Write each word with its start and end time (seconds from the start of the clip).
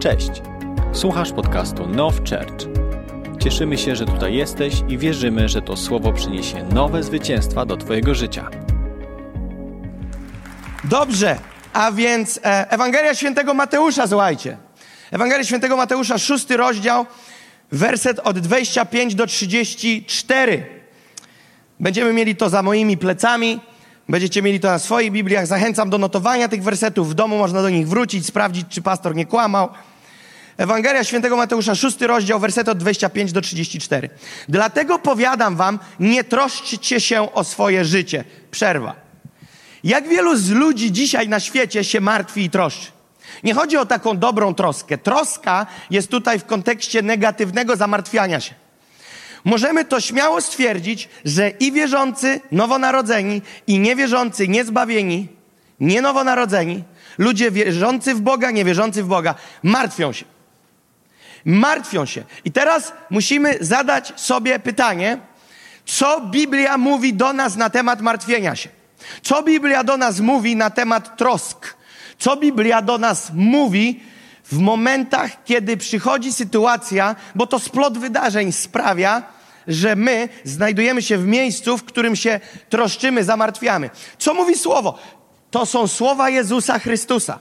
Cześć. 0.00 0.30
Słuchasz 0.92 1.32
podcastu 1.32 1.86
Now 1.86 2.14
Church. 2.14 2.68
Cieszymy 3.42 3.78
się, 3.78 3.96
że 3.96 4.06
tutaj 4.06 4.34
jesteś 4.34 4.74
i 4.88 4.98
wierzymy, 4.98 5.48
że 5.48 5.62
to 5.62 5.76
słowo 5.76 6.12
przyniesie 6.12 6.64
nowe 6.64 7.02
zwycięstwa 7.02 7.66
do 7.66 7.76
Twojego 7.76 8.14
życia. 8.14 8.50
Dobrze, 10.84 11.38
a 11.72 11.92
więc 11.92 12.40
e, 12.44 12.70
Ewangelia 12.70 13.14
Świętego 13.14 13.54
Mateusza, 13.54 14.06
słuchajcie. 14.06 14.56
Ewangelia 15.10 15.44
Świętego 15.44 15.76
Mateusza, 15.76 16.18
szósty 16.18 16.56
rozdział, 16.56 17.06
werset 17.72 18.18
od 18.18 18.38
25 18.38 19.14
do 19.14 19.26
34. 19.26 20.66
Będziemy 21.80 22.12
mieli 22.12 22.36
to 22.36 22.50
za 22.50 22.62
moimi 22.62 22.96
plecami. 22.96 23.60
Będziecie 24.08 24.42
mieli 24.42 24.60
to 24.60 24.68
na 24.68 24.78
swoich 24.78 25.12
Bibliach. 25.12 25.46
Zachęcam 25.46 25.90
do 25.90 25.98
notowania 25.98 26.48
tych 26.48 26.62
wersetów. 26.62 27.10
W 27.10 27.14
domu 27.14 27.38
można 27.38 27.62
do 27.62 27.70
nich 27.70 27.88
wrócić, 27.88 28.26
sprawdzić, 28.26 28.66
czy 28.68 28.82
pastor 28.82 29.14
nie 29.14 29.26
kłamał. 29.26 29.68
Ewangelia 30.60 31.04
Świętego 31.04 31.36
Mateusza, 31.36 31.74
szósty 31.74 32.06
rozdział, 32.06 32.40
werset 32.40 32.68
od 32.68 32.78
25 32.78 33.32
do 33.32 33.40
34. 33.40 34.10
Dlatego 34.48 34.98
powiadam 34.98 35.56
wam, 35.56 35.78
nie 36.00 36.24
troszczcie 36.24 37.00
się 37.00 37.32
o 37.34 37.44
swoje 37.44 37.84
życie. 37.84 38.24
Przerwa. 38.50 38.94
Jak 39.84 40.08
wielu 40.08 40.36
z 40.36 40.50
ludzi 40.50 40.92
dzisiaj 40.92 41.28
na 41.28 41.40
świecie 41.40 41.84
się 41.84 42.00
martwi 42.00 42.44
i 42.44 42.50
troszczy? 42.50 42.86
Nie 43.42 43.54
chodzi 43.54 43.76
o 43.76 43.86
taką 43.86 44.18
dobrą 44.18 44.54
troskę. 44.54 44.98
Troska 44.98 45.66
jest 45.90 46.08
tutaj 46.08 46.38
w 46.38 46.44
kontekście 46.44 47.02
negatywnego 47.02 47.76
zamartwiania 47.76 48.40
się. 48.40 48.54
Możemy 49.44 49.84
to 49.84 50.00
śmiało 50.00 50.40
stwierdzić, 50.40 51.08
że 51.24 51.50
i 51.50 51.72
wierzący, 51.72 52.40
nowonarodzeni, 52.52 53.42
i 53.66 53.78
niewierzący, 53.78 54.48
niezbawieni, 54.48 55.28
nie 55.80 56.02
nowonarodzeni, 56.02 56.84
ludzie 57.18 57.50
wierzący 57.50 58.14
w 58.14 58.20
Boga, 58.20 58.50
niewierzący 58.50 59.02
w 59.02 59.06
Boga, 59.06 59.34
martwią 59.62 60.12
się. 60.12 60.39
Martwią 61.44 62.06
się. 62.06 62.24
I 62.44 62.52
teraz 62.52 62.92
musimy 63.10 63.56
zadać 63.60 64.12
sobie 64.16 64.58
pytanie, 64.58 65.18
co 65.86 66.20
Biblia 66.20 66.78
mówi 66.78 67.14
do 67.14 67.32
nas 67.32 67.56
na 67.56 67.70
temat 67.70 68.00
martwienia 68.00 68.56
się. 68.56 68.68
Co 69.22 69.42
Biblia 69.42 69.84
do 69.84 69.96
nas 69.96 70.20
mówi 70.20 70.56
na 70.56 70.70
temat 70.70 71.16
trosk? 71.16 71.74
Co 72.18 72.36
Biblia 72.36 72.82
do 72.82 72.98
nas 72.98 73.30
mówi 73.34 74.00
w 74.44 74.58
momentach, 74.58 75.44
kiedy 75.44 75.76
przychodzi 75.76 76.32
sytuacja, 76.32 77.16
bo 77.34 77.46
to 77.46 77.58
splot 77.58 77.98
wydarzeń 77.98 78.52
sprawia, 78.52 79.22
że 79.68 79.96
my 79.96 80.28
znajdujemy 80.44 81.02
się 81.02 81.18
w 81.18 81.26
miejscu, 81.26 81.78
w 81.78 81.84
którym 81.84 82.16
się 82.16 82.40
troszczymy, 82.68 83.24
zamartwiamy. 83.24 83.90
Co 84.18 84.34
mówi 84.34 84.58
słowo? 84.58 84.98
To 85.50 85.66
są 85.66 85.86
słowa 85.86 86.30
Jezusa 86.30 86.78
Chrystusa. 86.78 87.38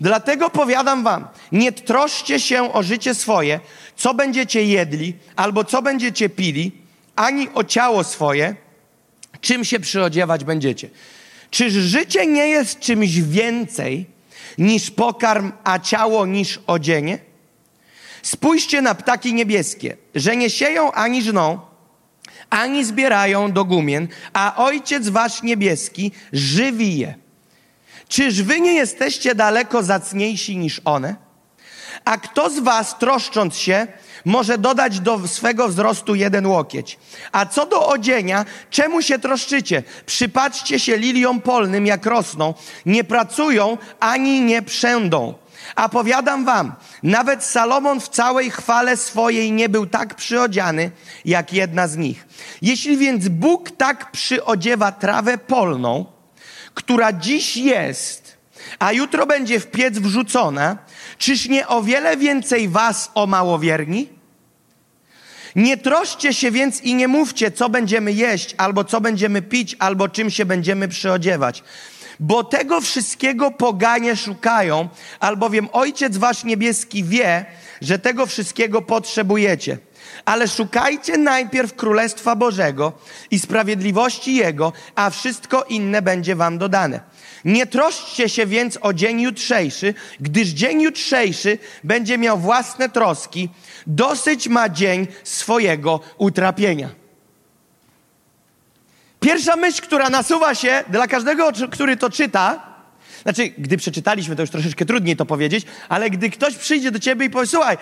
Dlatego 0.00 0.50
powiadam 0.50 1.04
wam, 1.04 1.28
nie 1.52 1.72
troszcie 1.72 2.40
się 2.40 2.72
o 2.72 2.82
życie 2.82 3.14
swoje, 3.14 3.60
co 3.96 4.14
będziecie 4.14 4.64
jedli, 4.64 5.14
albo 5.36 5.64
co 5.64 5.82
będziecie 5.82 6.28
pili, 6.28 6.72
ani 7.16 7.48
o 7.54 7.64
ciało 7.64 8.04
swoje, 8.04 8.54
czym 9.40 9.64
się 9.64 9.80
przyodziewać 9.80 10.44
będziecie. 10.44 10.90
Czyż 11.50 11.72
życie 11.72 12.26
nie 12.26 12.48
jest 12.48 12.80
czymś 12.80 13.20
więcej 13.20 14.06
niż 14.58 14.90
pokarm, 14.90 15.52
a 15.64 15.78
ciało 15.78 16.26
niż 16.26 16.60
odzienie? 16.66 17.18
Spójrzcie 18.22 18.82
na 18.82 18.94
ptaki 18.94 19.34
niebieskie, 19.34 19.96
że 20.14 20.36
nie 20.36 20.50
sieją 20.50 20.92
ani 20.92 21.22
żną, 21.22 21.60
ani 22.50 22.84
zbierają 22.84 23.52
do 23.52 23.64
gumien, 23.64 24.08
a 24.32 24.64
Ojciec 24.64 25.08
Wasz 25.08 25.42
niebieski 25.42 26.12
żywi 26.32 26.98
je. 26.98 27.14
Czyż 28.08 28.42
Wy 28.42 28.60
nie 28.60 28.74
jesteście 28.74 29.34
daleko 29.34 29.82
zacniejsi 29.82 30.56
niż 30.56 30.80
one? 30.84 31.16
A 32.04 32.18
kto 32.18 32.50
z 32.50 32.58
Was, 32.58 32.98
troszcząc 32.98 33.56
się, 33.56 33.86
może 34.24 34.58
dodać 34.58 35.00
do 35.00 35.28
swego 35.28 35.68
wzrostu 35.68 36.14
jeden 36.14 36.46
łokieć. 36.46 36.98
A 37.32 37.46
co 37.46 37.66
do 37.66 37.86
odzienia, 37.88 38.44
czemu 38.70 39.02
się 39.02 39.18
troszczycie? 39.18 39.82
Przypatrzcie 40.06 40.78
się 40.78 40.96
liliom 40.96 41.40
polnym, 41.40 41.86
jak 41.86 42.06
rosną. 42.06 42.54
Nie 42.86 43.04
pracują, 43.04 43.78
ani 44.00 44.40
nie 44.40 44.62
przędą. 44.62 45.34
A 45.74 45.88
powiadam 45.88 46.44
wam, 46.44 46.72
nawet 47.02 47.44
Salomon 47.44 48.00
w 48.00 48.08
całej 48.08 48.50
chwale 48.50 48.96
swojej 48.96 49.52
nie 49.52 49.68
był 49.68 49.86
tak 49.86 50.14
przyodziany, 50.14 50.90
jak 51.24 51.52
jedna 51.52 51.88
z 51.88 51.96
nich. 51.96 52.26
Jeśli 52.62 52.96
więc 52.96 53.28
Bóg 53.28 53.70
tak 53.70 54.10
przyodziewa 54.10 54.92
trawę 54.92 55.38
polną, 55.38 56.15
która 56.76 57.12
dziś 57.12 57.56
jest, 57.56 58.36
a 58.78 58.92
jutro 58.92 59.26
będzie 59.26 59.60
w 59.60 59.66
piec 59.66 59.98
wrzucona, 59.98 60.78
czyż 61.18 61.48
nie 61.48 61.68
o 61.68 61.82
wiele 61.82 62.16
więcej 62.16 62.68
was 62.68 63.10
o 63.14 63.26
małowierni? 63.26 64.08
Nie 65.56 65.76
troszcie 65.76 66.34
się 66.34 66.50
więc 66.50 66.80
i 66.80 66.94
nie 66.94 67.08
mówcie, 67.08 67.50
co 67.50 67.68
będziemy 67.68 68.12
jeść, 68.12 68.54
albo 68.58 68.84
co 68.84 69.00
będziemy 69.00 69.42
pić, 69.42 69.76
albo 69.78 70.08
czym 70.08 70.30
się 70.30 70.44
będziemy 70.44 70.88
przyodziewać. 70.88 71.62
Bo 72.20 72.44
tego 72.44 72.80
wszystkiego 72.80 73.50
poganie 73.50 74.16
szukają, 74.16 74.88
albowiem 75.20 75.68
Ojciec 75.72 76.16
Wasz 76.16 76.44
Niebieski 76.44 77.04
wie, 77.04 77.44
że 77.80 77.98
tego 77.98 78.26
wszystkiego 78.26 78.82
potrzebujecie. 78.82 79.78
Ale 80.26 80.48
szukajcie 80.48 81.18
najpierw 81.18 81.74
Królestwa 81.74 82.36
Bożego 82.36 82.92
i 83.30 83.38
sprawiedliwości 83.38 84.34
Jego, 84.34 84.72
a 84.94 85.10
wszystko 85.10 85.64
inne 85.64 86.02
będzie 86.02 86.36
Wam 86.36 86.58
dodane. 86.58 87.00
Nie 87.44 87.66
troszczcie 87.66 88.28
się 88.28 88.46
więc 88.46 88.78
o 88.80 88.92
dzień 88.92 89.20
jutrzejszy, 89.20 89.94
gdyż 90.20 90.48
dzień 90.48 90.82
jutrzejszy 90.82 91.58
będzie 91.84 92.18
miał 92.18 92.38
własne 92.38 92.88
troski. 92.88 93.48
Dosyć 93.86 94.48
ma 94.48 94.68
dzień 94.68 95.06
swojego 95.24 96.00
utrapienia. 96.18 96.88
Pierwsza 99.20 99.56
myśl, 99.56 99.82
która 99.82 100.10
nasuwa 100.10 100.54
się 100.54 100.84
dla 100.88 101.06
każdego, 101.06 101.52
który 101.70 101.96
to 101.96 102.10
czyta, 102.10 102.76
znaczy, 103.22 103.48
gdy 103.58 103.76
przeczytaliśmy, 103.76 104.36
to 104.36 104.42
już 104.42 104.50
troszeczkę 104.50 104.84
trudniej 104.84 105.16
to 105.16 105.26
powiedzieć, 105.26 105.66
ale 105.88 106.10
gdy 106.10 106.30
ktoś 106.30 106.54
przyjdzie 106.54 106.90
do 106.90 106.98
ciebie 106.98 107.26
i 107.26 107.30
powie, 107.30 107.46
słuchaj, 107.46 107.76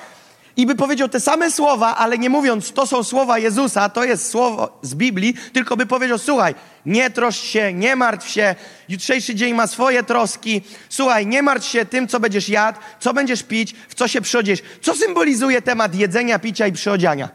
i 0.56 0.66
by 0.66 0.74
powiedział 0.74 1.08
te 1.08 1.20
same 1.20 1.50
słowa, 1.50 1.96
ale 1.96 2.18
nie 2.18 2.30
mówiąc, 2.30 2.72
to 2.72 2.86
są 2.86 3.04
słowa 3.04 3.38
Jezusa, 3.38 3.88
to 3.88 4.04
jest 4.04 4.30
słowo 4.30 4.78
z 4.82 4.94
Biblii, 4.94 5.34
tylko 5.52 5.76
by 5.76 5.86
powiedział, 5.86 6.18
słuchaj, 6.18 6.54
nie 6.86 7.10
troszcz 7.10 7.42
się, 7.42 7.72
nie 7.72 7.96
martw 7.96 8.28
się, 8.28 8.54
jutrzejszy 8.88 9.34
dzień 9.34 9.54
ma 9.54 9.66
swoje 9.66 10.02
troski, 10.02 10.62
słuchaj, 10.88 11.26
nie 11.26 11.42
martw 11.42 11.66
się 11.66 11.84
tym, 11.86 12.08
co 12.08 12.20
będziesz 12.20 12.48
jadł, 12.48 12.78
co 13.00 13.14
będziesz 13.14 13.42
pić, 13.42 13.74
w 13.88 13.94
co 13.94 14.08
się 14.08 14.20
przyodziesz. 14.20 14.62
Co 14.82 14.96
symbolizuje 14.96 15.62
temat 15.62 15.94
jedzenia, 15.94 16.38
picia 16.38 16.66
i 16.66 16.72
przyodziania? 16.72 17.28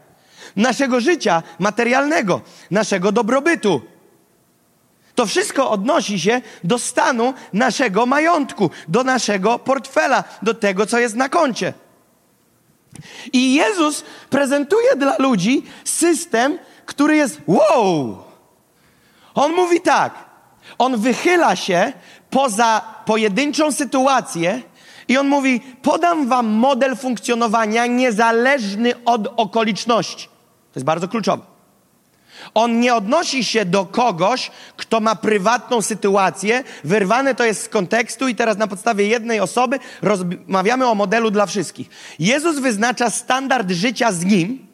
Naszego 0.56 1.00
życia 1.00 1.42
materialnego, 1.58 2.40
naszego 2.70 3.12
dobrobytu. 3.12 3.82
To 5.14 5.26
wszystko 5.26 5.70
odnosi 5.70 6.20
się 6.20 6.40
do 6.64 6.78
stanu 6.78 7.34
naszego 7.52 8.06
majątku, 8.06 8.70
do 8.88 9.04
naszego 9.04 9.58
portfela, 9.58 10.24
do 10.42 10.54
tego, 10.54 10.86
co 10.86 10.98
jest 10.98 11.14
na 11.14 11.28
koncie. 11.28 11.72
I 13.32 13.54
Jezus 13.54 14.04
prezentuje 14.30 14.96
dla 14.96 15.14
ludzi 15.18 15.62
system, 15.84 16.58
który 16.86 17.16
jest 17.16 17.40
wow. 17.46 18.24
On 19.34 19.52
mówi 19.52 19.80
tak. 19.80 20.14
On 20.78 20.96
wychyla 20.96 21.56
się 21.56 21.92
poza 22.30 22.80
pojedynczą 23.06 23.72
sytuację 23.72 24.62
i 25.08 25.18
on 25.18 25.28
mówi: 25.28 25.60
Podam 25.82 26.28
wam 26.28 26.46
model 26.46 26.96
funkcjonowania 26.96 27.86
niezależny 27.86 29.04
od 29.04 29.34
okoliczności. 29.36 30.26
To 30.72 30.78
jest 30.78 30.86
bardzo 30.86 31.08
kluczowe. 31.08 31.42
On 32.54 32.80
nie 32.80 32.94
odnosi 32.94 33.44
się 33.44 33.64
do 33.64 33.84
kogoś, 33.84 34.50
kto 34.76 35.00
ma 35.00 35.14
prywatną 35.14 35.82
sytuację, 35.82 36.64
wyrwane 36.84 37.34
to 37.34 37.44
jest 37.44 37.62
z 37.62 37.68
kontekstu 37.68 38.28
i 38.28 38.34
teraz 38.34 38.58
na 38.58 38.66
podstawie 38.66 39.06
jednej 39.06 39.40
osoby 39.40 39.78
rozmawiamy 40.02 40.86
o 40.86 40.94
modelu 40.94 41.30
dla 41.30 41.46
wszystkich. 41.46 41.88
Jezus 42.18 42.58
wyznacza 42.58 43.10
standard 43.10 43.70
życia 43.70 44.12
z 44.12 44.24
Nim, 44.24 44.66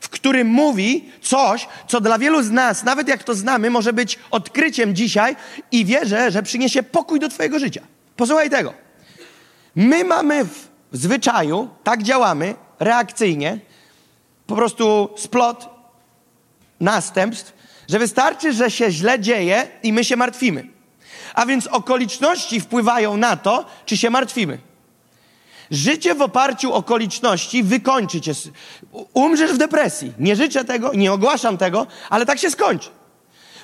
w 0.00 0.08
którym 0.08 0.48
mówi 0.48 1.08
coś, 1.22 1.68
co 1.88 2.00
dla 2.00 2.18
wielu 2.18 2.42
z 2.42 2.50
nas, 2.50 2.84
nawet 2.84 3.08
jak 3.08 3.24
to 3.24 3.34
znamy, 3.34 3.70
może 3.70 3.92
być 3.92 4.18
odkryciem 4.30 4.94
dzisiaj 4.94 5.36
i 5.72 5.84
wierzę, 5.84 6.30
że 6.30 6.42
przyniesie 6.42 6.82
pokój 6.82 7.20
do 7.20 7.28
Twojego 7.28 7.58
życia. 7.58 7.82
Posłuchaj 8.16 8.50
tego. 8.50 8.74
My 9.76 10.04
mamy 10.04 10.44
w 10.44 10.68
zwyczaju, 10.92 11.68
tak 11.84 12.02
działamy, 12.02 12.54
reakcyjnie, 12.80 13.58
po 14.46 14.56
prostu 14.56 15.10
splot 15.16 15.79
następstw, 16.80 17.52
że 17.88 17.98
wystarczy, 17.98 18.52
że 18.52 18.70
się 18.70 18.90
źle 18.90 19.20
dzieje 19.20 19.68
i 19.82 19.92
my 19.92 20.04
się 20.04 20.16
martwimy. 20.16 20.66
A 21.34 21.46
więc 21.46 21.66
okoliczności 21.66 22.60
wpływają 22.60 23.16
na 23.16 23.36
to, 23.36 23.66
czy 23.86 23.96
się 23.96 24.10
martwimy. 24.10 24.58
Życie 25.70 26.14
w 26.14 26.22
oparciu 26.22 26.72
o 26.72 26.74
okoliczności 26.74 27.62
wykończy 27.62 28.20
cię. 28.20 28.32
Umrzesz 29.14 29.52
w 29.52 29.58
depresji. 29.58 30.12
Nie 30.18 30.36
życzę 30.36 30.64
tego, 30.64 30.94
nie 30.94 31.12
ogłaszam 31.12 31.58
tego, 31.58 31.86
ale 32.10 32.26
tak 32.26 32.38
się 32.38 32.50
skończy. 32.50 32.88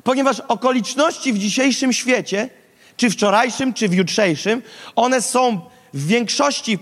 Ponieważ 0.05 0.41
okoliczności 0.41 1.33
w 1.33 1.39
dzisiejszym 1.39 1.93
świecie, 1.93 2.49
czy 2.97 3.11
wczorajszym, 3.11 3.75
czy 3.75 3.89
w 3.89 3.95
jutrzejszym, 3.95 4.63
one 4.97 5.23
są 5.23 5.61
w 5.95 6.07
większości 6.07 6.79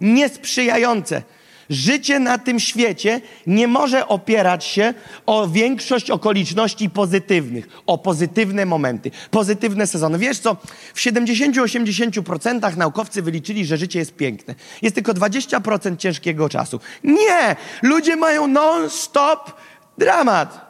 niesprzyjające. 0.00 1.22
Życie 1.70 2.18
na 2.18 2.38
tym 2.38 2.60
świecie 2.60 3.20
nie 3.46 3.68
może 3.68 4.08
opierać 4.08 4.64
się 4.64 4.94
o 5.26 5.48
większość 5.48 6.10
okoliczności 6.10 6.90
pozytywnych, 6.90 7.68
o 7.86 7.98
pozytywne 7.98 8.66
momenty, 8.66 9.10
pozytywne 9.30 9.86
sezony. 9.86 10.18
Wiesz 10.18 10.38
co, 10.38 10.56
w 10.94 10.98
70-80% 11.00 12.76
naukowcy 12.76 13.22
wyliczyli, 13.22 13.66
że 13.66 13.76
życie 13.76 13.98
jest 13.98 14.14
piękne. 14.14 14.54
Jest 14.82 14.94
tylko 14.94 15.12
20% 15.12 15.96
ciężkiego 15.96 16.48
czasu. 16.48 16.80
Nie! 17.04 17.56
Ludzie 17.82 18.16
mają 18.16 18.46
non-stop 18.46 19.52
dramat. 19.98 20.66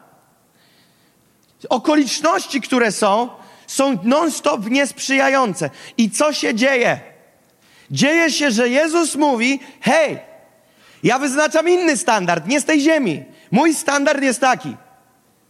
Okoliczności, 1.69 2.60
które 2.60 2.92
są, 2.92 3.28
są 3.66 3.99
non-stop 4.02 4.70
niesprzyjające. 4.70 5.70
I 5.96 6.10
co 6.10 6.32
się 6.32 6.54
dzieje? 6.54 7.00
Dzieje 7.90 8.31
się, 8.31 8.50
że 8.50 8.69
Jezus 8.69 9.16
mówi: 9.16 9.60
Hej, 9.81 10.19
ja 11.06 11.18
wyznaczam 11.18 11.68
inny 11.68 11.96
standard, 11.96 12.46
nie 12.46 12.60
z 12.60 12.64
tej 12.64 12.80
ziemi. 12.80 13.24
Mój 13.50 13.74
standard 13.74 14.22
jest 14.22 14.40
taki. 14.40 14.76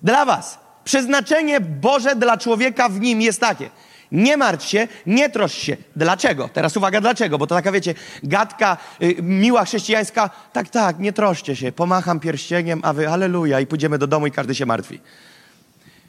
Dla 0.02 0.24
Was. 0.24 0.58
Przeznaczenie 0.84 1.60
Boże 1.60 2.16
dla 2.16 2.36
człowieka 2.36 2.88
w 2.88 3.00
nim 3.00 3.20
jest 3.20 3.40
takie. 3.40 3.70
Nie 4.12 4.36
martw 4.36 4.66
się, 4.66 4.88
nie 5.06 5.30
troszcz 5.30 5.56
się. 5.56 5.76
Dlaczego? 5.96 6.48
Teraz 6.48 6.76
uwaga, 6.76 7.00
dlaczego? 7.00 7.38
Bo 7.38 7.46
to 7.46 7.54
taka, 7.54 7.72
wiecie, 7.72 7.94
gadka 8.22 8.76
y, 9.02 9.16
miła 9.22 9.64
chrześcijańska. 9.64 10.30
Tak, 10.52 10.68
tak, 10.68 10.98
nie 10.98 11.12
troszcie 11.12 11.56
się. 11.56 11.72
Pomacham 11.72 12.20
pierścieniem, 12.20 12.80
a 12.82 12.92
wy 12.92 13.08
aleluja 13.08 13.60
i 13.60 13.66
pójdziemy 13.66 13.98
do 13.98 14.06
domu 14.06 14.26
i 14.26 14.30
każdy 14.30 14.54
się 14.54 14.66
martwi. 14.66 15.00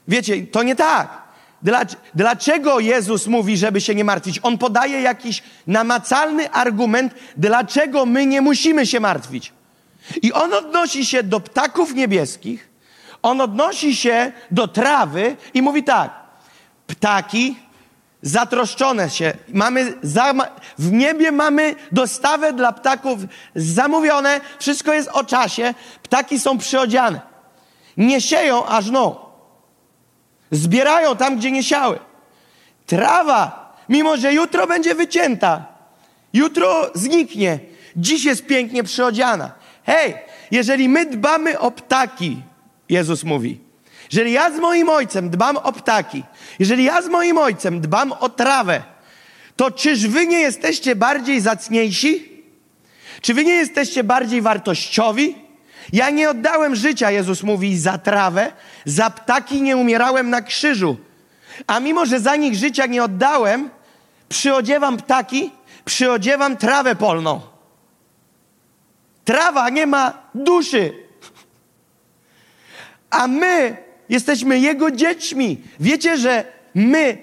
Wiecie, 0.07 0.47
to 0.47 0.63
nie 0.63 0.75
tak. 0.75 1.26
Dlaczego 2.15 2.79
Jezus 2.79 3.27
mówi, 3.27 3.57
żeby 3.57 3.81
się 3.81 3.95
nie 3.95 4.03
martwić? 4.03 4.39
On 4.43 4.57
podaje 4.57 5.01
jakiś 5.01 5.43
namacalny 5.67 6.51
argument, 6.51 7.15
dlaczego 7.37 8.05
my 8.05 8.25
nie 8.25 8.41
musimy 8.41 8.85
się 8.85 8.99
martwić. 8.99 9.53
I 10.21 10.33
on 10.33 10.53
odnosi 10.53 11.05
się 11.05 11.23
do 11.23 11.39
ptaków 11.39 11.93
niebieskich, 11.93 12.69
on 13.21 13.41
odnosi 13.41 13.95
się 13.95 14.31
do 14.51 14.67
trawy 14.67 15.35
i 15.53 15.61
mówi 15.61 15.83
tak: 15.83 16.13
ptaki 16.87 17.55
zatroszczone 18.21 19.09
się, 19.09 19.33
mamy 19.53 19.93
w 20.77 20.91
niebie 20.91 21.31
mamy 21.31 21.75
dostawę 21.91 22.53
dla 22.53 22.71
ptaków 22.71 23.19
zamówione, 23.55 24.41
wszystko 24.59 24.93
jest 24.93 25.09
o 25.13 25.23
czasie, 25.23 25.73
ptaki 26.03 26.39
są 26.39 26.57
przyodziane. 26.57 27.21
Nie 27.97 28.21
sieją 28.21 28.65
aż 28.65 28.89
no. 28.89 29.26
Zbierają 30.51 31.15
tam, 31.15 31.37
gdzie 31.37 31.51
nie 31.51 31.63
siały. 31.63 31.99
Trawa, 32.85 33.75
mimo 33.89 34.17
że 34.17 34.33
jutro 34.33 34.67
będzie 34.67 34.95
wycięta, 34.95 35.65
jutro 36.33 36.91
zniknie, 36.93 37.59
dziś 37.95 38.25
jest 38.25 38.45
pięknie 38.45 38.83
przyodziana. 38.83 39.51
Hej, 39.85 40.15
jeżeli 40.51 40.89
my 40.89 41.05
dbamy 41.05 41.59
o 41.59 41.71
ptaki, 41.71 42.41
Jezus 42.89 43.23
mówi, 43.23 43.59
jeżeli 44.11 44.31
ja 44.31 44.51
z 44.51 44.59
moim 44.59 44.89
ojcem 44.89 45.29
dbam 45.29 45.57
o 45.57 45.73
ptaki, 45.73 46.23
jeżeli 46.59 46.83
ja 46.83 47.01
z 47.01 47.07
moim 47.07 47.37
ojcem 47.37 47.81
dbam 47.81 48.11
o 48.11 48.29
trawę, 48.29 48.83
to 49.55 49.71
czyż 49.71 50.07
wy 50.07 50.27
nie 50.27 50.39
jesteście 50.39 50.95
bardziej 50.95 51.41
zacniejsi? 51.41 52.37
Czy 53.21 53.33
wy 53.33 53.45
nie 53.45 53.53
jesteście 53.53 54.03
bardziej 54.03 54.41
wartościowi? 54.41 55.35
Ja 55.93 56.09
nie 56.09 56.29
oddałem 56.29 56.75
życia, 56.75 57.11
Jezus 57.11 57.43
mówi, 57.43 57.77
za 57.77 57.97
trawę, 57.97 58.51
za 58.85 59.09
ptaki 59.09 59.61
nie 59.61 59.77
umierałem 59.77 60.29
na 60.29 60.41
krzyżu. 60.41 60.97
A 61.67 61.79
mimo, 61.79 62.05
że 62.05 62.19
za 62.19 62.35
nich 62.35 62.55
życia 62.55 62.85
nie 62.85 63.03
oddałem, 63.03 63.69
przyodziewam 64.29 64.97
ptaki, 64.97 65.51
przyodziewam 65.85 66.57
trawę 66.57 66.95
polną. 66.95 67.41
Trawa 69.25 69.69
nie 69.69 69.87
ma 69.87 70.13
duszy. 70.35 70.93
A 73.09 73.27
my 73.27 73.77
jesteśmy 74.09 74.59
Jego 74.59 74.91
dziećmi. 74.91 75.61
Wiecie, 75.79 76.17
że 76.17 76.45
my 76.75 77.17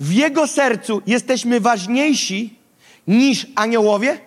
w 0.00 0.12
Jego 0.12 0.46
sercu 0.46 1.02
jesteśmy 1.06 1.60
ważniejsi 1.60 2.58
niż 3.06 3.46
aniołowie? 3.54 4.18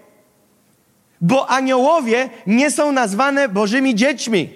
Bo 1.22 1.50
aniołowie 1.50 2.30
nie 2.48 2.72
są 2.72 2.92
nazwane 2.92 3.50
Bożymi 3.50 3.96
dziećmi. 3.96 4.50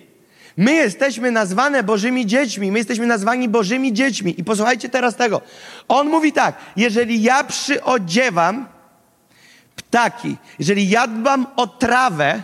My 0.57 0.73
jesteśmy 0.73 1.31
nazwane 1.31 1.83
Bożymi 1.83 2.25
dziećmi. 2.25 2.71
My 2.71 2.77
jesteśmy 2.77 3.07
nazwani 3.07 3.49
Bożymi 3.49 3.93
dziećmi. 3.93 4.39
I 4.39 4.43
posłuchajcie 4.43 4.89
teraz 4.89 5.15
tego. 5.15 5.41
On 5.87 6.09
mówi 6.09 6.33
tak: 6.33 6.55
jeżeli 6.75 7.21
ja 7.21 7.43
przyodziewam 7.43 8.67
ptaki, 9.75 10.37
jeżeli 10.59 10.89
ja 10.89 11.07
dbam 11.07 11.47
o 11.55 11.67
trawę, 11.67 12.43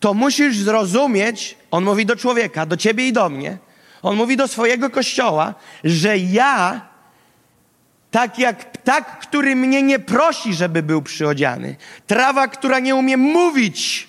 to 0.00 0.14
musisz 0.14 0.58
zrozumieć, 0.58 1.56
on 1.70 1.84
mówi 1.84 2.06
do 2.06 2.16
człowieka, 2.16 2.66
do 2.66 2.76
ciebie 2.76 3.08
i 3.08 3.12
do 3.12 3.28
mnie, 3.28 3.58
on 4.02 4.16
mówi 4.16 4.36
do 4.36 4.48
swojego 4.48 4.90
kościoła, 4.90 5.54
że 5.84 6.18
ja 6.18 6.80
tak 8.16 8.38
jak 8.38 8.72
ptak, 8.72 9.18
który 9.18 9.56
mnie 9.56 9.82
nie 9.82 9.98
prosi, 9.98 10.54
żeby 10.54 10.82
był 10.82 11.02
przyodziany, 11.02 11.76
trawa, 12.06 12.48
która 12.48 12.78
nie 12.78 12.94
umie 12.94 13.16
mówić, 13.16 14.08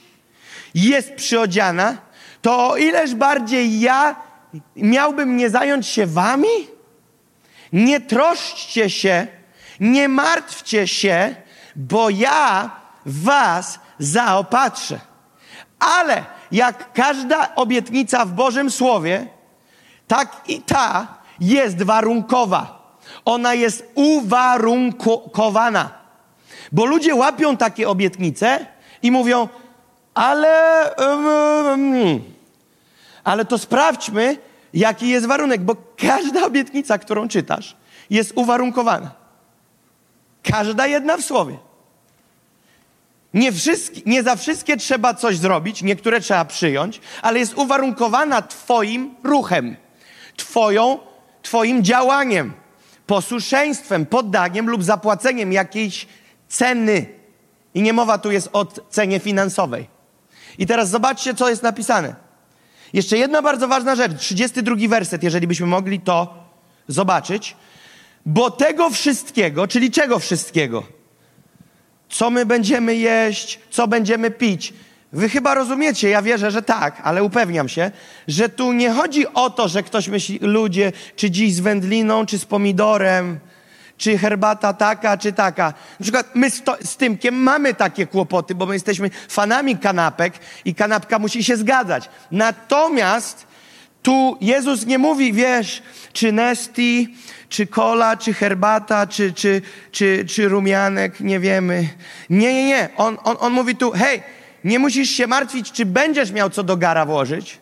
jest 0.75 1.15
przyodziana, 1.15 1.97
to 2.41 2.69
o 2.69 2.77
ileż 2.77 3.15
bardziej 3.15 3.79
ja 3.79 4.15
miałbym 4.75 5.37
nie 5.37 5.49
zająć 5.49 5.87
się 5.87 6.05
wami? 6.05 6.47
Nie 7.73 7.99
troszczcie 7.99 8.89
się, 8.89 9.27
nie 9.79 10.09
martwcie 10.09 10.87
się, 10.87 11.35
bo 11.75 12.09
ja 12.09 12.71
was 13.05 13.79
zaopatrzę. 13.99 14.99
Ale 15.79 16.25
jak 16.51 16.93
każda 16.93 17.55
obietnica 17.55 18.25
w 18.25 18.31
Bożym 18.31 18.71
Słowie, 18.71 19.27
tak 20.07 20.41
i 20.47 20.61
ta 20.61 21.17
jest 21.39 21.83
warunkowa. 21.83 22.76
Ona 23.27 23.53
jest 23.53 23.91
uwarunkowana. 23.95 25.91
Bo 26.71 26.85
ludzie 26.85 27.15
łapią 27.15 27.57
takie 27.57 27.89
obietnice 27.89 28.65
i 29.01 29.11
mówią, 29.11 29.47
ale, 30.13 30.95
um, 30.97 32.21
ale 33.23 33.45
to 33.45 33.57
sprawdźmy, 33.57 34.37
jaki 34.73 35.09
jest 35.09 35.25
warunek, 35.25 35.61
bo 35.61 35.75
każda 35.97 36.45
obietnica, 36.45 36.97
którą 36.97 37.27
czytasz, 37.27 37.75
jest 38.09 38.31
uwarunkowana. 38.35 39.11
Każda 40.43 40.87
jedna 40.87 41.17
w 41.17 41.21
słowie. 41.21 41.57
Nie, 43.33 43.51
nie 44.05 44.23
za 44.23 44.35
wszystkie 44.35 44.77
trzeba 44.77 45.13
coś 45.13 45.37
zrobić, 45.37 45.83
niektóre 45.83 46.21
trzeba 46.21 46.45
przyjąć, 46.45 47.01
ale 47.21 47.39
jest 47.39 47.57
uwarunkowana 47.57 48.41
Twoim 48.41 49.15
ruchem, 49.23 49.75
twoją, 50.37 50.99
Twoim 51.41 51.83
działaniem 51.83 52.66
posłuszeństwem, 53.07 54.05
poddaniem 54.05 54.69
lub 54.69 54.83
zapłaceniem 54.83 55.51
jakiejś 55.51 56.07
ceny. 56.47 57.05
I 57.73 57.81
nie 57.81 57.93
mowa 57.93 58.17
tu 58.17 58.31
jest 58.31 58.49
o 58.53 58.65
cenie 58.89 59.19
finansowej. 59.19 59.87
I 60.57 60.65
teraz 60.65 60.89
zobaczcie, 60.89 61.33
co 61.33 61.49
jest 61.49 61.63
napisane. 61.63 62.15
Jeszcze 62.93 63.17
jedna 63.17 63.41
bardzo 63.41 63.67
ważna 63.67 63.95
rzecz, 63.95 64.17
32 64.17 64.75
werset, 64.87 65.23
jeżeli 65.23 65.47
byśmy 65.47 65.67
mogli 65.67 65.99
to 65.99 66.43
zobaczyć. 66.87 67.55
Bo 68.25 68.51
tego 68.51 68.89
wszystkiego, 68.89 69.67
czyli 69.67 69.91
czego 69.91 70.19
wszystkiego? 70.19 70.83
Co 72.09 72.29
my 72.29 72.45
będziemy 72.45 72.95
jeść, 72.95 73.59
co 73.69 73.87
będziemy 73.87 74.31
pić, 74.31 74.73
Wy 75.11 75.29
chyba 75.29 75.53
rozumiecie, 75.53 76.09
ja 76.09 76.21
wierzę, 76.21 76.51
że 76.51 76.61
tak, 76.61 77.01
ale 77.03 77.23
upewniam 77.23 77.69
się, 77.69 77.91
że 78.27 78.49
tu 78.49 78.73
nie 78.73 78.91
chodzi 78.91 79.27
o 79.33 79.49
to, 79.49 79.67
że 79.67 79.83
ktoś 79.83 80.07
myśli, 80.07 80.39
ludzie, 80.41 80.91
czy 81.15 81.31
dziś 81.31 81.53
z 81.53 81.59
wędliną, 81.59 82.25
czy 82.25 82.39
z 82.39 82.45
pomidorem, 82.45 83.39
czy 83.97 84.17
herbata 84.17 84.73
taka, 84.73 85.17
czy 85.17 85.33
taka. 85.33 85.73
Na 85.99 86.03
przykład 86.03 86.27
my 86.35 86.49
z, 86.49 86.63
to, 86.63 86.77
z 86.83 86.97
Tymkiem 86.97 87.35
mamy 87.35 87.73
takie 87.73 88.07
kłopoty, 88.07 88.55
bo 88.55 88.65
my 88.65 88.73
jesteśmy 88.73 89.09
fanami 89.29 89.77
kanapek 89.77 90.33
i 90.65 90.75
kanapka 90.75 91.19
musi 91.19 91.43
się 91.43 91.57
zgadzać. 91.57 92.09
Natomiast 92.31 93.47
tu 94.03 94.37
Jezus 94.41 94.85
nie 94.85 94.97
mówi, 94.97 95.33
wiesz, 95.33 95.83
czy 96.13 96.31
Nesti, 96.31 97.15
czy 97.49 97.67
kola, 97.67 98.17
czy 98.17 98.33
herbata, 98.33 99.07
czy, 99.07 99.33
czy, 99.33 99.61
czy, 99.91 100.25
czy 100.25 100.49
rumianek, 100.49 101.19
nie 101.19 101.39
wiemy. 101.39 101.89
Nie, 102.29 102.53
nie, 102.53 102.65
nie. 102.65 102.89
On, 102.97 103.17
on, 103.23 103.37
on 103.39 103.53
mówi 103.53 103.75
tu, 103.75 103.91
hej, 103.91 104.23
nie 104.67 104.79
musisz 104.79 105.09
się 105.09 105.27
martwić, 105.27 105.71
czy 105.71 105.85
będziesz 105.85 106.31
miał 106.31 106.49
co 106.49 106.63
do 106.63 106.77
gara 106.77 107.05
włożyć, 107.05 107.59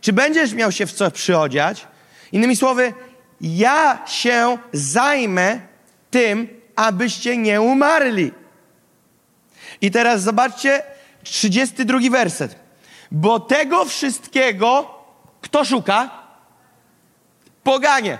czy 0.00 0.12
będziesz 0.12 0.52
miał 0.52 0.72
się 0.72 0.86
w 0.86 0.92
co 0.92 1.10
przyodziać. 1.10 1.86
Innymi 2.32 2.56
słowy, 2.56 2.92
ja 3.40 4.02
się 4.06 4.58
zajmę 4.72 5.60
tym, 6.10 6.48
abyście 6.76 7.36
nie 7.36 7.60
umarli. 7.60 8.32
I 9.80 9.90
teraz 9.90 10.22
zobaczcie 10.22 10.82
32 11.22 11.98
werset. 12.10 12.56
Bo 13.10 13.40
tego 13.40 13.84
wszystkiego 13.84 15.02
kto 15.40 15.64
szuka? 15.64 16.10
Poganie. 17.62 18.18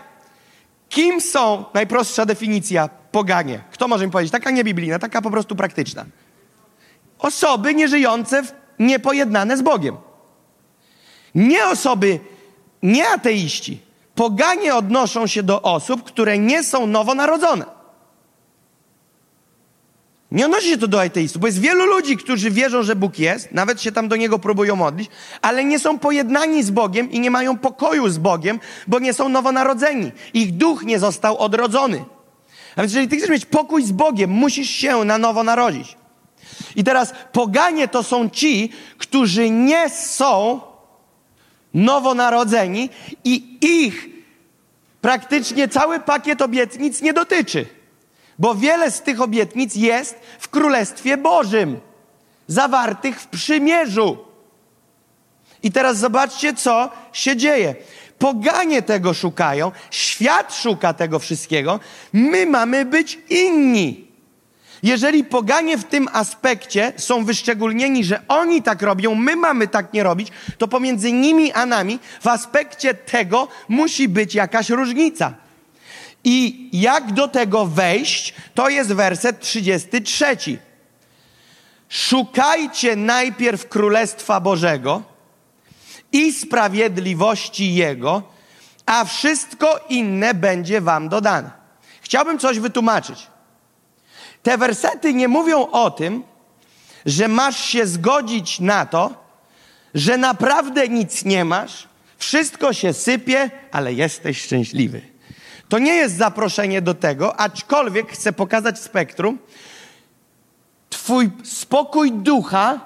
Kim 0.88 1.20
są, 1.20 1.64
najprostsza 1.74 2.26
definicja, 2.26 2.88
poganie? 2.88 3.60
Kto 3.70 3.88
może 3.88 4.06
mi 4.06 4.12
powiedzieć? 4.12 4.32
Taka 4.32 4.50
niebiblijna, 4.50 4.98
taka 4.98 5.22
po 5.22 5.30
prostu 5.30 5.56
praktyczna. 5.56 6.04
Osoby 7.22 7.74
nieżyjące, 7.74 8.42
w, 8.42 8.52
niepojednane 8.78 9.56
z 9.56 9.62
Bogiem. 9.62 9.96
Nie 11.34 11.66
osoby, 11.66 12.20
nie 12.82 13.08
ateiści. 13.08 13.80
Poganie 14.14 14.74
odnoszą 14.74 15.26
się 15.26 15.42
do 15.42 15.62
osób, 15.62 16.02
które 16.02 16.38
nie 16.38 16.62
są 16.62 16.86
nowonarodzone. 16.86 17.64
Nie 20.30 20.46
odnosi 20.46 20.68
się 20.68 20.78
to 20.78 20.88
do 20.88 21.02
ateistów, 21.02 21.40
bo 21.40 21.46
jest 21.46 21.60
wielu 21.60 21.86
ludzi, 21.86 22.16
którzy 22.16 22.50
wierzą, 22.50 22.82
że 22.82 22.96
Bóg 22.96 23.18
jest, 23.18 23.52
nawet 23.52 23.82
się 23.82 23.92
tam 23.92 24.08
do 24.08 24.16
Niego 24.16 24.38
próbują 24.38 24.76
modlić, 24.76 25.10
ale 25.42 25.64
nie 25.64 25.78
są 25.78 25.98
pojednani 25.98 26.62
z 26.62 26.70
Bogiem 26.70 27.10
i 27.10 27.20
nie 27.20 27.30
mają 27.30 27.58
pokoju 27.58 28.08
z 28.08 28.18
Bogiem, 28.18 28.60
bo 28.86 28.98
nie 28.98 29.14
są 29.14 29.28
nowonarodzeni. 29.28 30.12
Ich 30.34 30.56
duch 30.56 30.82
nie 30.82 30.98
został 30.98 31.38
odrodzony. 31.38 32.04
A 32.76 32.80
więc 32.80 32.92
jeżeli 32.92 33.08
ty 33.08 33.16
chcesz 33.16 33.30
mieć 33.30 33.46
pokój 33.46 33.82
z 33.82 33.92
Bogiem, 33.92 34.30
musisz 34.30 34.70
się 34.70 35.04
na 35.04 35.18
nowo 35.18 35.42
narodzić. 35.42 35.96
I 36.76 36.84
teraz 36.84 37.14
poganie 37.32 37.88
to 37.88 38.02
są 38.02 38.30
ci, 38.30 38.72
którzy 38.98 39.50
nie 39.50 39.90
są 39.90 40.60
nowonarodzeni 41.74 42.90
i 43.24 43.58
ich 43.60 44.08
praktycznie 45.00 45.68
cały 45.68 46.00
pakiet 46.00 46.42
obietnic 46.42 47.00
nie 47.02 47.12
dotyczy. 47.12 47.66
Bo 48.38 48.54
wiele 48.54 48.90
z 48.90 49.02
tych 49.02 49.20
obietnic 49.20 49.74
jest 49.74 50.16
w 50.38 50.48
Królestwie 50.48 51.16
Bożym, 51.16 51.80
zawartych 52.46 53.20
w 53.20 53.26
przymierzu. 53.26 54.18
I 55.62 55.72
teraz 55.72 55.98
zobaczcie, 55.98 56.54
co 56.54 56.90
się 57.12 57.36
dzieje. 57.36 57.74
Poganie 58.18 58.82
tego 58.82 59.14
szukają, 59.14 59.72
świat 59.90 60.54
szuka 60.54 60.94
tego 60.94 61.18
wszystkiego, 61.18 61.80
my 62.12 62.46
mamy 62.46 62.84
być 62.84 63.18
inni. 63.28 64.11
Jeżeli 64.82 65.24
poganie 65.24 65.78
w 65.78 65.84
tym 65.84 66.08
aspekcie 66.12 66.92
są 66.96 67.24
wyszczególnieni, 67.24 68.04
że 68.04 68.22
oni 68.28 68.62
tak 68.62 68.82
robią, 68.82 69.14
my 69.14 69.36
mamy 69.36 69.68
tak 69.68 69.92
nie 69.92 70.02
robić, 70.02 70.28
to 70.58 70.68
pomiędzy 70.68 71.12
nimi 71.12 71.52
a 71.52 71.66
nami 71.66 71.98
w 72.20 72.26
aspekcie 72.26 72.94
tego 72.94 73.48
musi 73.68 74.08
być 74.08 74.34
jakaś 74.34 74.70
różnica. 74.70 75.34
I 76.24 76.68
jak 76.72 77.12
do 77.12 77.28
tego 77.28 77.66
wejść, 77.66 78.34
to 78.54 78.68
jest 78.68 78.92
werset 78.92 79.40
33. 79.40 80.36
Szukajcie 81.88 82.96
najpierw 82.96 83.68
Królestwa 83.68 84.40
Bożego 84.40 85.02
i 86.12 86.32
sprawiedliwości 86.32 87.74
Jego, 87.74 88.22
a 88.86 89.04
wszystko 89.04 89.80
inne 89.88 90.34
będzie 90.34 90.80
Wam 90.80 91.08
dodane. 91.08 91.50
Chciałbym 92.02 92.38
coś 92.38 92.58
wytłumaczyć. 92.58 93.31
Te 94.42 94.58
wersety 94.58 95.14
nie 95.14 95.28
mówią 95.28 95.70
o 95.70 95.90
tym, 95.90 96.22
że 97.06 97.28
masz 97.28 97.64
się 97.64 97.86
zgodzić 97.86 98.60
na 98.60 98.86
to, 98.86 99.14
że 99.94 100.16
naprawdę 100.16 100.88
nic 100.88 101.24
nie 101.24 101.44
masz, 101.44 101.88
wszystko 102.18 102.72
się 102.72 102.92
sypie, 102.92 103.50
ale 103.72 103.92
jesteś 103.92 104.42
szczęśliwy. 104.42 105.00
To 105.68 105.78
nie 105.78 105.94
jest 105.94 106.16
zaproszenie 106.16 106.82
do 106.82 106.94
tego, 106.94 107.40
aczkolwiek 107.40 108.12
chcę 108.12 108.32
pokazać 108.32 108.78
spektrum. 108.78 109.38
Twój 110.90 111.30
spokój 111.44 112.12
ducha 112.12 112.80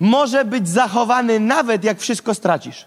może 0.00 0.44
być 0.44 0.68
zachowany 0.68 1.40
nawet 1.40 1.84
jak 1.84 2.00
wszystko 2.00 2.34
stracisz. 2.34 2.86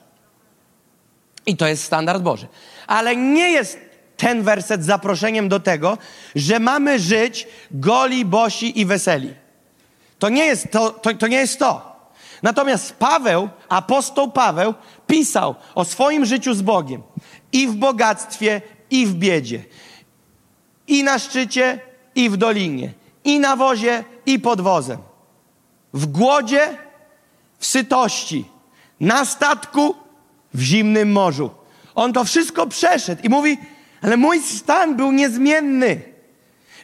I 1.45 1.57
to 1.57 1.67
jest 1.67 1.83
standard 1.83 2.23
Boży. 2.23 2.47
Ale 2.87 3.15
nie 3.15 3.51
jest 3.51 3.88
ten 4.19 4.43
werset 4.43 4.85
zaproszeniem 4.85 5.49
do 5.49 5.59
tego, 5.59 5.97
że 6.35 6.59
mamy 6.59 6.99
żyć 6.99 7.47
goli, 7.71 8.25
bosi 8.25 8.79
i 8.79 8.85
weseli. 8.85 9.33
To 10.19 10.29
nie 10.29 10.45
jest 10.45 10.71
to. 10.71 10.89
to, 10.89 11.13
to 11.13 11.27
nie 11.27 11.37
jest 11.37 11.59
to. 11.59 11.89
Natomiast 12.43 12.95
Paweł, 12.95 13.49
apostoł 13.69 14.31
Paweł, 14.31 14.73
pisał 15.07 15.55
o 15.75 15.85
swoim 15.85 16.25
życiu 16.25 16.53
z 16.53 16.61
Bogiem 16.61 17.01
i 17.51 17.67
w 17.67 17.75
bogactwie, 17.75 18.61
i 18.91 19.05
w 19.05 19.13
biedzie, 19.13 19.63
i 20.87 21.03
na 21.03 21.19
szczycie, 21.19 21.79
i 22.15 22.29
w 22.29 22.37
dolinie, 22.37 22.93
i 23.23 23.39
na 23.39 23.55
wozie, 23.55 24.03
i 24.25 24.39
pod 24.39 24.61
wozem, 24.61 24.97
w 25.93 26.05
głodzie, 26.05 26.77
w 27.59 27.65
sytości, 27.65 28.45
na 28.99 29.25
statku, 29.25 29.95
w 30.53 30.61
zimnym 30.61 31.11
morzu. 31.11 31.49
On 31.95 32.13
to 32.13 32.23
wszystko 32.23 32.67
przeszedł 32.67 33.21
i 33.23 33.29
mówi, 33.29 33.57
ale 34.01 34.17
mój 34.17 34.41
stan 34.41 34.95
był 34.95 35.11
niezmienny. 35.11 36.01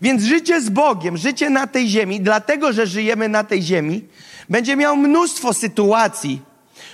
Więc 0.02 0.24
życie 0.24 0.62
z 0.62 0.70
Bogiem, 0.70 1.18
życie 1.18 1.50
na 1.50 1.68
tej 1.68 1.88
ziemi, 1.88 2.22
dlatego 2.22 2.74
że 2.74 2.88
żyjemy 2.88 3.30
na 3.30 3.44
tej 3.44 3.62
ziemi, 3.62 4.04
będzie 4.50 4.76
miał 4.76 4.98
mnóstwo 4.98 5.54
sytuacji, 5.54 6.42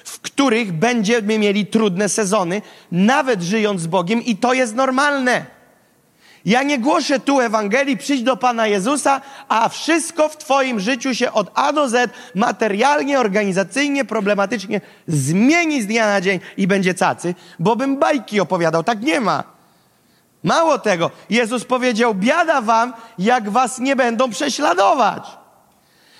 w 0.03 0.19
których 0.19 0.71
będziemy 0.71 1.39
mieli 1.39 1.65
trudne 1.65 2.09
sezony, 2.09 2.61
nawet 2.91 3.41
żyjąc 3.41 3.81
z 3.81 3.87
Bogiem, 3.87 4.21
i 4.25 4.35
to 4.35 4.53
jest 4.53 4.75
normalne. 4.75 5.45
Ja 6.45 6.63
nie 6.63 6.79
głoszę 6.79 7.19
tu 7.19 7.39
Ewangelii, 7.39 7.97
przyjdź 7.97 8.23
do 8.23 8.37
Pana 8.37 8.67
Jezusa, 8.67 9.21
a 9.47 9.69
wszystko 9.69 10.29
w 10.29 10.37
Twoim 10.37 10.79
życiu 10.79 11.15
się 11.15 11.31
od 11.31 11.51
A 11.55 11.73
do 11.73 11.89
Z 11.89 12.11
materialnie, 12.35 13.19
organizacyjnie, 13.19 14.05
problematycznie 14.05 14.81
zmieni 15.07 15.81
z 15.81 15.87
dnia 15.87 16.07
na 16.07 16.21
dzień 16.21 16.39
i 16.57 16.67
będzie 16.67 16.93
cacy, 16.93 17.35
bo 17.59 17.75
bym 17.75 17.97
bajki 17.97 18.39
opowiadał. 18.39 18.83
Tak 18.83 19.01
nie 19.01 19.21
ma. 19.21 19.60
Mało 20.43 20.79
tego, 20.79 21.11
Jezus 21.29 21.65
powiedział: 21.65 22.15
Biada 22.15 22.61
wam, 22.61 22.93
jak 23.19 23.49
was 23.49 23.79
nie 23.79 23.95
będą 23.95 24.29
prześladować. 24.29 25.23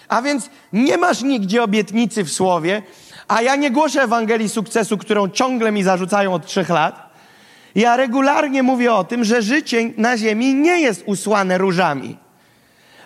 A 0.07 0.21
więc 0.21 0.49
nie 0.73 0.97
masz 0.97 1.21
nigdzie 1.21 1.63
obietnicy 1.63 2.23
w 2.23 2.31
słowie, 2.31 2.81
a 3.27 3.41
ja 3.41 3.55
nie 3.55 3.71
głoszę 3.71 4.01
Ewangelii 4.01 4.49
sukcesu, 4.49 4.97
którą 4.97 5.29
ciągle 5.29 5.71
mi 5.71 5.83
zarzucają 5.83 6.33
od 6.33 6.45
trzech 6.45 6.69
lat. 6.69 7.11
Ja 7.75 7.97
regularnie 7.97 8.63
mówię 8.63 8.93
o 8.93 9.03
tym, 9.03 9.23
że 9.23 9.41
życie 9.41 9.91
na 9.97 10.17
ziemi 10.17 10.53
nie 10.53 10.81
jest 10.81 11.03
usłane 11.05 11.57
różami. 11.57 12.17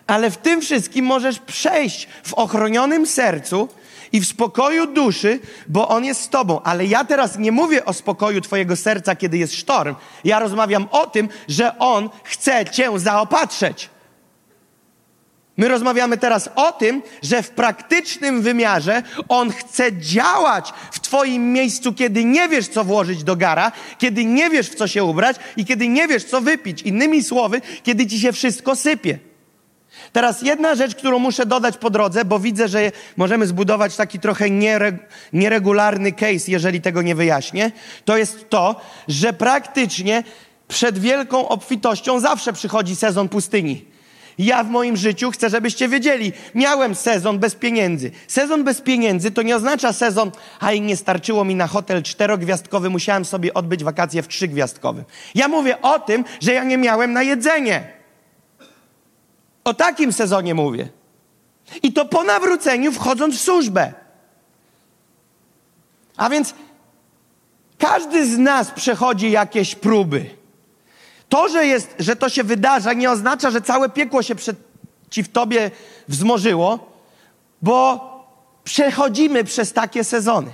Ale 0.08 0.32
w 0.32 0.38
tym 0.38 0.62
wszystkim 0.62 1.06
możesz 1.06 1.40
przejść 1.40 2.08
w 2.24 2.34
ochronionym 2.34 3.06
sercu 3.06 3.70
i 4.16 4.20
w 4.22 4.28
spokoju 4.28 4.88
duszy, 4.88 5.40
bo 5.68 5.88
On 5.88 6.06
jest 6.06 6.22
z 6.22 6.30
Tobą. 6.30 6.62
Ale 6.64 6.86
ja 6.86 7.06
teraz 7.06 7.38
nie 7.38 7.52
mówię 7.52 7.86
o 7.86 7.94
spokoju 7.94 8.42
Twojego 8.42 8.76
serca, 8.76 9.16
kiedy 9.16 9.38
jest 9.38 9.54
sztorm. 9.54 9.96
Ja 10.24 10.40
rozmawiam 10.40 10.88
o 10.92 11.08
tym, 11.08 11.30
że 11.48 11.80
On 11.80 12.10
chce 12.24 12.66
Cię 12.66 13.00
zaopatrzeć. 13.00 13.90
My 15.58 15.68
rozmawiamy 15.68 16.18
teraz 16.18 16.50
o 16.56 16.72
tym, 16.72 17.02
że 17.24 17.44
w 17.44 17.50
praktycznym 17.50 18.42
wymiarze 18.42 19.04
On 19.28 19.52
chce 19.52 19.94
działać 19.94 20.74
w 20.92 21.00
Twoim 21.00 21.54
miejscu, 21.54 21.94
kiedy 21.94 22.26
nie 22.26 22.50
wiesz, 22.50 22.68
co 22.68 22.84
włożyć 22.84 23.24
do 23.24 23.36
gara, 23.36 23.72
kiedy 23.98 24.26
nie 24.26 24.50
wiesz, 24.50 24.70
w 24.70 24.76
co 24.76 24.88
się 24.88 25.04
ubrać 25.04 25.38
i 25.58 25.66
kiedy 25.66 25.88
nie 25.88 26.08
wiesz, 26.08 26.24
co 26.24 26.42
wypić. 26.42 26.82
Innymi 26.82 27.24
słowy, 27.24 27.62
kiedy 27.84 28.08
Ci 28.08 28.20
się 28.20 28.32
wszystko 28.32 28.76
sypie. 28.76 29.20
Teraz 30.16 30.42
jedna 30.42 30.76
rzecz, 30.76 30.96
którą 30.96 31.20
muszę 31.20 31.46
dodać 31.46 31.78
po 31.78 31.90
drodze, 31.90 32.26
bo 32.26 32.40
widzę, 32.40 32.68
że 32.68 32.92
możemy 33.18 33.48
zbudować 33.48 33.96
taki 33.96 34.20
trochę 34.20 34.46
nieregularny 35.34 36.12
case, 36.12 36.52
jeżeli 36.52 36.82
tego 36.82 37.02
nie 37.02 37.16
wyjaśnię, 37.16 37.72
to 38.06 38.18
jest 38.18 38.50
to, 38.50 38.82
że 39.08 39.34
praktycznie 39.34 40.24
przed 40.68 41.00
wielką 41.00 41.48
obfitością 41.48 42.20
zawsze 42.20 42.54
przychodzi 42.54 42.96
sezon 42.96 43.30
pustyni. 43.30 43.86
Ja 44.38 44.64
w 44.64 44.70
moim 44.70 44.98
życiu 44.98 45.32
chcę, 45.32 45.50
żebyście 45.50 45.88
wiedzieli, 45.88 46.32
miałem 46.54 46.96
sezon 46.96 47.40
bez 47.40 47.56
pieniędzy. 47.56 48.12
Sezon 48.28 48.64
bez 48.64 48.82
pieniędzy 48.82 49.32
to 49.32 49.42
nie 49.42 49.56
oznacza 49.56 49.94
sezon, 49.94 50.32
a 50.60 50.72
i 50.72 50.82
nie 50.82 50.98
starczyło 50.98 51.46
mi 51.46 51.56
na 51.56 51.68
hotel 51.68 52.04
czterogwiazdkowy, 52.04 52.90
musiałem 52.90 53.26
sobie 53.26 53.54
odbyć 53.54 53.84
wakacje 53.84 54.24
w 54.24 54.28
trzygwiazdkowym. 54.28 55.04
Ja 55.36 55.48
mówię 55.48 55.82
o 55.82 56.00
tym, 56.00 56.26
że 56.42 56.54
ja 56.54 56.64
nie 56.64 56.78
miałem 56.78 57.14
na 57.14 57.24
jedzenie. 57.24 57.96
O 59.66 59.74
takim 59.74 60.14
sezonie 60.14 60.56
mówię. 60.56 60.90
I 61.84 61.94
to 61.94 62.06
po 62.06 62.24
nawróceniu 62.24 62.92
wchodząc 62.92 63.36
w 63.36 63.42
służbę. 63.42 63.94
A 66.18 66.30
więc 66.30 66.54
każdy 67.78 68.26
z 68.26 68.38
nas 68.38 68.72
przechodzi 68.72 69.32
jakieś 69.32 69.76
próby. 69.76 70.30
To, 71.30 71.50
że, 71.50 71.66
jest, 71.66 71.96
że 72.00 72.16
to 72.16 72.30
się 72.30 72.44
wydarza, 72.44 72.94
nie 72.94 73.12
oznacza, 73.12 73.52
że 73.52 73.62
całe 73.62 73.90
piekło 73.90 74.24
się 74.24 74.36
przeciw 74.36 75.32
tobie 75.32 75.72
wzmożyło, 76.08 76.92
bo 77.62 78.10
przechodzimy 78.64 79.44
przez 79.44 79.74
takie 79.74 80.04
sezony. 80.04 80.52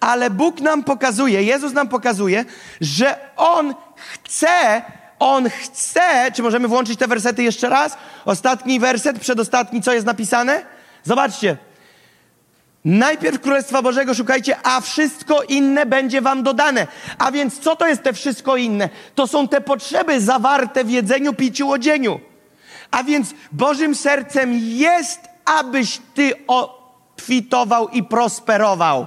Ale 0.00 0.30
Bóg 0.30 0.60
nam 0.60 0.84
pokazuje, 0.84 1.42
Jezus 1.42 1.72
nam 1.72 1.88
pokazuje, 1.88 2.44
że 2.80 3.20
On 3.36 3.74
chce 3.96 4.82
on 5.18 5.50
chce, 5.50 6.32
czy 6.34 6.42
możemy 6.42 6.68
włączyć 6.68 6.98
te 6.98 7.06
wersety 7.06 7.42
jeszcze 7.42 7.68
raz? 7.68 7.96
Ostatni 8.24 8.80
werset, 8.80 9.18
przedostatni, 9.18 9.82
co 9.82 9.92
jest 9.92 10.06
napisane? 10.06 10.62
Zobaczcie. 11.04 11.56
Najpierw 12.84 13.40
Królestwa 13.40 13.82
Bożego 13.82 14.14
szukajcie, 14.14 14.56
a 14.62 14.80
wszystko 14.80 15.42
inne 15.42 15.86
będzie 15.86 16.20
wam 16.20 16.42
dodane. 16.42 16.86
A 17.18 17.32
więc 17.32 17.58
co 17.58 17.76
to 17.76 17.86
jest 17.86 18.02
te 18.02 18.12
wszystko 18.12 18.56
inne? 18.56 18.88
To 19.14 19.26
są 19.26 19.48
te 19.48 19.60
potrzeby 19.60 20.20
zawarte 20.20 20.84
w 20.84 20.90
jedzeniu, 20.90 21.34
piciu, 21.34 21.70
odzieniu. 21.70 22.20
A 22.90 23.04
więc 23.04 23.34
Bożym 23.52 23.94
sercem 23.94 24.52
jest, 24.54 25.20
abyś 25.44 26.00
ty 26.14 26.32
obfitował 26.46 27.88
i 27.88 28.02
prosperował. 28.02 29.06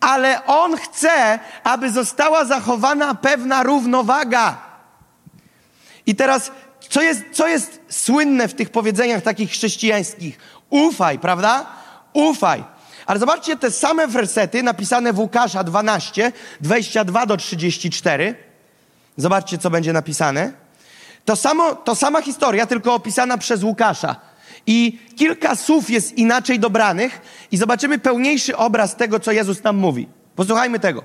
Ale 0.00 0.46
On 0.46 0.76
chce, 0.76 1.38
aby 1.64 1.90
została 1.90 2.44
zachowana 2.44 3.14
pewna 3.14 3.62
równowaga. 3.62 4.56
I 6.06 6.14
teraz, 6.14 6.50
co 6.88 7.02
jest, 7.02 7.22
co 7.32 7.48
jest 7.48 7.80
słynne 7.88 8.48
w 8.48 8.54
tych 8.54 8.70
powiedzeniach 8.70 9.22
takich 9.22 9.50
chrześcijańskich? 9.50 10.38
Ufaj, 10.70 11.18
prawda? 11.18 11.66
Ufaj. 12.12 12.64
Ale 13.06 13.20
zobaczcie 13.20 13.56
te 13.56 13.70
same 13.70 14.06
wersety 14.06 14.62
napisane 14.62 15.12
w 15.12 15.18
Łukasza 15.18 15.64
12, 15.64 16.32
22 16.60 17.26
do 17.26 17.36
34. 17.36 18.34
Zobaczcie, 19.16 19.58
co 19.58 19.70
będzie 19.70 19.92
napisane. 19.92 20.52
To, 21.24 21.36
samo, 21.36 21.74
to 21.74 21.94
sama 21.94 22.22
historia, 22.22 22.66
tylko 22.66 22.94
opisana 22.94 23.38
przez 23.38 23.62
Łukasza. 23.62 24.16
I 24.66 24.98
kilka 25.16 25.56
słów 25.56 25.90
jest 25.90 26.18
inaczej 26.18 26.58
dobranych, 26.58 27.20
i 27.52 27.56
zobaczymy 27.56 27.98
pełniejszy 27.98 28.56
obraz 28.56 28.96
tego, 28.96 29.20
co 29.20 29.32
Jezus 29.32 29.62
nam 29.62 29.76
mówi. 29.76 30.08
Posłuchajmy 30.36 30.78
tego. 30.78 31.04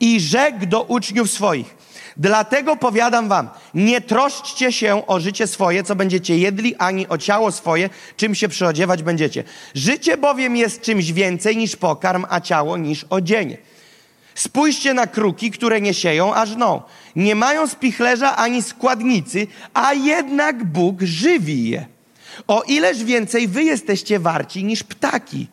I 0.00 0.20
rzekł 0.20 0.66
do 0.66 0.82
uczniów 0.82 1.30
swoich: 1.30 1.76
Dlatego 2.16 2.76
powiadam 2.76 3.28
wam, 3.28 3.48
nie 3.74 4.00
troszczcie 4.00 4.72
się 4.72 5.06
o 5.06 5.20
życie 5.20 5.46
swoje, 5.46 5.84
co 5.84 5.96
będziecie 5.96 6.38
jedli, 6.38 6.76
ani 6.76 7.08
o 7.08 7.18
ciało 7.18 7.52
swoje, 7.52 7.90
czym 8.16 8.34
się 8.34 8.48
przyodziewać 8.48 9.02
będziecie. 9.02 9.44
Życie 9.74 10.16
bowiem 10.16 10.56
jest 10.56 10.80
czymś 10.80 11.12
więcej 11.12 11.56
niż 11.56 11.76
pokarm, 11.76 12.26
a 12.28 12.40
ciało 12.40 12.76
niż 12.76 13.06
odzienie. 13.10 13.56
Spójrzcie 14.34 14.94
na 14.94 15.06
kruki, 15.06 15.50
które 15.50 15.80
nie 15.80 15.94
sieją, 15.94 16.34
a 16.34 16.46
żną. 16.46 16.82
Nie 17.16 17.34
mają 17.34 17.66
spichlerza 17.66 18.36
ani 18.36 18.62
składnicy, 18.62 19.46
a 19.74 19.92
jednak 19.92 20.64
Bóg 20.64 21.02
żywi 21.02 21.70
je. 21.70 21.91
O 22.46 22.62
ileż 22.62 23.04
więcej 23.04 23.48
wy 23.48 23.64
jesteście 23.64 24.18
warci 24.18 24.64
niż 24.64 24.82
ptaki. 24.82 25.48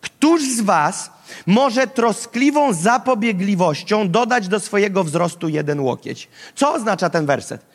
Któż 0.00 0.42
z 0.42 0.60
was 0.60 1.10
może 1.46 1.86
troskliwą 1.86 2.72
zapobiegliwością 2.72 4.10
dodać 4.10 4.48
do 4.48 4.60
swojego 4.60 5.04
wzrostu 5.04 5.48
jeden 5.48 5.80
łokieć? 5.80 6.28
Co 6.54 6.74
oznacza 6.74 7.10
ten 7.10 7.26
werset? 7.26 7.66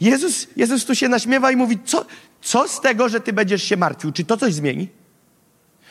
Jezus, 0.00 0.46
Jezus 0.56 0.84
tu 0.84 0.94
się 0.94 1.08
naśmiewa 1.08 1.50
i 1.50 1.56
mówi, 1.56 1.78
co, 1.84 2.06
co 2.42 2.68
z 2.68 2.80
tego, 2.80 3.08
że 3.08 3.20
ty 3.20 3.32
będziesz 3.32 3.62
się 3.62 3.76
martwił? 3.76 4.12
Czy 4.12 4.24
to 4.24 4.36
coś 4.36 4.54
zmieni? 4.54 4.88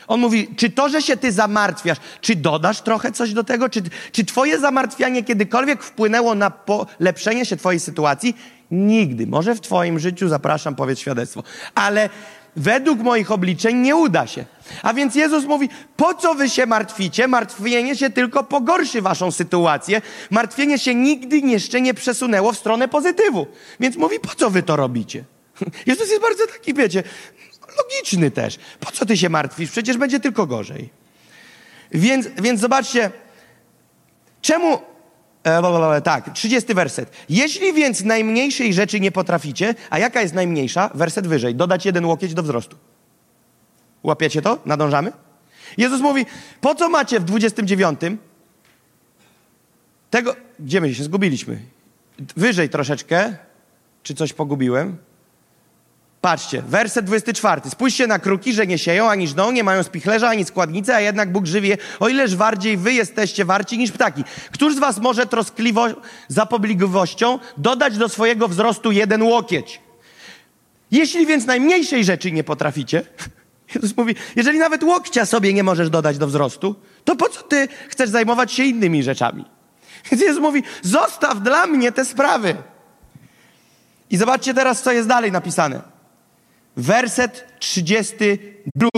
On 0.06 0.20
mówi, 0.20 0.48
czy 0.56 0.70
to, 0.70 0.88
że 0.88 1.02
się 1.02 1.16
ty 1.16 1.32
zamartwiasz, 1.32 1.98
czy 2.20 2.36
dodasz 2.36 2.80
trochę 2.80 3.12
coś 3.12 3.32
do 3.32 3.44
tego? 3.44 3.68
Czy, 3.68 3.82
czy 4.12 4.24
twoje 4.24 4.58
zamartwianie 4.58 5.24
kiedykolwiek 5.24 5.82
wpłynęło 5.82 6.34
na 6.34 6.50
polepszenie 6.50 7.46
się 7.46 7.56
twojej 7.56 7.80
sytuacji? 7.80 8.36
Nigdy. 8.70 9.26
Może 9.26 9.54
w 9.54 9.60
twoim 9.60 9.98
życiu, 9.98 10.28
zapraszam, 10.28 10.74
powiedz 10.74 10.98
świadectwo. 10.98 11.42
Ale 11.74 12.08
według 12.56 13.00
moich 13.00 13.30
obliczeń 13.32 13.76
nie 13.76 13.96
uda 13.96 14.26
się. 14.26 14.44
A 14.82 14.94
więc 14.94 15.14
Jezus 15.14 15.44
mówi, 15.44 15.68
po 15.96 16.14
co 16.14 16.34
wy 16.34 16.48
się 16.48 16.66
martwicie? 16.66 17.28
Martwienie 17.28 17.96
się 17.96 18.10
tylko 18.10 18.44
pogorszy 18.44 19.02
waszą 19.02 19.30
sytuację. 19.30 20.02
Martwienie 20.30 20.78
się 20.78 20.94
nigdy 20.94 21.38
jeszcze 21.38 21.80
nie 21.80 21.94
przesunęło 21.94 22.52
w 22.52 22.58
stronę 22.58 22.88
pozytywu. 22.88 23.46
Więc 23.80 23.96
mówi, 23.96 24.20
po 24.20 24.34
co 24.34 24.50
wy 24.50 24.62
to 24.62 24.76
robicie? 24.76 25.24
Jezus 25.86 26.10
jest 26.10 26.22
bardzo 26.22 26.46
taki, 26.46 26.74
wiecie, 26.74 27.02
logiczny 27.78 28.30
też. 28.30 28.58
Po 28.80 28.90
co 28.92 29.06
ty 29.06 29.16
się 29.16 29.28
martwisz? 29.28 29.70
Przecież 29.70 29.96
będzie 29.96 30.20
tylko 30.20 30.46
gorzej. 30.46 30.88
Więc, 31.92 32.28
więc 32.42 32.60
zobaczcie, 32.60 33.10
czemu 34.42 34.78
E, 35.48 36.00
tak, 36.00 36.32
30 36.32 36.74
werset. 36.74 37.10
Jeśli 37.28 37.72
więc 37.72 38.04
najmniejszej 38.04 38.74
rzeczy 38.74 39.00
nie 39.00 39.12
potraficie, 39.12 39.74
a 39.90 39.98
jaka 39.98 40.20
jest 40.20 40.34
najmniejsza? 40.34 40.90
Werset 40.94 41.26
wyżej. 41.26 41.54
Dodać 41.54 41.86
jeden 41.86 42.04
łokieć 42.04 42.34
do 42.34 42.42
wzrostu. 42.42 42.76
Łapiecie 44.02 44.42
to? 44.42 44.58
Nadążamy? 44.66 45.12
Jezus 45.78 46.00
mówi, 46.00 46.26
po 46.60 46.74
co 46.74 46.88
macie 46.88 47.20
w 47.20 47.24
29 47.24 48.00
tego, 50.10 50.36
gdzie 50.60 50.80
my 50.80 50.94
się 50.94 51.04
zgubiliśmy? 51.04 51.60
Wyżej 52.36 52.68
troszeczkę. 52.68 53.36
Czy 54.02 54.14
coś 54.14 54.32
pogubiłem? 54.32 54.96
Patrzcie, 56.20 56.62
werset 56.62 57.04
24. 57.04 57.70
Spójrzcie 57.70 58.06
na 58.06 58.18
kruki, 58.18 58.52
że 58.52 58.66
nie 58.66 58.78
sieją, 58.78 59.10
ani 59.10 59.28
żną, 59.28 59.50
nie 59.50 59.64
mają 59.64 59.82
spichlerza, 59.82 60.28
ani 60.28 60.44
składnicy, 60.44 60.94
a 60.94 61.00
jednak 61.00 61.32
Bóg 61.32 61.46
żywie, 61.46 61.78
o 62.00 62.08
ileż 62.08 62.36
bardziej 62.36 62.76
wy 62.76 62.92
jesteście 62.92 63.44
warci 63.44 63.78
niż 63.78 63.92
ptaki. 63.92 64.24
Któż 64.52 64.74
z 64.74 64.78
was 64.78 64.98
może 64.98 65.26
troskliwo, 65.26 65.86
zapobligliwością 66.28 67.38
dodać 67.56 67.98
do 67.98 68.08
swojego 68.08 68.48
wzrostu 68.48 68.92
jeden 68.92 69.22
łokieć? 69.22 69.80
Jeśli 70.90 71.26
więc 71.26 71.46
najmniejszej 71.46 72.04
rzeczy 72.04 72.32
nie 72.32 72.44
potraficie, 72.44 73.02
Jezus 73.74 73.96
mówi, 73.96 74.14
jeżeli 74.36 74.58
nawet 74.58 74.82
łokcia 74.82 75.26
sobie 75.26 75.52
nie 75.52 75.62
możesz 75.62 75.90
dodać 75.90 76.18
do 76.18 76.26
wzrostu, 76.26 76.74
to 77.04 77.16
po 77.16 77.28
co 77.28 77.42
ty 77.42 77.68
chcesz 77.88 78.10
zajmować 78.10 78.52
się 78.52 78.64
innymi 78.64 79.02
rzeczami? 79.02 79.44
Więc 80.10 80.22
Jezus 80.22 80.42
mówi, 80.42 80.62
zostaw 80.82 81.42
dla 81.42 81.66
mnie 81.66 81.92
te 81.92 82.04
sprawy. 82.04 82.56
I 84.10 84.16
zobaczcie 84.16 84.54
teraz, 84.54 84.82
co 84.82 84.92
jest 84.92 85.08
dalej 85.08 85.32
napisane 85.32 85.97
werset 86.78 87.44
32. 87.58 88.88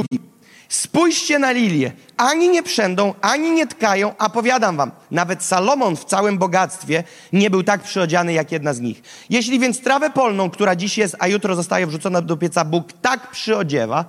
Spójrzcie 0.69 1.39
na 1.39 1.51
lilię. 1.53 1.93
Ani 2.17 2.49
nie 2.49 2.63
przędą, 2.63 3.15
ani 3.21 3.51
nie 3.51 3.67
tkają, 3.67 4.15
a 4.19 4.31
powiadam 4.31 4.77
wam, 4.77 4.91
nawet 5.11 5.43
Salomon 5.43 5.97
w 5.97 6.05
całym 6.05 6.39
bogactwie 6.39 7.05
nie 7.33 7.51
był 7.51 7.63
tak 7.63 7.83
przyodziany 7.83 8.33
jak 8.33 8.53
jedna 8.53 8.75
z 8.75 8.81
nich. 8.81 9.03
Jeśli 9.31 9.59
więc 9.59 9.81
trawę 9.81 10.11
polną, 10.11 10.51
która 10.51 10.77
dziś 10.77 10.99
jest, 10.99 11.17
a 11.19 11.29
jutro 11.29 11.57
zostaje 11.57 11.87
wrzucona 11.87 12.23
do 12.23 12.37
pieca, 12.37 12.65
Bóg 12.65 12.93
tak 12.93 13.31
przyodziewa, 13.31 14.05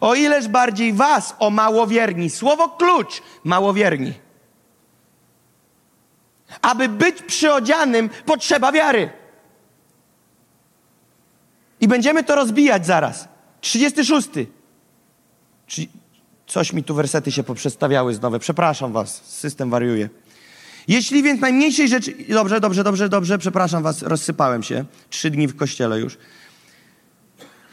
o 0.00 0.14
ileż 0.14 0.48
bardziej 0.48 0.92
was, 0.92 1.34
o 1.38 1.50
małowierni. 1.50 2.30
Słowo 2.30 2.68
klucz, 2.68 3.22
małowierni. 3.44 4.12
Aby 6.62 6.88
być 6.88 7.22
przyodzianym, 7.22 8.10
potrzeba 8.26 8.72
wiary. 8.72 9.23
I 11.84 11.88
będziemy 11.88 12.24
to 12.24 12.34
rozbijać 12.34 12.86
zaraz. 12.86 13.28
36. 13.60 14.28
Coś 16.46 16.72
mi 16.72 16.84
tu 16.84 16.94
wersety 16.94 17.32
się 17.32 17.42
poprzestawiały 17.42 18.14
znowu. 18.14 18.38
Przepraszam 18.38 18.92
was, 18.92 19.22
system 19.24 19.70
wariuje. 19.70 20.08
Jeśli 20.88 21.22
więc 21.22 21.40
najmniejszej 21.40 21.88
rzeczy... 21.88 22.14
Dobrze, 22.28 22.60
dobrze, 22.60 22.84
dobrze, 22.84 23.08
dobrze, 23.08 23.38
przepraszam 23.38 23.82
was, 23.82 24.02
rozsypałem 24.02 24.62
się. 24.62 24.84
Trzy 25.10 25.30
dni 25.30 25.46
w 25.46 25.56
kościele 25.56 26.00
już. 26.00 26.18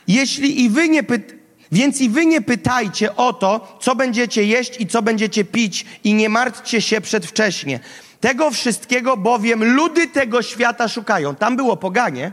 Jeśli 0.08 0.62
i 0.62 0.70
wy 0.70 0.90
nie 0.90 1.04
pyt... 1.04 1.36
Więc 1.72 2.02
i 2.02 2.10
wy 2.10 2.26
nie 2.26 2.42
pytajcie 2.42 3.16
o 3.16 3.34
to, 3.34 3.78
co 3.82 3.96
będziecie 3.96 4.44
jeść 4.44 4.82
i 4.82 4.88
co 4.88 5.02
będziecie 5.02 5.46
pić 5.46 5.86
i 6.04 6.14
nie 6.14 6.30
martwcie 6.30 6.82
się 6.82 7.02
przedwcześnie. 7.02 7.80
Tego 8.20 8.52
wszystkiego 8.52 9.18
bowiem 9.18 9.76
ludy 9.76 10.08
tego 10.08 10.42
świata 10.42 10.88
szukają. 10.88 11.36
Tam 11.36 11.56
było 11.56 11.78
poganie, 11.78 12.32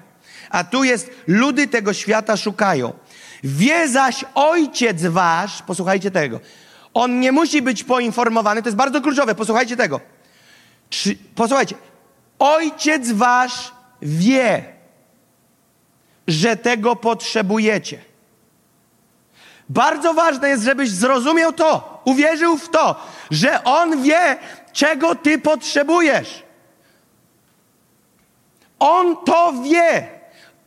a 0.50 0.64
tu 0.64 0.84
jest, 0.84 1.10
ludy 1.26 1.66
tego 1.66 1.92
świata 1.92 2.36
szukają. 2.36 2.92
Wie 3.44 3.88
zaś 3.88 4.24
ojciec 4.34 5.06
wasz, 5.06 5.62
posłuchajcie 5.62 6.10
tego, 6.10 6.40
on 6.94 7.20
nie 7.20 7.32
musi 7.32 7.62
być 7.62 7.84
poinformowany, 7.84 8.62
to 8.62 8.68
jest 8.68 8.76
bardzo 8.76 9.00
kluczowe, 9.00 9.34
posłuchajcie 9.34 9.76
tego. 9.76 10.00
Czy, 10.90 11.16
posłuchajcie, 11.34 11.74
ojciec 12.38 13.12
wasz 13.12 13.72
wie, 14.02 14.64
że 16.28 16.56
tego 16.56 16.96
potrzebujecie. 16.96 17.98
Bardzo 19.68 20.14
ważne 20.14 20.48
jest, 20.48 20.64
żebyś 20.64 20.90
zrozumiał 20.90 21.52
to, 21.52 22.02
uwierzył 22.04 22.58
w 22.58 22.68
to, 22.68 23.06
że 23.30 23.64
on 23.64 24.02
wie, 24.02 24.36
czego 24.72 25.14
ty 25.14 25.38
potrzebujesz. 25.38 26.42
On 28.78 29.16
to 29.24 29.52
wie. 29.62 30.17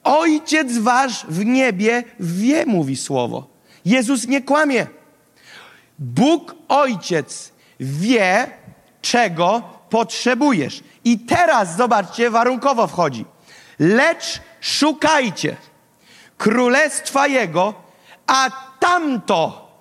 Ojciec 0.03 0.77
wasz 0.77 1.25
w 1.25 1.45
niebie 1.45 2.03
wie, 2.19 2.65
mówi 2.65 2.97
słowo. 2.97 3.47
Jezus 3.85 4.27
nie 4.27 4.41
kłamie. 4.41 4.87
Bóg 5.99 6.55
Ojciec 6.67 7.51
wie, 7.79 8.47
czego 9.01 9.61
potrzebujesz. 9.89 10.83
I 11.03 11.19
teraz, 11.19 11.77
zobaczcie, 11.77 12.29
warunkowo 12.29 12.87
wchodzi. 12.87 13.25
Lecz 13.79 14.41
szukajcie 14.61 15.55
królestwa 16.37 17.27
Jego, 17.27 17.73
a 18.27 18.49
tamto, 18.79 19.71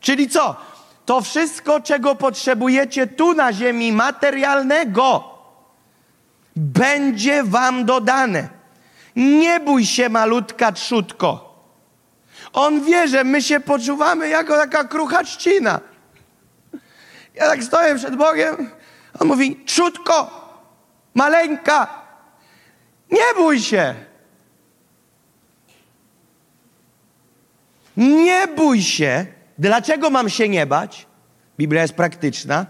czyli 0.00 0.28
co? 0.28 0.56
To 1.06 1.20
wszystko, 1.20 1.80
czego 1.80 2.14
potrzebujecie 2.14 3.06
tu 3.06 3.34
na 3.34 3.52
ziemi 3.52 3.92
materialnego, 3.92 5.24
będzie 6.56 7.44
wam 7.44 7.84
dodane. 7.84 8.55
Nie 9.16 9.60
bój 9.60 9.86
się, 9.86 10.08
malutka 10.08 10.72
trzutko. 10.72 11.46
On 12.52 12.84
wie, 12.84 13.08
że 13.08 13.24
my 13.24 13.42
się 13.42 13.60
poczuwamy 13.60 14.28
jako 14.28 14.56
taka 14.56 14.84
krucha 14.84 15.24
trzcina. 15.24 15.80
Ja 17.34 17.48
tak 17.48 17.64
stoję 17.64 17.94
przed 17.94 18.16
Bogiem, 18.16 18.70
on 19.20 19.28
mówi, 19.28 19.64
trzutko, 19.66 20.30
maleńka, 21.14 22.02
nie 23.10 23.34
bój 23.36 23.60
się. 23.60 23.94
Nie 27.96 28.46
bój 28.56 28.82
się. 28.82 29.26
Dlaczego 29.58 30.10
mam 30.10 30.30
się 30.30 30.48
nie 30.48 30.66
bać? 30.66 31.06
Biblia 31.58 31.82
jest 31.82 31.94
praktyczna. 31.94 32.66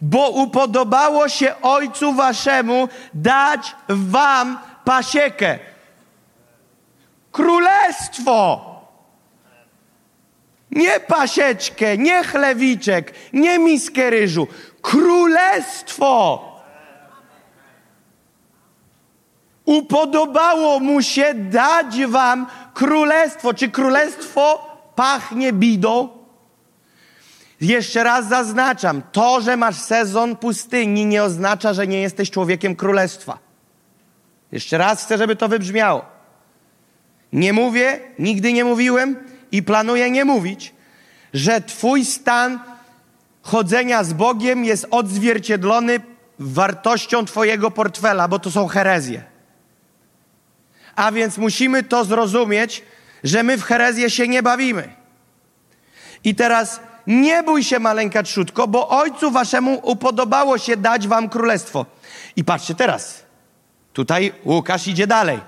Bo 0.00 0.30
upodobało 0.30 1.28
się 1.28 1.60
Ojcu 1.62 2.14
Waszemu 2.14 2.88
dać 3.14 3.76
Wam 3.88 4.58
pasiekę. 4.84 5.58
Królestwo. 7.38 8.60
Nie 10.70 11.00
pasieczkę, 11.00 11.98
nie 11.98 12.24
chlewiczek, 12.24 13.14
nie 13.32 13.58
miskę 13.58 14.10
ryżu. 14.10 14.46
Królestwo. 14.82 16.44
Upodobało 19.64 20.80
mu 20.80 21.02
się 21.02 21.34
dać 21.34 22.06
wam 22.06 22.46
królestwo. 22.74 23.54
Czy 23.54 23.70
królestwo 23.70 24.76
pachnie 24.94 25.52
bidą? 25.52 26.08
Jeszcze 27.60 28.04
raz 28.04 28.28
zaznaczam, 28.28 29.02
to, 29.12 29.40
że 29.40 29.56
masz 29.56 29.76
sezon 29.76 30.36
pustyni, 30.36 31.06
nie 31.06 31.22
oznacza, 31.22 31.74
że 31.74 31.86
nie 31.86 32.00
jesteś 32.00 32.30
człowiekiem 32.30 32.76
królestwa. 32.76 33.38
Jeszcze 34.52 34.78
raz 34.78 35.04
chcę, 35.04 35.18
żeby 35.18 35.36
to 35.36 35.48
wybrzmiało. 35.48 36.17
Nie 37.32 37.52
mówię, 37.52 38.00
nigdy 38.18 38.52
nie 38.52 38.64
mówiłem 38.64 39.16
i 39.52 39.62
planuję 39.62 40.10
nie 40.10 40.24
mówić, 40.24 40.74
że 41.34 41.60
Twój 41.60 42.04
stan 42.04 42.60
chodzenia 43.42 44.04
z 44.04 44.12
Bogiem 44.12 44.64
jest 44.64 44.86
odzwierciedlony 44.90 46.00
wartością 46.38 47.24
Twojego 47.24 47.70
portfela, 47.70 48.28
bo 48.28 48.38
to 48.38 48.50
są 48.50 48.66
herezje. 48.66 49.24
A 50.96 51.12
więc 51.12 51.38
musimy 51.38 51.82
to 51.82 52.04
zrozumieć, 52.04 52.82
że 53.24 53.42
my 53.42 53.58
w 53.58 53.62
herezję 53.62 54.10
się 54.10 54.28
nie 54.28 54.42
bawimy. 54.42 54.88
I 56.24 56.34
teraz 56.34 56.80
nie 57.06 57.42
bój 57.42 57.64
się, 57.64 57.78
maleńka 57.78 58.22
trzutko, 58.22 58.68
bo 58.68 58.88
ojcu 58.88 59.30
waszemu 59.30 59.80
upodobało 59.82 60.58
się 60.58 60.76
dać 60.76 61.08
wam 61.08 61.28
królestwo. 61.28 61.86
I 62.36 62.44
patrzcie 62.44 62.74
teraz. 62.74 63.22
Tutaj 63.92 64.32
Łukasz 64.44 64.88
idzie 64.88 65.06
dalej. 65.06 65.40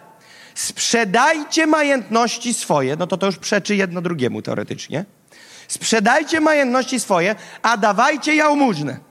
Sprzedajcie 0.54 1.66
majątności 1.66 2.54
swoje, 2.54 2.96
no 2.96 3.06
to 3.06 3.16
to 3.16 3.26
już 3.26 3.36
przeczy 3.36 3.76
jedno 3.76 4.00
drugiemu 4.00 4.42
teoretycznie. 4.42 5.04
Sprzedajcie 5.68 6.40
majątności 6.40 7.00
swoje, 7.00 7.34
a 7.62 7.76
dawajcie 7.76 8.34
jałmużnę. 8.34 9.10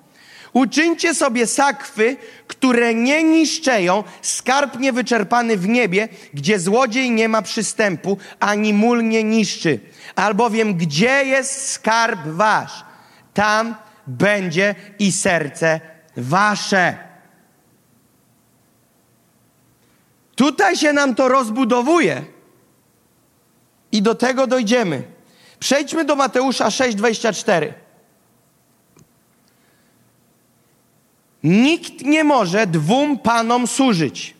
Uczyńcie 0.53 1.15
sobie 1.15 1.47
sakwy, 1.47 2.17
które 2.47 2.93
nie 2.93 3.23
niszczeją, 3.23 4.03
skarb 4.21 4.79
niewyczerpany 4.79 5.57
w 5.57 5.67
niebie, 5.67 6.07
gdzie 6.33 6.59
złodziej 6.59 7.11
nie 7.11 7.29
ma 7.29 7.41
przystępu, 7.41 8.17
ani 8.39 8.73
mól 8.73 9.07
nie 9.07 9.23
niszczy. 9.23 9.79
Albowiem 10.15 10.73
gdzie 10.73 11.23
jest 11.25 11.71
skarb 11.71 12.19
wasz, 12.25 12.85
tam 13.33 13.75
będzie 14.07 14.75
i 14.99 15.11
serce 15.11 15.79
wasze. 16.17 17.08
Tutaj 20.39 20.77
się 20.77 20.93
nam 20.93 21.15
to 21.15 21.27
rozbudowuje 21.27 22.25
i 23.91 24.01
do 24.01 24.15
tego 24.15 24.47
dojdziemy. 24.47 25.03
Przejdźmy 25.59 26.05
do 26.05 26.15
Mateusza 26.15 26.67
6,24. 26.67 27.73
Nikt 31.43 32.01
nie 32.01 32.23
może 32.23 32.67
dwóm 32.67 33.17
panom 33.17 33.67
służyć, 33.67 34.33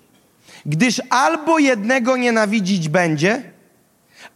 gdyż 0.65 1.01
albo 1.09 1.59
jednego 1.59 2.17
nienawidzić 2.17 2.89
będzie, 2.89 3.51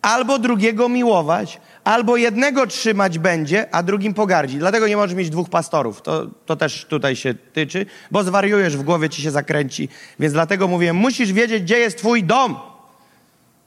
albo 0.01 0.39
drugiego 0.39 0.89
miłować, 0.89 1.61
albo 1.83 2.17
jednego 2.17 2.67
trzymać 2.67 3.19
będzie, 3.19 3.75
a 3.75 3.83
drugim 3.83 4.13
pogardzi. 4.13 4.57
Dlatego 4.57 4.87
nie 4.87 4.97
możesz 4.97 5.15
mieć 5.15 5.29
dwóch 5.29 5.49
pastorów. 5.49 6.01
To, 6.01 6.25
to 6.45 6.55
też 6.55 6.85
tutaj 6.85 7.15
się 7.15 7.33
tyczy, 7.33 7.85
bo 8.11 8.23
zwariujesz, 8.23 8.77
w 8.77 8.83
głowie 8.83 9.09
ci 9.09 9.21
się 9.21 9.31
zakręci. 9.31 9.89
Więc 10.19 10.33
dlatego 10.33 10.67
mówię, 10.67 10.93
musisz 10.93 11.33
wiedzieć, 11.33 11.63
gdzie 11.63 11.79
jest 11.79 11.97
twój 11.97 12.23
dom. 12.23 12.55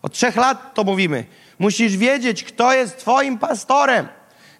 Od 0.02 0.12
trzech 0.12 0.36
lat 0.36 0.74
to 0.74 0.84
mówimy. 0.84 1.24
Musisz 1.58 1.96
wiedzieć, 1.96 2.44
kto 2.44 2.74
jest 2.74 2.98
twoim 2.98 3.38
pastorem. 3.38 4.08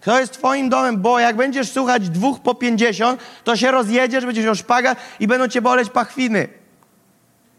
Kto 0.01 0.21
jest 0.21 0.33
twoim 0.33 0.69
domem, 0.69 1.03
bo 1.03 1.19
jak 1.19 1.37
będziesz 1.37 1.73
słuchać 1.73 2.09
dwóch 2.09 2.41
po 2.41 2.55
pięćdziesiąt, 2.55 3.21
to 3.45 3.57
się 3.57 3.71
rozjedziesz, 3.71 4.27
będziesz 4.27 4.45
miał 4.45 4.55
szpaga 4.55 4.97
i 5.21 5.27
będą 5.27 5.49
cię 5.49 5.63
boleć 5.63 5.91
pachwiny. 5.91 6.49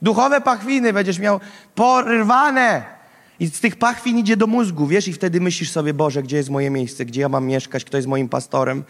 Duchowe 0.02 0.42
pachwiny 0.42 0.94
będziesz 0.94 1.20
miał 1.20 1.40
porwane. 1.76 2.97
I 3.40 3.48
z 3.48 3.60
tych 3.60 3.76
pachwin 3.76 4.18
idzie 4.18 4.38
do 4.38 4.48
mózgu, 4.48 4.88
wiesz, 4.88 5.08
i 5.08 5.14
wtedy 5.14 5.42
myślisz 5.42 5.72
sobie, 5.72 5.94
Boże, 5.94 6.24
gdzie 6.24 6.38
jest 6.38 6.50
moje 6.50 6.70
miejsce, 6.70 7.06
gdzie 7.06 7.22
ja 7.22 7.30
mam 7.30 7.46
mieszkać, 7.46 7.84
kto 7.84 7.98
jest 7.98 8.08
moim 8.08 8.30
pastorem, 8.30 8.84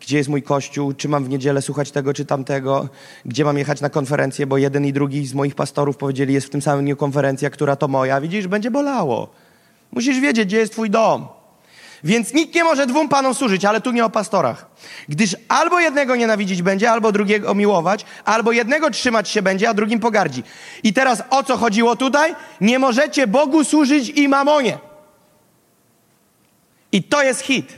gdzie 0.00 0.16
jest 0.16 0.28
mój 0.28 0.42
kościół, 0.42 0.92
czy 0.92 1.08
mam 1.08 1.24
w 1.24 1.28
niedzielę 1.28 1.62
słuchać 1.62 1.90
tego 1.90 2.14
czy 2.14 2.24
tamtego, 2.24 2.88
gdzie 3.24 3.44
mam 3.44 3.58
jechać 3.58 3.80
na 3.80 3.90
konferencję, 3.90 4.46
bo 4.46 4.58
jeden 4.58 4.86
i 4.86 4.92
drugi 4.92 5.26
z 5.26 5.34
moich 5.34 5.54
pastorów 5.54 5.96
powiedzieli, 5.96 6.34
jest 6.34 6.46
w 6.46 6.50
tym 6.50 6.62
samym 6.62 6.84
dniu 6.84 6.96
konferencja, 6.96 7.50
która 7.50 7.76
to 7.76 7.88
moja. 7.88 8.20
Widzisz, 8.20 8.46
będzie 8.46 8.70
bolało. 8.70 9.30
Musisz 9.92 10.20
wiedzieć, 10.20 10.46
gdzie 10.46 10.58
jest 10.58 10.72
twój 10.72 10.90
dom. 10.90 11.39
Więc 12.04 12.34
nikt 12.34 12.54
nie 12.54 12.64
może 12.64 12.86
dwóm 12.86 13.08
panom 13.08 13.34
służyć, 13.34 13.64
ale 13.64 13.80
tu 13.80 13.90
nie 13.90 14.04
o 14.04 14.10
pastorach. 14.10 14.66
Gdyż 15.08 15.36
albo 15.48 15.80
jednego 15.80 16.16
nienawidzić 16.16 16.62
będzie, 16.62 16.90
albo 16.90 17.12
drugiego 17.12 17.54
miłować, 17.54 18.04
albo 18.24 18.52
jednego 18.52 18.90
trzymać 18.90 19.28
się 19.28 19.42
będzie, 19.42 19.68
a 19.68 19.74
drugim 19.74 20.00
pogardzi. 20.00 20.42
I 20.82 20.92
teraz 20.92 21.22
o 21.30 21.42
co 21.42 21.56
chodziło 21.56 21.96
tutaj? 21.96 22.34
Nie 22.60 22.78
możecie 22.78 23.26
Bogu 23.26 23.64
służyć 23.64 24.08
i 24.08 24.28
mamonie. 24.28 24.78
I 26.92 27.02
to 27.02 27.22
jest 27.22 27.40
hit. 27.40 27.72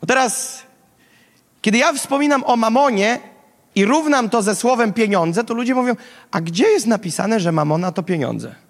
Bo 0.00 0.06
teraz, 0.06 0.62
kiedy 1.62 1.78
ja 1.78 1.92
wspominam 1.92 2.44
o 2.44 2.56
mamonie 2.56 3.18
i 3.74 3.84
równam 3.84 4.30
to 4.30 4.42
ze 4.42 4.56
słowem 4.56 4.92
pieniądze, 4.92 5.44
to 5.44 5.54
ludzie 5.54 5.74
mówią, 5.74 5.96
a 6.30 6.40
gdzie 6.40 6.64
jest 6.64 6.86
napisane, 6.86 7.40
że 7.40 7.52
mamona 7.52 7.92
to 7.92 8.02
pieniądze? 8.02 8.63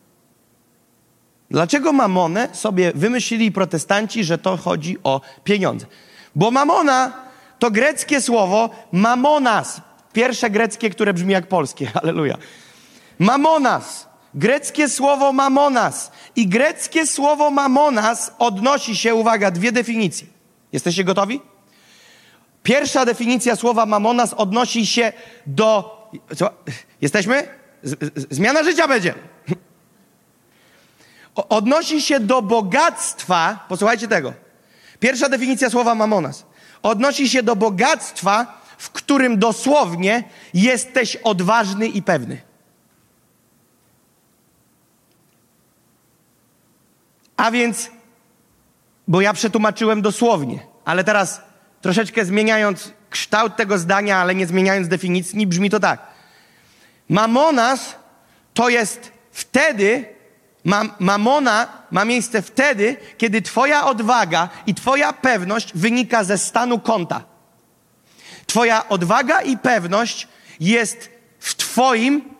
Dlaczego 1.54 1.92
mamonę 1.92 2.48
sobie 2.52 2.92
wymyślili 2.94 3.52
protestanci, 3.52 4.24
że 4.24 4.38
to 4.38 4.56
chodzi 4.56 4.96
o 5.04 5.20
pieniądze? 5.44 5.86
Bo 6.34 6.50
mamona 6.50 7.12
to 7.58 7.70
greckie 7.70 8.20
słowo 8.20 8.70
mamonas. 8.92 9.80
Pierwsze 10.12 10.50
greckie, 10.50 10.90
które 10.90 11.14
brzmi 11.14 11.32
jak 11.32 11.46
polskie. 11.46 11.90
Aleluja. 12.02 12.36
Mamonas. 13.18 14.08
Greckie 14.34 14.88
słowo 14.88 15.32
mamonas. 15.32 16.12
I 16.36 16.48
greckie 16.48 17.06
słowo 17.06 17.50
mamonas 17.50 18.32
odnosi 18.38 18.96
się, 18.96 19.14
uwaga, 19.14 19.50
dwie 19.50 19.72
definicje. 19.72 20.26
Jesteście 20.72 21.04
gotowi? 21.04 21.40
Pierwsza 22.62 23.04
definicja 23.04 23.56
słowa 23.56 23.86
mamonas 23.86 24.34
odnosi 24.34 24.86
się 24.86 25.12
do. 25.46 25.96
Co? 26.36 26.50
Jesteśmy? 27.00 27.48
Z, 27.82 27.96
zmiana 28.30 28.62
życia 28.62 28.88
będzie 28.88 29.14
odnosi 31.34 32.02
się 32.02 32.20
do 32.20 32.42
bogactwa, 32.42 33.66
posłuchajcie 33.68 34.08
tego. 34.08 34.32
Pierwsza 35.00 35.28
definicja 35.28 35.70
słowa 35.70 35.94
mamonas. 35.94 36.46
Odnosi 36.82 37.28
się 37.28 37.42
do 37.42 37.56
bogactwa, 37.56 38.60
w 38.78 38.90
którym 38.90 39.38
dosłownie 39.38 40.24
jesteś 40.54 41.16
odważny 41.16 41.86
i 41.86 42.02
pewny. 42.02 42.40
A 47.36 47.50
więc, 47.50 47.90
bo 49.08 49.20
ja 49.20 49.32
przetłumaczyłem 49.32 50.02
dosłownie, 50.02 50.66
ale 50.84 51.04
teraz 51.04 51.40
troszeczkę 51.80 52.24
zmieniając 52.24 52.92
kształt 53.10 53.56
tego 53.56 53.78
zdania, 53.78 54.18
ale 54.18 54.34
nie 54.34 54.46
zmieniając 54.46 54.88
definicji, 54.88 55.46
brzmi 55.46 55.70
to 55.70 55.80
tak. 55.80 56.06
Mamonas 57.08 57.94
to 58.54 58.68
jest 58.68 59.12
wtedy, 59.32 60.13
Mam, 60.64 60.92
mamona 60.98 61.68
ma 61.90 62.04
miejsce 62.04 62.42
wtedy, 62.42 62.96
kiedy 63.18 63.42
Twoja 63.42 63.86
odwaga 63.86 64.48
i 64.66 64.74
Twoja 64.74 65.12
pewność 65.12 65.72
wynika 65.74 66.24
ze 66.24 66.38
stanu 66.38 66.78
konta. 66.78 67.24
Twoja 68.46 68.88
odwaga 68.88 69.42
i 69.42 69.58
pewność 69.58 70.28
jest 70.60 71.10
w 71.38 71.54
Twoim 71.54 72.34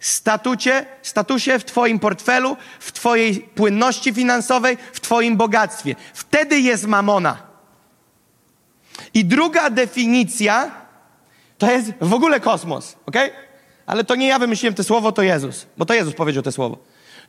statucie, 0.00 0.86
statusie, 1.02 1.58
w 1.58 1.64
Twoim 1.64 1.98
portfelu, 1.98 2.56
w 2.80 2.92
Twojej 2.92 3.40
płynności 3.40 4.14
finansowej, 4.14 4.76
w 4.92 5.00
Twoim 5.00 5.36
bogactwie. 5.36 5.96
Wtedy 6.14 6.60
jest 6.60 6.86
mamona. 6.86 7.36
I 9.14 9.24
druga 9.24 9.70
definicja 9.70 10.70
to 11.58 11.70
jest 11.70 11.92
w 12.00 12.14
ogóle 12.14 12.40
kosmos, 12.40 12.96
ok? 13.06 13.16
Ale 13.86 14.04
to 14.04 14.14
nie 14.14 14.26
ja 14.26 14.38
wymyśliłem 14.38 14.74
to 14.74 14.84
słowo, 14.84 15.12
to 15.12 15.22
Jezus, 15.22 15.66
bo 15.76 15.86
to 15.86 15.94
Jezus 15.94 16.14
powiedział 16.14 16.42
to 16.42 16.52
słowo. 16.52 16.78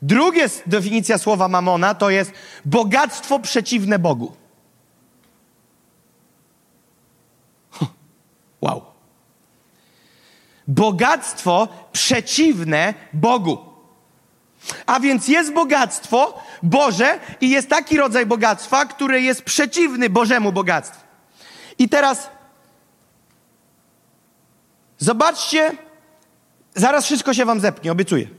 Druga 0.01 0.41
definicja 0.65 1.17
słowa 1.17 1.47
mamona 1.47 1.93
to 1.95 2.09
jest 2.09 2.31
bogactwo 2.65 3.39
przeciwne 3.39 3.99
Bogu. 3.99 4.35
Wow. 8.61 8.81
Bogactwo 10.67 11.67
przeciwne 11.91 12.93
Bogu. 13.13 13.57
A 14.85 14.99
więc 14.99 15.27
jest 15.27 15.53
bogactwo 15.53 16.43
Boże 16.63 17.19
i 17.41 17.49
jest 17.49 17.69
taki 17.69 17.97
rodzaj 17.97 18.25
bogactwa, 18.25 18.85
który 18.85 19.21
jest 19.21 19.41
przeciwny 19.41 20.09
Bożemu 20.09 20.51
bogactwu. 20.51 21.01
I 21.79 21.89
teraz 21.89 22.29
zobaczcie, 24.97 25.71
zaraz 26.75 27.05
wszystko 27.05 27.33
się 27.33 27.45
wam 27.45 27.59
zepnie, 27.59 27.91
obiecuję. 27.91 28.38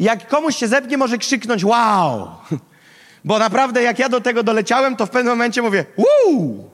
Jak 0.00 0.28
komuś 0.28 0.56
się 0.56 0.68
zepnie, 0.68 0.96
może 0.96 1.18
krzyknąć 1.18 1.64
wow. 1.64 2.28
Bo 3.24 3.38
naprawdę 3.38 3.82
jak 3.82 3.98
ja 3.98 4.08
do 4.08 4.20
tego 4.20 4.42
doleciałem, 4.42 4.96
to 4.96 5.06
w 5.06 5.10
pewnym 5.10 5.32
momencie 5.32 5.62
mówię 5.62 5.84
wow. 5.96 6.70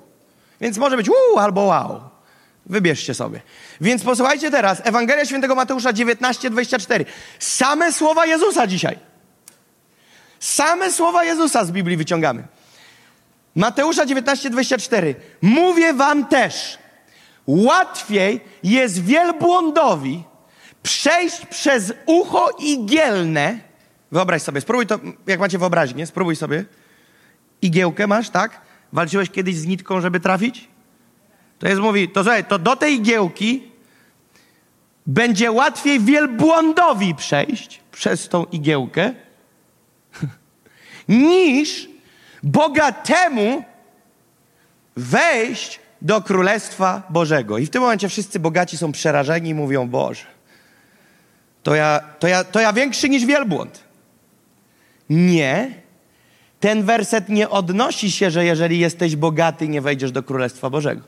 Więc 0.60 0.78
może 0.78 0.96
być 0.96 1.08
wow 1.08 1.38
albo 1.44 1.62
wow. 1.62 2.00
Wybierzcie 2.66 3.14
sobie. 3.14 3.40
Więc 3.80 4.04
posłuchajcie 4.04 4.50
teraz. 4.50 4.82
Ewangelia 4.84 5.24
Świętego 5.24 5.54
Mateusza 5.54 5.92
19, 5.92 6.50
24. 6.50 7.04
Same 7.38 7.92
słowa 7.92 8.26
Jezusa 8.26 8.66
dzisiaj. 8.66 8.98
Same 10.40 10.92
słowa 10.92 11.24
Jezusa 11.24 11.64
z 11.64 11.70
Biblii 11.70 11.96
wyciągamy. 11.96 12.44
Mateusza 13.54 14.06
19, 14.06 14.50
24. 14.50 15.14
Mówię 15.42 15.94
wam 15.94 16.26
też, 16.26 16.78
łatwiej 17.46 18.40
jest 18.62 19.02
wielbłądowi 19.04 20.24
przejść 20.86 21.46
przez 21.46 21.92
ucho 22.06 22.50
igielne. 22.58 23.58
Wyobraź 24.12 24.42
sobie, 24.42 24.60
spróbuj 24.60 24.86
to, 24.86 24.98
jak 25.26 25.40
macie 25.40 25.58
wyobraźnię, 25.58 26.06
spróbuj 26.06 26.36
sobie. 26.36 26.64
Igiełkę 27.62 28.06
masz, 28.06 28.30
tak? 28.30 28.60
Walczyłeś 28.92 29.30
kiedyś 29.30 29.56
z 29.56 29.66
nitką, 29.66 30.00
żeby 30.00 30.20
trafić? 30.20 30.68
To 31.58 31.68
jest, 31.68 31.80
mówi, 31.80 32.08
to 32.08 32.22
słuchaj, 32.22 32.44
to 32.44 32.58
do 32.58 32.76
tej 32.76 32.94
igiełki 32.94 33.62
będzie 35.06 35.52
łatwiej 35.52 36.00
wielbłądowi 36.00 37.14
przejść 37.14 37.80
przez 37.92 38.28
tą 38.28 38.44
igiełkę, 38.44 39.14
niż 41.08 41.88
bogatemu 42.42 43.64
wejść 44.96 45.80
do 46.02 46.22
Królestwa 46.22 47.02
Bożego. 47.10 47.58
I 47.58 47.66
w 47.66 47.70
tym 47.70 47.82
momencie 47.82 48.08
wszyscy 48.08 48.40
bogaci 48.40 48.78
są 48.78 48.92
przerażeni 48.92 49.50
i 49.50 49.54
mówią, 49.54 49.88
Boże, 49.88 50.35
to 51.66 51.74
ja, 51.74 52.00
to 52.18 52.28
ja, 52.28 52.44
to 52.44 52.60
ja 52.60 52.72
większy 52.72 53.08
niż 53.08 53.26
wielbłąd. 53.26 53.84
Nie. 55.10 55.70
Ten 56.60 56.82
werset 56.82 57.28
nie 57.28 57.48
odnosi 57.48 58.10
się, 58.10 58.30
że 58.30 58.44
jeżeli 58.44 58.78
jesteś 58.78 59.16
bogaty, 59.16 59.68
nie 59.68 59.80
wejdziesz 59.80 60.12
do 60.12 60.22
Królestwa 60.22 60.70
Bożego. 60.70 61.02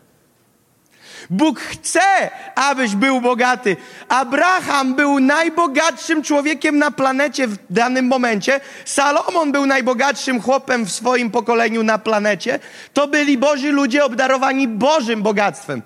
Bóg 1.31 1.61
chce, 1.61 2.31
abyś 2.55 2.95
był 2.95 3.21
bogaty. 3.21 3.77
Abraham 4.09 4.95
był 4.95 5.21
najbogatszym 5.21 6.23
człowiekiem 6.23 6.79
na 6.79 6.91
planecie 6.91 7.47
w 7.47 7.57
danym 7.71 8.07
momencie. 8.07 8.61
Salomon 8.85 9.53
był 9.53 9.67
najbogatszym 9.67 10.43
chłopem 10.43 10.87
w 10.87 10.93
swoim 10.93 11.31
pokoleniu 11.31 11.83
na 11.83 11.99
planecie. 11.99 12.59
To 12.93 13.09
byli 13.09 13.39
Boży 13.39 13.73
ludzie 13.73 14.05
obdarowani 14.05 14.69
Bożym 14.69 15.23
bogactwem. 15.23 15.83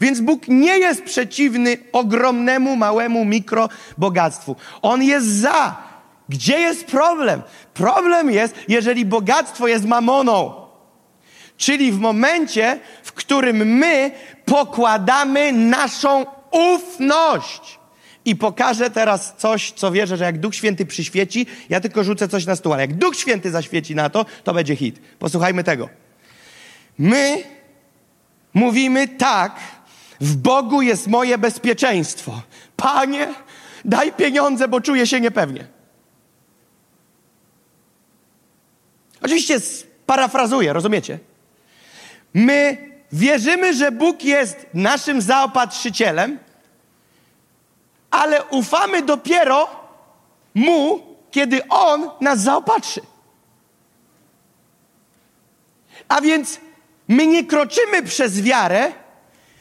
Więc 0.00 0.20
Bóg 0.20 0.48
nie 0.48 0.78
jest 0.78 1.02
przeciwny 1.02 1.76
ogromnemu, 1.92 2.76
małemu 2.76 3.24
mikrobogactwu. 3.24 4.56
On 4.82 5.02
jest 5.02 5.26
za. 5.26 5.76
Gdzie 6.28 6.60
jest 6.60 6.84
problem? 6.84 7.42
Problem 7.74 8.30
jest, 8.30 8.54
jeżeli 8.68 9.04
bogactwo 9.04 9.68
jest 9.68 9.84
mamoną. 9.84 10.62
Czyli 11.56 11.92
w 11.92 11.98
momencie, 11.98 12.80
w 13.02 13.12
którym 13.12 13.56
my 13.56 14.10
pokładamy 14.44 15.52
naszą 15.52 16.26
ufność. 16.50 17.78
I 18.24 18.36
pokażę 18.36 18.90
teraz 18.90 19.34
coś, 19.36 19.72
co 19.72 19.90
wierzę, 19.90 20.16
że 20.16 20.24
jak 20.24 20.38
Duch 20.38 20.54
Święty 20.54 20.86
przyświeci, 20.86 21.46
ja 21.68 21.80
tylko 21.80 22.04
rzucę 22.04 22.28
coś 22.28 22.46
na 22.46 22.56
stół, 22.56 22.72
ale 22.72 22.82
jak 22.82 22.94
Duch 22.94 23.16
Święty 23.16 23.50
zaświeci 23.50 23.94
na 23.94 24.10
to, 24.10 24.26
to 24.44 24.54
będzie 24.54 24.76
hit. 24.76 25.00
Posłuchajmy 25.18 25.64
tego. 25.64 25.88
My 26.98 27.44
mówimy 28.54 29.08
tak, 29.08 29.56
w 30.20 30.36
Bogu 30.36 30.82
jest 30.82 31.06
moje 31.06 31.38
bezpieczeństwo. 31.38 32.42
Panie, 32.76 33.34
daj 33.84 34.12
pieniądze, 34.12 34.68
bo 34.68 34.80
czuję 34.80 35.06
się 35.06 35.20
niepewnie. 35.20 35.66
Oczywiście 39.22 39.60
parafrazuję, 40.06 40.72
rozumiecie? 40.72 41.18
My 42.34 42.76
wierzymy, 43.12 43.74
że 43.74 43.92
Bóg 43.92 44.24
jest 44.24 44.66
naszym 44.74 45.22
zaopatrzycielem, 45.22 46.38
ale 48.10 48.44
ufamy 48.44 49.02
dopiero 49.02 49.82
Mu, 50.54 51.00
kiedy 51.30 51.68
On 51.68 52.10
nas 52.20 52.40
zaopatrzy. 52.40 53.00
A 56.08 56.20
więc 56.20 56.60
my 57.12 57.26
nie 57.26 57.44
kroczymy 57.44 58.02
przez 58.02 58.42
wiarę, 58.42 58.92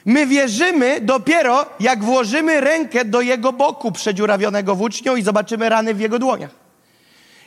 my 0.06 0.28
wierzymy 0.28 1.02
dopiero, 1.02 1.66
jak 1.80 2.04
włożymy 2.04 2.62
rękę 2.62 3.06
do 3.06 3.22
Jego 3.22 3.54
boku 3.54 3.92
przedziurawionego 3.92 4.76
włócznią 4.76 5.16
i 5.16 5.24
zobaczymy 5.24 5.70
rany 5.70 5.94
w 5.94 6.00
Jego 6.00 6.20
dłoniach. 6.20 6.50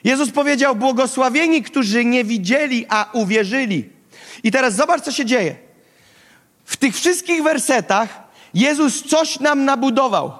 Jezus 0.04 0.30
powiedział, 0.30 0.76
błogosławieni, 0.76 1.62
którzy 1.62 2.04
nie 2.04 2.24
widzieli, 2.24 2.86
a 2.88 3.10
uwierzyli. 3.12 3.88
I 4.42 4.50
teraz 4.50 4.74
zobacz, 4.74 5.02
co 5.02 5.12
się 5.12 5.24
dzieje. 5.24 5.56
W 6.64 6.76
tych 6.76 6.94
wszystkich 6.94 7.42
wersetach 7.42 8.08
Jezus 8.54 9.02
coś 9.02 9.40
nam 9.40 9.64
nabudował. 9.64 10.32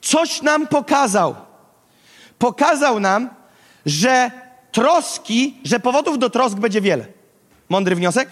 Coś 0.00 0.42
nam 0.42 0.66
pokazał. 0.66 1.34
Pokazał 2.38 3.00
nam, 3.00 3.30
że 3.86 4.30
troski, 4.72 5.56
że 5.64 5.80
powodów 5.80 6.18
do 6.18 6.30
trosk 6.30 6.56
będzie 6.56 6.80
wiele. 6.80 7.19
Mądry 7.70 7.96
wniosek? 7.96 8.28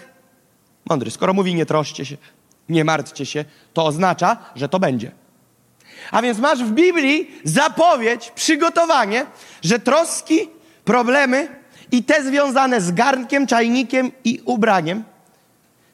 Mądry. 0.89 1.11
Skoro 1.11 1.33
mówi 1.33 1.55
nie 1.55 1.65
troszcie 1.65 2.05
się, 2.05 2.17
nie 2.69 2.83
martwcie 2.85 3.25
się, 3.25 3.45
to 3.73 3.85
oznacza, 3.85 4.37
że 4.55 4.69
to 4.69 4.79
będzie. 4.79 5.11
A 6.11 6.21
więc 6.21 6.39
masz 6.39 6.63
w 6.63 6.71
Biblii 6.71 7.31
zapowiedź, 7.43 8.31
przygotowanie, 8.35 9.25
że 9.61 9.79
troski, 9.79 10.39
problemy 10.85 11.47
i 11.91 12.03
te 12.03 12.23
związane 12.23 12.81
z 12.81 12.91
garnkiem, 12.91 13.47
czajnikiem 13.47 14.11
i 14.23 14.41
ubraniem, 14.45 15.03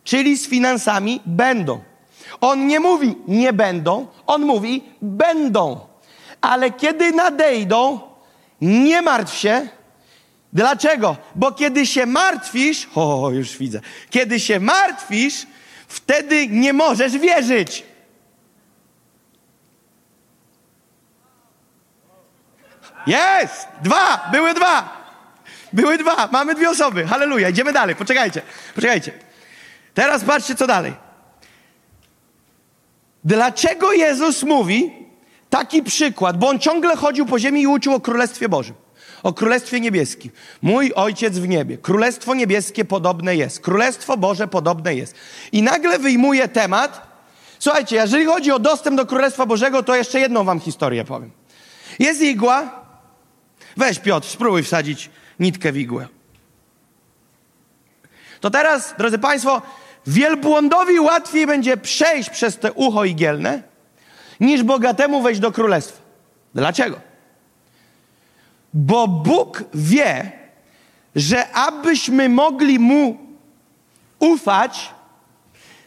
czyli 0.04 0.38
z 0.38 0.48
finansami, 0.48 1.22
będą. 1.26 1.84
On 2.42 2.68
nie 2.68 2.80
mówi 2.80 3.16
nie 3.28 3.54
będą, 3.54 4.08
on 4.28 4.42
mówi 4.42 4.84
będą. 5.02 5.80
Ale 6.42 6.72
kiedy 6.72 7.12
nadejdą, 7.12 8.00
nie 8.62 9.02
martw 9.02 9.34
się. 9.34 9.68
Dlaczego? 10.56 11.18
Bo 11.36 11.52
kiedy 11.52 11.86
się 11.86 12.06
martwisz, 12.06 12.88
o, 12.96 13.30
już 13.34 13.58
widzę, 13.58 13.82
kiedy 14.10 14.40
się 14.40 14.60
martwisz, 14.60 15.48
wtedy 15.88 16.48
nie 16.48 16.74
możesz 16.74 17.18
wierzyć. 17.18 17.84
Jest! 23.08 23.68
Dwa! 23.84 24.30
Były 24.32 24.54
dwa! 24.54 25.06
Były 25.74 25.98
dwa, 25.98 26.30
mamy 26.32 26.56
dwie 26.56 26.70
osoby. 26.70 27.08
Halleluja, 27.08 27.50
idziemy 27.50 27.74
dalej, 27.74 27.96
poczekajcie, 27.96 28.42
poczekajcie. 28.76 29.12
Teraz 29.94 30.24
patrzcie, 30.24 30.56
co 30.56 30.68
dalej. 30.68 30.94
Dlaczego 33.24 33.94
Jezus 33.94 34.44
mówi 34.44 34.94
taki 35.50 35.84
przykład? 35.84 36.38
Bo 36.38 36.50
on 36.50 36.60
ciągle 36.60 36.96
chodził 36.96 37.26
po 37.26 37.40
ziemi 37.40 37.62
i 37.62 37.68
uczył 37.68 37.94
o 37.94 38.00
Królestwie 38.00 38.50
Bożym. 38.50 38.85
O 39.26 39.34
Królestwie 39.34 39.80
Niebieskim. 39.80 40.32
Mój 40.62 40.94
Ojciec 40.96 41.38
w 41.38 41.48
niebie. 41.48 41.78
Królestwo 41.78 42.36
Niebieskie 42.36 42.86
podobne 42.86 43.36
jest. 43.36 43.60
Królestwo 43.60 44.18
Boże 44.18 44.48
podobne 44.48 44.96
jest. 44.96 45.16
I 45.52 45.62
nagle 45.62 46.00
wyjmuje 46.00 46.48
temat. 46.48 47.08
Słuchajcie, 47.60 47.96
jeżeli 47.96 48.26
chodzi 48.26 48.52
o 48.52 48.60
dostęp 48.60 48.98
do 48.98 49.06
Królestwa 49.06 49.46
Bożego, 49.46 49.84
to 49.84 49.96
jeszcze 49.96 50.20
jedną 50.20 50.44
wam 50.44 50.60
historię 50.60 51.06
powiem. 51.06 51.32
Jest 52.00 52.22
igła. 52.22 52.86
Weź 53.78 54.00
Piotr, 54.00 54.28
spróbuj 54.28 54.64
wsadzić 54.64 55.10
nitkę 55.40 55.72
w 55.72 55.78
igłę. 55.78 56.08
To 58.40 58.50
teraz, 58.50 58.94
drodzy 58.98 59.20
Państwo, 59.20 59.62
wielbłądowi 60.08 61.00
łatwiej 61.00 61.48
będzie 61.48 61.78
przejść 61.78 62.30
przez 62.30 62.58
te 62.58 62.74
ucho 62.74 63.06
igielne, 63.06 63.64
niż 64.40 64.64
bogatemu 64.64 65.22
wejść 65.22 65.40
do 65.40 65.52
królestwa. 65.52 66.02
Dlaczego? 66.56 67.15
Bo 68.76 69.08
Bóg 69.08 69.64
wie, 69.74 70.32
że 71.16 71.52
abyśmy 71.52 72.30
mogli 72.30 72.80
Mu 72.80 73.18
ufać, 74.20 74.94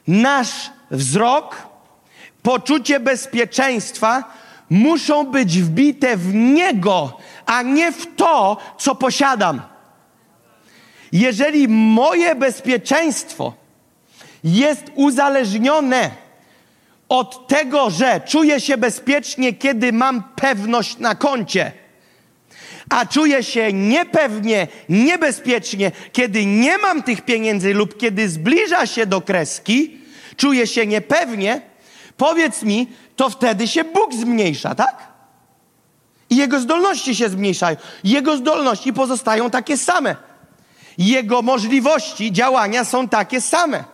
nasz 0.06 0.70
wzrok, 0.90 1.68
poczucie 2.42 3.00
bezpieczeństwa 3.00 4.24
muszą 4.70 5.24
być 5.24 5.62
wbite 5.62 6.16
w 6.16 6.34
Niego, 6.34 7.18
a 7.46 7.62
nie 7.62 7.92
w 7.92 8.16
to, 8.16 8.56
co 8.78 8.94
posiadam. 8.94 9.60
Jeżeli 11.12 11.68
moje 11.68 12.34
bezpieczeństwo 12.34 13.52
jest 14.44 14.84
uzależnione 14.94 16.10
od 17.08 17.48
tego, 17.48 17.90
że 17.90 18.20
czuję 18.20 18.60
się 18.60 18.76
bezpiecznie, 18.76 19.52
kiedy 19.52 19.92
mam 19.92 20.22
pewność 20.36 20.98
na 20.98 21.14
koncie, 21.14 21.72
a 22.88 23.06
czuję 23.06 23.42
się 23.42 23.72
niepewnie, 23.72 24.66
niebezpiecznie, 24.88 25.92
kiedy 26.12 26.46
nie 26.46 26.78
mam 26.78 27.02
tych 27.02 27.20
pieniędzy 27.20 27.74
lub 27.74 27.98
kiedy 27.98 28.28
zbliża 28.28 28.86
się 28.86 29.06
do 29.06 29.20
kreski, 29.20 29.98
czuję 30.36 30.66
się 30.66 30.86
niepewnie, 30.86 31.60
powiedz 32.16 32.62
mi, 32.62 32.86
to 33.16 33.30
wtedy 33.30 33.68
się 33.68 33.84
Bóg 33.84 34.14
zmniejsza, 34.14 34.74
tak? 34.74 35.08
I 36.30 36.36
jego 36.36 36.60
zdolności 36.60 37.16
się 37.16 37.28
zmniejszają. 37.28 37.76
Jego 38.04 38.36
zdolności 38.36 38.92
pozostają 38.92 39.50
takie 39.50 39.76
same. 39.76 40.16
Jego 40.98 41.42
możliwości 41.42 42.32
działania 42.32 42.84
są 42.84 43.08
takie 43.08 43.40
same. 43.40 43.84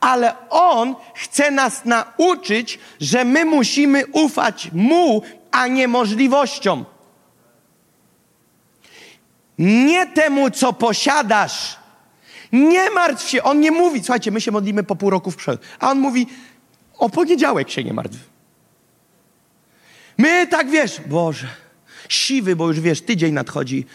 Ale 0.00 0.34
On 0.50 0.94
chce 1.14 1.50
nas 1.50 1.84
nauczyć, 1.84 2.78
że 3.00 3.24
my 3.24 3.44
musimy 3.44 4.06
ufać 4.06 4.70
Mu, 4.72 5.22
a 5.50 5.66
nie 5.66 5.88
możliwościom. 5.88 6.84
Nie 9.60 10.06
temu, 10.06 10.50
co 10.50 10.72
posiadasz. 10.72 11.78
Nie 12.52 12.90
martw 12.90 13.28
się. 13.28 13.42
On 13.42 13.60
nie 13.60 13.70
mówi, 13.70 14.00
słuchajcie, 14.00 14.30
my 14.30 14.40
się 14.40 14.50
modlimy 14.50 14.82
po 14.82 14.96
pół 14.96 15.10
roku 15.10 15.30
w 15.30 15.36
przodu. 15.36 15.58
A 15.78 15.90
on 15.90 15.98
mówi, 15.98 16.26
o 16.98 17.10
poniedziałek 17.10 17.70
się 17.70 17.84
nie 17.84 17.92
martw. 17.92 18.18
My 20.18 20.46
tak 20.46 20.70
wiesz, 20.70 21.00
Boże, 21.06 21.46
siwy, 22.08 22.56
bo 22.56 22.68
już 22.68 22.80
wiesz, 22.80 23.02
tydzień 23.02 23.32
nadchodzi, 23.32 23.86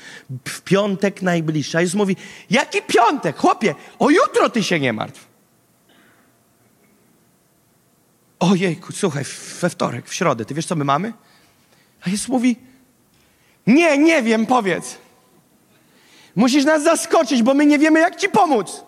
w 0.48 0.62
piątek 0.62 1.22
najbliższy. 1.22 1.78
A 1.78 1.82
Jezus 1.82 1.96
mówi, 1.96 2.16
jaki 2.50 2.82
piątek? 2.82 3.38
Chłopie, 3.38 3.76
o 4.00 4.10
jutro 4.10 4.50
ty 4.50 4.64
się 4.64 4.80
nie 4.80 4.94
martw. 4.94 5.28
Ojejku, 8.40 8.94
słuchaj, 8.94 9.24
we 9.62 9.70
wtorek, 9.70 10.10
w 10.10 10.14
środę, 10.14 10.46
ty 10.46 10.54
wiesz 10.54 10.66
co 10.66 10.76
my 10.76 10.86
mamy? 10.86 11.14
A 12.02 12.10
Jezus 12.10 12.28
mówi, 12.28 12.56
nie, 13.68 13.98
nie 13.98 14.24
wiem, 14.24 14.46
powiedz. 14.46 15.05
Musisz 16.36 16.66
nas 16.66 16.84
zaskoczyć, 16.84 17.44
bo 17.44 17.54
my 17.54 17.66
nie 17.66 17.80
wiemy, 17.80 18.00
jak 18.00 18.16
ci 18.16 18.30
pomóc. 18.30 18.84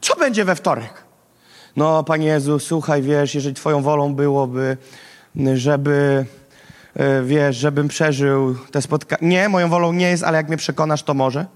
Co 0.00 0.16
będzie 0.16 0.44
we 0.44 0.54
wtorek? 0.54 1.04
No, 1.76 2.04
Panie 2.04 2.26
Jezu, 2.26 2.58
słuchaj, 2.58 3.02
wiesz, 3.02 3.34
jeżeli 3.34 3.54
Twoją 3.54 3.82
wolą 3.82 4.14
byłoby, 4.14 4.76
żeby, 5.54 6.26
e, 6.94 7.22
wiesz, 7.22 7.56
żebym 7.56 7.88
przeżył 7.88 8.56
te 8.70 8.82
spotkanie. 8.82 9.28
Nie, 9.28 9.48
moją 9.48 9.68
wolą 9.68 9.92
nie 9.92 10.08
jest, 10.08 10.22
ale 10.22 10.36
jak 10.36 10.48
mnie 10.48 10.56
przekonasz, 10.56 11.02
to 11.02 11.14
może. 11.14 11.46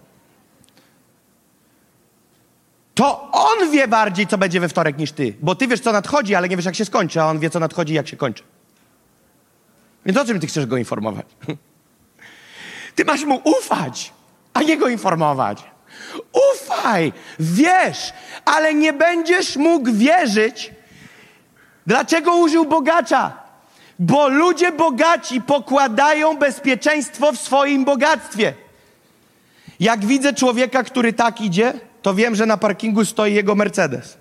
To 2.94 3.31
on 3.33 3.70
wie 3.70 3.88
bardziej, 3.88 4.27
co 4.27 4.38
będzie 4.38 4.61
we 4.61 4.68
wtorek 4.68 4.98
niż 4.98 5.12
ty. 5.12 5.35
Bo 5.42 5.55
ty 5.55 5.66
wiesz, 5.66 5.81
co 5.81 5.92
nadchodzi, 5.92 6.35
ale 6.35 6.48
nie 6.48 6.57
wiesz, 6.57 6.64
jak 6.64 6.74
się 6.74 6.85
skończy, 6.85 7.20
a 7.20 7.27
on 7.27 7.38
wie, 7.38 7.51
co 7.51 7.61
nadchodzi 7.61 7.92
i 7.92 7.96
jak 7.96 8.09
się 8.09 8.16
kończy. 8.16 8.42
Więc 10.07 10.18
o 10.18 10.24
czym 10.24 10.40
ty 10.40 10.46
chcesz 10.46 10.66
go 10.66 10.77
informować? 10.77 11.27
Ty 12.94 13.05
masz 13.05 13.24
mu 13.24 13.40
ufać, 13.44 14.12
a 14.59 14.62
nie 14.62 14.77
go 14.77 14.88
informować. 14.88 15.64
Ufaj, 16.55 17.12
wiesz, 17.40 18.12
ale 18.44 18.75
nie 18.75 18.92
będziesz 18.92 19.57
mógł 19.57 19.92
wierzyć. 19.92 20.73
Dlaczego 21.87 22.37
użył 22.37 22.64
bogacza? 22.64 23.33
Bo 23.99 24.29
ludzie 24.29 24.73
bogaci 24.73 25.40
pokładają 25.40 26.37
bezpieczeństwo 26.37 27.33
w 27.33 27.38
swoim 27.38 27.85
bogactwie. 27.85 28.55
Jak 29.81 30.05
widzę 30.05 30.33
człowieka, 30.35 30.83
który 30.83 31.12
tak 31.12 31.40
idzie, 31.40 31.73
to 32.03 32.14
wiem, 32.14 32.35
że 32.35 32.47
na 32.47 32.57
parkingu 32.57 33.05
stoi 33.05 33.35
jego 33.35 33.55
Mercedes. 33.55 34.17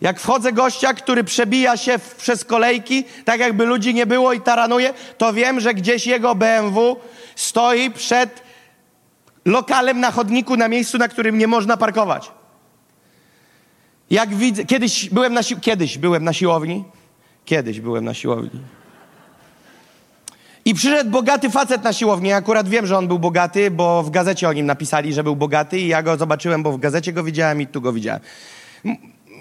Jak 0.00 0.20
wchodzę 0.20 0.52
gościa, 0.52 0.94
który 0.94 1.24
przebija 1.24 1.76
się 1.76 1.98
w, 1.98 2.14
przez 2.14 2.44
kolejki, 2.44 3.04
tak 3.24 3.40
jakby 3.40 3.66
ludzi 3.66 3.94
nie 3.94 4.06
było 4.06 4.32
i 4.32 4.40
taranuje, 4.40 4.94
to 5.18 5.32
wiem, 5.32 5.60
że 5.60 5.74
gdzieś 5.74 6.06
jego 6.06 6.34
BMW 6.34 6.96
stoi 7.36 7.90
przed 7.90 8.42
lokalem 9.44 10.00
na 10.00 10.10
chodniku, 10.10 10.56
na 10.56 10.68
miejscu, 10.68 10.98
na 10.98 11.08
którym 11.08 11.38
nie 11.38 11.46
można 11.46 11.76
parkować. 11.76 12.30
Jak 14.10 14.34
widzę, 14.34 14.64
kiedyś 14.64 15.08
byłem 15.10 15.34
na, 15.34 15.42
si- 15.42 15.60
kiedyś 15.60 15.98
byłem 15.98 16.24
na 16.24 16.32
siłowni, 16.32 16.84
kiedyś 17.44 17.80
byłem 17.80 18.04
na 18.04 18.14
siłowni. 18.14 18.50
I 20.64 20.74
przyszedł 20.74 21.10
bogaty 21.10 21.50
facet 21.50 21.84
na 21.84 21.92
siłownię. 21.92 22.36
Akurat 22.36 22.68
wiem, 22.68 22.86
że 22.86 22.98
on 22.98 23.08
był 23.08 23.18
bogaty, 23.18 23.70
bo 23.70 24.02
w 24.02 24.10
gazecie 24.10 24.48
o 24.48 24.52
nim 24.52 24.66
napisali, 24.66 25.12
że 25.12 25.24
był 25.24 25.36
bogaty 25.36 25.78
i 25.80 25.88
ja 25.88 26.02
go 26.02 26.16
zobaczyłem, 26.16 26.62
bo 26.62 26.72
w 26.72 26.78
gazecie 26.78 27.12
go 27.12 27.22
widziałem 27.24 27.60
i 27.60 27.66
tu 27.66 27.80
go 27.80 27.92
widziałem. 27.92 28.20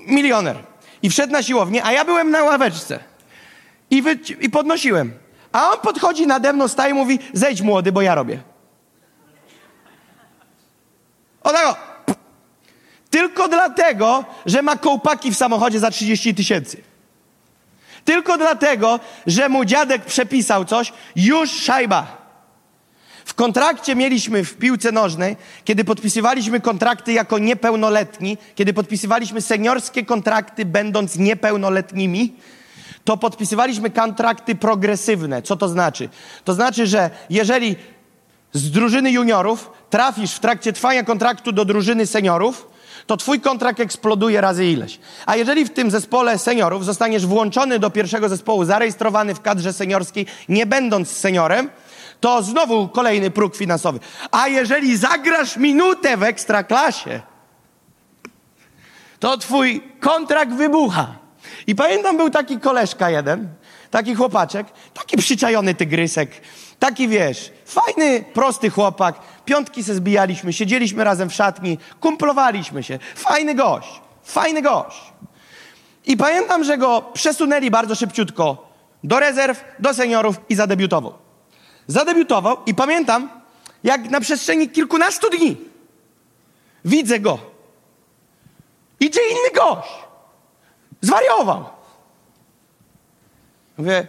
Milioner. 0.08 0.58
I 1.02 1.10
wszedł 1.10 1.34
na 1.34 1.44
siłownię, 1.44 1.84
a 1.86 1.92
ja 1.92 2.06
byłem 2.06 2.32
na 2.32 2.44
ławeczce. 2.44 3.00
I, 3.90 4.02
wy- 4.02 4.20
I 4.42 4.50
podnosiłem. 4.50 5.14
A 5.52 5.70
on 5.72 5.80
podchodzi 5.80 6.28
nade 6.28 6.54
mną, 6.54 6.68
staje 6.68 6.92
i 6.92 6.94
mówi, 6.94 7.20
zejdź 7.34 7.62
młody, 7.62 7.92
bo 7.92 8.02
ja 8.02 8.16
robię. 8.16 8.40
O 11.44 11.50
tak. 11.52 11.78
Tylko 13.10 13.48
dlatego, 13.48 14.26
że 14.46 14.62
ma 14.62 14.76
kołpaki 14.78 15.32
w 15.32 15.38
samochodzie 15.38 15.80
za 15.80 15.92
30 15.92 16.36
tysięcy. 16.36 16.82
Tylko 18.06 18.38
dlatego, 18.38 19.00
że 19.28 19.50
mu 19.50 19.66
dziadek 19.66 20.06
przepisał 20.06 20.66
coś, 20.66 20.94
już 21.16 21.52
szajba. 21.52 22.25
Kontrakcie 23.36 23.96
mieliśmy 23.96 24.44
w 24.44 24.58
piłce 24.58 24.92
nożnej, 24.92 25.38
kiedy 25.66 25.84
podpisywaliśmy 25.84 26.62
kontrakty 26.62 27.14
jako 27.14 27.40
niepełnoletni, 27.40 28.38
kiedy 28.56 28.74
podpisywaliśmy 28.74 29.42
seniorskie 29.42 30.06
kontrakty 30.06 30.66
będąc 30.66 31.18
niepełnoletnimi, 31.18 32.36
to 33.04 33.18
podpisywaliśmy 33.18 33.90
kontrakty 33.90 34.56
progresywne. 34.56 35.42
Co 35.42 35.56
to 35.56 35.70
znaczy? 35.70 36.10
To 36.44 36.54
znaczy, 36.54 36.88
że 36.88 37.10
jeżeli 37.30 37.76
z 38.54 38.72
drużyny 38.72 39.12
juniorów 39.12 39.72
trafisz 39.90 40.32
w 40.32 40.40
trakcie 40.40 40.74
trwania 40.74 41.04
kontraktu 41.04 41.52
do 41.52 41.66
drużyny 41.66 42.08
seniorów, 42.08 42.68
to 43.08 43.18
twój 43.18 43.42
kontrakt 43.42 43.80
eksploduje 43.80 44.42
razy 44.42 44.66
ileś. 44.66 45.00
A 45.26 45.36
jeżeli 45.36 45.66
w 45.66 45.74
tym 45.74 45.92
zespole 45.92 46.38
seniorów 46.38 46.86
zostaniesz 46.86 47.26
włączony 47.26 47.80
do 47.80 47.90
pierwszego 47.90 48.30
zespołu, 48.30 48.66
zarejestrowany 48.66 49.36
w 49.36 49.42
kadrze 49.42 49.74
seniorskiej, 49.74 50.26
nie 50.50 50.66
będąc 50.66 51.12
seniorem, 51.12 51.70
to 52.20 52.44
znowu 52.44 52.88
kolejny 52.88 53.32
próg 53.32 53.56
finansowy. 53.56 54.00
A 54.32 54.48
jeżeli 54.48 54.98
zagrasz 54.98 55.58
minutę 55.58 56.18
w 56.18 56.24
ekstraklasie, 56.24 57.22
to 59.20 59.38
twój 59.38 59.82
kontrakt 60.00 60.54
wybucha. 60.54 61.16
I 61.68 61.76
pamiętam, 61.76 62.18
był 62.18 62.30
taki 62.30 62.60
koleżka 62.60 63.10
jeden, 63.10 63.50
taki 63.92 64.16
chłopaczek, 64.16 64.68
taki 64.94 65.18
przyczajony 65.18 65.76
tygrysek, 65.76 66.42
taki 66.80 67.08
wiesz, 67.08 67.52
fajny, 67.66 68.26
prosty 68.34 68.70
chłopak, 68.70 69.20
piątki 69.46 69.84
se 69.84 69.96
zbijaliśmy, 69.96 70.54
siedzieliśmy 70.54 71.04
razem 71.04 71.30
w 71.30 71.34
szatni, 71.34 71.78
kumplowaliśmy 72.00 72.84
się, 72.84 73.00
fajny 73.16 73.56
gość, 73.56 74.02
fajny 74.24 74.62
gość. 74.62 75.02
I 76.06 76.18
pamiętam, 76.18 76.64
że 76.64 76.78
go 76.78 77.02
przesunęli 77.14 77.72
bardzo 77.72 77.96
szybciutko 77.96 78.72
do 79.04 79.20
rezerw, 79.20 79.64
do 79.80 79.94
seniorów 79.94 80.36
i 80.50 80.56
zadebiutował. 80.56 81.25
Zadebiutował 81.88 82.58
i 82.66 82.74
pamiętam, 82.74 83.30
jak 83.84 84.10
na 84.10 84.20
przestrzeni 84.20 84.70
kilkunastu 84.70 85.30
dni 85.30 85.58
widzę 86.86 87.20
go. 87.20 87.40
Idzie 89.00 89.22
inny 89.32 89.52
gość. 89.56 89.90
Zwariował. 91.02 91.66
Mówię, 93.78 94.08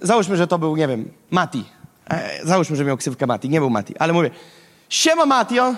załóżmy, 0.00 0.36
że 0.36 0.46
to 0.46 0.58
był, 0.58 0.76
nie 0.76 0.88
wiem, 0.88 1.12
Mati. 1.30 1.64
E, 2.10 2.46
załóżmy, 2.46 2.76
że 2.76 2.84
miał 2.84 2.96
ksywkę 2.96 3.26
Mati. 3.26 3.48
Nie 3.48 3.60
był 3.60 3.70
Mati, 3.70 3.98
ale 3.98 4.12
mówię, 4.12 4.30
siema 4.88 5.26
Mati, 5.26 5.60
on... 5.60 5.76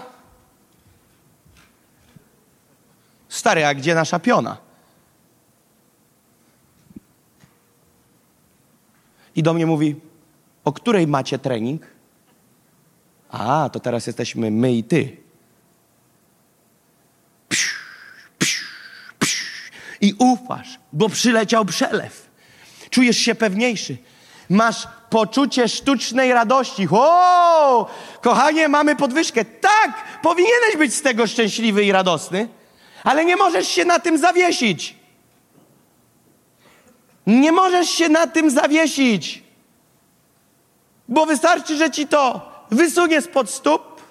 Stary, 3.29 3.67
a 3.67 3.75
gdzie 3.75 3.95
nasza 3.95 4.19
piona? 4.19 4.57
I 9.37 9.43
do 9.43 9.55
mnie 9.55 9.67
mówi, 9.67 9.97
o 10.65 10.73
której 10.73 11.07
macie 11.07 11.39
trening? 11.39 11.87
A, 13.31 13.71
to 13.73 13.81
teraz 13.81 14.07
jesteśmy 14.07 14.51
my 14.51 14.73
i 14.73 14.85
ty. 14.85 15.17
Psz, 17.49 17.75
psz, 18.39 18.65
psz. 19.19 19.45
I 20.01 20.15
ufasz, 20.19 20.79
bo 20.93 21.09
przyleciał 21.09 21.65
przelew. 21.65 22.31
Czujesz 22.91 23.19
się 23.19 23.35
pewniejszy. 23.35 23.97
Masz 24.51 24.89
poczucie 25.11 25.69
sztucznej 25.69 26.33
radości. 26.33 26.89
O, 26.91 27.91
kochanie, 28.21 28.69
mamy 28.69 28.97
podwyżkę. 28.97 29.45
Tak, 29.45 30.05
powinieneś 30.23 30.77
być 30.79 30.95
z 30.95 31.03
tego 31.03 31.27
szczęśliwy 31.27 31.85
i 31.85 31.93
radosny, 31.93 32.49
ale 33.05 33.25
nie 33.25 33.37
możesz 33.37 33.69
się 33.69 33.85
na 33.85 33.99
tym 33.99 34.19
zawiesić. 34.19 34.97
Nie 37.27 37.53
możesz 37.53 37.89
się 37.89 38.09
na 38.09 38.27
tym 38.27 38.51
zawiesić. 38.51 39.44
Bo 41.15 41.27
wystarczy, 41.27 41.77
że 41.77 41.91
ci 41.91 42.07
to 42.07 42.51
wysunie 42.71 43.23
spod 43.23 43.51
stóp 43.51 44.03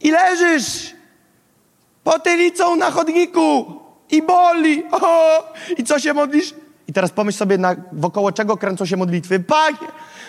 i 0.00 0.10
leżysz 0.10 0.94
potylicą 2.04 2.76
na 2.76 2.90
chodniku 2.90 3.74
i 4.10 4.22
boli. 4.22 4.84
O! 4.90 5.44
I 5.78 5.84
co 5.84 5.98
się 5.98 6.14
modlisz? 6.14 6.54
I 6.88 6.92
teraz 6.92 7.10
pomyśl 7.10 7.38
sobie, 7.38 7.58
na, 7.58 7.76
wokoło 7.92 8.32
czego 8.32 8.56
kręcą 8.56 8.86
się 8.86 8.96
modlitwy. 8.96 9.40
Panie, 9.40 9.88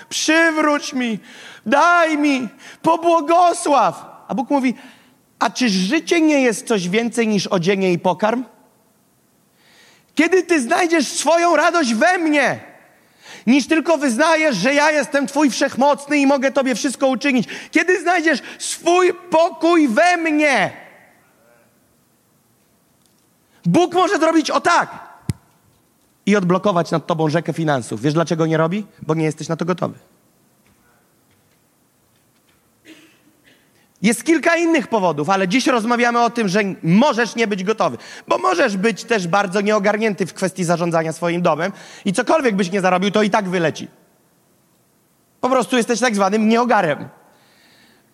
przywróć 0.09 0.93
mi, 0.93 1.19
daj 1.65 2.17
mi, 2.17 2.47
pobłogosław. 2.81 4.05
A 4.27 4.35
Bóg 4.35 4.49
mówi, 4.49 4.75
a 5.39 5.49
czy 5.49 5.69
życie 5.69 6.21
nie 6.21 6.41
jest 6.41 6.67
coś 6.67 6.89
więcej 6.89 7.27
niż 7.27 7.47
odzienie 7.47 7.91
i 7.93 7.99
pokarm? 7.99 8.45
Kiedy 10.15 10.43
ty 10.43 10.61
znajdziesz 10.61 11.07
swoją 11.07 11.55
radość 11.55 11.93
we 11.93 12.17
mnie, 12.17 12.68
niż 13.49 13.67
tylko 13.67 13.97
wyznajesz, 13.97 14.55
że 14.55 14.73
ja 14.73 14.91
jestem 14.91 15.27
Twój 15.27 15.49
wszechmocny 15.49 16.17
i 16.17 16.27
mogę 16.27 16.51
Tobie 16.51 16.75
wszystko 16.75 17.07
uczynić. 17.07 17.47
Kiedy 17.71 18.01
znajdziesz 18.01 18.39
swój 18.59 19.13
pokój 19.29 19.87
we 19.87 20.17
mnie, 20.17 20.71
Bóg 23.65 23.93
może 23.93 24.17
zrobić 24.17 24.51
o 24.51 24.61
tak 24.61 25.09
i 26.25 26.35
odblokować 26.35 26.91
nad 26.91 27.07
Tobą 27.07 27.29
rzekę 27.29 27.53
finansów. 27.53 28.01
Wiesz 28.01 28.13
dlaczego 28.13 28.45
nie 28.45 28.57
robi? 28.57 28.85
Bo 29.01 29.13
nie 29.13 29.25
jesteś 29.25 29.47
na 29.47 29.55
to 29.55 29.65
gotowy. 29.65 29.99
Jest 34.01 34.23
kilka 34.23 34.55
innych 34.55 34.87
powodów, 34.87 35.29
ale 35.29 35.47
dziś 35.47 35.67
rozmawiamy 35.67 36.19
o 36.19 36.29
tym, 36.29 36.47
że 36.47 36.59
możesz 36.83 37.35
nie 37.35 37.47
być 37.47 37.63
gotowy, 37.63 37.97
bo 38.27 38.37
możesz 38.37 38.77
być 38.77 39.03
też 39.03 39.27
bardzo 39.27 39.61
nieogarnięty 39.61 40.25
w 40.25 40.33
kwestii 40.33 40.63
zarządzania 40.63 41.13
swoim 41.13 41.41
domem 41.41 41.71
i 42.05 42.13
cokolwiek 42.13 42.55
byś 42.55 42.71
nie 42.71 42.81
zarobił, 42.81 43.11
to 43.11 43.23
i 43.23 43.29
tak 43.29 43.49
wyleci. 43.49 43.87
Po 45.41 45.49
prostu 45.49 45.77
jesteś 45.77 45.99
tak 45.99 46.15
zwanym 46.15 46.49
nieogarem. 46.49 47.09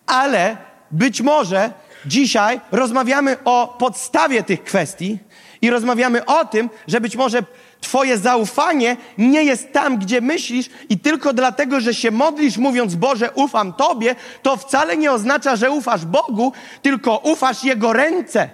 Ale 0.05 0.57
być 0.91 1.21
może 1.21 1.73
dzisiaj 2.05 2.61
rozmawiamy 2.71 3.37
o 3.45 3.75
podstawie 3.79 4.43
tych 4.43 4.63
kwestii 4.63 5.19
i 5.61 5.69
rozmawiamy 5.69 6.25
o 6.25 6.45
tym, 6.45 6.69
że 6.87 7.01
być 7.01 7.15
może 7.15 7.43
Twoje 7.85 8.17
zaufanie 8.17 8.97
nie 9.17 9.43
jest 9.43 9.73
tam, 9.73 9.97
gdzie 9.97 10.21
myślisz, 10.21 10.69
i 10.89 10.99
tylko 10.99 11.33
dlatego, 11.33 11.79
że 11.79 11.93
się 11.93 12.11
modlisz, 12.11 12.57
mówiąc: 12.57 12.95
Boże, 12.95 13.31
ufam 13.31 13.73
Tobie, 13.73 14.15
to 14.41 14.57
wcale 14.57 14.97
nie 14.97 15.11
oznacza, 15.11 15.55
że 15.55 15.71
ufasz 15.71 16.05
Bogu, 16.05 16.53
tylko 16.81 17.17
ufasz 17.17 17.63
Jego 17.63 17.93
ręce. 17.93 18.49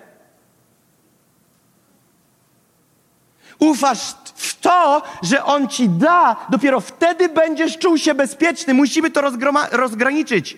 Ufasz 3.60 4.16
w 4.36 4.60
to, 4.60 5.02
że 5.24 5.46
On 5.46 5.68
ci 5.68 5.90
da, 5.90 6.36
dopiero 6.50 6.80
wtedy 6.80 7.30
będziesz 7.30 7.78
czuł 7.78 7.98
się 7.98 8.14
bezpieczny. 8.14 8.74
Musimy 8.74 9.12
to 9.12 9.22
rozgraniczyć. 9.72 10.58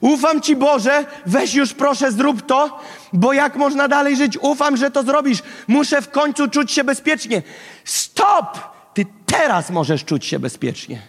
Ufam 0.00 0.40
Ci, 0.40 0.56
Boże, 0.56 1.04
weź 1.26 1.54
już 1.54 1.74
proszę, 1.74 2.12
zrób 2.12 2.46
to, 2.46 2.80
bo 3.12 3.32
jak 3.32 3.56
można 3.56 3.88
dalej 3.88 4.16
żyć? 4.16 4.38
Ufam, 4.40 4.76
że 4.76 4.90
to 4.90 5.02
zrobisz. 5.02 5.42
Muszę 5.68 6.02
w 6.02 6.10
końcu 6.10 6.48
czuć 6.48 6.72
się 6.72 6.84
bezpiecznie. 6.84 7.42
Stop! 7.84 8.58
Ty 8.94 9.06
teraz 9.26 9.70
możesz 9.70 10.04
czuć 10.04 10.26
się 10.26 10.38
bezpiecznie. 10.38 11.02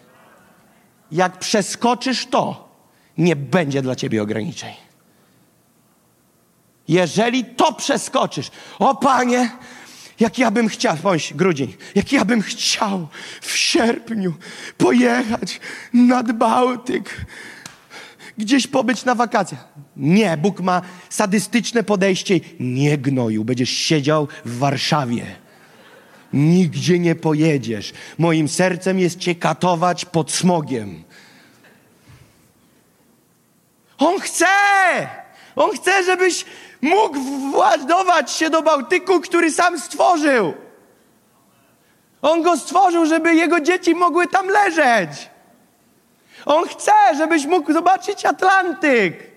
Jak 1.12 1.40
przeskoczysz 1.40 2.26
to, 2.26 2.70
nie 3.18 3.36
będzie 3.36 3.82
dla 3.82 3.96
Ciebie 3.96 4.22
ograniczeń. 4.24 4.74
Jeżeli 6.88 7.46
to 7.46 7.74
przeskoczysz, 7.74 8.52
o 8.80 8.96
Panie, 8.96 9.52
jak 10.20 10.38
ja 10.38 10.52
bym 10.52 10.68
chciał, 10.68 10.98
bądź 11.04 11.34
grudzień, 11.34 11.74
jak 11.96 12.12
ja 12.12 12.26
bym 12.26 12.42
chciał 12.42 13.08
w 13.42 13.58
sierpniu 13.58 14.34
pojechać 14.78 15.60
nad 15.94 16.32
Bałtyk, 16.32 17.26
gdzieś 18.42 18.68
pobyć 18.68 19.06
na 19.06 19.16
wakacjach. 19.16 19.68
Nie, 19.98 20.38
Bóg 20.38 20.60
ma 20.60 20.82
sadystyczne 21.10 21.84
podejście. 21.84 22.40
Nie 22.60 22.98
gnoju, 22.98 23.46
będziesz 23.46 23.70
siedział 23.70 24.28
w 24.46 24.58
Warszawie. 24.58 25.26
Nigdzie 26.34 27.00
nie 27.00 27.16
pojedziesz. 27.16 27.94
Moim 28.18 28.48
sercem 28.48 29.00
jest 29.00 29.20
cię 29.20 29.36
katować 29.36 30.06
pod 30.06 30.32
smogiem. 30.32 31.04
On 33.98 34.20
chce! 34.20 34.46
On 35.56 35.72
chce, 35.72 36.04
żebyś 36.04 36.46
mógł 36.82 37.20
władować 37.52 38.32
się 38.32 38.50
do 38.50 38.62
Bałtyku, 38.62 39.22
który 39.22 39.52
sam 39.52 39.80
stworzył. 39.80 40.54
On 42.22 42.42
go 42.42 42.58
stworzył, 42.58 43.06
żeby 43.06 43.36
jego 43.36 43.60
dzieci 43.60 43.96
mogły 43.96 44.28
tam 44.28 44.48
leżeć. 44.48 45.30
On 46.46 46.68
chce, 46.68 46.92
żebyś 47.18 47.46
mógł 47.46 47.74
zobaczyć 47.74 48.26
Atlantyk, 48.26 49.32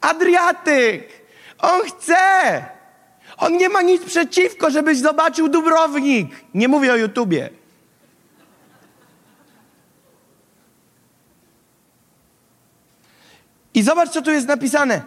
Adriatyk. 0.00 1.08
On 1.58 1.80
chce. 1.82 2.64
On 3.36 3.56
nie 3.56 3.68
ma 3.68 3.82
nic 3.82 4.04
przeciwko, 4.04 4.70
żebyś 4.70 4.98
zobaczył 4.98 5.48
Dubrownik. 5.48 6.28
Nie 6.54 6.68
mówię 6.68 6.92
o 6.92 6.96
YouTubie. 6.96 7.50
I 13.74 13.82
zobacz, 13.82 14.10
co 14.10 14.22
tu 14.22 14.30
jest 14.30 14.48
napisane. 14.48 15.02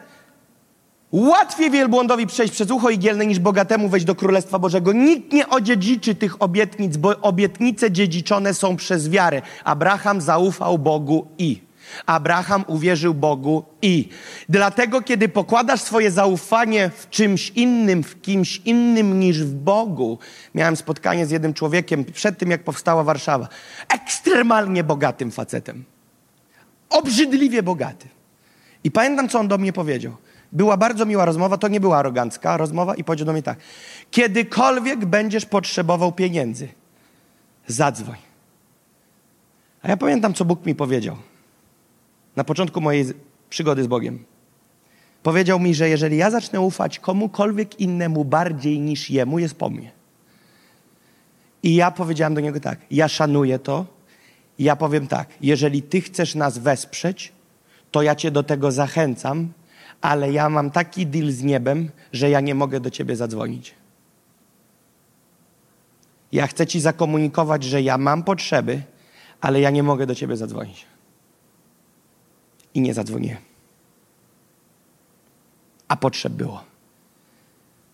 Łatwiej 1.14 1.72
wielbłądowi 1.72 2.28
przejść 2.28 2.54
przez 2.54 2.72
ucho 2.72 2.90
igielne 2.90 3.26
niż 3.26 3.40
bogatemu 3.40 3.90
wejść 3.90 4.06
do 4.06 4.16
Królestwa 4.16 4.60
Bożego. 4.60 4.94
Nikt 4.94 5.34
nie 5.34 5.50
odziedziczy 5.50 6.16
tych 6.16 6.42
obietnic, 6.42 6.98
bo 6.98 7.22
obietnice 7.22 7.92
dziedziczone 7.92 8.54
są 8.54 8.76
przez 8.76 9.10
wiarę. 9.10 9.42
Abraham 9.64 10.22
zaufał 10.22 10.80
Bogu 10.80 11.28
i. 11.38 11.62
Abraham 12.06 12.64
uwierzył 12.68 13.14
Bogu 13.14 13.64
i. 13.82 14.10
Dlatego, 14.50 15.02
kiedy 15.02 15.30
pokładasz 15.30 15.82
swoje 15.82 16.12
zaufanie 16.12 16.90
w 16.96 17.10
czymś 17.10 17.50
innym, 17.50 18.04
w 18.04 18.22
kimś 18.22 18.62
innym 18.66 19.20
niż 19.20 19.44
w 19.44 19.54
Bogu. 19.54 20.20
Miałem 20.56 20.76
spotkanie 20.76 21.26
z 21.26 21.32
jednym 21.32 21.54
człowiekiem 21.54 22.06
przed 22.06 22.38
tym, 22.38 22.52
jak 22.52 22.64
powstała 22.64 23.04
Warszawa. 23.04 23.48
Ekstremalnie 23.90 24.84
bogatym 24.84 25.32
facetem. 25.32 25.84
Obrzydliwie 26.90 27.64
bogaty. 27.64 28.08
I 28.84 28.92
pamiętam, 28.92 29.30
co 29.30 29.40
on 29.40 29.48
do 29.48 29.58
mnie 29.58 29.74
powiedział. 29.74 30.14
Była 30.54 30.78
bardzo 30.78 31.06
miła 31.06 31.26
rozmowa, 31.26 31.58
to 31.58 31.68
nie 31.68 31.80
była 31.80 31.98
arogancka 31.98 32.58
rozmowa 32.58 32.96
i 32.96 33.04
powiedział 33.04 33.26
do 33.26 33.34
mnie 33.34 33.44
tak. 33.44 33.60
Kiedykolwiek 34.12 35.06
będziesz 35.06 35.46
potrzebował 35.46 36.12
pieniędzy, 36.12 36.68
zadzwoń. 37.68 38.18
A 39.82 39.90
ja 39.90 39.98
pamiętam, 39.98 40.34
co 40.34 40.46
Bóg 40.46 40.66
mi 40.66 40.76
powiedział 40.76 41.18
na 42.36 42.44
początku 42.44 42.82
mojej 42.82 43.06
przygody 43.50 43.84
z 43.84 43.88
Bogiem. 43.88 44.26
Powiedział 45.24 45.60
mi, 45.60 45.76
że 45.76 45.90
jeżeli 45.90 46.18
ja 46.18 46.32
zacznę 46.32 46.62
ufać 46.62 47.00
komukolwiek 47.00 47.80
innemu 47.80 48.26
bardziej 48.26 48.80
niż 48.80 49.10
jemu, 49.10 49.40
jest 49.40 49.56
po 49.56 49.70
mnie. 49.70 49.92
I 51.64 51.76
ja 51.76 51.92
powiedziałem 51.92 52.34
do 52.34 52.42
niego 52.42 52.60
tak: 52.60 52.80
Ja 52.92 53.08
szanuję 53.08 53.60
to. 53.60 53.86
Ja 54.60 54.76
powiem 54.76 55.08
tak: 55.08 55.30
jeżeli 55.42 55.82
ty 55.82 56.02
chcesz 56.02 56.36
nas 56.36 56.58
wesprzeć, 56.58 57.32
to 57.92 58.02
ja 58.02 58.16
cię 58.16 58.32
do 58.32 58.44
tego 58.44 58.72
zachęcam, 58.72 59.54
ale 60.04 60.32
ja 60.32 60.50
mam 60.50 60.72
taki 60.72 61.08
deal 61.08 61.32
z 61.32 61.44
niebem, 61.44 61.90
że 62.12 62.30
ja 62.30 62.42
nie 62.42 62.56
mogę 62.56 62.80
do 62.80 62.92
ciebie 62.92 63.16
zadzwonić. 63.16 63.74
Ja 66.32 66.48
chcę 66.48 66.68
ci 66.68 66.80
zakomunikować, 66.80 67.64
że 67.64 67.82
ja 67.82 67.98
mam 67.98 68.24
potrzeby, 68.24 68.82
ale 69.42 69.60
ja 69.60 69.70
nie 69.70 69.84
mogę 69.84 70.06
do 70.06 70.16
ciebie 70.16 70.38
zadzwonić. 70.38 70.86
I 72.74 72.82
nie 72.82 72.94
zadzwoniłem. 72.94 73.38
A 75.88 75.96
potrzeb 75.96 76.34
było. 76.34 76.64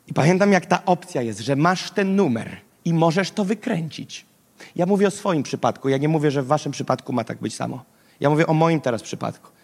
I 0.07 0.13
pamiętam, 0.13 0.51
jak 0.51 0.65
ta 0.65 0.85
opcja 0.85 1.21
jest, 1.21 1.39
że 1.39 1.55
masz 1.55 1.91
ten 1.91 2.15
numer 2.15 2.57
i 2.85 2.93
możesz 2.93 3.31
to 3.31 3.45
wykręcić. 3.45 4.25
Ja 4.75 4.85
mówię 4.85 5.07
o 5.07 5.11
swoim 5.11 5.43
przypadku. 5.43 5.89
Ja 5.89 5.97
nie 5.97 6.09
mówię, 6.09 6.31
że 6.31 6.43
w 6.43 6.47
waszym 6.47 6.71
przypadku 6.71 7.13
ma 7.13 7.23
tak 7.23 7.37
być 7.37 7.55
samo. 7.55 7.83
Ja 8.19 8.29
mówię 8.29 8.47
o 8.47 8.53
moim 8.53 8.81
teraz 8.81 9.03
przypadku. 9.03 9.58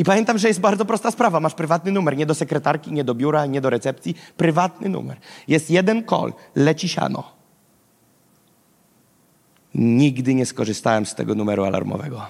I 0.00 0.04
pamiętam, 0.04 0.38
że 0.38 0.48
jest 0.48 0.60
bardzo 0.60 0.84
prosta 0.84 1.10
sprawa. 1.10 1.40
Masz 1.40 1.54
prywatny 1.54 1.92
numer, 1.92 2.16
nie 2.16 2.26
do 2.26 2.34
sekretarki, 2.34 2.92
nie 2.92 3.04
do 3.04 3.14
biura, 3.14 3.46
nie 3.46 3.60
do 3.60 3.70
recepcji. 3.70 4.14
Prywatny 4.36 4.88
numer. 4.88 5.16
Jest 5.48 5.70
jeden 5.70 6.04
call, 6.04 6.32
leci 6.56 6.88
siano. 6.88 7.32
Nigdy 9.74 10.34
nie 10.34 10.46
skorzystałem 10.46 11.06
z 11.06 11.14
tego 11.14 11.34
numeru 11.34 11.64
alarmowego. 11.64 12.26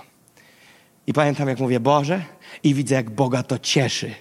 I 1.07 1.13
pamiętam, 1.13 1.49
jak 1.49 1.61
mówię, 1.61 1.81
Boże, 1.81 2.25
i 2.63 2.75
widzę, 2.75 2.95
jak 2.95 3.11
Boga 3.11 3.43
to 3.43 3.59
cieszy. 3.59 4.15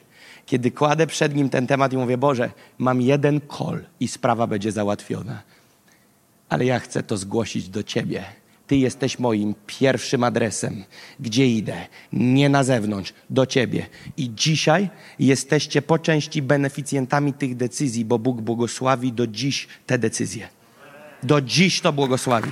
Kiedy 0.45 0.71
kładę 0.71 1.07
przed 1.07 1.35
Nim 1.35 1.49
ten 1.49 1.67
temat 1.67 1.93
i 1.93 1.97
mówię, 1.97 2.17
Boże, 2.17 2.51
mam 2.77 3.01
jeden 3.01 3.41
call 3.57 3.85
i 3.99 4.07
sprawa 4.07 4.47
będzie 4.47 4.71
załatwiona. 4.71 5.41
Ale 6.49 6.65
ja 6.65 6.79
chcę 6.79 7.03
to 7.03 7.17
zgłosić 7.17 7.69
do 7.69 7.83
Ciebie 7.83 8.23
ty 8.69 8.75
jesteś 8.75 9.19
moim 9.19 9.55
pierwszym 9.67 10.23
adresem, 10.23 10.83
gdzie 11.19 11.47
idę, 11.47 11.87
nie 12.13 12.49
na 12.49 12.63
zewnątrz, 12.63 13.13
do 13.29 13.45
Ciebie. 13.45 13.85
I 14.17 14.31
dzisiaj 14.35 14.89
jesteście 15.19 15.81
po 15.81 15.99
części 15.99 16.41
beneficjentami 16.41 17.33
tych 17.33 17.55
decyzji, 17.55 18.05
bo 18.05 18.19
Bóg 18.19 18.41
błogosławi 18.41 19.13
do 19.13 19.27
dziś 19.27 19.67
te 19.85 19.99
decyzje. 19.99 20.47
Do 21.23 21.41
dziś 21.41 21.81
to 21.81 21.93
błogosławi. 21.93 22.51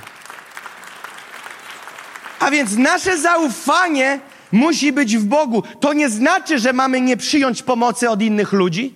A 2.39 2.51
więc 2.51 2.77
nasze 2.77 3.17
zaufanie 3.17 4.19
musi 4.51 4.91
być 4.91 5.17
w 5.17 5.25
Bogu. 5.25 5.63
To 5.79 5.93
nie 5.93 6.09
znaczy, 6.09 6.59
że 6.59 6.73
mamy 6.73 7.01
nie 7.01 7.17
przyjąć 7.17 7.63
pomocy 7.63 8.09
od 8.09 8.21
innych 8.21 8.53
ludzi. 8.53 8.93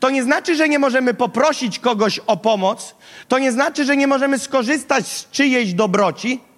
To 0.00 0.10
nie 0.10 0.22
znaczy, 0.22 0.56
że 0.56 0.68
nie 0.68 0.78
możemy 0.78 1.14
poprosić 1.14 1.78
kogoś 1.78 2.18
o 2.18 2.36
pomoc. 2.36 2.94
To 3.28 3.38
nie 3.38 3.52
znaczy, 3.52 3.84
że 3.84 3.96
nie 3.96 4.06
możemy 4.06 4.38
skorzystać 4.38 5.06
z 5.06 5.30
czyjejś 5.30 5.74
dobroci. 5.74 6.51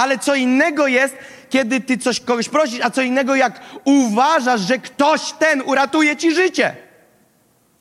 Ale 0.00 0.18
co 0.18 0.34
innego 0.34 0.86
jest, 0.86 1.16
kiedy 1.50 1.80
ty 1.80 1.98
coś 1.98 2.20
kogoś 2.20 2.48
prosisz, 2.48 2.80
a 2.82 2.90
co 2.90 3.02
innego 3.02 3.34
jak 3.34 3.60
uważasz, 3.84 4.60
że 4.60 4.78
ktoś 4.78 5.32
ten 5.32 5.62
uratuje 5.62 6.16
ci 6.16 6.34
życie. 6.34 6.76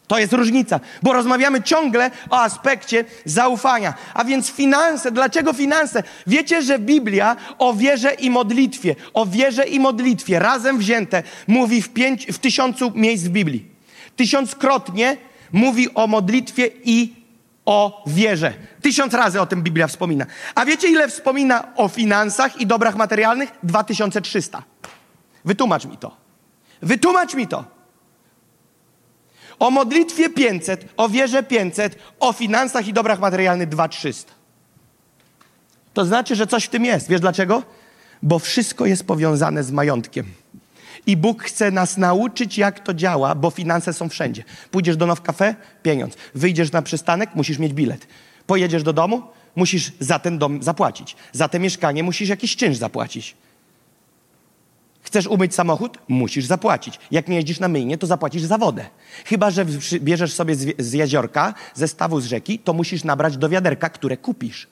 To 0.07 0.19
jest 0.19 0.33
różnica, 0.33 0.79
bo 1.03 1.13
rozmawiamy 1.13 1.63
ciągle 1.63 2.11
o 2.29 2.39
aspekcie 2.39 3.05
zaufania. 3.25 3.93
A 4.13 4.23
więc 4.23 4.51
finanse. 4.51 5.11
Dlaczego 5.11 5.53
finanse? 5.53 6.03
Wiecie, 6.27 6.61
że 6.61 6.79
Biblia 6.79 7.35
o 7.57 7.73
wierze 7.73 8.13
i 8.13 8.29
modlitwie, 8.29 8.95
o 9.13 9.25
wierze 9.25 9.63
i 9.63 9.79
modlitwie 9.79 10.39
razem 10.39 10.77
wzięte 10.77 11.23
mówi 11.47 11.81
w, 11.81 11.89
pięć, 11.89 12.25
w 12.25 12.39
tysiącu 12.39 12.91
miejsc 12.95 13.23
w 13.23 13.29
Biblii. 13.29 13.65
Tysiąckrotnie 14.15 15.17
mówi 15.51 15.93
o 15.93 16.07
modlitwie 16.07 16.69
i 16.83 17.18
o 17.69 18.03
wierze. 18.07 18.53
Tysiąc 18.81 19.13
razy 19.13 19.41
o 19.41 19.45
tym 19.45 19.63
Biblia 19.63 19.87
wspomina. 19.87 20.25
A 20.55 20.65
wiecie, 20.65 20.87
ile 20.87 21.09
wspomina 21.09 21.75
o 21.75 21.87
finansach 21.87 22.61
i 22.61 22.67
dobrach 22.67 22.95
materialnych? 22.95 23.49
2300. 23.63 24.63
Wytłumacz 25.45 25.85
mi 25.85 25.97
to. 25.97 26.17
Wytłumacz 26.81 27.33
mi 27.33 27.47
to. 27.47 27.65
O 29.59 29.71
modlitwie 29.71 30.29
500, 30.29 30.85
o 30.97 31.09
wierze 31.09 31.43
500, 31.43 31.95
o 32.19 32.33
finansach 32.33 32.87
i 32.87 32.93
dobrach 32.93 33.19
materialnych 33.19 33.69
2300. 33.69 34.33
To 35.93 36.05
znaczy, 36.05 36.35
że 36.35 36.47
coś 36.47 36.65
w 36.65 36.69
tym 36.69 36.85
jest. 36.85 37.09
Wiesz 37.09 37.21
dlaczego? 37.21 37.63
Bo 38.23 38.39
wszystko 38.39 38.85
jest 38.85 39.07
powiązane 39.07 39.63
z 39.63 39.71
majątkiem. 39.71 40.25
I 41.07 41.17
Bóg 41.17 41.43
chce 41.43 41.71
nas 41.71 41.97
nauczyć, 41.97 42.57
jak 42.57 42.79
to 42.79 42.93
działa, 42.93 43.35
bo 43.35 43.49
finanse 43.49 43.93
są 43.93 44.09
wszędzie. 44.09 44.43
Pójdziesz 44.71 44.97
do 44.97 45.05
Now 45.05 45.21
Cafe, 45.21 45.55
pieniądz. 45.83 46.17
Wyjdziesz 46.35 46.71
na 46.71 46.81
przystanek, 46.81 47.29
musisz 47.35 47.57
mieć 47.57 47.73
bilet. 47.73 48.07
Pojedziesz 48.47 48.83
do 48.83 48.93
domu, 48.93 49.21
musisz 49.55 49.91
za 49.99 50.19
ten 50.19 50.37
dom 50.37 50.63
zapłacić. 50.63 51.15
Za 51.31 51.47
te 51.49 51.59
mieszkanie 51.59 52.03
musisz 52.03 52.29
jakiś 52.29 52.55
czynsz 52.55 52.77
zapłacić. 52.77 53.35
Chcesz 55.01 55.27
umyć 55.27 55.55
samochód? 55.55 55.97
Musisz 56.07 56.45
zapłacić. 56.45 56.99
Jak 57.11 57.27
nie 57.27 57.35
jeździsz 57.35 57.59
na 57.59 57.67
myjnie, 57.67 57.97
to 57.97 58.07
zapłacisz 58.07 58.41
za 58.41 58.57
wodę. 58.57 58.85
Chyba, 59.25 59.51
że 59.51 59.65
bierzesz 59.99 60.33
sobie 60.33 60.55
z, 60.55 60.93
jeziorka, 60.93 61.53
ze 61.73 61.87
stawu 61.87 62.21
z 62.21 62.25
rzeki, 62.25 62.59
to 62.59 62.73
musisz 62.73 63.03
nabrać 63.03 63.37
do 63.37 63.49
wiaderka, 63.49 63.89
które 63.89 64.17
kupisz. 64.17 64.67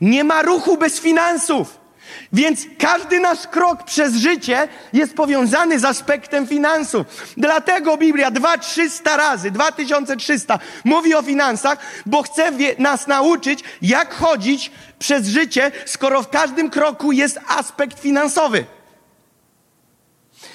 Nie 0.00 0.24
ma 0.24 0.42
ruchu 0.42 0.76
bez 0.76 1.00
finansów. 1.00 1.83
Więc 2.32 2.66
każdy 2.78 3.20
nasz 3.20 3.46
krok 3.46 3.84
przez 3.84 4.14
życie 4.14 4.68
jest 4.92 5.14
powiązany 5.14 5.78
z 5.78 5.84
aspektem 5.84 6.46
finansów. 6.46 7.06
Dlatego 7.36 7.96
Biblia 7.96 8.30
2-300 8.30 9.16
razy, 9.16 9.50
2300 9.50 10.58
mówi 10.84 11.14
o 11.14 11.22
finansach, 11.22 11.78
bo 12.06 12.22
chce 12.22 12.52
nas 12.78 13.06
nauczyć, 13.06 13.60
jak 13.82 14.14
chodzić 14.14 14.70
przez 14.98 15.26
życie, 15.26 15.72
skoro 15.86 16.22
w 16.22 16.28
każdym 16.28 16.70
kroku 16.70 17.12
jest 17.12 17.40
aspekt 17.48 18.00
finansowy. 18.00 18.64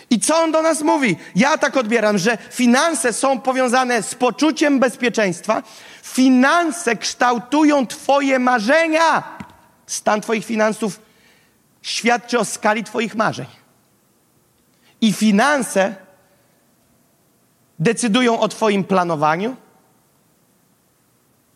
I 0.09 0.19
co 0.19 0.37
on 0.37 0.51
do 0.51 0.61
nas 0.61 0.81
mówi? 0.81 1.17
Ja 1.35 1.57
tak 1.57 1.77
odbieram, 1.77 2.17
że 2.17 2.37
finanse 2.51 3.13
są 3.13 3.41
powiązane 3.41 4.03
z 4.03 4.15
poczuciem 4.15 4.79
bezpieczeństwa. 4.79 5.63
Finanse 6.03 6.95
kształtują 6.95 7.87
Twoje 7.87 8.39
marzenia. 8.39 9.23
Stan 9.87 10.21
Twoich 10.21 10.45
finansów 10.45 10.99
świadczy 11.81 12.39
o 12.39 12.45
skali 12.45 12.83
Twoich 12.83 13.15
marzeń. 13.15 13.45
I 15.01 15.13
finanse 15.13 15.95
decydują 17.79 18.39
o 18.39 18.47
Twoim 18.47 18.83
planowaniu. 18.83 19.55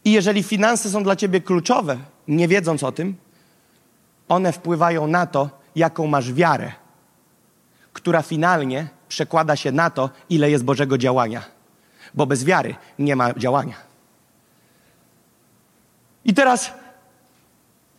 I 0.05 0.11
jeżeli 0.11 0.43
finanse 0.43 0.89
są 0.89 1.03
dla 1.03 1.15
Ciebie 1.15 1.41
kluczowe, 1.41 1.97
nie 2.27 2.47
wiedząc 2.47 2.83
o 2.83 2.91
tym, 2.91 3.15
one 4.29 4.51
wpływają 4.51 5.07
na 5.07 5.25
to, 5.27 5.49
jaką 5.75 6.07
masz 6.07 6.33
wiarę, 6.33 6.71
która 7.93 8.21
finalnie 8.21 8.87
przekłada 9.07 9.55
się 9.55 9.71
na 9.71 9.89
to, 9.89 10.09
ile 10.29 10.51
jest 10.51 10.63
Bożego 10.63 10.97
działania. 10.97 11.43
Bo 12.13 12.25
bez 12.25 12.43
wiary 12.43 12.75
nie 12.99 13.15
ma 13.15 13.33
działania. 13.33 13.75
I 16.25 16.33
teraz, 16.33 16.71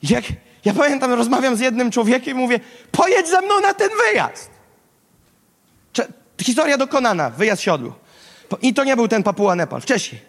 jak, 0.03 0.25
ja 0.65 0.75
pamiętam, 0.75 1.13
rozmawiam 1.13 1.57
z 1.57 1.61
jednym 1.61 1.91
człowiekiem 1.91 2.39
i 2.39 2.41
mówię, 2.41 2.61
pojedź 2.93 3.29
ze 3.29 3.41
mną 3.41 3.61
na 3.61 3.75
ten 3.75 3.89
wyjazd. 4.07 4.51
Cze 5.93 6.07
historia 6.43 6.79
dokonana, 6.79 7.31
wyjazd 7.31 7.63
siodlu. 7.63 7.93
I 8.63 8.75
to 8.75 8.85
nie 8.85 8.97
był 8.97 9.09
ten 9.09 9.23
Papua 9.23 9.55
Nepal, 9.55 9.81
wcześniej. 9.81 10.21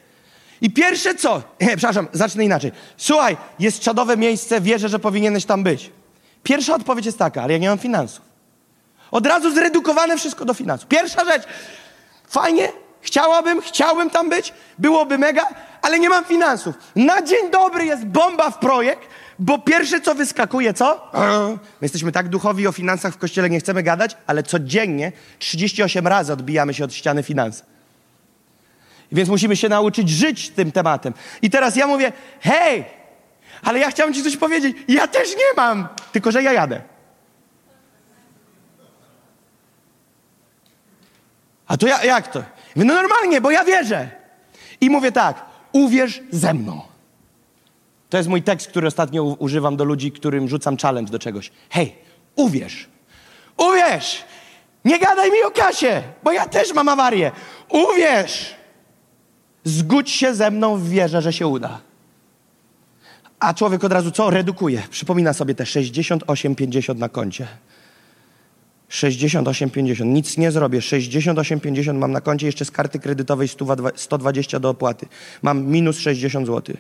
I 0.62 0.72
pierwsze 0.72 1.16
co, 1.16 1.36
nie, 1.62 1.78
przepraszam, 1.78 2.08
zacznę 2.14 2.46
inaczej. 2.46 2.72
Słuchaj, 2.98 3.38
jest 3.60 3.80
czadowe 3.80 4.18
miejsce, 4.18 4.62
wierzę, 4.62 4.90
że 4.90 5.00
powinieneś 5.00 5.46
tam 5.46 5.64
być. 5.64 5.92
Pierwsza 6.44 6.76
odpowiedź 6.76 7.06
jest 7.06 7.18
taka, 7.18 7.44
ale 7.44 7.54
ja 7.54 7.60
nie 7.60 7.70
mam 7.70 7.78
finansów. 7.78 8.26
Od 9.12 9.28
razu 9.28 9.52
zredukowane 9.52 10.18
wszystko 10.18 10.46
do 10.46 10.54
finansów. 10.54 10.88
Pierwsza 10.88 11.26
rzecz, 11.26 11.44
fajnie, 12.28 12.72
chciałabym, 13.02 13.62
chciałbym 13.62 14.10
tam 14.10 14.30
być, 14.30 14.54
byłoby 14.80 15.18
mega, 15.18 15.48
ale 15.82 16.00
nie 16.00 16.10
mam 16.10 16.26
finansów. 16.26 16.76
Na 16.96 17.22
dzień 17.22 17.52
dobry 17.52 17.86
jest 17.86 18.06
bomba 18.06 18.50
w 18.50 18.60
projekt, 18.60 19.10
bo 19.40 19.60
pierwsze 19.60 20.02
co 20.02 20.16
wyskakuje, 20.16 20.74
co? 20.74 21.12
My 21.54 21.60
jesteśmy 21.82 22.12
tak 22.12 22.30
duchowi 22.30 22.68
o 22.68 22.72
finansach 22.72 23.14
w 23.14 23.18
kościele, 23.18 23.50
nie 23.50 23.60
chcemy 23.60 23.84
gadać, 23.84 24.18
ale 24.28 24.44
codziennie 24.44 25.12
38 25.40 26.08
razy 26.08 26.34
odbijamy 26.34 26.74
się 26.74 26.84
od 26.84 26.94
ściany 26.94 27.24
finanse. 27.24 27.64
Więc 29.12 29.30
musimy 29.30 29.56
się 29.56 29.70
nauczyć 29.70 30.10
żyć 30.10 30.50
tym 30.50 30.72
tematem. 30.72 31.14
I 31.42 31.50
teraz 31.50 31.76
ja 31.76 31.88
mówię, 31.88 32.12
hej, 32.42 32.86
ale 33.64 33.80
ja 33.80 33.90
chciałem 33.90 34.14
ci 34.14 34.24
coś 34.24 34.38
powiedzieć. 34.38 34.78
Ja 34.88 35.08
też 35.08 35.30
nie 35.30 35.54
mam, 35.58 35.88
tylko 36.12 36.32
że 36.32 36.44
ja 36.44 36.54
jadę. 36.54 36.82
A 41.68 41.78
to 41.78 41.88
ja, 41.88 42.04
jak 42.04 42.28
to? 42.28 42.44
Mówię, 42.76 42.88
no 42.88 42.94
normalnie, 42.94 43.42
bo 43.42 43.52
ja 43.52 43.64
wierzę. 43.64 44.10
I 44.82 44.90
mówię 44.90 45.12
tak, 45.12 45.46
uwierz 45.72 46.22
ze 46.32 46.54
mną. 46.54 46.95
To 48.16 48.20
jest 48.20 48.30
mój 48.30 48.44
tekst, 48.44 48.68
który 48.68 48.88
ostatnio 48.88 49.24
używam 49.24 49.78
do 49.78 49.84
ludzi, 49.84 50.12
którym 50.12 50.50
rzucam 50.50 50.78
challenge 50.78 51.12
do 51.12 51.20
czegoś. 51.20 51.52
Hej, 51.70 51.96
uwierz. 52.36 52.88
Uwierz! 53.58 54.24
Nie 54.86 55.00
gadaj 55.00 55.32
mi 55.32 55.44
o 55.44 55.52
kasie, 55.52 56.04
bo 56.24 56.32
ja 56.32 56.48
też 56.48 56.74
mam 56.74 56.90
awarię. 56.90 57.32
Uwierz! 57.70 58.56
Zgódź 59.64 60.12
się 60.12 60.36
ze 60.36 60.52
mną 60.52 60.78
w 60.78 60.90
wierze, 60.90 61.22
że 61.22 61.34
się 61.34 61.48
uda. 61.48 61.82
A 63.40 63.54
człowiek 63.54 63.84
od 63.84 63.92
razu 63.92 64.12
co? 64.12 64.30
Redukuje. 64.30 64.84
Przypomina 64.90 65.34
sobie 65.34 65.56
te 65.56 65.64
68,50 65.64 66.98
na 66.98 67.10
koncie. 67.10 67.48
68,50. 68.90 70.06
Nic 70.06 70.38
nie 70.38 70.52
zrobię. 70.52 70.80
68,50 70.80 71.94
mam 71.94 72.12
na 72.12 72.22
koncie, 72.22 72.46
jeszcze 72.46 72.66
z 72.66 72.72
karty 72.72 73.00
kredytowej 73.00 73.48
120 73.96 74.60
do 74.60 74.70
opłaty. 74.70 75.06
Mam 75.42 75.66
minus 75.66 75.98
60 76.00 76.48
zł 76.48 76.76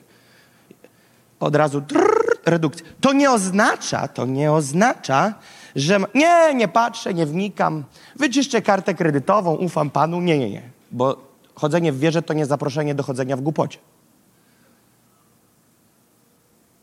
od 1.39 1.55
razu 1.55 1.81
drrr, 1.81 2.39
redukcja. 2.45 2.85
To 3.01 3.13
nie 3.13 3.31
oznacza, 3.31 4.07
to 4.07 4.25
nie 4.25 4.51
oznacza, 4.51 5.33
że 5.75 5.99
nie, 6.13 6.53
nie 6.53 6.67
patrzę, 6.67 7.13
nie 7.13 7.25
wnikam, 7.25 7.83
wyczyszczę 8.15 8.61
kartę 8.61 8.93
kredytową, 8.93 9.55
ufam 9.55 9.89
Panu. 9.89 10.21
Nie, 10.21 10.37
nie, 10.39 10.49
nie. 10.49 10.61
Bo 10.91 11.17
chodzenie 11.55 11.91
w 11.91 11.99
wierze 11.99 12.21
to 12.21 12.33
nie 12.33 12.45
zaproszenie 12.45 12.95
do 12.95 13.03
chodzenia 13.03 13.37
w 13.37 13.41
głupocie. 13.41 13.79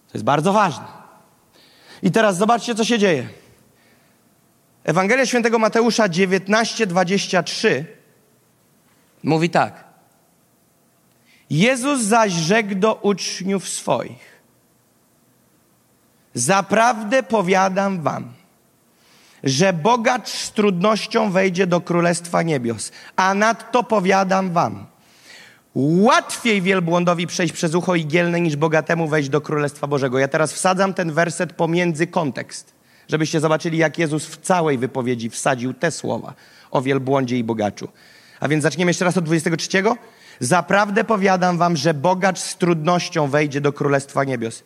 To 0.09 0.15
jest 0.15 0.25
bardzo 0.25 0.53
ważne. 0.53 0.85
I 2.03 2.11
teraz 2.11 2.37
zobaczcie, 2.37 2.75
co 2.75 2.85
się 2.85 2.99
dzieje. 2.99 3.29
Ewangelia 4.85 5.27
Świętego 5.27 5.59
Mateusza 5.59 6.09
19:23 6.09 7.85
mówi 9.23 9.51
tak. 9.51 9.85
Jezus 11.51 12.01
zaś 12.01 12.33
rzekł 12.33 12.75
do 12.75 12.95
uczniów 12.95 13.69
swoich: 13.69 14.32
Zaprawdę 16.35 17.23
powiadam 17.23 18.03
wam, 18.03 18.33
że 19.45 19.73
bogacz 19.73 20.29
z 20.29 20.53
trudnością 20.53 21.31
wejdzie 21.31 21.67
do 21.67 21.81
Królestwa 21.81 22.43
Niebios. 22.43 22.93
A 23.17 23.35
nadto 23.35 23.83
powiadam 23.83 24.51
wam, 24.53 24.87
łatwiej 25.75 26.63
wielbłądowi 26.63 27.27
przejść 27.27 27.55
przez 27.55 27.75
ucho 27.75 27.95
igielne, 27.95 28.41
niż 28.41 28.57
bogatemu 28.57 29.09
wejść 29.09 29.29
do 29.29 29.41
Królestwa 29.41 29.87
Bożego. 29.87 30.19
Ja 30.19 30.29
teraz 30.29 30.53
wsadzam 30.53 30.95
ten 30.95 31.13
werset 31.13 31.53
pomiędzy 31.53 32.07
kontekst, 32.07 32.75
żebyście 33.09 33.41
zobaczyli, 33.41 33.79
jak 33.79 33.99
Jezus 33.99 34.27
w 34.27 34.41
całej 34.41 34.79
wypowiedzi 34.79 35.31
wsadził 35.31 35.75
te 35.75 35.91
słowa 35.91 36.35
o 36.71 36.83
wielbłądzie 36.83 37.39
i 37.39 37.45
bogaczu. 37.45 37.89
A 38.41 38.49
więc 38.49 38.63
zaczniemy 38.63 38.91
jeszcze 38.91 39.05
raz 39.05 39.17
od 39.17 39.25
23. 39.25 39.83
Zaprawdę 40.41 41.05
powiadam 41.05 41.59
wam, 41.59 41.77
że 41.77 41.95
bogacz 41.95 42.39
z 42.39 42.57
trudnością 42.57 43.29
wejdzie 43.29 43.61
do 43.61 43.73
Królestwa 43.73 44.25
Niebios. 44.25 44.63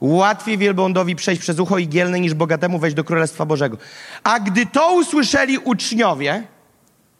Łatwiej 0.00 0.58
wielbłądowi 0.58 1.16
przejść 1.16 1.42
przez 1.42 1.58
ucho 1.58 1.78
igielne, 1.78 2.20
niż 2.20 2.34
bogatemu 2.34 2.78
wejść 2.78 2.96
do 2.96 3.04
Królestwa 3.04 3.46
Bożego. 3.46 3.76
A 4.24 4.40
gdy 4.40 4.66
to 4.66 4.94
usłyszeli 4.94 5.58
uczniowie, 5.58 6.42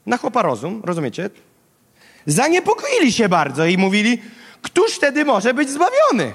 na 0.06 0.16
chłopa 0.16 0.42
rozum, 0.42 0.82
rozumiecie? 0.84 1.30
zaniepokoili 2.26 3.12
się 3.12 3.28
bardzo 3.28 3.66
i 3.66 3.78
mówili, 3.78 4.22
któż 4.62 4.92
wtedy 4.92 5.24
może 5.24 5.54
być 5.54 5.70
zbawiony? 5.70 6.32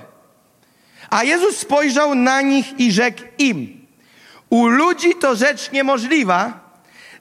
A 1.09 1.23
Jezus 1.23 1.57
spojrzał 1.57 2.15
na 2.15 2.41
nich 2.41 2.79
i 2.79 2.91
rzekł 2.91 3.21
im, 3.37 3.85
u 4.49 4.67
ludzi 4.67 5.15
to 5.15 5.35
rzecz 5.35 5.71
niemożliwa, 5.71 6.59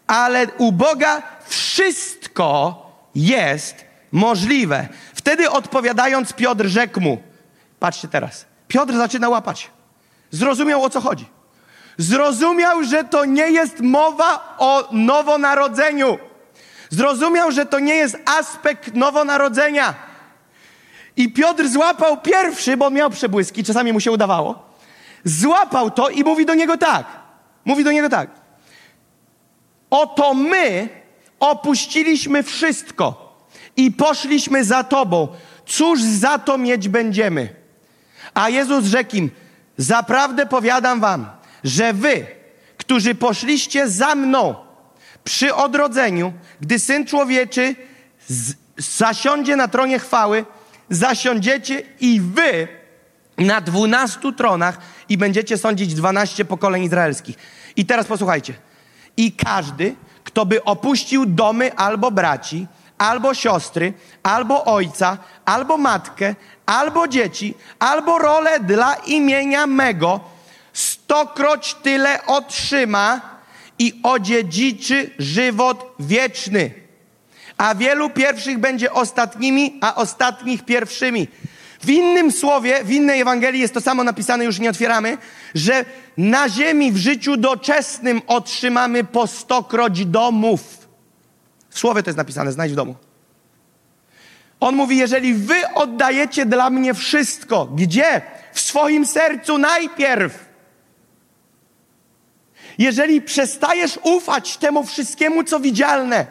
ale 0.06 0.46
u 0.58 0.72
Boga 0.72 1.22
wszystko 1.46 2.80
jest 3.14 3.84
możliwe. 4.12 4.88
Wtedy 5.14 5.50
odpowiadając 5.50 6.32
Piotr 6.32 6.66
rzekł 6.66 7.00
mu, 7.00 7.22
patrzcie 7.80 8.08
teraz, 8.08 8.46
Piotr 8.68 8.94
zaczyna 8.96 9.28
łapać. 9.28 9.70
Zrozumiał 10.30 10.84
o 10.84 10.90
co 10.90 11.00
chodzi. 11.00 11.26
Zrozumiał, 11.98 12.84
że 12.84 13.04
to 13.04 13.24
nie 13.24 13.50
jest 13.50 13.80
mowa 13.80 14.56
o 14.58 14.88
nowonarodzeniu. 14.92 16.18
Zrozumiał, 16.90 17.52
że 17.52 17.66
to 17.66 17.78
nie 17.78 17.94
jest 17.94 18.16
aspekt 18.38 18.94
nowonarodzenia. 18.94 19.94
I 21.16 21.32
Piotr 21.32 21.68
złapał 21.68 22.20
pierwszy, 22.20 22.76
bo 22.76 22.90
miał 22.90 23.10
przebłyski, 23.10 23.64
czasami 23.64 23.92
mu 23.92 24.00
się 24.00 24.12
udawało. 24.12 24.62
Złapał 25.24 25.90
to 25.90 26.08
i 26.08 26.24
mówi 26.24 26.46
do 26.46 26.54
niego 26.54 26.76
tak. 26.76 27.06
Mówi 27.64 27.84
do 27.84 27.92
niego 27.92 28.08
tak. 28.08 28.30
Oto 29.90 30.34
my 30.34 30.88
opuściliśmy 31.40 32.42
wszystko 32.42 33.34
i 33.76 33.92
poszliśmy 33.92 34.64
za 34.64 34.84
Tobą. 34.84 35.28
Cóż 35.66 36.02
za 36.02 36.38
to 36.38 36.58
mieć 36.58 36.88
będziemy? 36.88 37.63
A 38.34 38.48
Jezus 38.48 38.84
rzekł 38.84 39.16
im, 39.16 39.30
zaprawdę 39.76 40.46
powiadam 40.46 41.00
Wam, 41.00 41.26
że 41.64 41.92
Wy, 41.92 42.26
którzy 42.76 43.14
poszliście 43.14 43.88
za 43.88 44.14
mną 44.14 44.54
przy 45.24 45.54
odrodzeniu, 45.54 46.32
gdy 46.60 46.78
Syn 46.78 47.06
Człowieczy 47.06 47.76
z, 48.28 48.54
zasiądzie 48.76 49.56
na 49.56 49.68
tronie 49.68 49.98
chwały, 49.98 50.44
zasiądziecie 50.90 51.82
i 52.00 52.20
Wy 52.20 52.68
na 53.38 53.60
dwunastu 53.60 54.32
tronach 54.32 54.78
i 55.08 55.18
będziecie 55.18 55.58
sądzić 55.58 55.94
dwanaście 55.94 56.44
pokoleń 56.44 56.82
izraelskich. 56.82 57.36
I 57.76 57.86
teraz 57.86 58.06
posłuchajcie. 58.06 58.54
I 59.16 59.32
każdy, 59.32 59.94
kto 60.24 60.46
by 60.46 60.64
opuścił 60.64 61.26
domy 61.26 61.74
albo 61.76 62.10
braci, 62.10 62.66
albo 62.98 63.34
siostry, 63.34 63.92
albo 64.22 64.64
ojca, 64.64 65.18
albo 65.44 65.76
matkę, 65.76 66.34
albo 66.66 67.08
dzieci, 67.08 67.54
albo 67.78 68.18
rolę 68.18 68.60
dla 68.60 68.94
imienia 68.94 69.66
mego, 69.66 70.20
stokroć 70.72 71.74
tyle 71.74 72.26
otrzyma 72.26 73.20
i 73.78 74.00
odziedziczy 74.02 75.10
żywot 75.18 75.94
wieczny. 75.98 76.70
A 77.56 77.74
wielu 77.74 78.10
pierwszych 78.10 78.58
będzie 78.58 78.92
ostatnimi, 78.92 79.78
a 79.80 79.94
ostatnich 79.94 80.64
pierwszymi. 80.64 81.28
W 81.80 81.90
innym 81.90 82.32
słowie, 82.32 82.84
w 82.84 82.90
innej 82.90 83.20
Ewangelii 83.20 83.60
jest 83.60 83.74
to 83.74 83.80
samo 83.80 84.04
napisane, 84.04 84.44
już 84.44 84.58
nie 84.58 84.70
otwieramy, 84.70 85.18
że 85.54 85.84
na 86.16 86.48
ziemi 86.48 86.92
w 86.92 86.96
życiu 86.96 87.36
doczesnym 87.36 88.22
otrzymamy 88.26 89.04
po 89.04 89.26
stokroć 89.26 90.06
domów. 90.06 90.88
W 91.70 91.78
słowie 91.78 92.02
to 92.02 92.10
jest 92.10 92.18
napisane, 92.18 92.52
znajdź 92.52 92.72
w 92.72 92.76
domu. 92.76 92.94
On 94.64 94.76
mówi, 94.76 94.96
jeżeli 94.96 95.34
wy 95.34 95.68
oddajecie 95.74 96.46
dla 96.46 96.70
mnie 96.70 96.94
wszystko, 96.94 97.66
gdzie? 97.66 98.22
W 98.52 98.60
swoim 98.60 99.06
sercu 99.06 99.58
najpierw. 99.58 100.44
Jeżeli 102.78 103.22
przestajesz 103.22 103.98
ufać 104.02 104.56
temu 104.56 104.84
wszystkiemu, 104.84 105.44
co 105.44 105.60
widzialne, 105.60 106.26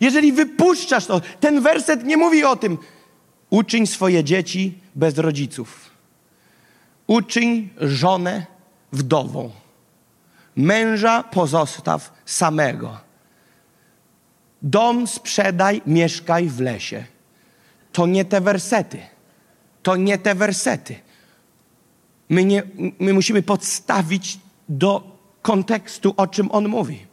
jeżeli 0.00 0.32
wypuszczasz 0.32 1.06
to, 1.06 1.20
ten 1.40 1.60
werset 1.60 2.04
nie 2.04 2.16
mówi 2.16 2.44
o 2.44 2.56
tym, 2.56 2.78
uczyń 3.50 3.86
swoje 3.86 4.24
dzieci 4.24 4.78
bez 4.94 5.18
rodziców. 5.18 5.90
Uczyń 7.06 7.68
żonę 7.80 8.46
wdową. 8.92 9.50
Męża 10.56 11.22
pozostaw 11.22 12.12
samego. 12.24 13.09
Dom 14.62 15.06
sprzedaj, 15.06 15.82
mieszkaj 15.86 16.48
w 16.48 16.60
lesie. 16.60 17.04
To 17.92 18.06
nie 18.06 18.24
te 18.24 18.40
wersety. 18.40 18.98
To 19.82 19.96
nie 19.96 20.18
te 20.18 20.34
wersety. 20.34 20.96
My, 22.28 22.44
nie, 22.44 22.62
my 22.98 23.12
musimy 23.14 23.42
podstawić 23.42 24.38
do 24.68 25.16
kontekstu, 25.42 26.14
o 26.16 26.26
czym 26.26 26.50
on 26.50 26.68
mówi. 26.68 27.06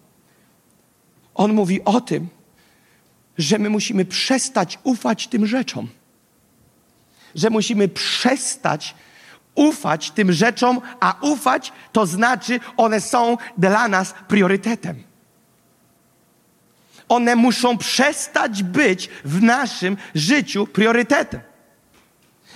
On 1.35 1.53
mówi 1.53 1.83
o 1.83 2.01
tym, 2.01 2.27
że 3.37 3.59
my 3.59 3.69
musimy 3.69 4.05
przestać 4.05 4.79
ufać 4.83 5.27
tym 5.27 5.47
rzeczom. 5.47 5.87
Że 7.35 7.49
musimy 7.49 7.87
przestać 7.87 8.95
ufać 9.55 10.11
tym 10.11 10.31
rzeczom, 10.31 10.81
a 10.99 11.15
ufać 11.21 11.71
to 11.91 12.05
znaczy, 12.05 12.59
one 12.77 13.01
są 13.01 13.37
dla 13.57 13.87
nas 13.87 14.13
priorytetem. 14.27 15.06
One 17.09 17.35
muszą 17.35 17.77
przestać 17.77 18.63
być 18.63 19.09
w 19.25 19.41
naszym 19.41 19.97
życiu 20.15 20.67
priorytetem. 20.67 21.41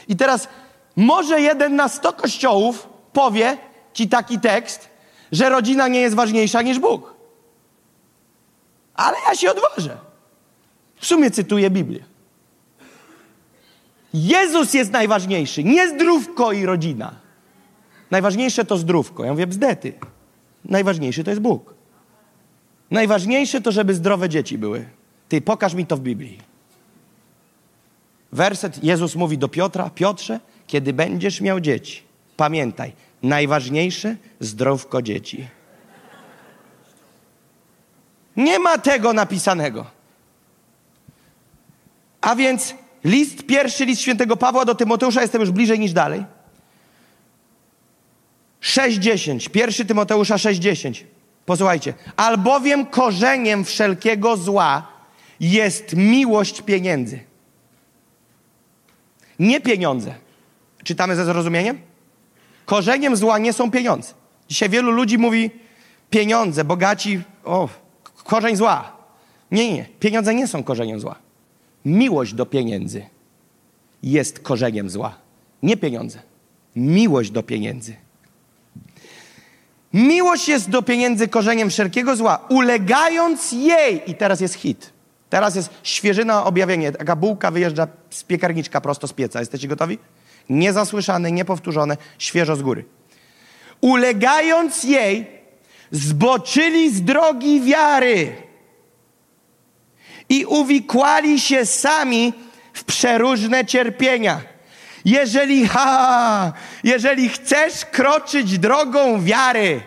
I 0.07 0.15
teraz 0.15 0.47
może 0.95 1.41
jeden 1.41 1.75
na 1.75 1.89
sto 1.89 2.13
kościołów 2.13 2.87
powie 3.13 3.57
ci 3.93 4.09
taki 4.09 4.39
tekst, 4.39 4.89
że 5.31 5.49
rodzina 5.49 5.87
nie 5.87 6.01
jest 6.01 6.15
ważniejsza 6.15 6.61
niż 6.61 6.79
Bóg. 6.79 7.13
Ale 8.93 9.17
ja 9.27 9.35
się 9.35 9.51
odważę. 9.51 9.97
W 10.95 11.05
sumie 11.05 11.31
cytuję 11.31 11.69
Biblię. 11.69 12.03
Jezus 14.13 14.73
jest 14.73 14.91
najważniejszy, 14.91 15.63
nie 15.63 15.89
zdrówko 15.89 16.51
i 16.51 16.65
rodzina. 16.65 17.15
Najważniejsze 18.11 18.65
to 18.65 18.77
zdrówko. 18.77 19.25
Ja 19.25 19.31
mówię 19.31 19.47
bzdety. 19.47 19.93
Najważniejszy 20.65 21.23
to 21.23 21.29
jest 21.29 21.41
Bóg. 21.41 21.73
Najważniejsze 22.91 23.61
to, 23.61 23.71
żeby 23.71 23.93
zdrowe 23.93 24.29
dzieci 24.29 24.57
były. 24.57 24.85
Ty, 25.29 25.41
pokaż 25.41 25.73
mi 25.73 25.85
to 25.85 25.97
w 25.97 26.01
Biblii. 26.01 26.37
Werset 28.31 28.83
Jezus 28.83 29.15
mówi 29.15 29.37
do 29.37 29.49
Piotra: 29.49 29.89
Piotrze, 29.89 30.39
kiedy 30.67 30.93
będziesz 30.93 31.41
miał 31.41 31.59
dzieci, 31.59 32.01
pamiętaj, 32.37 32.93
najważniejsze 33.23 34.15
zdrowko 34.39 35.01
dzieci. 35.01 35.47
Nie 38.37 38.59
ma 38.59 38.77
tego 38.77 39.13
napisanego. 39.13 39.85
A 42.21 42.35
więc 42.35 42.75
list, 43.03 43.45
pierwszy 43.45 43.85
list 43.85 44.01
świętego 44.01 44.37
Pawła 44.37 44.65
do 44.65 44.75
Tymoteusza, 44.75 45.21
jestem 45.21 45.41
już 45.41 45.51
bliżej 45.51 45.79
niż 45.79 45.93
dalej. 45.93 46.25
6.10, 48.61 49.49
pierwszy 49.49 49.85
Tymoteusza 49.85 50.35
6.10. 50.35 51.03
Posłuchajcie. 51.51 51.93
Albowiem 52.17 52.85
korzeniem 52.85 53.65
wszelkiego 53.65 54.37
zła 54.37 54.87
jest 55.39 55.95
miłość 55.95 56.61
pieniędzy. 56.61 57.19
Nie 59.39 59.61
pieniądze. 59.61 60.13
Czytamy 60.83 61.15
ze 61.15 61.25
zrozumieniem? 61.25 61.79
Korzeniem 62.65 63.15
zła 63.15 63.37
nie 63.37 63.53
są 63.53 63.71
pieniądze. 63.71 64.13
Dzisiaj 64.49 64.69
wielu 64.69 64.91
ludzi 64.91 65.17
mówi 65.17 65.51
pieniądze, 66.09 66.63
bogaci, 66.63 67.21
o, 67.43 67.69
korzeń 68.23 68.55
zła. 68.55 68.91
Nie, 69.51 69.73
nie, 69.73 69.85
pieniądze 69.99 70.35
nie 70.35 70.47
są 70.47 70.63
korzeniem 70.63 70.99
zła. 70.99 71.15
Miłość 71.85 72.33
do 72.33 72.45
pieniędzy 72.45 73.05
jest 74.03 74.39
korzeniem 74.39 74.89
zła. 74.89 75.15
Nie 75.63 75.77
pieniądze. 75.77 76.19
Miłość 76.75 77.31
do 77.31 77.43
pieniędzy. 77.43 77.95
Miłość 79.93 80.47
jest 80.47 80.69
do 80.69 80.81
pieniędzy 80.81 81.27
korzeniem 81.27 81.69
wszelkiego 81.69 82.15
zła, 82.15 82.45
ulegając 82.49 83.51
jej. 83.51 84.11
I 84.11 84.15
teraz 84.15 84.41
jest 84.41 84.53
hit. 84.53 84.93
Teraz 85.29 85.55
jest 85.55 85.69
świeżyna 85.83 86.45
objawienie. 86.45 86.91
Taka 86.91 87.15
bułka 87.15 87.51
wyjeżdża 87.51 87.87
z 88.09 88.23
piekarniczka 88.23 88.81
prosto 88.81 89.07
z 89.07 89.13
pieca. 89.13 89.39
Jesteście 89.39 89.67
gotowi? 89.67 89.97
Niezasłyszane, 90.49 91.31
niepowtórzone, 91.31 91.97
świeżo 92.17 92.55
z 92.55 92.61
góry. 92.61 92.85
Ulegając 93.81 94.83
jej, 94.83 95.27
zboczyli 95.91 96.91
z 96.91 97.01
drogi 97.03 97.61
wiary 97.61 98.35
i 100.29 100.45
uwikłali 100.45 101.39
się 101.39 101.65
sami 101.65 102.33
w 102.73 102.83
przeróżne 102.83 103.65
cierpienia. 103.65 104.41
Jeżeli, 105.05 105.67
ha, 105.73 106.53
jeżeli 106.83 107.29
chcesz 107.29 107.85
kroczyć 107.85 108.59
drogą 108.59 109.23
wiary, 109.23 109.81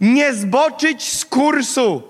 nie 0.00 0.34
zboczyć 0.34 1.12
z 1.12 1.24
kursu, 1.24 2.02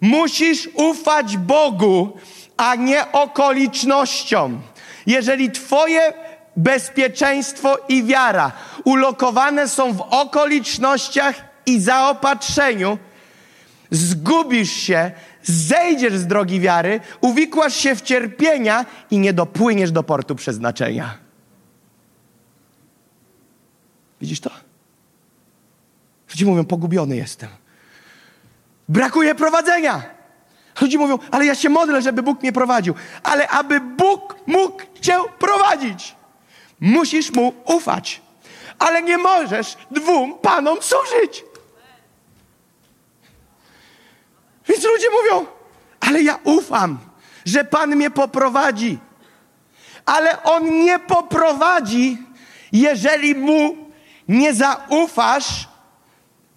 musisz 0.00 0.68
ufać 0.74 1.36
Bogu, 1.36 2.18
a 2.56 2.74
nie 2.74 3.12
okolicznościom. 3.12 4.62
Jeżeli 5.06 5.50
Twoje 5.50 6.12
bezpieczeństwo 6.56 7.78
i 7.88 8.02
wiara 8.02 8.52
ulokowane 8.84 9.68
są 9.68 9.92
w 9.92 10.00
okolicznościach 10.00 11.34
i 11.66 11.80
zaopatrzeniu, 11.80 12.98
zgubisz 13.90 14.72
się, 14.72 15.10
zejdziesz 15.42 16.14
z 16.14 16.26
drogi 16.26 16.60
wiary, 16.60 17.00
uwikłasz 17.20 17.76
się 17.76 17.94
w 17.96 18.02
cierpienia 18.02 18.86
i 19.10 19.18
nie 19.18 19.32
dopłyniesz 19.32 19.90
do 19.90 20.02
portu 20.02 20.34
przeznaczenia. 20.34 21.23
Widzisz 24.20 24.40
to? 24.40 24.50
Ludzie 26.30 26.46
mówią, 26.46 26.64
pogubiony 26.64 27.16
jestem. 27.16 27.48
Brakuje 28.88 29.34
prowadzenia. 29.34 30.02
Ludzie 30.80 30.98
mówią, 30.98 31.18
ale 31.30 31.46
ja 31.46 31.54
się 31.54 31.68
modlę, 31.68 32.02
żeby 32.02 32.22
Bóg 32.22 32.42
mnie 32.42 32.52
prowadził. 32.52 32.94
Ale 33.22 33.48
aby 33.48 33.80
Bóg 33.80 34.36
mógł 34.46 34.82
cię 35.00 35.18
prowadzić, 35.38 36.14
musisz 36.80 37.32
Mu 37.32 37.54
ufać. 37.64 38.22
Ale 38.78 39.02
nie 39.02 39.18
możesz 39.18 39.76
dwóm 39.90 40.34
Panom 40.42 40.78
służyć. 40.82 41.44
Więc 44.68 44.84
ludzie 44.84 45.06
mówią, 45.10 45.46
ale 46.00 46.22
ja 46.22 46.38
ufam, 46.44 46.98
że 47.44 47.64
Pan 47.64 47.96
mnie 47.96 48.10
poprowadzi. 48.10 48.98
Ale 50.06 50.42
On 50.42 50.84
nie 50.84 50.98
poprowadzi, 50.98 52.18
jeżeli 52.72 53.34
Mu 53.34 53.83
nie 54.28 54.54
zaufasz 54.54 55.68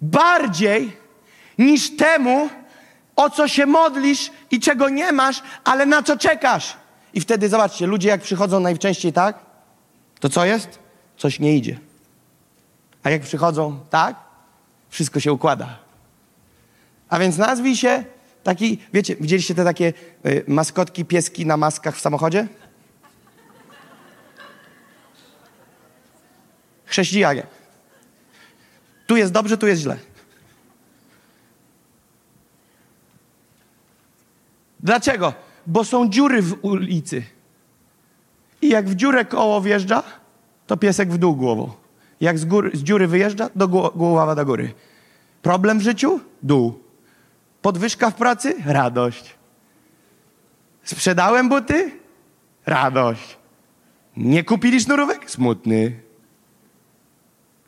bardziej 0.00 0.96
niż 1.58 1.96
temu, 1.96 2.48
o 3.16 3.30
co 3.30 3.48
się 3.48 3.66
modlisz 3.66 4.30
i 4.50 4.60
czego 4.60 4.88
nie 4.88 5.12
masz, 5.12 5.42
ale 5.64 5.86
na 5.86 6.02
co 6.02 6.16
czekasz. 6.16 6.76
I 7.14 7.20
wtedy 7.20 7.48
zobaczcie, 7.48 7.86
ludzie 7.86 8.08
jak 8.08 8.20
przychodzą 8.20 8.60
najczęściej 8.60 9.12
tak, 9.12 9.38
to 10.20 10.28
co 10.28 10.44
jest? 10.44 10.78
Coś 11.16 11.40
nie 11.40 11.56
idzie. 11.56 11.78
A 13.02 13.10
jak 13.10 13.22
przychodzą 13.22 13.80
tak, 13.90 14.16
wszystko 14.88 15.20
się 15.20 15.32
układa. 15.32 15.78
A 17.08 17.18
więc 17.18 17.36
nazwij 17.36 17.76
się 17.76 18.04
taki, 18.42 18.78
wiecie, 18.92 19.16
widzieliście 19.16 19.54
te 19.54 19.64
takie 19.64 19.92
y, 20.26 20.44
maskotki, 20.46 21.04
pieski 21.04 21.46
na 21.46 21.56
maskach 21.56 21.96
w 21.96 22.00
samochodzie? 22.00 22.48
Chrześcijanie. 26.84 27.57
Tu 29.08 29.16
jest 29.16 29.32
dobrze, 29.32 29.58
tu 29.58 29.66
jest 29.66 29.82
źle. 29.82 29.96
Dlaczego? 34.80 35.34
Bo 35.66 35.84
są 35.84 36.08
dziury 36.08 36.42
w 36.42 36.64
ulicy. 36.64 37.22
I 38.62 38.68
jak 38.68 38.88
w 38.88 38.94
dziurę 38.94 39.24
koło 39.24 39.60
wjeżdża, 39.60 40.02
to 40.66 40.76
piesek 40.76 41.12
w 41.12 41.18
dół 41.18 41.36
głową. 41.36 41.72
Jak 42.20 42.38
z, 42.38 42.44
góry, 42.44 42.70
z 42.74 42.82
dziury 42.82 43.06
wyjeżdża, 43.06 43.50
do 43.56 43.68
głowa 43.68 44.34
do 44.34 44.44
góry. 44.44 44.74
Problem 45.42 45.78
w 45.78 45.82
życiu? 45.82 46.20
Dół. 46.42 46.82
Podwyżka 47.62 48.10
w 48.10 48.14
pracy? 48.14 48.54
Radość. 48.66 49.34
Sprzedałem 50.84 51.48
buty? 51.48 51.90
Radość. 52.66 53.38
Nie 54.16 54.44
kupili 54.44 54.80
sznurówek? 54.80 55.30
Smutny. 55.30 56.07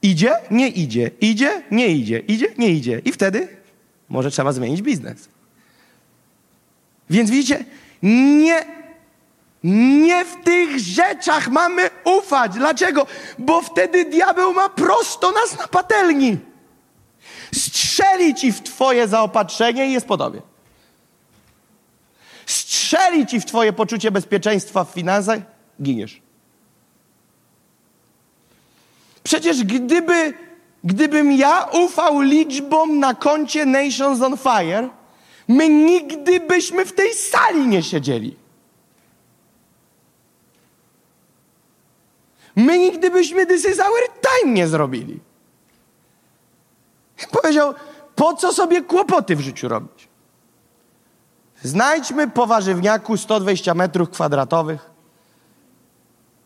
Idzie? 0.02 0.32
Nie 0.50 0.68
idzie. 0.68 1.10
Idzie? 1.20 1.62
Nie 1.70 1.88
idzie. 1.88 2.18
Idzie? 2.18 2.46
Nie 2.58 2.70
idzie. 2.70 3.02
I 3.04 3.12
wtedy 3.12 3.48
może 4.08 4.30
trzeba 4.30 4.52
zmienić 4.52 4.82
biznes. 4.82 5.28
Więc 7.10 7.30
widzicie, 7.30 7.64
nie, 8.02 8.64
nie 10.04 10.24
w 10.24 10.44
tych 10.44 10.78
rzeczach 10.78 11.48
mamy 11.48 11.90
ufać. 12.04 12.52
Dlaczego? 12.52 13.06
Bo 13.38 13.62
wtedy 13.62 14.04
diabeł 14.04 14.52
ma 14.52 14.68
prosto 14.68 15.30
nas 15.32 15.58
na 15.58 15.68
patelni. 15.68 16.38
Strzeli 17.54 18.34
ci 18.34 18.52
w 18.52 18.62
twoje 18.62 19.08
zaopatrzenie 19.08 19.86
i 19.86 19.92
jest 19.92 20.06
po 20.06 20.16
tobie. 20.16 20.42
Strzeli 22.46 23.26
ci 23.26 23.40
w 23.40 23.44
twoje 23.44 23.72
poczucie 23.72 24.10
bezpieczeństwa 24.10 24.84
w 24.84 24.90
finansach, 24.90 25.40
giniesz. 25.82 26.22
Przecież 29.22 29.64
gdyby, 29.64 30.34
gdybym 30.84 31.32
ja 31.32 31.68
ufał 31.72 32.20
liczbom 32.20 32.98
na 32.98 33.14
koncie 33.14 33.66
Nations 33.66 34.22
on 34.22 34.36
Fire, 34.36 34.88
my 35.48 35.68
nigdy 35.68 36.40
byśmy 36.40 36.84
w 36.84 36.92
tej 36.92 37.14
sali 37.14 37.66
nie 37.66 37.82
siedzieli. 37.82 38.36
My 42.56 42.78
nigdy 42.78 43.10
byśmy 43.10 43.46
This 43.46 43.68
is 43.68 43.80
our 43.80 44.00
time 44.22 44.52
nie 44.52 44.68
zrobili. 44.68 45.20
Powiedział, 47.30 47.74
po 48.16 48.34
co 48.34 48.52
sobie 48.52 48.82
kłopoty 48.82 49.36
w 49.36 49.40
życiu 49.40 49.68
robić? 49.68 50.08
Znajdźmy 51.62 52.28
po 52.28 52.46
warzywniaku 52.46 53.16
120 53.16 53.74
metrów 53.74 54.10
kwadratowych. 54.10 54.90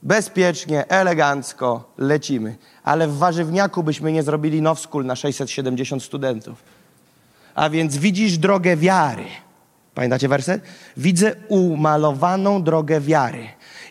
Bezpiecznie, 0.05 0.89
elegancko 0.89 1.93
lecimy. 1.99 2.57
Ale 2.83 3.09
w 3.09 3.19
warzywniaku 3.19 3.83
byśmy 3.83 4.13
nie 4.13 4.23
zrobili 4.23 4.63
now 4.63 4.81
school 4.81 5.05
na 5.05 5.17
670 5.17 6.03
studentów. 6.03 6.63
A 7.55 7.71
więc 7.71 7.97
widzisz 7.97 8.39
drogę 8.39 8.77
wiary. 8.77 9.25
Pamiętacie 9.95 10.29
werset? 10.29 10.63
Widzę 10.97 11.35
umalowaną 11.49 12.63
drogę 12.63 13.01
wiary. 13.01 13.49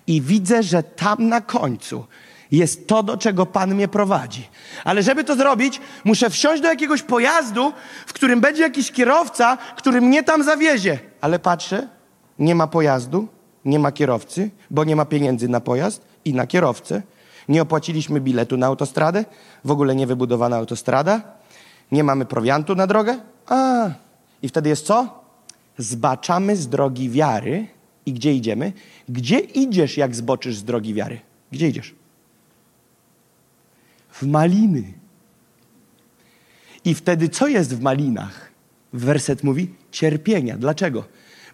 I 0.07 0.21
widzę, 0.21 0.63
że 0.63 0.83
tam 0.83 1.27
na 1.27 1.41
końcu 1.41 2.05
jest 2.51 2.87
to, 2.87 3.03
do 3.03 3.17
czego 3.17 3.45
Pan 3.45 3.75
mnie 3.75 3.87
prowadzi. 3.87 4.49
Ale 4.83 5.03
żeby 5.03 5.23
to 5.23 5.35
zrobić, 5.35 5.81
muszę 6.03 6.29
wsiąść 6.29 6.61
do 6.61 6.67
jakiegoś 6.67 7.01
pojazdu, 7.01 7.73
w 8.07 8.13
którym 8.13 8.41
będzie 8.41 8.63
jakiś 8.63 8.91
kierowca, 8.91 9.57
który 9.75 10.01
mnie 10.01 10.23
tam 10.23 10.43
zawiezie. 10.43 10.99
Ale 11.21 11.39
patrzę, 11.39 11.87
nie 12.39 12.55
ma 12.55 12.67
pojazdu, 12.67 13.27
nie 13.65 13.79
ma 13.79 13.91
kierowcy, 13.91 14.49
bo 14.71 14.83
nie 14.83 14.95
ma 14.95 15.05
pieniędzy 15.05 15.47
na 15.47 15.59
pojazd 15.59 16.05
i 16.25 16.33
na 16.33 16.47
kierowcę. 16.47 17.01
Nie 17.49 17.61
opłaciliśmy 17.61 18.21
biletu 18.21 18.57
na 18.57 18.67
autostradę, 18.67 19.25
w 19.65 19.71
ogóle 19.71 19.95
nie 19.95 20.07
wybudowana 20.07 20.55
autostrada. 20.55 21.21
Nie 21.91 22.03
mamy 22.03 22.25
prowiantu 22.25 22.75
na 22.75 22.87
drogę. 22.87 23.19
A, 23.47 23.89
i 24.41 24.49
wtedy 24.49 24.69
jest 24.69 24.85
co? 24.85 25.23
Zbaczamy 25.77 26.55
z 26.55 26.69
drogi 26.69 27.09
wiary. 27.09 27.67
I 28.05 28.13
gdzie 28.13 28.33
idziemy? 28.33 28.73
Gdzie 29.09 29.39
idziesz, 29.39 29.97
jak 29.97 30.15
zboczysz 30.15 30.55
z 30.55 30.63
drogi 30.63 30.93
wiary? 30.93 31.19
Gdzie 31.51 31.67
idziesz? 31.67 31.95
w 34.13 34.23
maliny. 34.23 34.83
I 36.85 36.95
wtedy 36.95 37.29
co 37.29 37.47
jest 37.47 37.75
w 37.75 37.81
malinach? 37.81 38.51
Werset 38.93 39.43
mówi 39.43 39.73
cierpienia. 39.91 40.57
Dlaczego? 40.57 41.03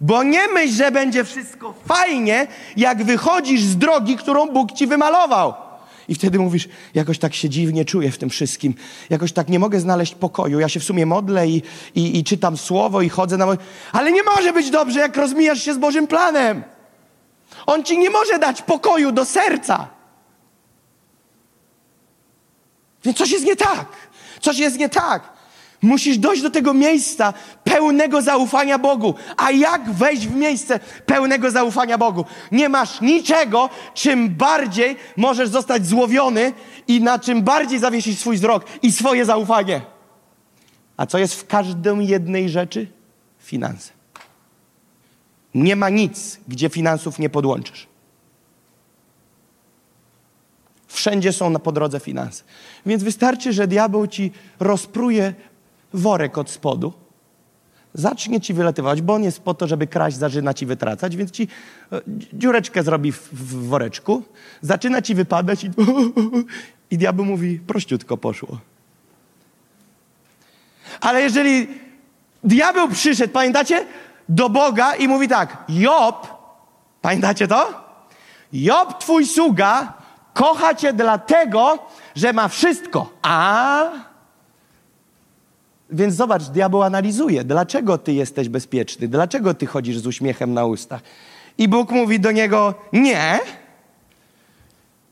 Bo 0.02 0.24
nie 0.24 0.48
myśl, 0.48 0.74
że 0.74 0.92
będzie 0.92 1.24
wszystko 1.24 1.74
fajnie, 1.86 2.48
jak 2.78 3.04
wychodzisz 3.04 3.62
z 3.62 3.78
drogi, 3.78 4.18
którą 4.18 4.48
Bóg 4.48 4.72
ci 4.72 4.88
wymalował. 4.88 5.54
I 6.08 6.16
wtedy 6.16 6.40
mówisz, 6.40 6.70
jakoś 6.94 7.20
tak 7.20 7.34
się 7.34 7.50
dziwnie 7.50 7.86
czuję 7.86 8.12
w 8.12 8.18
tym 8.18 8.30
wszystkim. 8.30 8.74
Jakoś 9.10 9.32
tak 9.34 9.50
nie 9.50 9.60
mogę 9.60 9.80
znaleźć 9.80 10.16
pokoju. 10.16 10.60
Ja 10.60 10.70
się 10.70 10.80
w 10.80 10.84
sumie 10.84 11.06
modlę 11.06 11.48
i, 11.48 11.62
i, 11.96 12.20
i 12.20 12.24
czytam 12.24 12.58
słowo 12.58 13.02
i 13.02 13.10
chodzę 13.10 13.38
na... 13.38 13.48
Ale 13.92 14.12
nie 14.12 14.24
może 14.24 14.54
być 14.54 14.70
dobrze, 14.70 15.00
jak 15.00 15.18
rozmijasz 15.18 15.64
się 15.64 15.74
z 15.74 15.78
Bożym 15.78 16.08
planem. 16.08 16.64
On 17.66 17.84
ci 17.84 17.98
nie 17.98 18.10
może 18.10 18.40
dać 18.40 18.62
pokoju 18.62 19.12
do 19.12 19.26
serca. 19.26 19.88
Więc 23.04 23.18
coś 23.18 23.32
jest 23.32 23.46
nie 23.46 23.56
tak. 23.56 23.88
Coś 24.42 24.58
jest 24.60 24.78
nie 24.78 24.90
tak. 24.90 25.39
Musisz 25.82 26.18
dojść 26.18 26.42
do 26.42 26.50
tego 26.50 26.74
miejsca 26.74 27.34
pełnego 27.64 28.22
zaufania 28.22 28.80
Bogu. 28.80 29.16
A 29.38 29.52
jak 29.52 29.92
wejść 29.92 30.28
w 30.28 30.36
miejsce 30.36 30.80
pełnego 31.06 31.52
zaufania 31.52 31.98
Bogu? 31.98 32.26
Nie 32.52 32.70
masz 32.70 33.02
niczego, 33.02 33.70
czym 33.94 34.30
bardziej 34.30 34.96
możesz 35.18 35.50
zostać 35.50 35.88
złowiony 35.88 36.54
i 36.88 37.02
na 37.02 37.20
czym 37.20 37.42
bardziej 37.42 37.80
zawiesić 37.80 38.20
swój 38.20 38.36
wzrok 38.36 38.66
i 38.82 38.92
swoje 38.92 39.26
zaufanie. 39.26 39.82
A 40.98 41.06
co 41.06 41.18
jest 41.18 41.34
w 41.34 41.48
każdej 41.48 42.08
jednej 42.08 42.50
rzeczy? 42.50 42.88
Finanse. 43.40 43.92
Nie 45.54 45.76
ma 45.76 45.90
nic, 45.90 46.40
gdzie 46.48 46.70
finansów 46.70 47.20
nie 47.20 47.30
podłączysz. 47.30 47.88
Wszędzie 50.88 51.34
są 51.34 51.50
na 51.50 51.60
po 51.60 51.72
drodze 51.72 52.00
finanse. 52.00 52.44
Więc 52.86 53.04
wystarczy, 53.04 53.54
że 53.54 53.68
diabeł 53.68 54.08
ci 54.08 54.32
rozpruje 54.60 55.34
worek 55.94 56.38
od 56.38 56.50
spodu, 56.50 56.94
zacznie 57.94 58.42
ci 58.42 58.54
wylatywać, 58.54 59.02
bo 59.02 59.14
on 59.14 59.24
jest 59.24 59.40
po 59.40 59.54
to, 59.54 59.68
żeby 59.68 59.88
kraść, 59.88 60.18
zaczyna 60.18 60.54
ci 60.54 60.66
wytracać, 60.66 61.16
więc 61.16 61.32
ci 61.32 61.48
e, 61.92 62.02
dziureczkę 62.34 62.84
zrobi 62.84 63.12
w, 63.12 63.30
w 63.34 63.68
woreczku, 63.68 64.24
zaczyna 64.62 65.02
ci 65.02 65.16
wypadać 65.16 65.64
i, 65.64 65.70
i 66.92 66.98
diabeł 66.98 67.26
mówi, 67.26 67.60
prościutko 67.60 68.18
poszło. 68.18 68.58
Ale 71.02 71.22
jeżeli 71.22 71.68
diabeł 72.44 72.90
przyszedł, 72.90 73.34
pamiętacie, 73.34 73.86
do 74.30 74.50
Boga 74.50 74.96
i 74.96 75.08
mówi 75.08 75.28
tak, 75.28 75.58
Job, 75.70 76.28
pamiętacie 77.02 77.48
to? 77.48 77.90
Job, 78.54 79.00
twój 79.00 79.26
sługa, 79.26 79.94
Kocha 80.34 80.76
cię 80.76 80.94
dlatego, 80.94 81.80
że 82.16 82.34
ma 82.34 82.48
wszystko. 82.48 83.14
A 83.22 84.09
Więc 85.92 86.16
zobacz, 86.16 86.44
diabeł 86.44 86.84
analizuje, 86.84 87.44
dlaczego 87.44 87.98
ty 87.98 88.14
jesteś 88.14 88.50
bezpieczny, 88.50 89.08
dlaczego 89.08 89.54
ty 89.54 89.66
chodzisz 89.66 89.98
z 89.98 90.08
uśmiechem 90.08 90.54
na 90.54 90.66
ustach. 90.66 91.02
I 91.58 91.68
Bóg 91.68 91.92
mówi 91.92 92.20
do 92.20 92.32
niego: 92.32 92.74
Nie. 92.94 93.40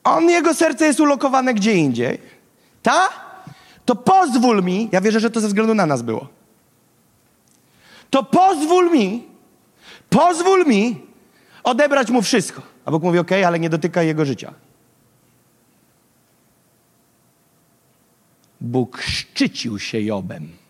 On, 0.04 0.30
jego 0.30 0.54
serce 0.54 0.86
jest 0.86 1.00
ulokowane 1.00 1.54
gdzie 1.54 1.74
indziej. 1.74 2.22
Ta? 2.84 3.10
To 3.86 3.96
pozwól 3.96 4.64
mi, 4.64 4.90
ja 4.92 5.02
wierzę, 5.02 5.20
że 5.20 5.30
to 5.30 5.40
ze 5.40 5.48
względu 5.48 5.76
na 5.76 5.86
nas 5.86 6.02
było. 6.02 6.28
To 8.10 8.24
pozwól 8.24 8.92
mi, 8.92 9.24
pozwól 10.10 10.66
mi 10.66 11.02
odebrać 11.64 12.10
mu 12.10 12.22
wszystko. 12.22 12.62
A 12.86 12.92
Bóg 12.92 13.04
mówi: 13.04 13.20
OK, 13.20 13.32
ale 13.32 13.60
nie 13.60 13.70
dotykaj 13.70 14.08
jego 14.08 14.26
życia. 14.26 14.54
Bóg 18.62 19.02
szczycił 19.02 19.80
się 19.80 20.02
Jobem. 20.02 20.67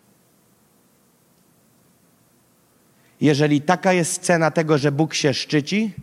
Jeżeli 3.22 3.62
taka 3.62 3.94
jest 3.94 4.14
scena 4.14 4.52
tego, 4.52 4.78
że 4.78 4.92
Bóg 4.92 5.14
się 5.14 5.34
szczyci, 5.34 5.94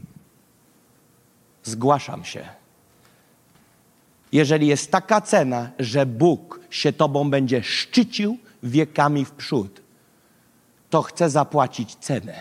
zgłaszam 1.63 2.25
się. 2.25 2.49
Jeżeli 4.33 4.67
jest 4.67 4.91
taka 4.91 5.21
cena, 5.21 5.71
że 5.79 6.07
Bóg 6.07 6.61
się 6.71 6.93
Tobą 6.93 7.31
będzie 7.31 7.63
szczycił 7.63 8.39
wiekami 8.63 9.25
w 9.25 9.31
przód, 9.31 9.83
to 10.91 11.03
chcę 11.03 11.31
zapłacić 11.31 11.95
cenę. 11.95 12.35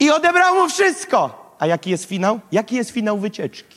I 0.00 0.10
odebrał 0.10 0.54
mu 0.54 0.68
wszystko. 0.68 1.50
A 1.58 1.66
jaki 1.66 1.90
jest 1.90 2.04
finał? 2.04 2.40
Jaki 2.52 2.76
jest 2.76 2.90
finał 2.90 3.18
wycieczki? 3.18 3.76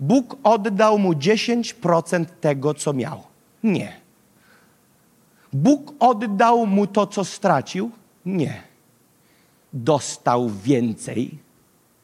Bóg 0.00 0.36
oddał 0.42 0.98
mu 0.98 1.12
10% 1.12 2.24
tego, 2.40 2.74
co 2.74 2.92
miał. 2.92 3.22
Nie. 3.62 4.00
Bóg 5.52 5.94
oddał 5.98 6.66
mu 6.66 6.86
to, 6.86 7.06
co 7.06 7.24
stracił? 7.24 7.90
Nie. 8.26 8.67
Dostał 9.84 10.50
więcej 10.50 11.38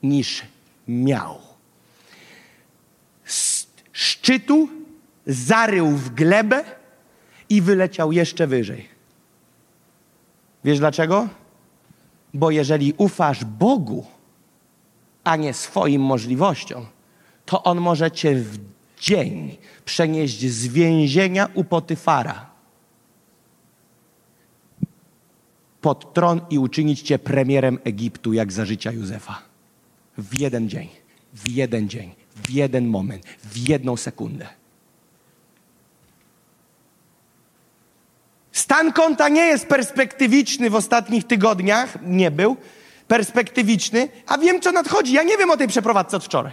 niż 0.03 0.43
miał. 0.89 1.39
Z 3.25 3.67
szczytu 3.93 4.69
zarył 5.27 5.89
w 5.91 6.11
glebę 6.11 6.65
i 7.49 7.63
wyleciał 7.63 8.13
jeszcze 8.13 8.47
wyżej. 8.47 8.89
Wiesz 10.65 10.79
dlaczego? 10.79 11.29
Bo 12.35 12.51
jeżeli 12.51 12.95
ufasz 12.97 13.45
Bogu, 13.45 14.07
a 15.25 15.37
nie 15.37 15.55
swoim 15.55 16.03
możliwościom, 16.03 16.87
to 17.47 17.63
On 17.63 17.81
może 17.81 18.11
cię 18.11 18.35
w 18.35 18.59
dzień 19.01 19.57
przenieść 19.85 20.47
z 20.47 20.67
więzienia 20.67 21.49
u 21.55 21.65
Potyfara 21.65 22.54
pod 25.85 26.15
tron 26.15 26.41
i 26.51 26.59
uczynić 26.59 27.03
cię 27.03 27.19
premierem 27.19 27.79
Egiptu, 27.85 28.33
jak 28.33 28.53
za 28.53 28.65
życia 28.65 28.93
Józefa. 28.93 29.43
W 30.19 30.41
jeden 30.41 30.69
dzień, 30.69 30.89
w 31.35 31.51
jeden 31.51 31.89
dzień, 31.89 32.15
w 32.37 32.51
jeden 32.51 32.87
moment, 32.87 33.27
w 33.27 33.69
jedną 33.69 33.97
sekundę. 33.97 34.47
Stan 38.53 38.93
konta 38.93 39.29
nie 39.29 39.47
jest 39.47 39.67
perspektywiczny 39.67 40.71
w 40.71 40.75
ostatnich 40.75 41.27
tygodniach, 41.27 41.99
nie 42.03 42.31
był 42.31 42.57
perspektywiczny, 43.09 44.09
a 44.27 44.39
wiem, 44.39 44.61
co 44.61 44.73
nadchodzi. 44.73 45.13
Ja 45.13 45.23
nie 45.23 45.37
wiem 45.37 45.51
o 45.51 45.57
tej 45.57 45.69
przeprowadzce 45.69 46.17
od 46.17 46.25
wczoraj. 46.25 46.53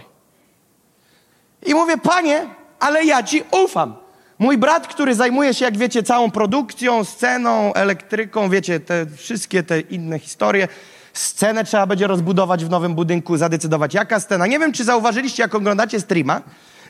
I 1.66 1.74
mówię, 1.74 1.98
panie, 1.98 2.46
ale 2.80 3.04
ja 3.04 3.22
ci 3.22 3.42
ufam. 3.64 4.01
Mój 4.42 4.58
brat, 4.58 4.86
który 4.86 5.14
zajmuje 5.14 5.54
się, 5.54 5.64
jak 5.64 5.76
wiecie, 5.76 6.02
całą 6.02 6.30
produkcją, 6.30 7.04
sceną, 7.04 7.74
elektryką, 7.74 8.50
wiecie, 8.50 8.80
te 8.80 9.06
wszystkie 9.16 9.62
te 9.62 9.80
inne 9.80 10.18
historie. 10.18 10.68
Scenę 11.12 11.64
trzeba 11.64 11.86
będzie 11.86 12.06
rozbudować 12.06 12.64
w 12.64 12.70
nowym 12.70 12.94
budynku, 12.94 13.36
zadecydować 13.36 13.94
jaka 13.94 14.20
scena. 14.20 14.46
Nie 14.46 14.58
wiem, 14.58 14.72
czy 14.72 14.84
zauważyliście, 14.84 15.42
jak 15.42 15.54
oglądacie 15.54 16.00
streama, 16.00 16.40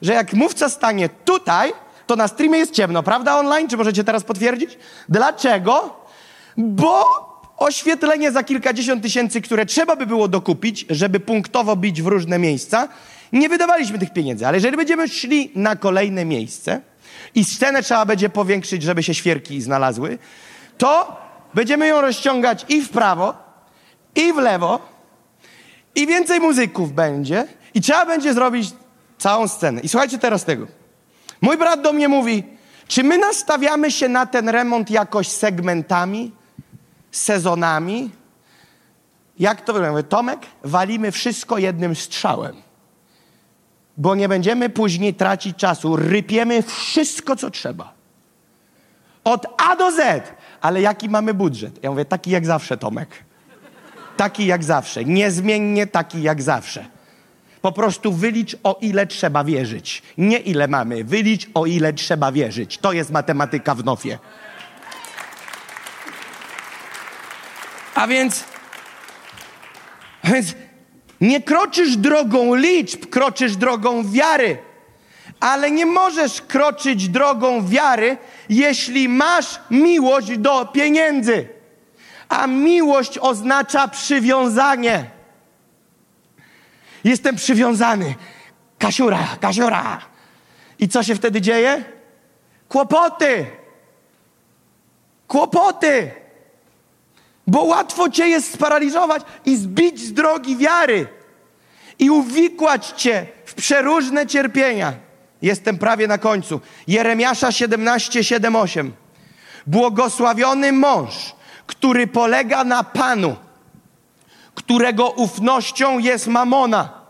że 0.03 0.13
jak 0.13 0.33
mówca 0.33 0.69
stanie 0.69 1.09
tutaj, 1.09 1.73
to 2.07 2.17
na 2.17 2.29
streamie 2.29 2.59
jest 2.59 2.73
ciemno, 2.73 3.03
prawda 3.03 3.39
online? 3.39 3.69
Czy 3.69 3.77
możecie 3.77 4.05
teraz 4.05 4.25
potwierdzić? 4.25 4.79
Dlaczego? 5.09 5.97
Bo 6.57 7.05
oświetlenie 7.57 8.33
za 8.33 8.43
kilkadziesiąt 8.43 9.03
tysięcy, 9.03 9.41
które 9.41 9.67
trzeba 9.67 9.97
by 9.97 10.07
było 10.07 10.29
dokupić, 10.29 10.87
żeby 10.91 11.21
punktowo 11.21 11.77
bić 11.77 12.03
w 12.03 12.07
różne 12.07 12.39
miejsca, 12.39 12.89
nie 13.33 13.49
wydawaliśmy 13.49 13.99
tych 13.99 14.13
pieniędzy. 14.13 14.47
Ale 14.47 14.57
jeżeli 14.57 14.77
będziemy 14.77 15.09
szli 15.09 15.51
na 15.55 15.77
kolejne 15.77 16.25
miejsce 16.25 16.92
i 17.35 17.45
scenę 17.45 17.83
trzeba 17.83 18.07
będzie 18.07 18.29
powiększyć, 18.29 18.83
żeby 18.83 19.03
się 19.03 19.15
świerki 19.15 19.63
znalazły, 19.63 20.19
to 20.79 21.17
będziemy 21.55 21.87
ją 21.87 22.01
rozciągać 22.01 22.65
i 22.69 22.83
w 22.83 22.89
prawo, 22.89 23.35
i 24.15 24.33
w 24.33 24.37
lewo, 24.37 24.81
i 25.95 26.07
więcej 26.07 26.41
muzyków 26.41 26.93
będzie, 26.93 27.47
i 27.75 27.81
trzeba 27.81 28.07
będzie 28.07 28.35
zrobić 28.35 28.71
całą 29.19 29.49
scenę. 29.49 29.81
I 29.81 29.89
słuchajcie 29.89 30.19
teraz 30.19 30.45
tego. 30.45 30.67
Mój 31.41 31.57
brat 31.57 31.83
do 31.83 31.93
mnie 31.93 32.09
mówi, 32.09 32.45
czy 32.89 33.05
my 33.05 33.19
nastawiamy 33.19 33.91
się 33.91 34.09
na 34.09 34.27
ten 34.27 34.49
remont 34.49 34.91
jakoś 34.91 35.29
segmentami, 35.29 36.33
sezonami? 37.11 38.11
Jak 39.39 39.61
to 39.61 39.73
wygląda? 39.73 40.03
Tomek, 40.03 40.41
walimy 40.65 41.13
wszystko 41.13 41.59
jednym 41.59 41.97
strzałem. 41.97 42.63
Bo 43.97 44.15
nie 44.15 44.29
będziemy 44.29 44.71
później 44.71 45.15
tracić 45.15 45.57
czasu. 45.57 45.97
Rypiemy 45.97 46.63
wszystko, 46.63 47.37
co 47.37 47.51
trzeba. 47.51 47.93
Od 49.25 49.47
A 49.59 49.77
do 49.77 49.91
Z. 49.91 50.33
Ale 50.61 50.81
jaki 50.81 51.09
mamy 51.09 51.35
budżet? 51.35 51.83
Ja 51.83 51.91
mówię, 51.91 52.05
taki 52.05 52.31
jak 52.31 52.47
zawsze, 52.47 52.77
Tomek. 52.77 53.25
Taki 54.17 54.47
jak 54.47 54.65
zawsze. 54.65 55.05
Niezmiennie 55.05 55.87
taki 55.87 56.23
jak 56.23 56.43
zawsze. 56.43 56.85
Po 57.63 57.73
prostu 57.73 58.13
wylicz, 58.13 58.57
o 58.63 58.79
ile 58.81 59.07
trzeba 59.07 59.45
wierzyć. 59.45 60.03
Nie 60.19 60.39
ile 60.39 60.69
mamy, 60.69 61.05
wylicz, 61.05 61.47
o 61.55 61.67
ile 61.67 61.93
trzeba 61.93 62.33
wierzyć. 62.33 62.79
To 62.79 62.93
jest 62.93 63.11
matematyka 63.11 63.75
w 63.75 63.85
nofie. 63.85 64.19
A 67.95 68.07
więc, 68.07 68.45
a 70.23 70.29
więc 70.31 70.55
nie 71.23 71.43
kroczysz 71.43 71.97
drogą 71.97 72.55
liczb, 72.55 73.07
kroczysz 73.07 73.57
drogą 73.57 74.11
wiary. 74.11 74.59
Ale 75.41 75.71
nie 75.71 75.87
możesz 75.87 76.43
kroczyć 76.43 77.09
drogą 77.09 77.67
wiary, 77.67 78.17
jeśli 78.49 79.09
masz 79.09 79.61
miłość 79.71 80.39
do 80.39 80.67
pieniędzy. 80.67 81.49
A 82.29 82.47
miłość 82.47 83.19
oznacza 83.19 83.89
przywiązanie. 83.89 85.11
Jestem 87.05 87.37
przywiązany. 87.37 88.15
Kasiura, 88.79 89.29
kasiura. 89.41 90.01
I 90.79 90.89
co 90.89 91.03
się 91.03 91.15
wtedy 91.15 91.41
dzieje? 91.41 91.85
Kłopoty. 92.69 93.47
Kłopoty. 95.27 96.22
Bo 97.47 97.65
łatwo 97.65 98.11
cię 98.11 98.29
jest 98.29 98.55
sparaliżować 98.55 99.23
i 99.45 99.57
zbić 99.57 100.01
z 100.01 100.13
drogi 100.13 100.57
wiary 100.57 101.09
i 101.99 102.11
uwikłać 102.11 102.87
cię 102.97 103.27
w 103.45 103.55
przeróżne 103.55 104.27
cierpienia. 104.27 104.93
Jestem 105.43 105.79
prawie 105.79 106.09
na 106.09 106.19
końcu. 106.19 106.61
Jeremiasza 106.87 107.53
17, 107.53 108.25
7, 108.25 108.57
8. 108.57 108.93
Błogosławiony 109.67 110.73
mąż, 110.73 111.35
który 111.67 112.07
polega 112.07 112.65
na 112.65 112.85
Panu 112.85 113.37
którego 114.55 115.11
ufnością 115.11 115.99
jest 115.99 116.27
mamona. 116.27 117.03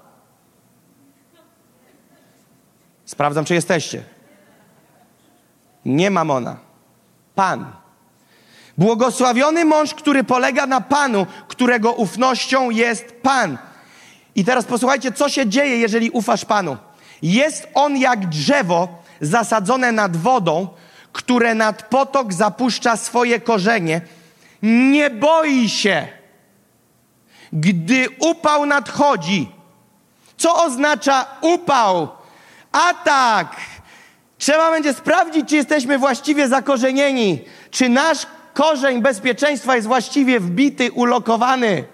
Sprawdzam, 3.05 3.45
czy 3.45 3.55
jesteście. 3.55 4.05
Nie 5.85 6.11
mamona. 6.11 6.57
Pan. 7.35 7.73
Błogosławiony 8.79 9.65
mąż, 9.65 9.95
który 9.95 10.25
polega 10.25 10.67
na 10.67 10.81
Panu, 10.81 11.27
którego 11.49 11.93
ufnością 11.93 12.71
jest 12.71 13.13
Pan. 13.23 13.59
I 14.35 14.45
teraz 14.45 14.65
posłuchajcie, 14.65 15.13
co 15.13 15.29
się 15.29 15.47
dzieje, 15.47 15.79
jeżeli 15.79 16.11
ufasz 16.11 16.45
Panu. 16.45 16.77
Jest 17.23 17.69
on 17.75 17.97
jak 17.97 18.29
drzewo 18.29 18.89
zasadzone 19.21 19.93
nad 19.93 20.17
wodą, 20.17 20.69
które 21.13 21.55
nad 21.55 21.83
potok 21.83 22.33
zapuszcza 22.33 22.97
swoje 22.97 23.41
korzenie. 23.41 24.01
Nie 24.63 25.11
boi 25.11 25.69
się 25.69 26.07
gdy 27.53 28.07
upał 28.19 28.67
nadchodzi. 28.67 29.49
Co 30.37 30.65
oznacza 30.65 31.27
upał? 31.41 32.09
Atak. 32.73 33.57
Trzeba 34.39 34.71
będzie 34.71 34.95
sprawdzić, 34.95 35.49
czy 35.49 35.57
jesteśmy 35.57 35.99
właściwie 35.99 36.49
zakorzenieni, 36.49 37.45
czy 37.71 37.89
nasz 37.89 38.27
korzeń 38.55 39.03
bezpieczeństwa 39.03 39.77
jest 39.77 39.89
właściwie 39.89 40.41
wbity, 40.41 40.93
ulokowany. 40.93 41.85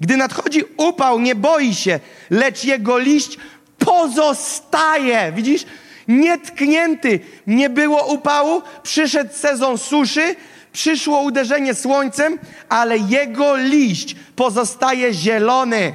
Gdy 0.00 0.16
nadchodzi 0.16 0.62
upał, 0.76 1.20
nie 1.20 1.34
boi 1.34 1.74
się, 1.74 2.00
lecz 2.30 2.64
jego 2.64 2.98
liść 2.98 3.38
pozostaje. 3.78 5.32
Widzisz? 5.32 5.66
Nietknięty, 6.08 7.20
nie 7.46 7.70
było 7.70 8.06
upału, 8.06 8.62
przyszedł 8.82 9.34
sezon 9.34 9.78
suszy, 9.78 10.36
przyszło 10.72 11.20
uderzenie 11.20 11.74
słońcem, 11.74 12.38
ale 12.68 12.98
jego 12.98 13.56
liść 13.56 14.16
pozostaje 14.36 15.14
zielony. 15.14 15.94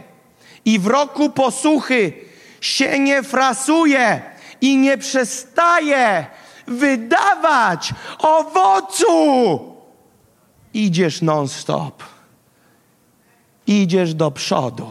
I 0.66 0.80
w 0.80 0.88
roku 0.88 1.30
posuchy 1.30 2.14
się 2.62 3.00
nie 3.00 3.24
frasuje 3.24 4.22
i 4.62 4.78
nie 4.78 4.98
przestaje 4.98 6.26
wydawać 6.68 7.94
owocu. 8.20 9.75
Idziesz 10.76 11.22
non-stop. 11.22 12.04
Idziesz 13.68 14.14
do 14.14 14.32
przodu. 14.32 14.88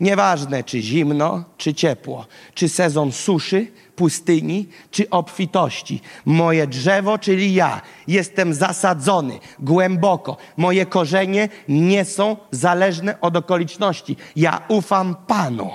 Nieważne, 0.00 0.64
czy 0.64 0.82
zimno, 0.82 1.44
czy 1.56 1.74
ciepło, 1.74 2.26
czy 2.54 2.68
sezon 2.68 3.12
suszy, 3.12 3.66
pustyni, 3.96 4.68
czy 4.90 5.10
obfitości. 5.10 6.00
Moje 6.24 6.66
drzewo, 6.66 7.18
czyli 7.18 7.54
ja, 7.54 7.80
jestem 8.06 8.54
zasadzony 8.54 9.38
głęboko. 9.58 10.36
Moje 10.56 10.86
korzenie 10.86 11.48
nie 11.68 12.04
są 12.04 12.36
zależne 12.50 13.20
od 13.20 13.36
okoliczności. 13.36 14.16
Ja 14.36 14.62
ufam 14.68 15.16
Panu. 15.26 15.70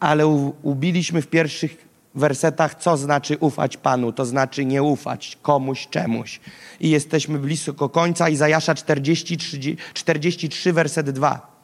Ale 0.00 0.26
u, 0.26 0.54
ubiliśmy 0.62 1.22
w 1.22 1.26
pierwszych 1.26 1.88
wersetach, 2.14 2.74
co 2.74 2.96
znaczy 2.96 3.36
ufać 3.40 3.76
Panu, 3.76 4.12
to 4.12 4.24
znaczy 4.24 4.64
nie 4.64 4.82
ufać 4.82 5.38
komuś, 5.42 5.88
czemuś. 5.88 6.40
I 6.80 6.90
jesteśmy 6.90 7.38
blisko 7.38 7.88
końca. 7.88 8.28
Izajasza 8.28 8.74
43, 8.74 9.76
43 9.94 10.72
werset 10.72 11.10
2. 11.10 11.54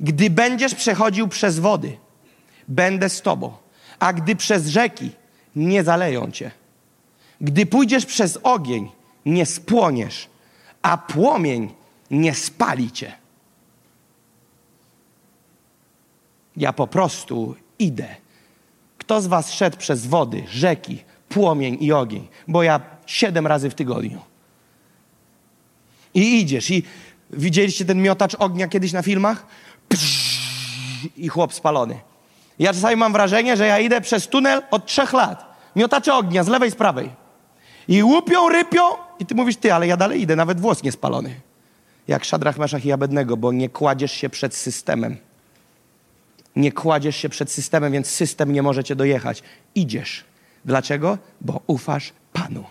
Gdy 0.00 0.30
będziesz 0.30 0.74
przechodził 0.74 1.28
przez 1.28 1.58
wody, 1.58 1.96
będę 2.68 3.08
z 3.08 3.22
tobą, 3.22 3.52
a 3.98 4.12
gdy 4.12 4.36
przez 4.36 4.66
rzeki, 4.66 5.10
nie 5.56 5.84
zaleją 5.84 6.30
cię. 6.30 6.50
Gdy 7.40 7.66
pójdziesz 7.66 8.06
przez 8.06 8.38
ogień, 8.42 8.88
nie 9.26 9.46
spłoniesz, 9.46 10.28
a 10.82 10.98
płomień 10.98 11.74
nie 12.10 12.34
spali 12.34 12.92
cię. 12.92 13.12
Ja 16.56 16.72
po 16.72 16.86
prostu 16.86 17.54
idę. 17.78 18.16
Kto 18.98 19.22
z 19.22 19.26
was 19.26 19.52
szedł 19.52 19.76
przez 19.76 20.06
wody, 20.06 20.44
rzeki, 20.48 21.04
płomień 21.28 21.76
i 21.80 21.92
ogień? 21.92 22.28
Bo 22.48 22.62
ja 22.62 22.80
siedem 23.06 23.46
razy 23.46 23.70
w 23.70 23.74
tygodniu. 23.74 24.20
I 26.14 26.40
idziesz. 26.40 26.70
I 26.70 26.82
widzieliście 27.30 27.84
ten 27.84 28.02
miotacz 28.02 28.34
ognia 28.38 28.68
kiedyś 28.68 28.92
na 28.92 29.02
filmach? 29.02 29.46
I 31.16 31.28
chłop 31.28 31.54
spalony. 31.54 32.00
Ja 32.58 32.72
czasami 32.72 32.96
mam 32.96 33.12
wrażenie, 33.12 33.56
że 33.56 33.66
ja 33.66 33.78
idę 33.78 34.00
przez 34.00 34.28
tunel 34.28 34.62
od 34.70 34.86
trzech 34.86 35.12
lat. 35.12 35.52
Miotacze 35.76 36.14
ognia 36.14 36.44
z 36.44 36.48
lewej, 36.48 36.70
z 36.70 36.74
prawej. 36.74 37.10
I 37.88 38.02
łupią, 38.02 38.48
rypią 38.48 38.82
i 39.18 39.26
ty 39.26 39.34
mówisz, 39.34 39.56
ty, 39.56 39.74
ale 39.74 39.86
ja 39.86 39.96
dalej 39.96 40.20
idę, 40.20 40.36
nawet 40.36 40.60
włos 40.60 40.82
nie 40.82 40.92
spalony. 40.92 41.40
Jak 42.08 42.24
Szadrach, 42.24 42.58
Meszach 42.58 42.84
i 42.84 42.92
Abednego, 42.92 43.36
bo 43.36 43.52
nie 43.52 43.68
kładziesz 43.68 44.12
się 44.12 44.28
przed 44.28 44.54
systemem. 44.54 45.16
Nie 46.56 46.72
kładziesz 46.72 47.16
się 47.16 47.28
przed 47.28 47.50
systemem, 47.50 47.92
więc 47.92 48.06
system 48.06 48.52
nie 48.52 48.62
może 48.62 48.84
cię 48.84 48.96
dojechać. 48.96 49.42
Idziesz. 49.74 50.24
Dlaczego? 50.64 51.18
Bo 51.40 51.60
ufasz 51.66 52.12
Panu 52.32 52.64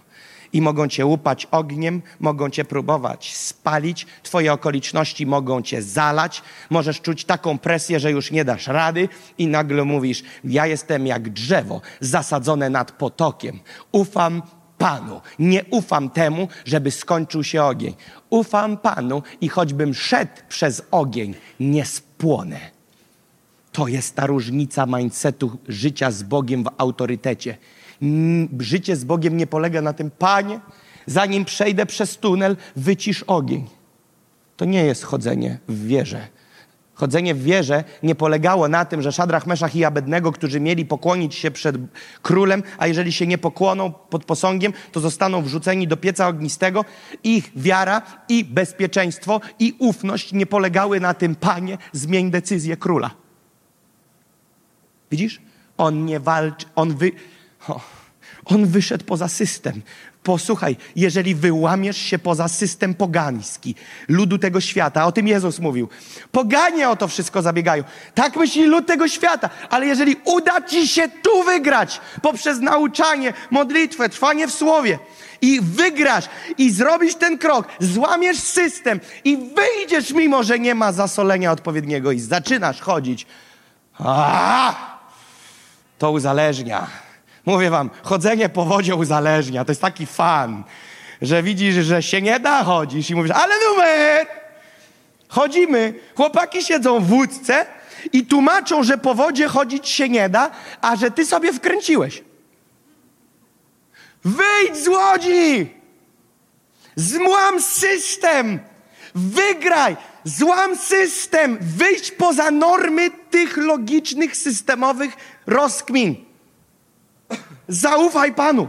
i 0.53 0.61
mogą 0.61 0.87
cię 0.87 1.05
łupać 1.05 1.47
ogniem, 1.51 2.01
mogą 2.19 2.49
cię 2.49 2.65
próbować 2.65 3.35
spalić, 3.35 4.07
twoje 4.23 4.53
okoliczności 4.53 5.25
mogą 5.25 5.61
cię 5.61 5.81
zalać, 5.81 6.41
możesz 6.69 7.01
czuć 7.01 7.25
taką 7.25 7.57
presję, 7.57 7.99
że 7.99 8.11
już 8.11 8.31
nie 8.31 8.45
dasz 8.45 8.67
rady 8.67 9.09
i 9.37 9.47
nagle 9.47 9.83
mówisz, 9.83 10.23
ja 10.43 10.67
jestem 10.67 11.07
jak 11.07 11.29
drzewo 11.29 11.81
zasadzone 11.99 12.69
nad 12.69 12.91
potokiem. 12.91 13.59
Ufam 13.91 14.41
Panu. 14.77 15.21
Nie 15.39 15.63
ufam 15.69 16.09
temu, 16.09 16.47
żeby 16.65 16.91
skończył 16.91 17.43
się 17.43 17.63
ogień. 17.63 17.93
Ufam 18.29 18.77
Panu 18.77 19.23
i 19.41 19.49
choćbym 19.49 19.93
szedł 19.93 20.31
przez 20.49 20.81
ogień, 20.91 21.35
nie 21.59 21.85
spłonę. 21.85 22.59
To 23.71 23.87
jest 23.87 24.15
ta 24.15 24.25
różnica 24.25 24.85
mindsetu 24.85 25.57
życia 25.67 26.11
z 26.11 26.23
Bogiem 26.23 26.63
w 26.63 26.69
autorytecie 26.77 27.57
życie 28.59 28.95
z 28.95 29.03
Bogiem 29.03 29.37
nie 29.37 29.47
polega 29.47 29.81
na 29.81 29.93
tym, 29.93 30.11
Panie, 30.11 30.59
zanim 31.05 31.45
przejdę 31.45 31.85
przez 31.85 32.17
tunel, 32.17 32.57
wycisz 32.75 33.23
ogień. 33.23 33.67
To 34.57 34.65
nie 34.65 34.85
jest 34.85 35.03
chodzenie 35.03 35.59
w 35.67 35.87
wierze. 35.87 36.27
Chodzenie 36.93 37.35
w 37.35 37.43
wierze 37.43 37.83
nie 38.03 38.15
polegało 38.15 38.67
na 38.67 38.85
tym, 38.85 39.01
że 39.01 39.11
Szadrach, 39.11 39.47
Meszach 39.47 39.75
i 39.75 39.85
Abednego, 39.85 40.31
którzy 40.31 40.59
mieli 40.59 40.85
pokłonić 40.85 41.35
się 41.35 41.51
przed 41.51 41.75
królem, 42.21 42.63
a 42.77 42.87
jeżeli 42.87 43.11
się 43.11 43.27
nie 43.27 43.37
pokłoną 43.37 43.91
pod 43.91 44.25
posągiem, 44.25 44.73
to 44.91 44.99
zostaną 44.99 45.41
wrzuceni 45.41 45.87
do 45.87 45.97
pieca 45.97 46.27
ognistego. 46.27 46.85
Ich 47.23 47.51
wiara 47.55 48.01
i 48.29 48.45
bezpieczeństwo 48.45 49.41
i 49.59 49.75
ufność 49.79 50.33
nie 50.33 50.45
polegały 50.45 50.99
na 50.99 51.13
tym, 51.13 51.35
Panie, 51.35 51.77
zmień 51.91 52.31
decyzję 52.31 52.77
króla. 52.77 53.11
Widzisz? 55.11 55.41
On 55.77 56.05
nie 56.05 56.19
walczy, 56.19 56.65
on 56.75 56.95
wy, 56.95 57.11
on 58.45 58.65
wyszedł 58.65 59.05
poza 59.05 59.27
system. 59.27 59.81
Posłuchaj, 60.23 60.77
jeżeli 60.95 61.35
wyłamiesz 61.35 61.97
się 61.97 62.19
poza 62.19 62.47
system 62.47 62.93
pogański, 62.93 63.75
ludu 64.07 64.37
tego 64.37 64.61
świata, 64.61 65.05
o 65.05 65.11
tym 65.11 65.27
Jezus 65.27 65.59
mówił, 65.59 65.89
poganie 66.31 66.89
o 66.89 66.95
to 66.95 67.07
wszystko 67.07 67.41
zabiegają. 67.41 67.83
Tak 68.15 68.35
myśli 68.35 68.65
lud 68.65 68.87
tego 68.87 69.07
świata, 69.07 69.49
ale 69.69 69.85
jeżeli 69.85 70.15
uda 70.25 70.61
ci 70.61 70.87
się 70.87 71.09
tu 71.09 71.43
wygrać 71.43 72.01
poprzez 72.21 72.59
nauczanie, 72.59 73.33
modlitwę, 73.51 74.09
trwanie 74.09 74.47
w 74.47 74.53
słowie 74.53 74.99
i 75.41 75.59
wygrasz 75.61 76.25
i 76.57 76.71
zrobisz 76.71 77.15
ten 77.15 77.37
krok, 77.37 77.67
złamiesz 77.79 78.37
system 78.37 78.99
i 79.23 79.37
wyjdziesz 79.37 80.11
mimo, 80.11 80.43
że 80.43 80.59
nie 80.59 80.75
ma 80.75 80.91
zasolenia 80.91 81.51
odpowiedniego 81.51 82.11
i 82.11 82.19
zaczynasz 82.19 82.81
chodzić, 82.81 83.25
a 83.99 84.75
to 85.97 86.11
uzależnia. 86.11 86.87
Mówię 87.45 87.69
wam, 87.69 87.89
chodzenie 88.03 88.49
po 88.49 88.65
wodzie 88.65 88.95
uzależnia. 88.95 89.65
To 89.65 89.71
jest 89.71 89.81
taki 89.81 90.05
fan, 90.05 90.63
że 91.21 91.43
widzisz, 91.43 91.75
że 91.75 92.03
się 92.03 92.21
nie 92.21 92.39
da, 92.39 92.63
chodzisz 92.63 93.09
i 93.09 93.15
mówisz, 93.15 93.31
ale 93.31 93.55
numer! 93.69 94.27
Chodzimy. 95.27 95.93
Chłopaki 96.15 96.63
siedzą 96.63 96.99
w 96.99 97.11
łódce 97.11 97.65
i 98.13 98.25
tłumaczą, 98.25 98.83
że 98.83 98.97
po 98.97 99.15
wodzie 99.15 99.47
chodzić 99.47 99.89
się 99.89 100.09
nie 100.09 100.29
da, 100.29 100.51
a 100.81 100.95
że 100.95 101.11
ty 101.11 101.25
sobie 101.25 101.53
wkręciłeś. 101.53 102.23
Wyjdź 104.25 104.83
z 104.83 104.87
łodzi! 104.87 105.69
Zmłam 106.95 107.61
system! 107.61 108.59
Wygraj! 109.15 109.97
Złam 110.23 110.77
system! 110.77 111.57
Wyjdź 111.61 112.11
poza 112.11 112.51
normy 112.51 113.09
tych 113.29 113.57
logicznych, 113.57 114.35
systemowych 114.37 115.13
rozkmin. 115.47 116.30
Zaufaj 117.71 118.33
Panu. 118.33 118.67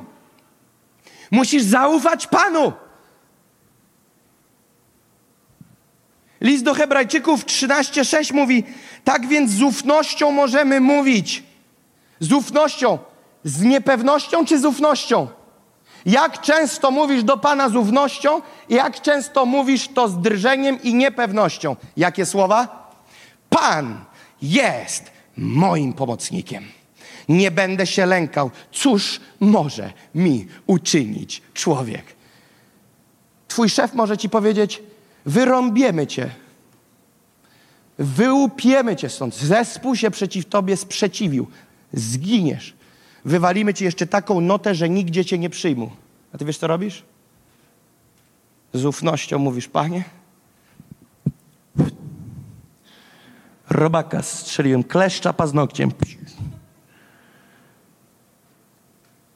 Musisz 1.31 1.63
zaufać 1.63 2.27
Panu. 2.27 2.73
List 6.41 6.65
do 6.65 6.75
Hebrajczyków 6.75 7.45
13:6 7.45 8.35
mówi: 8.35 8.65
Tak 9.05 9.27
więc 9.27 9.51
z 9.51 9.63
ufnością 9.63 10.31
możemy 10.31 10.81
mówić. 10.81 11.43
Z 12.21 12.33
ufnością, 12.33 12.99
z 13.45 13.63
niepewnością 13.63 14.45
czy 14.45 14.59
z 14.59 14.65
ufnością? 14.65 15.29
Jak 16.07 16.41
często 16.41 16.91
mówisz 16.91 17.25
do 17.25 17.37
Pana 17.37 17.69
z 17.69 17.77
ufnością 17.77 18.43
jak 18.69 19.01
często 19.01 19.47
mówisz 19.47 19.89
to 19.89 20.09
z 20.09 20.21
drżeniem 20.21 20.83
i 20.83 20.95
niepewnością? 20.95 21.77
Jakie 21.97 22.27
słowa? 22.27 22.91
Pan 23.51 24.05
jest 24.43 25.11
moim 25.37 25.93
pomocnikiem 25.93 26.82
nie 27.29 27.51
będę 27.51 27.87
się 27.87 28.07
lękał. 28.07 28.51
Cóż 28.73 29.21
może 29.41 29.93
mi 30.15 30.47
uczynić 30.67 31.43
człowiek? 31.55 32.05
Twój 33.49 33.69
szef 33.69 33.95
może 33.95 34.19
ci 34.19 34.29
powiedzieć: 34.29 34.83
wyrąbiemy 35.27 36.07
cię, 36.07 36.31
wyłupiemy 37.99 38.97
cię 38.97 39.09
stąd. 39.09 39.37
Zespół 39.37 39.97
się 39.97 40.11
przeciw 40.11 40.47
tobie 40.47 40.77
sprzeciwił. 40.77 41.47
Zginiesz. 41.93 42.75
Wywalimy 43.25 43.75
ci 43.75 43.85
jeszcze 43.85 44.07
taką 44.07 44.41
notę, 44.41 44.75
że 44.75 44.89
nigdzie 44.89 45.25
cię 45.25 45.39
nie 45.39 45.51
przyjmą. 45.51 45.91
A 46.33 46.39
ty 46.39 46.45
wiesz, 46.45 46.59
co 46.59 46.67
robisz? 46.67 47.03
Z 48.73 48.85
ufnością 48.85 49.39
mówisz, 49.39 49.69
panie. 49.69 50.05
Robaka 53.71 54.23
strzeliłem 54.23 54.85
kleszcza 54.85 55.33
paznokciem. 55.33 55.93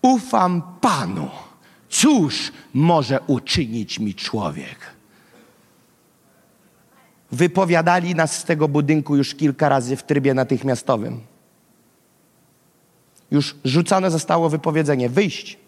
Ufam 0.06 0.62
Panu. 0.80 1.28
Cóż 1.88 2.52
może 2.74 3.20
uczynić 3.26 3.98
mi 3.98 4.14
człowiek? 4.14 4.78
Wypowiadali 7.32 8.14
nas 8.14 8.38
z 8.38 8.44
tego 8.44 8.68
budynku 8.68 9.16
już 9.16 9.34
kilka 9.34 9.68
razy 9.68 9.96
w 9.96 10.02
trybie 10.02 10.34
natychmiastowym. 10.34 11.20
Już 13.30 13.56
rzucane 13.64 14.10
zostało 14.10 14.48
wypowiedzenie. 14.48 15.08
Wyjść. 15.08 15.58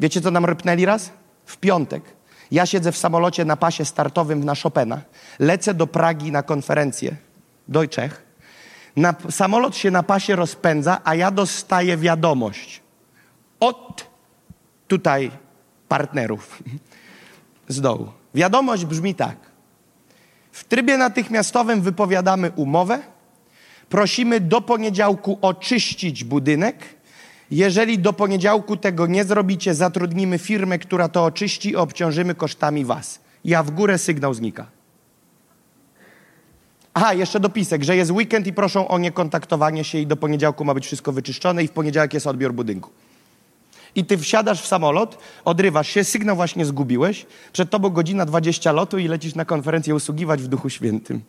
Wiecie, 0.00 0.20
co 0.20 0.30
nam 0.30 0.44
rypnęli 0.44 0.84
raz? 0.84 1.10
W 1.46 1.56
piątek. 1.56 2.02
Ja 2.50 2.66
siedzę 2.66 2.92
w 2.92 2.96
samolocie 2.96 3.44
na 3.44 3.56
pasie 3.56 3.84
startowym 3.84 4.44
na 4.44 4.54
Chopina. 4.54 5.00
Lecę 5.38 5.74
do 5.74 5.86
Pragi 5.86 6.32
na 6.32 6.42
konferencję 6.42 7.16
do 7.68 7.86
Czech. 7.86 8.22
Na, 8.96 9.14
samolot 9.30 9.76
się 9.76 9.90
na 9.90 10.02
pasie 10.02 10.36
rozpędza, 10.36 11.00
a 11.04 11.14
ja 11.14 11.30
dostaję 11.30 11.96
wiadomość 11.96 12.81
od 13.62 14.06
tutaj 14.88 15.30
partnerów 15.88 16.62
z 17.68 17.80
dołu. 17.80 18.08
Wiadomość 18.34 18.84
brzmi 18.84 19.14
tak. 19.14 19.36
W 20.52 20.64
trybie 20.64 20.98
natychmiastowym 20.98 21.80
wypowiadamy 21.80 22.50
umowę. 22.56 22.98
Prosimy 23.88 24.40
do 24.40 24.60
poniedziałku 24.60 25.38
oczyścić 25.42 26.24
budynek. 26.24 26.76
Jeżeli 27.50 27.98
do 27.98 28.12
poniedziałku 28.12 28.76
tego 28.76 29.06
nie 29.06 29.24
zrobicie, 29.24 29.74
zatrudnimy 29.74 30.38
firmę, 30.38 30.78
która 30.78 31.08
to 31.08 31.24
oczyści 31.24 31.70
i 31.70 31.76
obciążymy 31.76 32.34
kosztami 32.34 32.84
was. 32.84 33.20
Ja 33.44 33.62
w 33.62 33.70
górę 33.70 33.98
sygnał 33.98 34.34
znika. 34.34 34.66
Aha, 36.94 37.14
jeszcze 37.14 37.40
dopisek, 37.40 37.82
że 37.82 37.96
jest 37.96 38.10
weekend 38.10 38.46
i 38.46 38.52
proszą 38.52 38.88
o 38.88 38.98
niekontaktowanie 38.98 39.84
się 39.84 39.98
i 39.98 40.06
do 40.06 40.16
poniedziałku 40.16 40.64
ma 40.64 40.74
być 40.74 40.86
wszystko 40.86 41.12
wyczyszczone 41.12 41.64
i 41.64 41.68
w 41.68 41.72
poniedziałek 41.72 42.14
jest 42.14 42.26
odbiór 42.26 42.52
budynku. 42.52 42.90
I 43.94 44.04
ty 44.04 44.18
wsiadasz 44.18 44.62
w 44.62 44.66
samolot, 44.66 45.18
odrywasz 45.44 45.88
się, 45.88 46.04
sygnał 46.04 46.36
właśnie 46.36 46.64
zgubiłeś, 46.64 47.26
przed 47.52 47.70
tobą 47.70 47.88
godzina 47.90 48.26
20 48.26 48.72
lotu 48.72 48.98
i 48.98 49.08
lecisz 49.08 49.34
na 49.34 49.44
konferencję 49.44 49.94
usługiwać 49.94 50.42
w 50.42 50.48
Duchu 50.48 50.70
Świętym. 50.70 51.22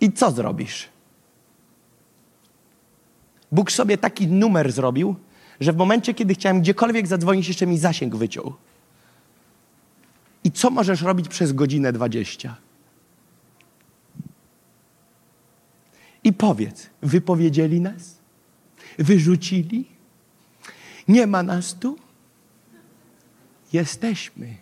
I 0.00 0.12
co 0.12 0.30
zrobisz? 0.30 0.88
Bóg 3.52 3.72
sobie 3.72 3.98
taki 3.98 4.26
numer 4.26 4.72
zrobił, 4.72 5.16
że 5.60 5.72
w 5.72 5.76
momencie, 5.76 6.14
kiedy 6.14 6.34
chciałem 6.34 6.60
gdziekolwiek 6.60 7.06
zadzwonić, 7.06 7.48
jeszcze 7.48 7.66
mi 7.66 7.78
zasięg 7.78 8.16
wyciął. 8.16 8.54
I 10.44 10.52
co 10.52 10.70
możesz 10.70 11.02
robić 11.02 11.28
przez 11.28 11.52
godzinę 11.52 11.92
20? 11.92 12.56
I 16.24 16.32
powiedz, 16.32 16.90
wypowiedzieli 17.02 17.80
nas? 17.80 18.16
Wyrzucili? 18.98 19.88
Nie 21.08 21.26
ma 21.26 21.42
nas 21.42 21.74
tu? 21.74 21.98
Jesteśmy. 23.72 24.56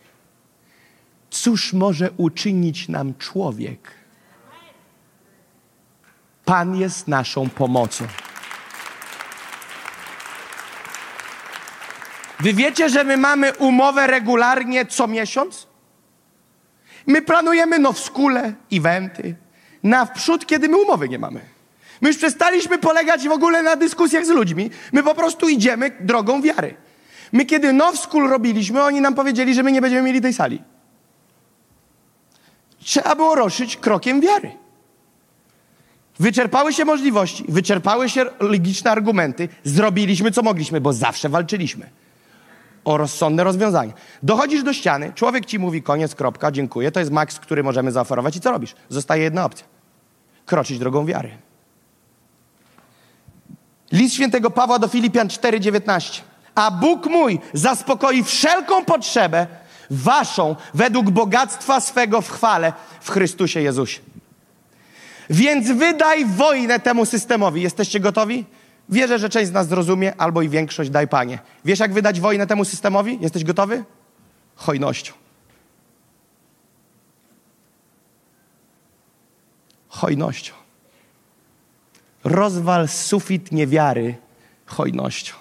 Cóż 1.31 1.73
może 1.73 2.11
uczynić 2.11 2.89
nam 2.89 3.15
człowiek? 3.15 3.93
Pan 6.45 6.77
jest 6.77 7.09
naszą 7.09 7.51
pomocą. 7.51 8.07
Wy 12.41 12.55
wiecie, 12.55 12.89
że 12.89 13.05
my 13.05 13.17
mamy 13.17 13.55
umowę 13.55 14.07
regularnie 14.07 14.87
co 14.87 15.07
miesiąc? 15.07 15.67
My 17.07 17.23
planujemy 17.23 17.79
no 17.79 17.93
w 17.93 18.01
skule, 18.01 18.55
eventy, 18.73 19.37
na 19.83 20.07
wprzód, 20.07 20.47
kiedy 20.47 20.69
my 20.69 20.77
umowy 20.77 21.09
nie 21.09 21.19
mamy. 21.19 21.41
My 22.01 22.09
już 22.09 22.17
przestaliśmy 22.17 22.79
polegać 22.79 23.29
w 23.29 23.33
ogóle 23.33 23.63
na 23.63 23.77
dyskusjach 23.77 24.27
z 24.27 24.29
ludźmi. 24.29 24.71
My 24.93 25.03
po 25.03 25.15
prostu 25.15 25.49
idziemy 25.49 25.91
drogą 26.01 26.43
wiary. 26.43 26.75
My 27.33 27.45
kiedy 27.45 27.73
Now 27.73 27.99
School 27.99 28.29
robiliśmy, 28.29 28.83
oni 28.83 29.01
nam 29.01 29.15
powiedzieli, 29.15 29.55
że 29.55 29.63
my 29.63 29.73
nie 29.73 29.81
będziemy 29.81 30.03
mieli 30.03 30.21
tej 30.21 30.33
sali. 30.33 30.63
Trzeba 32.85 33.17
było 33.17 33.35
ruszyć 33.35 33.77
krokiem 33.77 34.21
wiary. 34.21 34.53
Wyczerpały 36.19 36.73
się 36.73 36.85
możliwości, 36.85 37.45
wyczerpały 37.49 38.09
się 38.09 38.25
logiczne 38.41 38.91
argumenty, 38.91 39.49
zrobiliśmy 39.65 40.31
co 40.31 40.43
mogliśmy, 40.43 40.81
bo 40.81 40.93
zawsze 40.93 41.29
walczyliśmy 41.29 41.91
o 42.85 42.97
rozsądne 42.97 43.45
rozwiązanie. 43.45 43.93
Dochodzisz 44.23 44.63
do 44.63 44.73
ściany, 44.73 45.13
człowiek 45.15 45.47
ci 45.47 45.59
mówi 45.59 45.83
koniec, 45.83 46.15
kropka, 46.15 46.51
dziękuję, 46.51 46.93
to 46.93 47.01
jest 47.01 47.13
maks, 47.13 47.39
który 47.39 47.63
możemy 47.63 47.93
zaoferować 47.93 48.37
i 48.37 48.41
co 48.41 48.51
robisz? 48.51 48.75
Zostaje 48.89 49.23
jedna 49.23 49.45
opcja. 49.45 49.67
Kroczyć 50.47 50.79
drogą 50.79 51.07
wiary. 51.07 51.31
List 53.93 54.15
świętego 54.15 54.51
Pawła 54.51 54.79
do 54.79 54.89
Filipian 54.89 55.29
4:19. 55.29 56.21
A 56.55 56.71
Bóg 56.71 57.07
mój 57.07 57.41
zaspokoi 57.53 58.25
wszelką 58.25 58.85
potrzebę 58.85 59.47
waszą 59.91 60.57
według 60.75 61.11
bogactwa 61.11 61.81
swego 61.81 62.21
w 62.21 62.31
chwale 62.31 62.73
w 63.01 63.11
Chrystusie 63.11 63.61
Jezusie. 63.61 64.01
Więc 65.31 65.71
wydaj 65.71 66.25
wojnę 66.27 66.81
temu 66.81 67.07
systemowi. 67.07 67.63
Jesteście 67.63 68.01
gotowi? 68.01 68.45
Wierzę, 68.89 69.19
że 69.19 69.29
część 69.29 69.49
z 69.49 69.53
nas 69.53 69.69
zrozumie, 69.69 70.15
albo 70.19 70.43
i 70.43 70.49
większość, 70.49 70.91
daj 70.91 71.09
Panie. 71.09 71.39
Wiesz, 71.65 71.79
jak 71.79 71.93
wydać 71.93 72.21
wojnę 72.21 72.47
temu 72.47 72.65
systemowi? 72.65 73.19
Jesteś 73.21 73.45
gotowy? 73.45 73.85
Hojnością. 74.57 75.13
Hojnością. 79.89 80.60
Rozwal 82.25 82.89
sufit 82.89 83.53
niewiary 83.53 84.15
hojnością. 84.67 85.35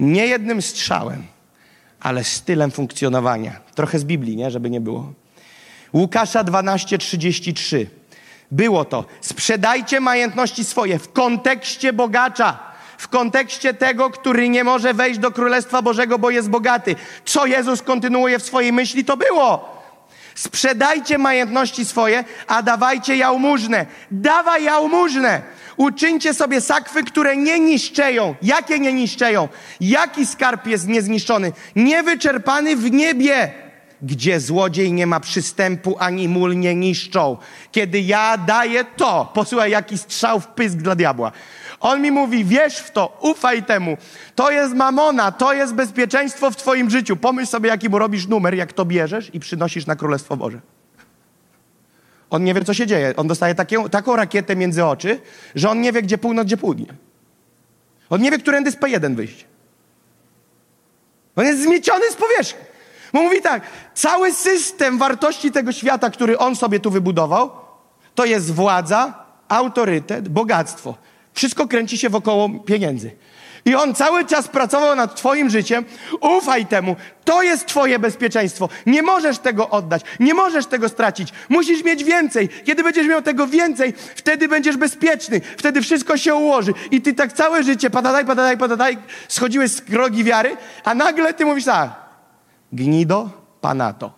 Nie 0.00 0.26
jednym 0.26 0.62
strzałem, 0.62 1.26
ale 2.00 2.24
stylem 2.24 2.70
funkcjonowania. 2.70 3.60
Trochę 3.74 3.98
z 3.98 4.04
Biblii, 4.04 4.36
nie? 4.36 4.50
Żeby 4.50 4.70
nie 4.70 4.80
było. 4.80 5.12
Łukasza 5.92 6.44
12:33. 6.44 7.86
Było 8.50 8.84
to. 8.84 9.04
Sprzedajcie 9.20 10.00
majątności 10.00 10.64
swoje 10.64 10.98
w 10.98 11.12
kontekście 11.12 11.92
bogacza. 11.92 12.58
W 12.98 13.08
kontekście 13.08 13.74
tego, 13.74 14.10
który 14.10 14.48
nie 14.48 14.64
może 14.64 14.94
wejść 14.94 15.20
do 15.20 15.30
Królestwa 15.30 15.82
Bożego, 15.82 16.18
bo 16.18 16.30
jest 16.30 16.50
bogaty. 16.50 16.96
Co 17.24 17.46
Jezus 17.46 17.82
kontynuuje 17.82 18.38
w 18.38 18.42
swojej 18.42 18.72
myśli, 18.72 19.04
to 19.04 19.16
było. 19.16 19.73
Sprzedajcie 20.34 21.18
majątności 21.18 21.84
swoje, 21.84 22.24
a 22.46 22.62
dawajcie 22.62 23.16
jałmużnę. 23.16 23.86
Dawaj 24.10 24.64
jałmużnę. 24.64 25.42
Uczyńcie 25.76 26.34
sobie 26.34 26.60
sakwy, 26.60 27.04
które 27.04 27.36
nie 27.36 27.60
niszczeją. 27.60 28.34
Jakie 28.42 28.78
nie 28.78 28.92
niszczeją? 28.92 29.48
Jaki 29.80 30.26
skarb 30.26 30.66
jest 30.66 30.88
niezniszczony? 30.88 31.52
Niewyczerpany 31.76 32.76
w 32.76 32.90
niebie 32.90 33.64
gdzie 34.02 34.40
złodziej 34.40 34.92
nie 34.92 35.06
ma 35.06 35.20
przystępu, 35.20 35.96
ani 35.98 36.28
mól 36.28 36.56
nie 36.56 36.74
niszczą. 36.74 37.36
Kiedy 37.72 38.00
ja 38.00 38.38
daję 38.38 38.84
to, 38.96 39.32
posłuchaj, 39.34 39.70
jaki 39.70 39.98
strzał 39.98 40.40
w 40.40 40.46
pysk 40.46 40.76
dla 40.76 40.94
diabła. 40.94 41.32
On 41.84 42.02
mi 42.02 42.10
mówi, 42.10 42.44
wierz 42.44 42.78
w 42.78 42.90
to, 42.90 43.18
ufaj 43.20 43.62
temu. 43.62 43.96
To 44.34 44.50
jest 44.50 44.74
mamona, 44.74 45.32
to 45.32 45.52
jest 45.52 45.74
bezpieczeństwo 45.74 46.50
w 46.50 46.56
twoim 46.56 46.90
życiu. 46.90 47.16
Pomyśl 47.16 47.50
sobie, 47.50 47.68
jaki 47.68 47.88
mu 47.88 47.98
robisz 47.98 48.26
numer, 48.26 48.54
jak 48.54 48.72
to 48.72 48.84
bierzesz 48.84 49.34
i 49.34 49.40
przynosisz 49.40 49.86
na 49.86 49.96
Królestwo 49.96 50.36
Boże. 50.36 50.60
On 52.30 52.44
nie 52.44 52.54
wie, 52.54 52.64
co 52.64 52.74
się 52.74 52.86
dzieje. 52.86 53.14
On 53.16 53.28
dostaje 53.28 53.54
takie, 53.54 53.88
taką 53.88 54.16
rakietę 54.16 54.56
między 54.56 54.84
oczy, 54.84 55.20
że 55.54 55.70
on 55.70 55.80
nie 55.80 55.92
wie, 55.92 56.02
gdzie 56.02 56.18
północ, 56.18 56.46
gdzie 56.46 56.56
południe. 56.56 56.86
On 58.10 58.20
nie 58.20 58.30
wie, 58.30 58.38
którędy 58.38 58.70
z 58.70 58.76
P1 58.76 59.14
wyjść. 59.14 59.46
On 61.36 61.44
jest 61.44 61.62
zmieciony 61.62 62.10
z 62.10 62.16
powierzchni. 62.16 62.64
Bo 63.12 63.22
mówi 63.22 63.42
tak, 63.42 63.62
cały 63.94 64.32
system 64.32 64.98
wartości 64.98 65.52
tego 65.52 65.72
świata, 65.72 66.10
który 66.10 66.38
on 66.38 66.56
sobie 66.56 66.80
tu 66.80 66.90
wybudował, 66.90 67.50
to 68.14 68.24
jest 68.24 68.52
władza, 68.54 69.24
autorytet, 69.48 70.28
bogactwo. 70.28 70.94
Wszystko 71.34 71.68
kręci 71.68 71.98
się 71.98 72.08
wokoło 72.08 72.48
pieniędzy. 72.48 73.10
I 73.64 73.74
on 73.74 73.94
cały 73.94 74.24
czas 74.24 74.48
pracował 74.48 74.96
nad 74.96 75.16
Twoim 75.16 75.50
życiem. 75.50 75.84
Ufaj 76.20 76.66
temu. 76.66 76.96
To 77.24 77.42
jest 77.42 77.66
Twoje 77.66 77.98
bezpieczeństwo. 77.98 78.68
Nie 78.86 79.02
możesz 79.02 79.38
tego 79.38 79.70
oddać. 79.70 80.02
Nie 80.20 80.34
możesz 80.34 80.66
tego 80.66 80.88
stracić. 80.88 81.32
Musisz 81.48 81.84
mieć 81.84 82.04
więcej. 82.04 82.48
Kiedy 82.64 82.82
będziesz 82.82 83.06
miał 83.06 83.22
tego 83.22 83.46
więcej, 83.46 83.94
wtedy 84.16 84.48
będziesz 84.48 84.76
bezpieczny. 84.76 85.40
Wtedy 85.40 85.82
wszystko 85.82 86.16
się 86.16 86.34
ułoży. 86.34 86.72
I 86.90 87.00
Ty 87.00 87.14
tak 87.14 87.32
całe 87.32 87.62
życie, 87.62 87.90
padadaj, 87.90 88.24
padadaj, 88.26 88.58
padadaj, 88.58 88.98
schodziłeś 89.28 89.70
z 89.70 89.80
drogi 89.80 90.24
wiary, 90.24 90.56
a 90.84 90.94
nagle 90.94 91.34
Ty 91.34 91.44
mówisz 91.44 91.64
tak, 91.64 91.90
gnido 92.72 93.30
panato. 93.60 94.12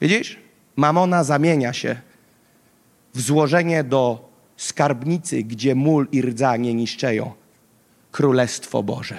Widzisz? 0.00 0.38
Mamona 0.76 1.24
zamienia 1.24 1.72
się 1.72 1.96
w 3.14 3.20
złożenie 3.20 3.84
do 3.84 4.25
skarbnicy, 4.56 5.42
gdzie 5.42 5.74
mól 5.74 6.08
i 6.12 6.22
rdza 6.22 6.56
nie 6.56 6.74
niszczeją. 6.74 7.32
Królestwo 8.12 8.82
Boże. 8.82 9.18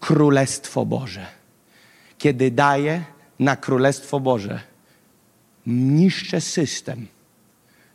Królestwo 0.00 0.86
Boże. 0.86 1.26
Kiedy 2.18 2.50
daję 2.50 3.04
na 3.38 3.56
Królestwo 3.56 4.20
Boże, 4.20 4.60
niszczę 5.66 6.40
system. 6.40 7.06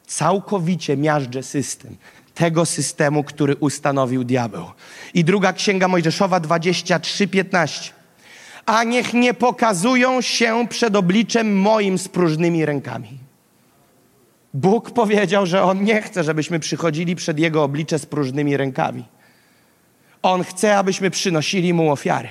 Całkowicie 0.08 0.98
miażdżę 0.98 1.44
system 1.44 1.96
tego 2.40 2.66
systemu, 2.66 3.24
który 3.24 3.56
ustanowił 3.56 4.24
diabeł. 4.24 4.66
I 5.14 5.24
druga 5.24 5.54
księga 5.54 5.88
Mojżeszowa 5.88 6.40
23:15. 6.40 7.92
a 8.66 8.84
niech 8.84 9.14
nie 9.14 9.34
pokazują 9.34 10.22
się 10.22 10.68
przed 10.70 10.96
obliczem 10.96 11.58
moim 11.62 11.98
z 11.98 12.08
próżnymi 12.08 12.66
rękami. 12.66 13.19
Bóg 14.54 14.92
powiedział, 14.92 15.46
że 15.46 15.64
On 15.64 15.84
nie 15.84 16.02
chce, 16.02 16.24
żebyśmy 16.24 16.60
przychodzili 16.60 17.16
przed 17.16 17.40
Jego 17.40 17.64
oblicze 17.64 18.00
z 18.00 18.06
próżnymi 18.06 18.58
rękami. 18.58 19.06
On 20.22 20.44
chce, 20.44 20.78
abyśmy 20.78 21.10
przynosili 21.10 21.74
Mu 21.74 21.92
ofiary. 21.92 22.30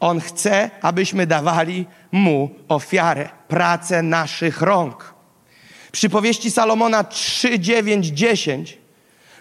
On 0.00 0.20
chce, 0.20 0.70
abyśmy 0.82 1.26
dawali 1.26 1.86
Mu 2.12 2.50
ofiarę, 2.68 3.28
pracę 3.48 4.02
naszych 4.02 4.62
rąk. 4.62 5.14
Przypowieści 5.92 6.50
Salomona 6.50 7.04
3, 7.04 7.60
9, 7.60 8.06
10 8.06 8.78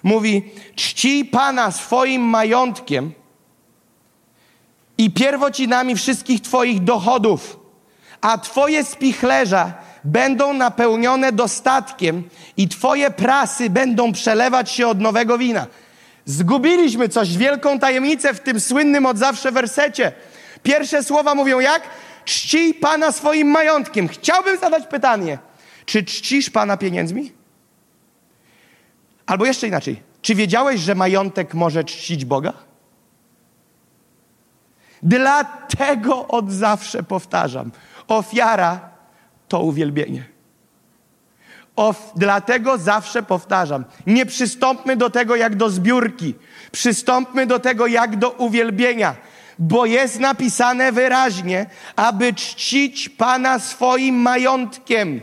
mówi: 0.04 0.52
Czcij 0.76 1.26
Pana 1.26 1.72
swoim 1.72 2.22
majątkiem 2.22 3.14
i 4.98 5.12
pierwocinami 5.12 5.96
wszystkich 5.96 6.42
Twoich 6.42 6.84
dochodów, 6.84 7.60
a 8.22 8.38
Twoje 8.38 8.84
spichlerza 8.84 9.74
będą 10.06 10.54
napełnione 10.54 11.32
dostatkiem 11.32 12.24
i 12.58 12.68
Twoje 12.68 13.12
prasy 13.12 13.70
będą 13.70 14.12
przelewać 14.12 14.72
się 14.72 14.88
od 14.88 15.00
nowego 15.00 15.38
wina. 15.38 15.68
Zgubiliśmy 16.26 17.10
coś, 17.10 17.38
wielką 17.38 17.80
tajemnicę 17.80 18.34
w 18.34 18.40
tym 18.40 18.60
słynnym 18.60 19.06
od 19.06 19.18
zawsze 19.18 19.52
wersecie. 19.52 20.12
Pierwsze 20.64 21.04
słowa 21.04 21.36
mówią 21.36 21.60
jak? 21.60 21.82
Czcij 22.26 22.74
Pana 22.74 23.12
swoim 23.12 23.48
majątkiem. 23.48 24.08
Chciałbym 24.08 24.60
zadać 24.60 24.88
pytanie, 24.88 25.38
czy 25.86 26.04
czcisz 26.04 26.50
Pana 26.50 26.78
pieniędzmi? 26.78 27.32
Albo 29.26 29.46
jeszcze 29.46 29.68
inaczej, 29.68 30.02
czy 30.22 30.36
wiedziałeś, 30.36 30.82
że 30.82 30.96
majątek 30.96 31.54
może 31.54 31.84
czcić 31.84 32.26
Boga? 32.26 32.54
Dlatego 35.04 36.28
od 36.28 36.52
zawsze 36.52 37.04
powtarzam, 37.04 37.72
ofiara 38.08 38.95
to 39.48 39.60
uwielbienie. 39.60 40.24
Of, 41.76 42.12
dlatego 42.16 42.78
zawsze 42.78 43.24
powtarzam, 43.24 43.86
nie 44.08 44.26
przystąpmy 44.26 44.98
do 44.98 45.10
tego 45.10 45.36
jak 45.36 45.56
do 45.56 45.70
zbiórki, 45.70 46.36
przystąpmy 46.72 47.46
do 47.48 47.60
tego 47.60 47.88
jak 47.88 48.16
do 48.16 48.30
uwielbienia, 48.30 49.16
bo 49.60 49.86
jest 49.86 50.20
napisane 50.20 50.92
wyraźnie, 50.92 51.66
aby 51.96 52.34
czcić 52.34 53.10
Pana 53.10 53.60
swoim 53.60 54.16
majątkiem. 54.16 55.22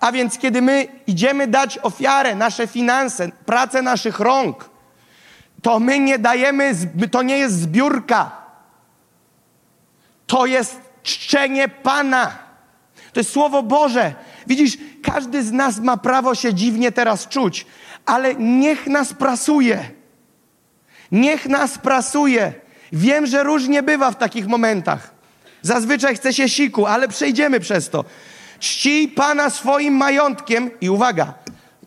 A 0.00 0.12
więc 0.12 0.38
kiedy 0.38 0.62
my 0.62 0.88
idziemy 1.06 1.46
dać 1.46 1.78
ofiarę, 1.78 2.34
nasze 2.34 2.66
finanse, 2.66 3.28
pracę 3.46 3.82
naszych 3.82 4.20
rąk, 4.20 4.70
to 5.62 5.80
my 5.80 5.98
nie 5.98 6.18
dajemy, 6.18 6.74
to 7.10 7.22
nie 7.22 7.38
jest 7.38 7.60
zbiórka. 7.60 8.30
To 10.26 10.46
jest 10.46 10.80
czczenie 11.02 11.68
Pana. 11.68 12.47
To 13.18 13.20
jest 13.20 13.32
Słowo 13.32 13.62
Boże. 13.62 14.14
Widzisz, 14.46 14.78
każdy 15.02 15.42
z 15.42 15.52
nas 15.52 15.78
ma 15.78 15.96
prawo 15.96 16.34
się 16.34 16.54
dziwnie 16.54 16.92
teraz 16.92 17.28
czuć, 17.28 17.66
ale 18.06 18.34
niech 18.34 18.86
nas 18.86 19.14
prasuje. 19.14 19.90
Niech 21.12 21.46
nas 21.46 21.78
prasuje. 21.78 22.52
Wiem, 22.92 23.26
że 23.26 23.42
różnie 23.42 23.82
bywa 23.82 24.10
w 24.10 24.16
takich 24.16 24.46
momentach. 24.46 25.14
Zazwyczaj 25.62 26.16
chce 26.16 26.32
się 26.32 26.48
siku, 26.48 26.86
ale 26.86 27.08
przejdziemy 27.08 27.60
przez 27.60 27.90
to. 27.90 28.04
Czcij 28.58 29.08
Pana 29.08 29.50
swoim 29.50 29.94
majątkiem 29.94 30.70
i 30.80 30.90
uwaga, 30.90 31.34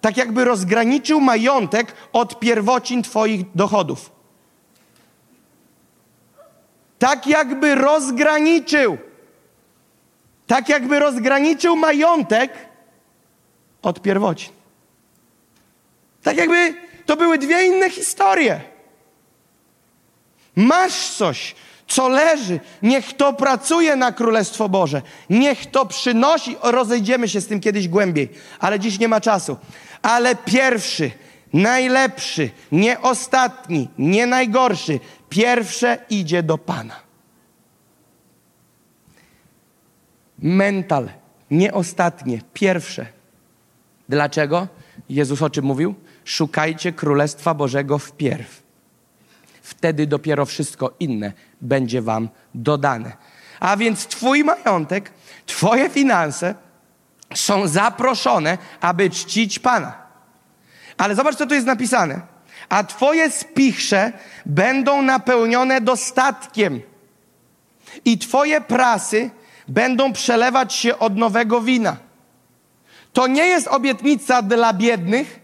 tak 0.02 0.18
jakby 0.18 0.46
rozgraniczył 0.46 1.22
majątek 1.22 1.94
od 2.14 2.40
pierwocin 2.40 3.04
Twoich 3.04 3.42
dochodów. 3.56 4.12
Tak 7.00 7.28
jakby 7.28 7.76
rozgraniczył. 7.76 8.98
Tak 10.52 10.70
jakby 10.70 11.00
rozgraniczył 11.00 11.76
majątek 11.76 12.52
od 13.82 14.02
pierwocin. 14.02 14.54
Tak 16.24 16.38
jakby 16.38 16.76
to 17.06 17.18
były 17.18 17.38
dwie 17.38 17.68
inne 17.68 17.90
historie. 17.90 18.62
Masz 20.56 21.10
coś, 21.10 21.56
co 21.88 22.08
leży, 22.10 22.60
niech 22.82 23.14
to 23.14 23.34
pracuje 23.34 23.96
na 23.96 24.12
Królestwo 24.12 24.70
Boże. 24.70 25.02
Niech 25.30 25.66
to 25.66 25.86
przynosi. 25.86 26.58
Rozejdziemy 26.64 27.30
się 27.30 27.42
z 27.42 27.48
tym 27.48 27.60
kiedyś 27.60 27.88
głębiej, 27.88 28.30
ale 28.60 28.80
dziś 28.80 29.00
nie 29.00 29.08
ma 29.08 29.22
czasu. 29.22 29.58
Ale 30.02 30.36
pierwszy, 30.36 31.12
najlepszy, 31.54 32.50
nie 32.72 33.02
ostatni, 33.02 33.90
nie 33.98 34.28
najgorszy, 34.28 35.00
pierwsze 35.30 35.98
idzie 36.10 36.44
do 36.44 36.58
Pana. 36.58 37.11
Mental, 40.42 41.10
nie 41.52 41.74
ostatnie, 41.74 42.42
pierwsze. 42.54 43.06
Dlaczego? 44.10 44.68
Jezus 45.10 45.42
o 45.42 45.50
czym 45.50 45.66
mówił? 45.66 45.96
Szukajcie 46.26 46.92
Królestwa 46.92 47.54
Bożego 47.54 48.00
wpierw. 48.00 48.64
Wtedy 49.62 50.08
dopiero 50.08 50.46
wszystko 50.46 50.94
inne 51.00 51.34
będzie 51.62 52.02
wam 52.02 52.30
dodane. 52.56 53.12
A 53.60 53.78
więc 53.78 54.08
Twój 54.08 54.44
majątek, 54.44 55.12
Twoje 55.46 55.90
finanse 55.90 56.56
są 57.36 57.68
zaproszone, 57.68 58.58
aby 58.82 59.10
czcić 59.10 59.60
Pana. 59.60 59.94
Ale 60.98 61.16
zobacz, 61.16 61.36
co 61.36 61.48
tu 61.48 61.54
jest 61.54 61.68
napisane. 61.68 62.22
A 62.70 62.84
Twoje 62.84 63.32
spichrze 63.32 64.12
będą 64.46 65.02
napełnione 65.02 65.82
dostatkiem, 65.82 66.82
i 68.06 68.18
Twoje 68.18 68.62
prasy 68.62 69.30
będą 69.68 70.14
przelewać 70.14 70.74
się 70.74 71.00
od 71.00 71.18
nowego 71.18 71.62
wina. 71.62 71.98
To 73.14 73.28
nie 73.28 73.48
jest 73.48 73.68
obietnica 73.68 74.42
dla 74.42 74.74
biednych, 74.74 75.40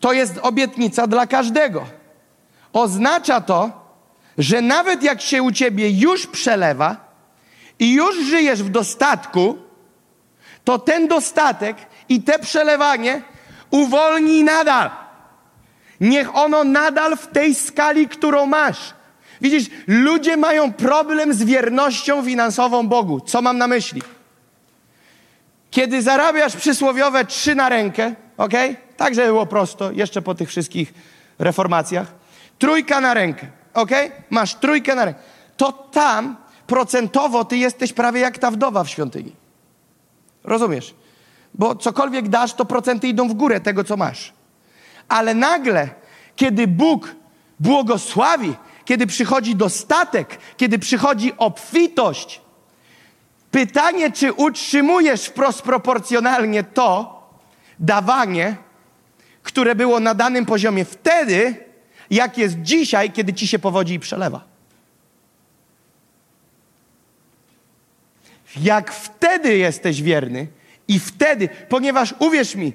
to 0.00 0.12
jest 0.12 0.38
obietnica 0.42 1.06
dla 1.06 1.26
każdego. 1.26 1.84
Oznacza 2.72 3.40
to, 3.40 3.70
że 4.38 4.62
nawet 4.62 5.02
jak 5.02 5.20
się 5.20 5.42
u 5.42 5.52
ciebie 5.52 5.90
już 5.90 6.26
przelewa 6.26 6.96
i 7.78 7.92
już 7.92 8.24
żyjesz 8.24 8.62
w 8.62 8.68
dostatku, 8.68 9.58
to 10.64 10.78
ten 10.78 11.08
dostatek 11.08 11.76
i 12.08 12.22
te 12.22 12.38
przelewanie 12.38 13.22
uwolni 13.70 14.44
nadal. 14.44 14.90
Niech 16.00 16.36
ono 16.36 16.64
nadal 16.64 17.16
w 17.16 17.26
tej 17.26 17.54
skali, 17.54 18.08
którą 18.08 18.46
masz. 18.46 18.94
Widzisz, 19.42 19.70
ludzie 19.86 20.36
mają 20.36 20.72
problem 20.72 21.34
z 21.34 21.42
wiernością 21.42 22.24
finansową 22.24 22.88
Bogu. 22.88 23.20
Co 23.20 23.42
mam 23.42 23.58
na 23.58 23.66
myśli? 23.66 24.02
Kiedy 25.70 26.02
zarabiasz 26.02 26.56
przysłowiowe 26.56 27.24
trzy 27.24 27.54
na 27.54 27.68
rękę, 27.68 28.14
ok? 28.36 28.52
Tak, 28.96 29.14
żeby 29.14 29.26
było 29.26 29.46
prosto, 29.46 29.92
jeszcze 29.92 30.22
po 30.22 30.34
tych 30.34 30.48
wszystkich 30.48 30.94
reformacjach. 31.38 32.06
Trójka 32.58 33.00
na 33.00 33.14
rękę, 33.14 33.46
ok? 33.74 33.90
Masz 34.30 34.54
trójkę 34.54 34.94
na 34.94 35.04
rękę. 35.04 35.20
To 35.56 35.72
tam 35.72 36.36
procentowo 36.66 37.44
ty 37.44 37.56
jesteś 37.56 37.92
prawie 37.92 38.20
jak 38.20 38.38
ta 38.38 38.50
wdowa 38.50 38.84
w 38.84 38.88
świątyni. 38.88 39.32
Rozumiesz? 40.44 40.94
Bo 41.54 41.76
cokolwiek 41.76 42.28
dasz, 42.28 42.54
to 42.54 42.64
procenty 42.64 43.08
idą 43.08 43.28
w 43.28 43.34
górę 43.34 43.60
tego, 43.60 43.84
co 43.84 43.96
masz. 43.96 44.32
Ale 45.08 45.34
nagle, 45.34 45.88
kiedy 46.36 46.66
Bóg 46.66 47.14
błogosławi, 47.60 48.54
kiedy 48.84 49.06
przychodzi 49.06 49.56
dostatek, 49.56 50.38
kiedy 50.56 50.78
przychodzi 50.78 51.32
obfitość, 51.38 52.40
pytanie, 53.50 54.12
czy 54.12 54.32
utrzymujesz 54.32 55.24
wprost 55.24 55.62
proporcjonalnie 55.62 56.64
to 56.64 57.22
dawanie, 57.80 58.56
które 59.42 59.74
było 59.74 60.00
na 60.00 60.14
danym 60.14 60.46
poziomie 60.46 60.84
wtedy, 60.84 61.56
jak 62.10 62.38
jest 62.38 62.62
dzisiaj, 62.62 63.12
kiedy 63.12 63.34
ci 63.34 63.48
się 63.48 63.58
powodzi 63.58 63.94
i 63.94 64.00
przelewa. 64.00 64.44
Jak 68.56 68.92
wtedy 68.92 69.56
jesteś 69.56 70.02
wierny 70.02 70.46
i 70.88 70.98
wtedy, 70.98 71.48
ponieważ 71.68 72.14
uwierz 72.18 72.54
mi, 72.54 72.72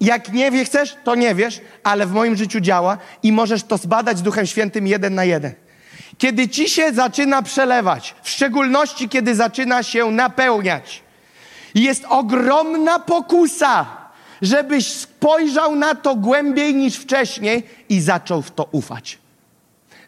jak 0.00 0.32
nie 0.32 0.50
wie 0.50 0.64
chcesz, 0.64 0.96
to 1.04 1.14
nie 1.14 1.34
wiesz, 1.34 1.60
ale 1.84 2.06
w 2.06 2.12
moim 2.12 2.36
życiu 2.36 2.60
działa 2.60 2.98
i 3.22 3.32
możesz 3.32 3.62
to 3.62 3.78
zbadać 3.78 4.18
z 4.18 4.22
Duchem 4.22 4.46
Świętym 4.46 4.86
jeden 4.86 5.14
na 5.14 5.24
jeden. 5.24 5.52
Kiedy 6.18 6.48
ci 6.48 6.68
się 6.68 6.92
zaczyna 6.92 7.42
przelewać, 7.42 8.14
w 8.22 8.30
szczególności 8.30 9.08
kiedy 9.08 9.34
zaczyna 9.34 9.82
się 9.82 10.10
napełniać, 10.10 11.02
jest 11.74 12.04
ogromna 12.08 12.98
pokusa, 12.98 13.86
żebyś 14.42 14.92
spojrzał 14.92 15.76
na 15.76 15.94
to 15.94 16.14
głębiej 16.14 16.74
niż 16.74 16.96
wcześniej 16.96 17.62
i 17.88 18.00
zaczął 18.00 18.42
w 18.42 18.50
to 18.50 18.68
ufać. 18.72 19.18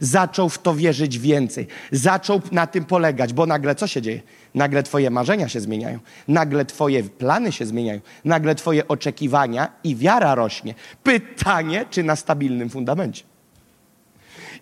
Zaczął 0.01 0.49
w 0.49 0.59
to 0.59 0.75
wierzyć 0.75 1.19
więcej. 1.19 1.67
Zaczął 1.93 2.41
na 2.53 2.67
tym 2.67 2.85
polegać, 2.85 3.33
bo 3.33 3.47
nagle 3.47 3.75
co 3.75 3.87
się 3.87 4.03
dzieje? 4.03 4.21
Nagle 4.55 4.83
Twoje 4.83 5.11
marzenia 5.11 5.49
się 5.49 5.61
zmieniają, 5.61 5.99
nagle 6.29 6.65
Twoje 6.65 7.03
plany 7.03 7.53
się 7.53 7.67
zmieniają, 7.67 8.01
nagle 8.25 8.55
Twoje 8.55 8.89
oczekiwania 8.89 9.73
i 9.85 9.97
wiara 9.97 10.35
rośnie. 10.35 10.75
Pytanie, 11.03 11.87
czy 11.91 12.03
na 12.03 12.17
stabilnym 12.17 12.71
fundamencie. 12.71 13.23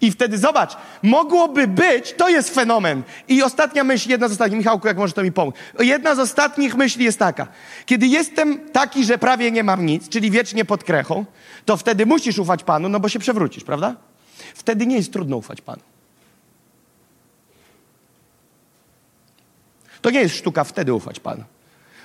I 0.00 0.10
wtedy 0.10 0.38
zobacz, 0.38 0.76
mogłoby 1.02 1.66
być, 1.66 2.12
to 2.12 2.28
jest 2.28 2.54
fenomen. 2.54 3.02
I 3.28 3.42
ostatnia 3.42 3.84
myśl, 3.84 4.10
jedna 4.10 4.28
z 4.28 4.32
ostatnich, 4.32 4.58
Michałku, 4.58 4.86
jak 4.86 4.96
może 4.96 5.12
to 5.12 5.22
mi 5.22 5.32
pomóc. 5.32 5.54
Jedna 5.78 6.14
z 6.14 6.18
ostatnich 6.18 6.74
myśli 6.74 7.04
jest 7.04 7.18
taka. 7.18 7.46
Kiedy 7.86 8.06
jestem 8.06 8.70
taki, 8.70 9.04
że 9.04 9.18
prawie 9.18 9.50
nie 9.50 9.64
mam 9.64 9.86
nic, 9.86 10.08
czyli 10.08 10.30
wiecznie 10.30 10.64
pod 10.64 10.84
krechą, 10.84 11.24
to 11.64 11.76
wtedy 11.76 12.06
musisz 12.06 12.38
ufać 12.38 12.64
Panu, 12.64 12.88
no 12.88 13.00
bo 13.00 13.08
się 13.08 13.18
przewrócisz, 13.18 13.64
prawda? 13.64 13.94
Wtedy 14.54 14.86
nie 14.86 14.96
jest 14.96 15.12
trudno 15.12 15.36
ufać 15.36 15.60
Panu. 15.60 15.82
To 20.02 20.10
nie 20.10 20.20
jest 20.20 20.34
sztuka 20.34 20.64
wtedy 20.64 20.94
ufać 20.94 21.20
Panu. 21.20 21.44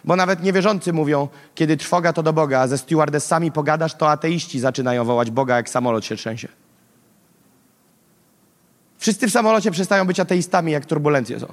Bo 0.04 0.16
nawet 0.16 0.44
niewierzący 0.44 0.94
mówią, 0.94 1.28
kiedy 1.56 1.78
trwoga 1.78 2.14
to 2.14 2.24
do 2.24 2.34
Boga, 2.34 2.60
a 2.60 2.68
ze 2.68 2.78
stewardessami 2.78 3.52
pogadasz, 3.52 3.96
to 3.96 4.12
ateiści 4.12 4.60
zaczynają 4.60 5.06
wołać 5.06 5.32
Boga, 5.32 5.56
jak 5.56 5.70
samolot 5.70 6.06
się 6.06 6.16
trzęsie. 6.16 6.48
Wszyscy 8.98 9.28
w 9.28 9.32
samolocie 9.32 9.72
przestają 9.72 10.06
być 10.06 10.20
ateistami, 10.20 10.72
jak 10.72 10.86
turbulencje 10.86 11.40
są. 11.40 11.48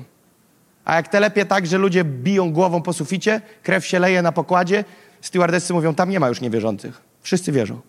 A 0.85 0.95
jak 0.95 1.09
telepie 1.09 1.47
tak, 1.47 1.67
że 1.67 1.79
ludzie 1.79 2.05
biją 2.05 2.53
głową 2.53 2.83
po 2.83 2.93
suficie, 2.93 3.41
krew 3.63 3.87
się 3.87 3.99
leje 3.99 4.23
na 4.23 4.33
pokładzie, 4.33 4.85
stewardessy 5.21 5.73
mówią, 5.73 5.95
tam 5.95 6.11
nie 6.11 6.21
ma 6.21 6.29
już 6.29 6.41
niewierzących. 6.41 7.01
Wszyscy 7.23 7.53
wierzą. 7.53 7.81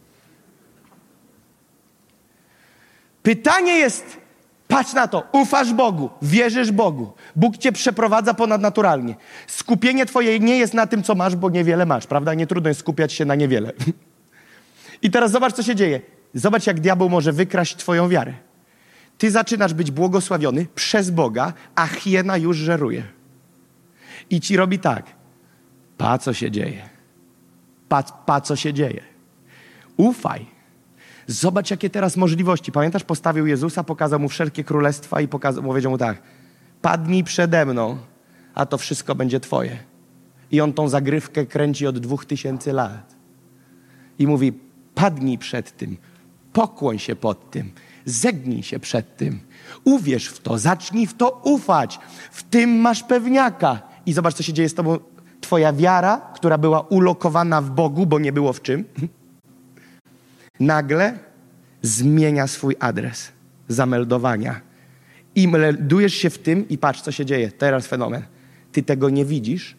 Pytanie 3.23 3.71
jest, 3.71 4.17
patrz 4.67 4.93
na 4.93 5.07
to, 5.07 5.23
ufasz 5.31 5.73
Bogu, 5.73 6.09
wierzysz 6.21 6.71
Bogu. 6.71 7.13
Bóg 7.35 7.57
cię 7.57 7.71
przeprowadza 7.71 8.33
ponadnaturalnie. 8.33 9.15
Skupienie 9.47 10.05
twoje 10.05 10.39
nie 10.39 10.57
jest 10.57 10.73
na 10.73 10.87
tym, 10.87 11.03
co 11.03 11.15
masz, 11.15 11.35
bo 11.35 11.49
niewiele 11.49 11.85
masz, 11.85 12.07
prawda? 12.07 12.33
Nie 12.33 12.47
trudno 12.47 12.67
jest 12.67 12.79
skupiać 12.79 13.13
się 13.13 13.25
na 13.25 13.35
niewiele. 13.35 13.71
I 15.01 15.11
teraz 15.11 15.31
zobacz, 15.31 15.53
co 15.53 15.63
się 15.63 15.75
dzieje. 15.75 16.01
Zobacz, 16.33 16.67
jak 16.67 16.79
diabeł 16.79 17.09
może 17.09 17.33
wykraść 17.33 17.75
twoją 17.75 18.09
wiarę. 18.09 18.33
Ty 19.17 19.31
zaczynasz 19.31 19.73
być 19.73 19.91
błogosławiony 19.91 20.65
przez 20.75 21.09
Boga, 21.09 21.53
a 21.75 21.87
hiena 21.87 22.37
już 22.37 22.57
żeruje. 22.57 23.03
I 24.29 24.41
ci 24.41 24.57
robi 24.57 24.79
tak. 24.79 25.05
Pa, 25.97 26.17
co 26.17 26.33
się 26.33 26.51
dzieje. 26.51 26.89
Pa, 27.89 28.03
pa 28.03 28.41
co 28.41 28.55
się 28.55 28.73
dzieje. 28.73 29.03
Ufaj. 29.97 30.45
Zobacz, 31.31 31.71
jakie 31.71 31.89
teraz 31.89 32.17
możliwości. 32.17 32.71
Pamiętasz, 32.71 33.03
postawił 33.03 33.47
Jezusa, 33.47 33.83
pokazał 33.83 34.19
mu 34.19 34.29
wszelkie 34.29 34.63
królestwa 34.63 35.21
i 35.21 35.27
pokazał, 35.27 35.63
powiedział 35.63 35.91
mu 35.91 35.97
tak. 35.97 36.21
Padnij 36.81 37.23
przede 37.23 37.65
mną, 37.65 37.97
a 38.53 38.65
to 38.65 38.77
wszystko 38.77 39.15
będzie 39.15 39.39
twoje. 39.39 39.77
I 40.51 40.61
on 40.61 40.73
tą 40.73 40.89
zagrywkę 40.89 41.45
kręci 41.45 41.87
od 41.87 41.99
dwóch 41.99 42.25
tysięcy 42.25 42.73
lat. 42.73 43.15
I 44.19 44.27
mówi, 44.27 44.53
padnij 44.95 45.37
przed 45.37 45.77
tym, 45.77 45.97
pokłoń 46.53 46.99
się 46.99 47.15
pod 47.15 47.51
tym, 47.51 47.71
zegnij 48.05 48.63
się 48.63 48.79
przed 48.79 49.17
tym, 49.17 49.39
uwierz 49.83 50.27
w 50.27 50.39
to, 50.39 50.57
zacznij 50.57 51.07
w 51.07 51.13
to 51.13 51.41
ufać. 51.43 51.99
W 52.31 52.43
tym 52.43 52.69
masz 52.69 53.03
pewniaka. 53.03 53.81
I 54.05 54.13
zobacz, 54.13 54.33
co 54.33 54.43
się 54.43 54.53
dzieje 54.53 54.69
z 54.69 54.73
tobą. 54.73 54.99
Twoja 55.41 55.73
wiara, 55.73 56.21
która 56.35 56.57
była 56.57 56.81
ulokowana 56.81 57.61
w 57.61 57.69
Bogu, 57.69 58.05
bo 58.05 58.19
nie 58.19 58.33
było 58.33 58.53
w 58.53 58.61
czym, 58.61 58.85
nagle 60.61 61.17
zmienia 61.81 62.47
swój 62.47 62.75
adres 62.79 63.31
zameldowania. 63.67 64.61
I 65.35 65.47
meldujesz 65.47 66.13
się 66.13 66.29
w 66.29 66.37
tym 66.37 66.69
i 66.69 66.77
patrz, 66.77 67.01
co 67.01 67.11
się 67.11 67.25
dzieje. 67.25 67.51
Teraz 67.51 67.87
fenomen. 67.87 68.23
Ty 68.71 68.83
tego 68.83 69.09
nie 69.09 69.25
widzisz, 69.25 69.75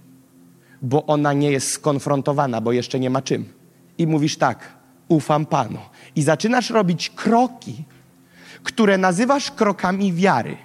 bo 0.82 1.06
ona 1.06 1.32
nie 1.32 1.52
jest 1.52 1.70
skonfrontowana, 1.70 2.60
bo 2.60 2.72
jeszcze 2.72 3.00
nie 3.00 3.10
ma 3.10 3.22
czym. 3.22 3.44
I 3.98 4.06
mówisz 4.06 4.36
tak, 4.36 4.59
ufam 5.09 5.46
Panu. 5.46 5.78
I 6.16 6.22
zaczynasz 6.22 6.70
robić 6.70 7.10
kroki, 7.10 7.84
które 8.62 8.98
nazywasz 8.98 9.50
krokami 9.50 10.12
wiary, 10.12 10.56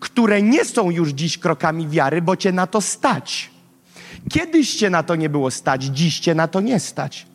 które 0.00 0.42
nie 0.42 0.64
są 0.64 0.90
już 0.90 1.10
dziś 1.10 1.38
krokami 1.38 1.88
wiary, 1.88 2.22
bo 2.22 2.36
cię 2.36 2.52
na 2.52 2.66
to 2.66 2.80
stać. 2.80 3.50
Kiedyś 4.30 4.74
cię 4.74 4.90
na 4.90 5.02
to 5.02 5.16
nie 5.16 5.28
było 5.28 5.50
stać, 5.50 5.84
dziś 5.84 6.20
cię 6.20 6.34
na 6.34 6.48
to 6.48 6.60
nie 6.60 6.80
stać. 6.80 7.26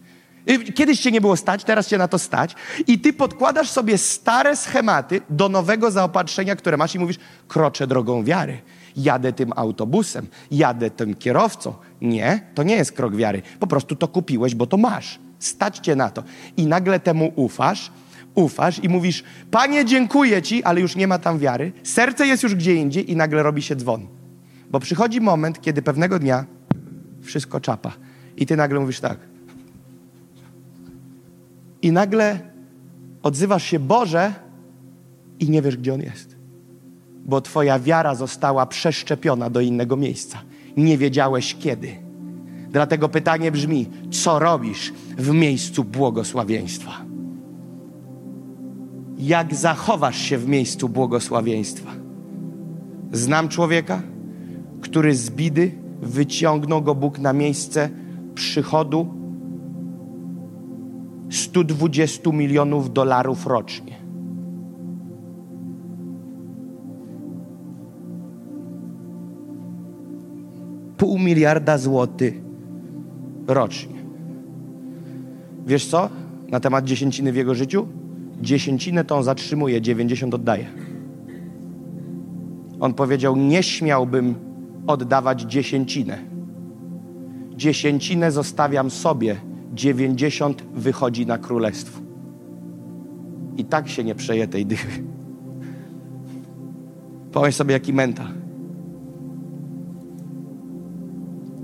Kiedyś 0.75 0.99
cię 0.99 1.11
nie 1.11 1.21
było 1.21 1.37
stać, 1.37 1.63
teraz 1.63 1.87
cię 1.87 1.97
na 1.97 2.07
to 2.07 2.19
stać 2.19 2.55
i 2.87 2.99
ty 2.99 3.13
podkładasz 3.13 3.69
sobie 3.69 3.97
stare 3.97 4.55
schematy 4.55 5.21
do 5.29 5.49
nowego 5.49 5.91
zaopatrzenia, 5.91 6.55
które 6.55 6.77
masz 6.77 6.95
i 6.95 6.99
mówisz, 6.99 7.17
kroczę 7.47 7.87
drogą 7.87 8.23
wiary. 8.23 8.61
Jadę 8.97 9.33
tym 9.33 9.53
autobusem, 9.55 10.27
jadę 10.51 10.89
tym 10.89 11.15
kierowcą. 11.15 11.73
Nie, 12.01 12.39
to 12.55 12.63
nie 12.63 12.75
jest 12.75 12.91
krok 12.91 13.15
wiary. 13.15 13.41
Po 13.59 13.67
prostu 13.67 13.95
to 13.95 14.07
kupiłeś, 14.07 14.55
bo 14.55 14.67
to 14.67 14.77
masz. 14.77 15.19
Stać 15.39 15.77
cię 15.77 15.95
na 15.95 16.09
to. 16.09 16.23
I 16.57 16.67
nagle 16.67 16.99
temu 16.99 17.31
ufasz, 17.35 17.91
ufasz 18.35 18.83
i 18.83 18.89
mówisz, 18.89 19.23
Panie, 19.51 19.85
dziękuję 19.85 20.41
Ci, 20.41 20.63
ale 20.63 20.81
już 20.81 20.95
nie 20.95 21.07
ma 21.07 21.19
tam 21.19 21.39
wiary. 21.39 21.71
Serce 21.83 22.27
jest 22.27 22.43
już 22.43 22.55
gdzie 22.55 22.75
indziej 22.75 23.11
i 23.11 23.15
nagle 23.15 23.43
robi 23.43 23.61
się 23.61 23.75
dzwon. 23.75 24.07
Bo 24.69 24.79
przychodzi 24.79 25.21
moment, 25.21 25.61
kiedy 25.61 25.81
pewnego 25.81 26.19
dnia 26.19 26.45
wszystko 27.21 27.59
czapa. 27.59 27.91
I 28.37 28.45
ty 28.45 28.57
nagle 28.57 28.79
mówisz 28.79 28.99
tak, 28.99 29.17
i 31.81 31.91
nagle 31.91 32.39
odzywasz 33.23 33.63
się 33.63 33.79
Boże 33.79 34.33
i 35.39 35.49
nie 35.49 35.61
wiesz, 35.61 35.77
gdzie 35.77 35.93
On 35.93 36.01
jest. 36.01 36.37
Bo 37.25 37.41
Twoja 37.41 37.79
wiara 37.79 38.15
została 38.15 38.65
przeszczepiona 38.65 39.49
do 39.49 39.61
innego 39.61 39.97
miejsca. 39.97 40.41
Nie 40.77 40.97
wiedziałeś 40.97 41.55
kiedy. 41.55 41.87
Dlatego 42.69 43.09
pytanie 43.09 43.51
brzmi: 43.51 43.85
co 44.11 44.39
robisz 44.39 44.93
w 45.17 45.31
miejscu 45.31 45.83
błogosławieństwa? 45.83 46.91
Jak 49.17 49.55
zachowasz 49.55 50.17
się 50.17 50.37
w 50.37 50.47
miejscu 50.47 50.89
błogosławieństwa? 50.89 51.91
Znam 53.11 53.49
człowieka, 53.49 54.01
który 54.81 55.15
z 55.15 55.29
bidy 55.29 55.71
wyciągnął 56.01 56.81
go 56.81 56.95
Bóg 56.95 57.19
na 57.19 57.33
miejsce 57.33 57.89
przychodu 58.35 59.16
120 61.29 62.31
milionów 62.31 62.93
dolarów 62.93 63.47
rocznie. 63.47 63.97
Pół 70.97 71.19
miliarda 71.19 71.77
złotych 71.77 72.41
rocznie. 73.47 73.95
Wiesz 75.65 75.85
co? 75.85 76.09
Na 76.49 76.59
temat 76.59 76.85
dziesięciny 76.85 77.31
w 77.31 77.35
jego 77.35 77.55
życiu? 77.55 77.87
Dziesięcinę 78.41 79.03
tą 79.03 79.23
zatrzymuje, 79.23 79.81
90 79.81 80.33
oddaje. 80.33 80.65
On 82.79 82.93
powiedział: 82.93 83.35
Nie 83.35 83.63
śmiałbym 83.63 84.35
oddawać 84.87 85.41
dziesięcinę. 85.41 86.17
Dziesięcinę 87.55 88.31
zostawiam 88.31 88.89
sobie 88.89 89.35
90 89.73 90.63
wychodzi 90.73 91.25
na 91.25 91.37
królestwo. 91.37 92.01
I 93.57 93.65
tak 93.65 93.89
się 93.89 94.03
nie 94.03 94.15
przeje 94.15 94.47
tej 94.47 94.65
dychy. 94.65 95.03
Pomyśl 97.31 97.57
sobie, 97.57 97.73
jaki 97.73 97.93
menta. 97.93 98.27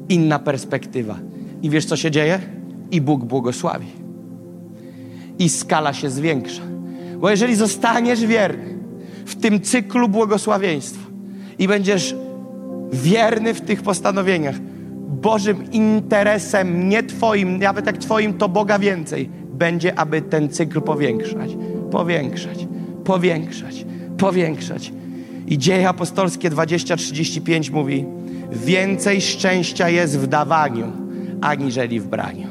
Inna 0.09 0.39
perspektywa. 0.39 1.19
I 1.61 1.69
wiesz, 1.69 1.85
co 1.85 1.95
się 1.95 2.11
dzieje? 2.11 2.39
I 2.91 3.01
Bóg 3.01 3.25
błogosławi. 3.25 3.87
I 5.39 5.49
skala 5.49 5.93
się 5.93 6.09
zwiększa. 6.09 6.63
Bo 7.19 7.29
jeżeli 7.29 7.55
zostaniesz 7.55 8.25
wierny 8.25 8.79
w 9.25 9.35
tym 9.35 9.61
cyklu 9.61 10.09
błogosławieństwa 10.09 11.09
i 11.59 11.67
będziesz 11.67 12.15
wierny 12.91 13.53
w 13.53 13.61
tych 13.61 13.81
postanowieniach, 13.81 14.55
Bożym 15.23 15.71
interesem, 15.71 16.89
nie 16.89 17.03
Twoim, 17.03 17.59
nawet 17.59 17.85
jak 17.85 17.97
Twoim, 17.97 18.33
to 18.33 18.49
Boga 18.49 18.79
więcej, 18.79 19.29
będzie, 19.53 19.99
aby 19.99 20.21
ten 20.21 20.49
cykl 20.49 20.81
powiększać, 20.81 21.57
powiększać, 21.91 22.67
powiększać, 23.03 23.85
powiększać. 24.17 24.93
I 25.47 25.57
dzieje 25.57 25.89
apostolskie 25.89 26.49
20-35 26.49 27.71
mówi: 27.71 28.05
Więcej 28.51 29.21
szczęścia 29.21 29.89
jest 29.89 30.19
w 30.19 30.27
dawaniu, 30.27 30.91
aniżeli 31.41 31.99
w 31.99 32.07
braniu. 32.07 32.47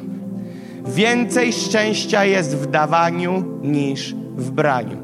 Więcej 0.86 1.52
szczęścia 1.52 2.24
jest 2.24 2.56
w 2.56 2.66
dawaniu 2.66 3.44
niż 3.62 4.14
w 4.36 4.50
braniu. 4.50 4.96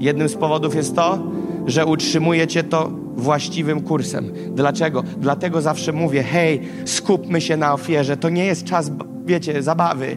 Jednym 0.00 0.28
z 0.28 0.34
powodów 0.34 0.74
jest 0.74 0.96
to, 0.96 1.18
że 1.66 1.86
utrzymujecie 1.86 2.62
to 2.62 3.03
właściwym 3.24 3.80
kursem. 3.80 4.32
Dlaczego? 4.50 5.02
Dlatego 5.18 5.60
zawsze 5.60 5.92
mówię: 5.92 6.22
hej, 6.22 6.60
skupmy 6.84 7.40
się 7.40 7.56
na 7.56 7.72
ofierze. 7.72 8.16
To 8.16 8.28
nie 8.28 8.44
jest 8.44 8.64
czas, 8.64 8.90
wiecie, 9.26 9.62
zabawy. 9.62 10.16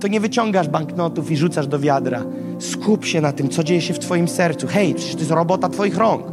To 0.00 0.08
nie 0.08 0.20
wyciągasz 0.20 0.68
banknotów 0.68 1.30
i 1.30 1.36
rzucasz 1.36 1.66
do 1.66 1.78
wiadra. 1.78 2.24
Skup 2.58 3.04
się 3.04 3.20
na 3.20 3.32
tym, 3.32 3.48
co 3.48 3.64
dzieje 3.64 3.80
się 3.80 3.94
w 3.94 3.98
Twoim 3.98 4.28
sercu. 4.28 4.66
Hej, 4.66 4.94
przecież 4.94 5.14
to 5.14 5.18
jest 5.18 5.30
robota 5.30 5.68
Twoich 5.68 5.96
rąk. 5.96 6.26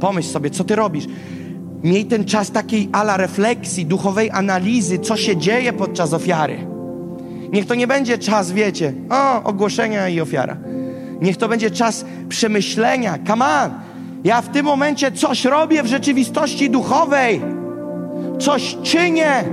Pomyśl 0.00 0.28
sobie, 0.28 0.50
co 0.50 0.64
Ty 0.64 0.76
robisz. 0.76 1.06
Miej 1.82 2.04
ten 2.04 2.24
czas 2.24 2.50
takiej 2.50 2.88
ala 2.92 3.16
refleksji, 3.16 3.86
duchowej 3.86 4.30
analizy, 4.30 4.98
co 4.98 5.16
się 5.16 5.36
dzieje 5.36 5.72
podczas 5.72 6.12
ofiary. 6.12 6.66
Niech 7.52 7.66
to 7.66 7.74
nie 7.74 7.86
będzie 7.86 8.18
czas, 8.18 8.52
wiecie, 8.52 8.92
o, 9.10 9.42
ogłoszenia 9.42 10.08
i 10.08 10.20
ofiara. 10.20 10.56
Niech 11.20 11.36
to 11.36 11.48
będzie 11.48 11.70
czas 11.70 12.04
przemyślenia. 12.28 13.18
Come 13.26 13.44
on! 13.44 13.91
Ja 14.24 14.40
w 14.40 14.48
tym 14.48 14.66
momencie 14.66 15.12
coś 15.12 15.44
robię 15.44 15.82
w 15.82 15.86
rzeczywistości 15.86 16.70
duchowej. 16.70 17.40
Coś 18.38 18.76
czynię. 18.82 19.44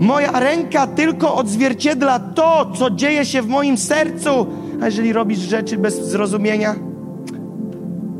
Moja 0.00 0.40
ręka 0.40 0.86
tylko 0.86 1.34
odzwierciedla 1.34 2.18
to, 2.18 2.72
co 2.78 2.90
dzieje 2.90 3.24
się 3.24 3.42
w 3.42 3.48
moim 3.48 3.78
sercu. 3.78 4.46
A 4.82 4.86
jeżeli 4.86 5.12
robisz 5.12 5.38
rzeczy 5.38 5.78
bez 5.78 6.08
zrozumienia, 6.08 6.74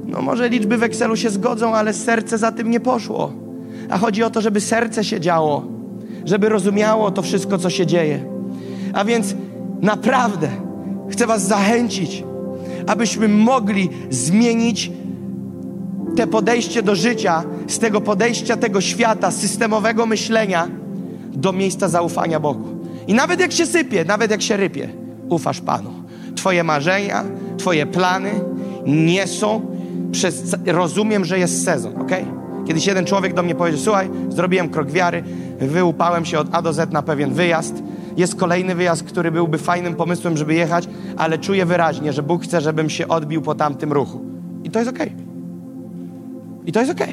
no 0.05 0.23
może 0.23 0.49
liczby 0.49 0.79
w 0.79 0.83
Excelu 0.83 1.17
się 1.17 1.31
zgodzą, 1.31 1.75
ale 1.75 1.93
serce 1.93 2.39
za 2.39 2.53
tym 2.53 2.71
nie 2.71 2.81
poszło. 2.81 3.33
A 3.91 3.99
chodzi 3.99 4.23
o 4.23 4.31
to, 4.31 4.41
żeby 4.41 4.61
serce 4.61 5.05
się 5.05 5.21
działo, 5.21 5.65
żeby 6.25 6.49
rozumiało 6.49 7.11
to 7.11 7.23
wszystko, 7.23 7.59
co 7.59 7.71
się 7.71 7.87
dzieje. 7.87 8.25
A 8.93 9.05
więc 9.05 9.35
naprawdę 9.83 10.49
chcę 11.11 11.27
Was 11.27 11.47
zachęcić, 11.47 12.25
abyśmy 12.87 13.29
mogli 13.29 13.91
zmienić 14.11 14.91
te 16.17 16.27
podejście 16.27 16.83
do 16.83 16.95
życia, 16.95 17.43
z 17.69 17.79
tego 17.79 18.01
podejścia 18.01 18.57
tego 18.57 18.81
świata, 18.81 19.31
systemowego 19.31 20.07
myślenia 20.07 20.69
do 21.33 21.53
miejsca 21.53 21.89
zaufania 21.89 22.41
Bogu. 22.41 22.69
I 23.07 23.15
nawet 23.15 23.41
jak 23.41 23.53
się 23.53 23.67
sypie, 23.67 24.05
nawet 24.05 24.31
jak 24.31 24.43
się 24.43 24.57
rypie, 24.57 24.89
ufasz 25.29 25.61
Panu. 25.61 25.91
Twoje 26.37 26.65
marzenia, 26.65 27.25
Twoje 27.59 27.87
plany 27.87 28.31
nie 28.87 29.27
są 29.27 29.61
przez... 30.13 30.57
Rozumiem, 30.67 31.25
że 31.25 31.39
jest 31.39 31.65
sezon, 31.65 31.97
ok? 31.97 32.11
Kiedyś 32.67 32.87
jeden 32.87 33.05
człowiek 33.05 33.35
do 33.35 33.43
mnie 33.43 33.55
powiedział, 33.55 33.81
słuchaj, 33.81 34.11
zrobiłem 34.29 34.69
krok 34.69 34.91
wiary, 34.91 35.23
wyłupałem 35.61 36.25
się 36.25 36.39
od 36.39 36.49
A 36.53 36.63
do 36.63 36.73
Z 36.73 36.93
na 36.93 37.03
pewien 37.03 37.35
wyjazd, 37.35 37.83
jest 38.17 38.35
kolejny 38.35 38.75
wyjazd, 38.75 39.03
który 39.03 39.31
byłby 39.31 39.59
fajnym 39.59 39.95
pomysłem, 39.95 40.37
żeby 40.37 40.55
jechać, 40.55 40.89
ale 41.17 41.39
czuję 41.39 41.67
wyraźnie, 41.67 42.13
że 42.13 42.23
Bóg 42.23 42.43
chce, 42.43 42.61
żebym 42.61 42.91
się 42.91 43.09
odbił 43.09 43.43
po 43.43 43.55
tamtym 43.55 43.93
ruchu. 43.93 44.21
I 44.65 44.71
to 44.71 44.79
jest 44.79 44.91
ok. 44.91 45.24
I 46.67 46.73
to 46.73 46.81
jest 46.81 46.93
ok. 46.93 47.07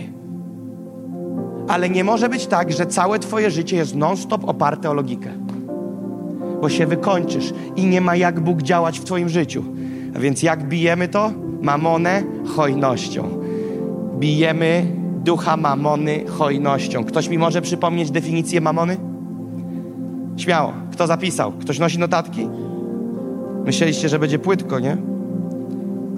Ale 1.67 1.89
nie 1.89 2.03
może 2.03 2.29
być 2.29 2.47
tak, 2.47 2.71
że 2.71 2.85
całe 2.85 3.19
Twoje 3.19 3.51
życie 3.51 3.77
jest 3.77 3.95
non-stop 3.95 4.49
oparte 4.49 4.89
o 4.89 4.93
logikę. 4.93 5.29
Bo 6.61 6.69
się 6.69 6.87
wykończysz 6.87 7.53
i 7.75 7.85
nie 7.85 8.01
ma 8.01 8.15
jak 8.15 8.39
Bóg 8.39 8.61
działać 8.61 8.99
w 8.99 9.03
Twoim 9.03 9.29
życiu. 9.29 9.63
A 10.15 10.19
więc 10.19 10.43
jak 10.43 10.67
bijemy 10.67 11.07
to? 11.07 11.31
Mamonę 11.61 12.23
hojnością. 12.55 13.29
Bijemy 14.19 14.85
ducha 15.23 15.57
mamony 15.57 16.25
hojnością. 16.27 17.03
Ktoś 17.03 17.29
mi 17.29 17.37
może 17.37 17.61
przypomnieć 17.61 18.11
definicję 18.11 18.61
mamony? 18.61 18.97
Śmiało. 20.37 20.73
Kto 20.91 21.07
zapisał? 21.07 21.51
Ktoś 21.51 21.79
nosi 21.79 21.99
notatki? 21.99 22.47
Myśleliście, 23.65 24.09
że 24.09 24.19
będzie 24.19 24.39
płytko, 24.39 24.79
nie? 24.79 24.97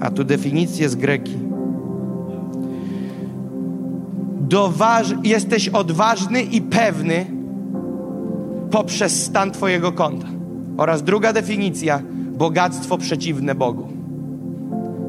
A 0.00 0.10
tu 0.10 0.24
definicję 0.24 0.88
z 0.88 0.94
greki. 0.94 1.43
Doważ, 4.48 5.14
jesteś 5.22 5.68
odważny 5.68 6.42
i 6.42 6.60
pewny 6.60 7.26
poprzez 8.70 9.24
stan 9.24 9.50
Twojego 9.50 9.92
konta. 9.92 10.26
Oraz 10.76 11.02
druga 11.02 11.32
definicja, 11.32 12.02
bogactwo 12.38 12.98
przeciwne 12.98 13.54
Bogu. 13.54 13.88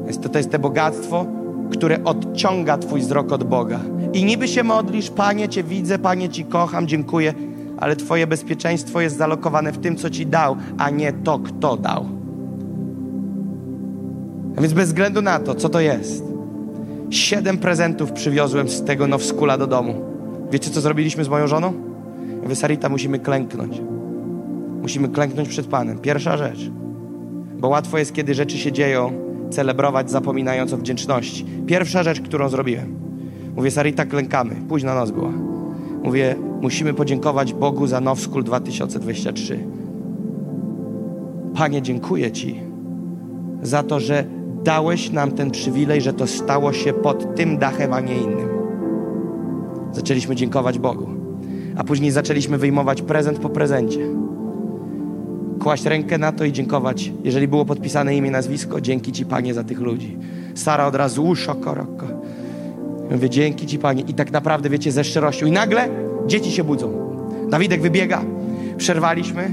Jest 0.06 0.22
to, 0.22 0.28
to 0.28 0.38
jest 0.38 0.50
to 0.50 0.58
bogactwo, 0.58 1.26
które 1.70 2.04
odciąga 2.04 2.78
Twój 2.78 3.00
wzrok 3.00 3.32
od 3.32 3.44
Boga. 3.44 3.80
I 4.12 4.24
niby 4.24 4.48
się 4.48 4.62
modlisz, 4.64 5.10
Panie, 5.10 5.48
Cię 5.48 5.62
widzę, 5.62 5.98
Panie, 5.98 6.28
Ci 6.28 6.44
kocham, 6.44 6.88
dziękuję, 6.88 7.34
ale 7.78 7.96
Twoje 7.96 8.26
bezpieczeństwo 8.26 9.00
jest 9.00 9.16
zalokowane 9.16 9.72
w 9.72 9.78
tym, 9.78 9.96
co 9.96 10.10
Ci 10.10 10.26
dał, 10.26 10.56
a 10.78 10.90
nie 10.90 11.12
to, 11.12 11.38
kto 11.38 11.76
dał. 11.76 12.06
A 14.56 14.60
więc 14.60 14.72
bez 14.72 14.88
względu 14.88 15.22
na 15.22 15.38
to, 15.38 15.54
co 15.54 15.68
to 15.68 15.80
jest, 15.80 16.25
siedem 17.10 17.58
prezentów 17.58 18.12
przywiozłem 18.12 18.68
z 18.68 18.84
tego 18.84 19.06
Nowskula 19.06 19.58
do 19.58 19.66
domu. 19.66 19.94
Wiecie, 20.50 20.70
co 20.70 20.80
zrobiliśmy 20.80 21.24
z 21.24 21.28
moją 21.28 21.46
żoną? 21.46 21.72
Ja 22.36 22.42
mówię, 22.42 22.56
Sarita, 22.56 22.88
musimy 22.88 23.18
klęknąć. 23.18 23.80
Musimy 24.82 25.08
klęknąć 25.08 25.48
przed 25.48 25.66
Panem. 25.66 25.98
Pierwsza 25.98 26.36
rzecz. 26.36 26.70
Bo 27.58 27.68
łatwo 27.68 27.98
jest, 27.98 28.12
kiedy 28.12 28.34
rzeczy 28.34 28.58
się 28.58 28.72
dzieją, 28.72 29.12
celebrować 29.50 30.10
zapominając 30.10 30.72
o 30.72 30.76
wdzięczności. 30.76 31.46
Pierwsza 31.66 32.02
rzecz, 32.02 32.20
którą 32.20 32.48
zrobiłem. 32.48 32.94
Mówię, 33.56 33.70
Sarita, 33.70 34.06
klękamy. 34.06 34.54
Późna 34.68 34.94
noc 34.94 35.10
była. 35.10 35.32
Mówię, 36.02 36.36
musimy 36.60 36.94
podziękować 36.94 37.52
Bogu 37.52 37.86
za 37.86 38.00
Nowskul 38.00 38.44
2023. 38.44 39.58
Panie, 41.54 41.82
dziękuję 41.82 42.32
Ci 42.32 42.60
za 43.62 43.82
to, 43.82 44.00
że 44.00 44.24
dałeś 44.66 45.10
nam 45.10 45.30
ten 45.30 45.50
przywilej, 45.50 46.00
że 46.00 46.12
to 46.12 46.26
stało 46.26 46.72
się 46.72 46.92
pod 46.92 47.36
tym 47.36 47.58
dachem, 47.58 47.92
a 47.92 48.00
nie 48.00 48.16
innym. 48.16 48.48
Zaczęliśmy 49.92 50.36
dziękować 50.36 50.78
Bogu, 50.78 51.06
a 51.76 51.84
później 51.84 52.10
zaczęliśmy 52.10 52.58
wyjmować 52.58 53.02
prezent 53.02 53.38
po 53.38 53.48
prezencie. 53.48 54.00
Kłaść 55.62 55.84
rękę 55.84 56.18
na 56.18 56.32
to 56.32 56.44
i 56.44 56.52
dziękować. 56.52 57.12
Jeżeli 57.24 57.48
było 57.48 57.64
podpisane 57.64 58.16
imię, 58.16 58.30
nazwisko, 58.30 58.80
dzięki 58.80 59.12
Ci, 59.12 59.26
Panie, 59.26 59.54
za 59.54 59.64
tych 59.64 59.80
ludzi. 59.80 60.16
Sara 60.54 60.86
od 60.86 60.94
razu, 60.94 61.24
uszo, 61.24 61.54
koroko. 61.54 62.06
Mówię, 63.10 63.30
dzięki 63.30 63.66
Ci, 63.66 63.78
Panie. 63.78 64.02
I 64.08 64.14
tak 64.14 64.32
naprawdę, 64.32 64.70
wiecie, 64.70 64.92
ze 64.92 65.04
szczerością. 65.04 65.46
I 65.46 65.50
nagle 65.50 65.88
dzieci 66.26 66.52
się 66.52 66.64
budzą. 66.64 66.92
Dawidek 67.50 67.82
wybiega. 67.82 68.22
Przerwaliśmy. 68.76 69.50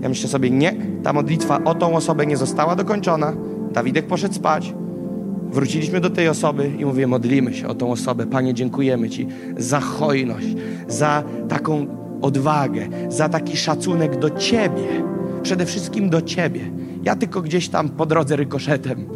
Ja 0.00 0.08
myślę 0.08 0.28
sobie, 0.28 0.50
nie, 0.50 0.74
ta 1.02 1.12
modlitwa 1.12 1.64
o 1.64 1.74
tą 1.74 1.96
osobę 1.96 2.26
nie 2.26 2.36
została 2.36 2.76
dokończona. 2.76 3.32
Dawidek 3.72 4.06
poszedł 4.06 4.34
spać. 4.34 4.74
Wróciliśmy 5.52 6.00
do 6.00 6.10
tej 6.10 6.28
osoby 6.28 6.70
i 6.78 6.84
mówię, 6.84 7.06
modlimy 7.06 7.54
się 7.54 7.68
o 7.68 7.74
tą 7.74 7.90
osobę. 7.92 8.26
Panie, 8.26 8.54
dziękujemy 8.54 9.10
Ci 9.10 9.26
za 9.56 9.80
hojność, 9.80 10.46
za 10.88 11.22
taką 11.48 11.86
odwagę, 12.22 12.88
za 13.08 13.28
taki 13.28 13.56
szacunek 13.56 14.18
do 14.18 14.30
Ciebie. 14.30 14.88
Przede 15.42 15.66
wszystkim 15.66 16.10
do 16.10 16.22
Ciebie. 16.22 16.60
Ja 17.02 17.16
tylko 17.16 17.42
gdzieś 17.42 17.68
tam 17.68 17.88
po 17.88 18.06
drodze 18.06 18.36
rykoszetem. 18.36 19.06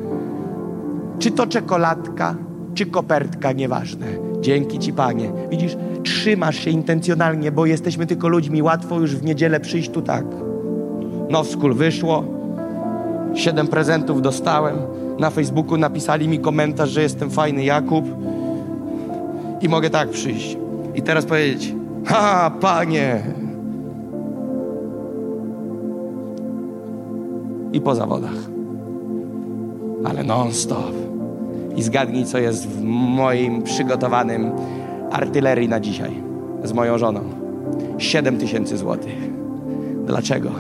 Czy 1.19 1.31
to 1.31 1.47
czekoladka, 1.47 2.37
czy 2.75 2.87
kopertka, 2.87 3.53
nieważne. 3.53 4.07
Dzięki 4.41 4.79
Ci, 4.79 4.93
Panie. 4.93 5.33
Widzisz, 5.51 5.77
trzymasz 6.03 6.57
się 6.57 6.71
intencjonalnie, 6.71 7.53
bo 7.53 7.67
jesteśmy 7.67 8.07
tylko 8.07 8.29
ludźmi. 8.29 8.63
Łatwo 8.63 9.01
już 9.01 9.17
w 9.17 9.25
niedzielę 9.25 9.61
przyjść 9.61 9.91
tu 9.91 10.03
tak. 10.03 10.25
No, 11.31 11.45
w 11.45 11.49
skul 11.49 11.75
wyszło. 11.75 12.36
Siedem 13.37 13.69
prezentów 13.69 14.23
dostałem. 14.23 14.77
Na 15.19 15.31
Facebooku 15.31 15.77
napisali 15.77 16.29
mi 16.29 16.39
komentarz, 16.39 16.91
że 16.91 17.03
jestem 17.03 17.31
fajny 17.31 17.65
Jakub. 17.65 18.05
I 19.61 19.69
mogę 19.69 19.91
tak 19.91 20.09
przyjść. 20.11 20.59
I 20.95 21.03
teraz 21.03 21.25
powiedzieć, 21.25 21.75
ha, 22.05 22.51
Panie. 22.61 23.23
I 27.73 27.81
po 27.81 27.95
zawodach. 27.95 28.37
Ale 30.05 30.25
non-stop. 30.25 30.93
I 31.77 31.83
zgadnij, 31.83 32.25
co 32.25 32.39
jest 32.39 32.69
w 32.69 32.83
moim 33.17 33.63
przygotowanym 33.63 34.51
artylerii 35.11 35.69
na 35.69 35.81
dzisiaj 35.81 36.11
z 36.65 36.73
moją 36.73 36.99
żoną. 36.99 37.21
7 37.99 38.39
tysięcy 38.39 38.77
złotych. 38.77 39.31
Dlaczego? 40.07 40.51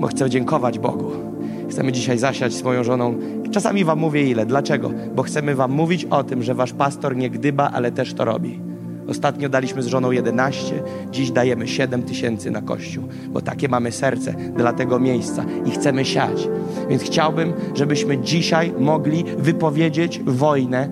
Bo 0.00 0.06
chcę 0.06 0.30
dziękować 0.30 0.78
Bogu. 0.78 1.27
Chcemy 1.68 1.92
dzisiaj 1.92 2.18
zasiać 2.18 2.52
z 2.52 2.62
moją 2.62 2.84
żoną. 2.84 3.18
Czasami 3.50 3.84
wam 3.84 3.98
mówię 3.98 4.30
ile. 4.30 4.46
Dlaczego? 4.46 4.90
Bo 5.14 5.22
chcemy 5.22 5.54
wam 5.54 5.70
mówić 5.70 6.04
o 6.04 6.24
tym, 6.24 6.42
że 6.42 6.54
wasz 6.54 6.72
pastor 6.72 7.16
nie 7.16 7.30
gdyba, 7.30 7.70
ale 7.70 7.92
też 7.92 8.14
to 8.14 8.24
robi. 8.24 8.60
Ostatnio 9.08 9.48
daliśmy 9.48 9.82
z 9.82 9.86
żoną 9.86 10.10
11, 10.10 10.82
dziś 11.10 11.30
dajemy 11.30 11.68
7 11.68 12.02
tysięcy 12.02 12.50
na 12.50 12.62
kościół, 12.62 13.04
bo 13.28 13.40
takie 13.40 13.68
mamy 13.68 13.92
serce 13.92 14.34
dla 14.56 14.72
tego 14.72 15.00
miejsca 15.00 15.44
i 15.66 15.70
chcemy 15.70 16.04
siać. 16.04 16.48
Więc 16.90 17.02
chciałbym, 17.02 17.52
żebyśmy 17.74 18.18
dzisiaj 18.18 18.72
mogli 18.78 19.24
wypowiedzieć 19.38 20.20
wojnę 20.26 20.88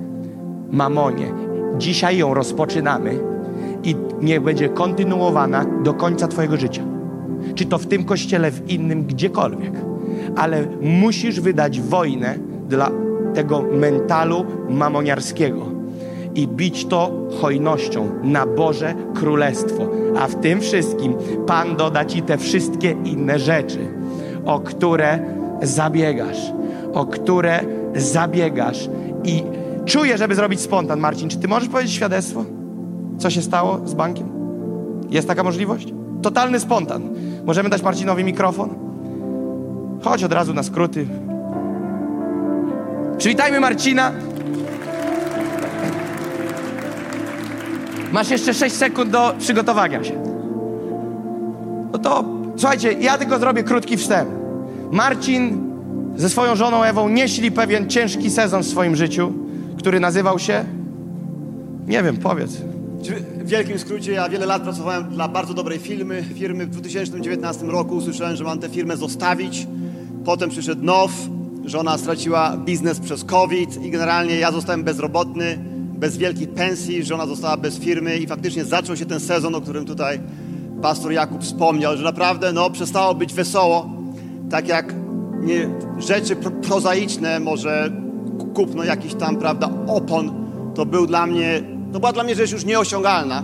mamonie. 0.70 1.32
Dzisiaj 1.78 2.18
ją 2.18 2.34
rozpoczynamy 2.34 3.18
i 3.84 3.96
niech 4.22 4.40
będzie 4.40 4.68
kontynuowana 4.68 5.64
do 5.82 5.94
końca 5.94 6.28
Twojego 6.28 6.56
życia. 6.56 6.82
Czy 7.54 7.64
to 7.64 7.78
w 7.78 7.86
tym 7.86 8.04
kościele, 8.04 8.50
w 8.50 8.70
innym, 8.70 9.04
gdziekolwiek. 9.04 9.85
Ale 10.36 10.66
musisz 10.80 11.40
wydać 11.40 11.80
wojnę 11.80 12.38
dla 12.68 12.90
tego 13.34 13.62
mentalu 13.72 14.44
mamoniarskiego 14.68 15.66
i 16.34 16.48
bić 16.48 16.86
to 16.86 17.12
hojnością 17.40 18.08
na 18.22 18.46
Boże 18.46 18.94
Królestwo. 19.14 19.88
A 20.18 20.28
w 20.28 20.34
tym 20.34 20.60
wszystkim 20.60 21.14
Pan 21.46 21.76
doda 21.76 22.04
Ci 22.04 22.22
te 22.22 22.38
wszystkie 22.38 22.96
inne 23.04 23.38
rzeczy, 23.38 23.78
o 24.44 24.60
które 24.60 25.18
zabiegasz, 25.62 26.52
o 26.92 27.06
które 27.06 27.60
zabiegasz. 27.94 28.88
I 29.24 29.42
czuję, 29.84 30.18
żeby 30.18 30.34
zrobić 30.34 30.60
spontan. 30.60 31.00
Marcin, 31.00 31.28
czy 31.28 31.38
Ty 31.38 31.48
możesz 31.48 31.68
powiedzieć 31.68 31.92
świadectwo? 31.92 32.44
Co 33.18 33.30
się 33.30 33.42
stało 33.42 33.80
z 33.84 33.94
bankiem? 33.94 34.28
Jest 35.10 35.28
taka 35.28 35.42
możliwość? 35.42 35.94
Totalny 36.22 36.60
spontan. 36.60 37.02
Możemy 37.44 37.68
dać 37.68 37.82
Marcinowi 37.82 38.24
mikrofon? 38.24 38.85
Chodź 40.02 40.24
od 40.24 40.32
razu 40.32 40.54
na 40.54 40.62
skróty. 40.62 41.06
Przywitajmy 43.18 43.60
Marcina. 43.60 44.12
Masz 48.12 48.30
jeszcze 48.30 48.54
6 48.54 48.76
sekund 48.76 49.10
do 49.10 49.34
przygotowania 49.38 50.04
się. 50.04 50.22
No 51.92 51.98
to 51.98 52.24
słuchajcie, 52.56 52.92
ja 52.92 53.18
tylko 53.18 53.38
zrobię 53.38 53.62
krótki 53.62 53.96
wstęp. 53.96 54.30
Marcin 54.90 55.66
ze 56.16 56.28
swoją 56.28 56.56
żoną 56.56 56.82
Ewą 56.82 57.08
nieśli 57.08 57.52
pewien 57.52 57.88
ciężki 57.90 58.30
sezon 58.30 58.62
w 58.62 58.66
swoim 58.66 58.96
życiu, 58.96 59.32
który 59.78 60.00
nazywał 60.00 60.38
się. 60.38 60.64
Nie 61.86 62.02
wiem, 62.02 62.16
powiedz. 62.16 62.62
W 63.38 63.48
wielkim 63.48 63.78
skrócie, 63.78 64.12
ja 64.12 64.28
wiele 64.28 64.46
lat 64.46 64.62
pracowałem 64.62 65.04
dla 65.04 65.28
bardzo 65.28 65.54
dobrej 65.54 65.78
firmy. 65.78 66.24
Firmy 66.34 66.66
w 66.66 66.70
2019 66.70 67.66
roku 67.66 67.94
usłyszałem, 67.96 68.36
że 68.36 68.44
mam 68.44 68.58
tę 68.58 68.68
firmę 68.68 68.96
zostawić. 68.96 69.66
Potem 70.26 70.50
przyszedł 70.50 70.84
NOW, 70.84 71.10
żona 71.64 71.98
straciła 71.98 72.56
biznes 72.56 73.00
przez 73.00 73.24
COVID 73.24 73.84
i 73.84 73.90
generalnie 73.90 74.36
ja 74.36 74.52
zostałem 74.52 74.84
bezrobotny, 74.84 75.58
bez 75.98 76.16
wielkiej 76.16 76.48
pensji, 76.48 77.04
żona 77.04 77.26
została 77.26 77.56
bez 77.56 77.78
firmy 77.78 78.18
i 78.18 78.26
faktycznie 78.26 78.64
zaczął 78.64 78.96
się 78.96 79.06
ten 79.06 79.20
sezon, 79.20 79.54
o 79.54 79.60
którym 79.60 79.84
tutaj 79.84 80.20
pastor 80.82 81.12
Jakub 81.12 81.42
wspomniał, 81.42 81.96
że 81.96 82.04
naprawdę 82.04 82.52
no, 82.52 82.70
przestało 82.70 83.14
być 83.14 83.34
wesoło, 83.34 83.90
tak 84.50 84.68
jak 84.68 84.94
nie, 85.40 85.70
rzeczy 85.98 86.36
pro, 86.36 86.50
prozaiczne, 86.50 87.40
może 87.40 87.90
kupno 88.54 88.84
jakiś 88.84 89.14
tam, 89.14 89.36
prawda, 89.36 89.70
opon, 89.86 90.46
to 90.74 90.86
był 90.86 91.06
dla 91.06 91.26
mnie, 91.26 91.62
to 91.92 92.00
była 92.00 92.12
dla 92.12 92.22
mnie 92.22 92.34
rzecz 92.34 92.52
już 92.52 92.64
nieosiągalna. 92.64 93.42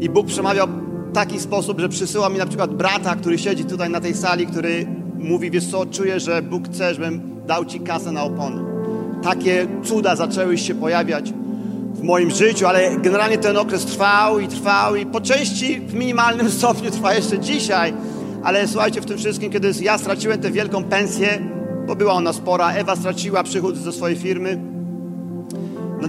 I 0.00 0.08
Bóg 0.08 0.26
przemawiał 0.26 0.68
w 1.10 1.14
taki 1.14 1.40
sposób, 1.40 1.80
że 1.80 1.88
przysyła 1.88 2.28
mi 2.28 2.38
na 2.38 2.46
przykład 2.46 2.74
brata, 2.74 3.16
który 3.16 3.38
siedzi 3.38 3.64
tutaj 3.64 3.90
na 3.90 4.00
tej 4.00 4.14
sali, 4.14 4.46
który 4.46 5.03
mówi, 5.24 5.50
wiesz 5.50 5.66
co, 5.66 5.86
czuję, 5.86 6.20
że 6.20 6.42
Bóg 6.42 6.68
chce, 6.68 6.94
żebym 6.94 7.20
dał 7.46 7.64
ci 7.64 7.80
kasę 7.80 8.12
na 8.12 8.22
opony. 8.22 8.62
Takie 9.22 9.66
cuda 9.84 10.16
zaczęły 10.16 10.58
się 10.58 10.74
pojawiać 10.74 11.32
w 11.94 12.02
moim 12.02 12.30
życiu, 12.30 12.66
ale 12.66 12.96
generalnie 12.96 13.38
ten 13.38 13.56
okres 13.56 13.84
trwał 13.84 14.38
i 14.38 14.48
trwał 14.48 14.96
i 14.96 15.06
po 15.06 15.20
części 15.20 15.80
w 15.80 15.94
minimalnym 15.94 16.50
stopniu 16.60 16.90
trwa 16.90 17.14
jeszcze 17.14 17.38
dzisiaj. 17.38 17.94
Ale 18.42 18.68
słuchajcie, 18.68 19.00
w 19.00 19.06
tym 19.06 19.18
wszystkim, 19.18 19.52
kiedy 19.52 19.72
ja 19.80 19.98
straciłem 19.98 20.40
tę 20.40 20.50
wielką 20.50 20.84
pensję, 20.84 21.38
bo 21.86 21.96
była 21.96 22.12
ona 22.12 22.32
spora, 22.32 22.72
Ewa 22.72 22.96
straciła 22.96 23.42
przychód 23.42 23.76
ze 23.76 23.92
swojej 23.92 24.16
firmy. 24.16 24.60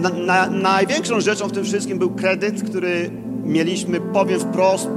Na, 0.00 0.08
na, 0.08 0.50
największą 0.50 1.20
rzeczą 1.20 1.48
w 1.48 1.52
tym 1.52 1.64
wszystkim 1.64 1.98
był 1.98 2.10
kredyt, 2.10 2.62
który 2.62 3.10
mieliśmy, 3.44 4.00
powiem 4.00 4.40
wprost, 4.40 4.88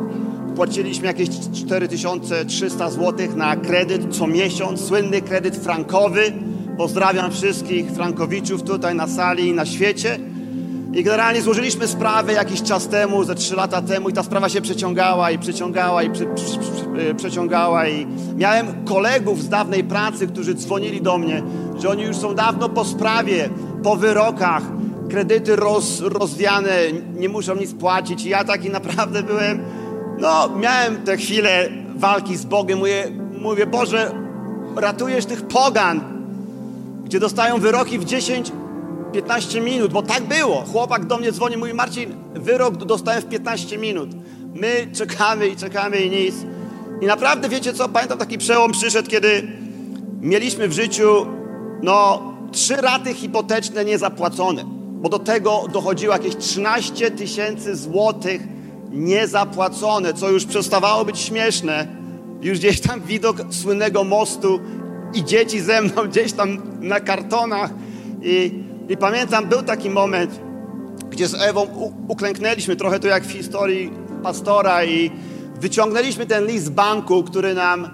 płaciliśmy 0.59 1.07
jakieś 1.07 1.29
4300 1.53 2.89
zł 2.89 3.27
na 3.35 3.55
kredyt 3.55 4.15
co 4.15 4.27
miesiąc, 4.27 4.85
słynny 4.87 5.21
kredyt 5.21 5.57
frankowy. 5.57 6.33
Pozdrawiam 6.77 7.31
wszystkich 7.31 7.91
frankowiczów 7.91 8.63
tutaj 8.63 8.95
na 8.95 9.07
sali 9.07 9.47
i 9.47 9.53
na 9.53 9.65
świecie. 9.65 10.19
I 10.93 11.03
generalnie 11.03 11.41
złożyliśmy 11.41 11.87
sprawę 11.87 12.33
jakiś 12.33 12.61
czas 12.61 12.87
temu, 12.87 13.23
ze 13.23 13.35
trzy 13.35 13.55
lata 13.55 13.81
temu 13.81 14.09
i 14.09 14.13
ta 14.13 14.23
sprawa 14.23 14.49
się 14.49 14.61
przeciągała 14.61 15.31
i 15.31 15.39
przeciągała 15.39 16.03
i 16.03 16.09
prze, 16.09 16.25
prze, 16.25 16.45
prze, 16.45 17.15
przeciągała 17.15 17.87
i 17.87 18.07
miałem 18.35 18.85
kolegów 18.85 19.43
z 19.43 19.49
dawnej 19.49 19.83
pracy, 19.83 20.27
którzy 20.27 20.55
dzwonili 20.55 21.01
do 21.01 21.17
mnie, 21.17 21.43
że 21.81 21.89
oni 21.89 22.03
już 22.03 22.17
są 22.17 22.35
dawno 22.35 22.69
po 22.69 22.85
sprawie, 22.85 23.49
po 23.83 23.95
wyrokach, 23.95 24.63
kredyty 25.09 25.55
roz, 25.55 26.01
rozwiane, 26.01 26.71
nie 27.15 27.29
muszą 27.29 27.55
nic 27.55 27.73
płacić 27.73 28.25
i 28.25 28.29
ja 28.29 28.43
taki 28.43 28.69
naprawdę 28.69 29.23
byłem, 29.23 29.59
no 30.19 30.49
miałem 30.49 30.97
te 30.97 31.17
chwile 31.17 31.69
walki 31.95 32.37
z 32.37 32.45
Bogiem, 32.45 32.79
mówię, 32.79 33.11
mówię 33.41 33.65
Boże, 33.65 34.11
ratujesz 34.75 35.25
tych 35.25 35.47
pogan, 35.47 36.01
gdzie 37.05 37.19
dostają 37.19 37.57
wyroki 37.59 37.99
w 37.99 38.05
10 38.05 38.51
15 39.11 39.61
minut, 39.61 39.93
bo 39.93 40.01
tak 40.01 40.23
było. 40.23 40.63
Chłopak 40.71 41.05
do 41.05 41.17
mnie 41.17 41.31
dzwoni, 41.31 41.57
mówi 41.57 41.73
Marcin, 41.73 42.15
wyrok 42.33 42.75
dostałem 42.75 43.21
w 43.21 43.25
15 43.25 43.77
minut. 43.77 44.09
My 44.53 44.87
czekamy 44.93 45.47
i 45.47 45.55
czekamy 45.55 45.97
i 45.97 46.09
nic. 46.09 46.35
I 47.01 47.05
naprawdę 47.05 47.49
wiecie 47.49 47.73
co, 47.73 47.89
pamiętam 47.89 48.17
taki 48.17 48.37
przełom 48.37 48.71
przyszedł, 48.71 49.09
kiedy 49.09 49.47
mieliśmy 50.21 50.67
w 50.67 50.73
życiu 50.73 51.25
no 51.83 52.21
trzy 52.51 52.75
raty 52.75 53.13
hipoteczne 53.13 53.85
niezapłacone, 53.85 54.63
bo 55.01 55.09
do 55.09 55.19
tego 55.19 55.65
dochodziło 55.73 56.13
jakieś 56.13 56.35
13 56.35 57.11
tysięcy 57.11 57.75
złotych 57.75 58.41
niezapłacone, 58.91 60.13
co 60.13 60.29
już 60.29 60.45
przestawało 60.45 61.05
być 61.05 61.19
śmieszne. 61.19 61.87
Już 62.41 62.59
gdzieś 62.59 62.81
tam 62.81 63.01
widok 63.01 63.37
słynnego 63.51 64.03
mostu 64.03 64.59
i 65.13 65.23
dzieci 65.23 65.59
ze 65.59 65.81
mną 65.81 66.07
gdzieś 66.07 66.33
tam 66.33 66.61
na 66.79 66.99
kartonach 66.99 67.71
i 68.21 68.69
i 68.89 68.97
pamiętam, 68.97 69.45
był 69.45 69.61
taki 69.61 69.89
moment, 69.89 70.39
gdzie 71.09 71.27
z 71.27 71.33
Ewą 71.33 71.91
uklęknęliśmy 72.07 72.75
trochę 72.75 72.99
to 72.99 73.07
jak 73.07 73.23
w 73.23 73.31
historii 73.31 73.91
pastora 74.23 74.85
i 74.85 75.11
wyciągnęliśmy 75.61 76.25
ten 76.25 76.45
list 76.45 76.65
z 76.65 76.69
banku, 76.69 77.23
który 77.23 77.53
nam 77.53 77.89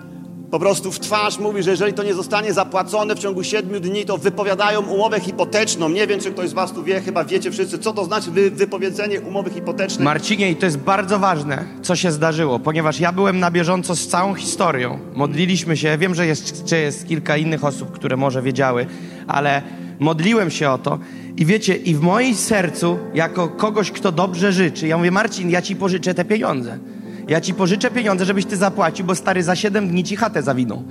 po 0.56 0.60
prostu 0.60 0.91
w 0.91 0.99
twarz 0.99 1.40
mówi, 1.40 1.64
że 1.64 1.72
jeżeli 1.72 1.94
to 1.94 2.03
nie 2.03 2.14
zostanie 2.14 2.53
zapłacone 2.53 3.15
w 3.15 3.19
ciągu 3.19 3.44
siedmiu 3.44 3.80
dni, 3.80 4.06
to 4.06 4.18
wypowiadają 4.18 4.82
umowę 4.82 5.19
hipoteczną. 5.19 5.90
Nie 5.90 6.07
wiem, 6.07 6.19
czy 6.19 6.32
ktoś 6.32 6.49
z 6.49 6.53
Was 6.53 6.72
tu 6.72 6.84
wie, 6.84 7.02
chyba 7.02 7.26
wiecie 7.26 7.52
wszyscy, 7.52 7.80
co 7.80 7.94
to 7.94 8.06
znaczy 8.06 8.32
wy, 8.32 8.52
wypowiedzenie 8.52 9.22
umowy 9.22 9.49
hipotecznej. 9.49 10.06
Marcinie, 10.06 10.52
i 10.52 10.56
to 10.56 10.65
jest 10.65 10.77
bardzo 10.77 11.19
ważne, 11.19 11.65
co 11.82 11.95
się 11.95 12.11
zdarzyło, 12.11 12.60
ponieważ 12.60 12.99
ja 12.99 13.11
byłem 13.11 13.40
na 13.40 13.52
bieżąco 13.52 13.95
z 13.95 14.07
całą 14.07 14.34
historią. 14.34 14.99
Modliliśmy 15.14 15.77
się, 15.77 15.98
wiem, 15.98 16.15
że 16.15 16.27
jest, 16.27 16.72
jest 16.72 17.07
kilka 17.07 17.38
innych 17.38 17.64
osób, 17.64 17.91
które 17.91 18.18
może 18.18 18.41
wiedziały, 18.41 18.86
ale 19.27 19.61
modliłem 19.99 20.52
się 20.52 20.69
o 20.69 20.77
to 20.77 20.99
i 21.38 21.45
wiecie, 21.45 21.76
i 21.76 21.95
w 21.95 22.02
moim 22.02 22.36
sercu, 22.36 22.98
jako 23.14 23.48
kogoś, 23.48 23.91
kto 23.91 24.11
dobrze 24.11 24.52
życzy, 24.52 24.88
ja 24.88 24.98
mówię, 24.98 25.11
Marcin, 25.11 25.49
ja 25.49 25.61
ci 25.61 25.76
pożyczę 25.76 26.14
te 26.14 26.26
pieniądze. 26.26 26.80
Ja 27.28 27.42
ci 27.42 27.54
pożyczę 27.54 27.92
pieniądze, 27.92 28.26
żebyś 28.26 28.46
ty 28.46 28.58
zapłacił, 28.58 29.06
bo 29.06 29.16
stary 29.16 29.44
za 29.44 29.56
7 29.56 29.88
dni 29.88 30.04
ci 30.04 30.16
chatę 30.16 30.44
zawiną. 30.44 30.84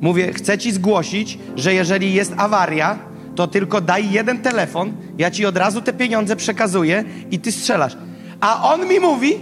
Mówię, 0.00 0.32
chcę 0.32 0.58
ci 0.58 0.72
zgłosić, 0.72 1.38
że 1.56 1.74
jeżeli 1.74 2.14
jest 2.14 2.34
awaria, 2.36 2.98
to 3.34 3.46
tylko 3.46 3.80
daj 3.80 4.10
jeden 4.10 4.38
telefon, 4.38 4.92
ja 5.18 5.30
ci 5.30 5.46
od 5.46 5.56
razu 5.56 5.80
te 5.80 5.92
pieniądze 5.92 6.36
przekazuję 6.36 7.04
i 7.30 7.38
ty 7.38 7.52
strzelasz. 7.52 7.96
A 8.40 8.72
on 8.72 8.88
mi 8.88 9.00
mówi, 9.00 9.34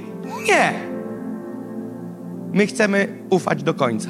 nie. 0.48 0.72
My 2.52 2.66
chcemy 2.66 3.08
ufać 3.30 3.62
do 3.62 3.74
końca. 3.74 4.08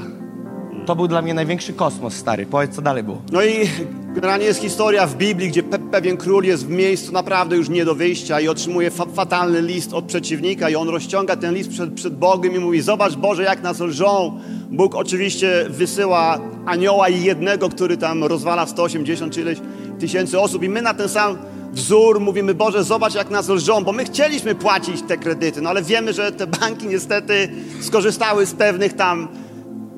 To 0.86 0.96
był 0.96 1.08
dla 1.08 1.22
mnie 1.22 1.34
największy 1.34 1.72
kosmos, 1.72 2.14
stary. 2.14 2.46
Powiedz, 2.46 2.74
co 2.74 2.82
dalej 2.82 3.02
było. 3.02 3.22
No 3.32 3.42
i 3.42 3.68
generalnie 4.14 4.46
jest 4.46 4.60
historia 4.60 5.06
w 5.06 5.16
Biblii, 5.16 5.48
gdzie 5.48 5.62
pe 5.62 5.78
pewien 5.78 6.16
król 6.16 6.44
jest 6.44 6.66
w 6.66 6.70
miejscu 6.70 7.12
naprawdę 7.12 7.56
już 7.56 7.68
nie 7.68 7.84
do 7.84 7.94
wyjścia 7.94 8.40
i 8.40 8.48
otrzymuje 8.48 8.90
fa 8.90 9.06
fatalny 9.06 9.62
list 9.62 9.92
od 9.92 10.04
przeciwnika 10.04 10.70
i 10.70 10.74
on 10.74 10.88
rozciąga 10.88 11.36
ten 11.36 11.54
list 11.54 11.70
przed, 11.70 11.94
przed 11.94 12.16
Bogiem 12.16 12.54
i 12.54 12.58
mówi, 12.58 12.80
zobacz 12.80 13.16
Boże, 13.16 13.42
jak 13.42 13.62
nas 13.62 13.80
lżą. 13.80 14.40
Bóg 14.70 14.94
oczywiście 14.94 15.66
wysyła 15.68 16.38
anioła 16.66 17.08
i 17.08 17.22
jednego, 17.22 17.68
który 17.68 17.96
tam 17.96 18.24
rozwala 18.24 18.66
180 18.66 19.34
czy 19.34 19.40
ileś 19.40 19.58
tysięcy 19.98 20.40
osób 20.40 20.62
i 20.62 20.68
my 20.68 20.82
na 20.82 20.94
ten 20.94 21.08
sam 21.08 21.38
wzór 21.72 22.20
mówimy, 22.20 22.54
Boże, 22.54 22.84
zobacz 22.84 23.14
jak 23.14 23.30
nas 23.30 23.48
lżą, 23.48 23.84
bo 23.84 23.92
my 23.92 24.04
chcieliśmy 24.04 24.54
płacić 24.54 25.02
te 25.08 25.16
kredyty, 25.16 25.62
no 25.62 25.70
ale 25.70 25.82
wiemy, 25.82 26.12
że 26.12 26.32
te 26.32 26.46
banki 26.46 26.86
niestety 26.86 27.48
skorzystały 27.80 28.46
z 28.46 28.54
pewnych 28.54 28.92
tam 28.92 29.28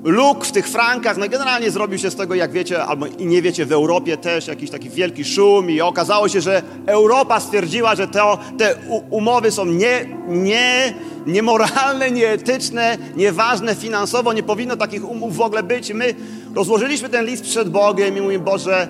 luk 0.04 0.44
w 0.44 0.52
tych 0.52 0.68
frankach, 0.68 1.16
no 1.16 1.28
generalnie 1.28 1.70
zrobił 1.70 1.98
się 1.98 2.10
z 2.10 2.16
tego, 2.16 2.34
jak 2.34 2.52
wiecie, 2.52 2.84
albo 2.84 3.06
i 3.06 3.26
nie 3.26 3.42
wiecie, 3.42 3.66
w 3.66 3.72
Europie 3.72 4.16
też 4.16 4.46
jakiś 4.46 4.70
taki 4.70 4.90
wielki 4.90 5.24
szum 5.24 5.70
i 5.70 5.80
okazało 5.80 6.28
się, 6.28 6.40
że 6.40 6.62
Europa 6.86 7.40
stwierdziła, 7.40 7.94
że 7.94 8.08
to, 8.08 8.38
te 8.58 8.74
umowy 9.10 9.50
są 9.50 9.64
nie, 9.64 10.06
nie, 10.28 10.94
niemoralne, 11.26 12.10
nieetyczne, 12.10 12.98
nieważne 13.16 13.74
finansowo, 13.74 14.32
nie 14.32 14.42
powinno 14.42 14.76
takich 14.76 15.10
umów 15.10 15.36
w 15.36 15.40
ogóle 15.40 15.62
być. 15.62 15.92
My 15.92 16.14
rozłożyliśmy 16.54 17.08
ten 17.08 17.26
list 17.26 17.44
przed 17.44 17.68
Bogiem 17.68 18.18
i 18.18 18.20
mówimy, 18.20 18.44
Boże, 18.44 18.88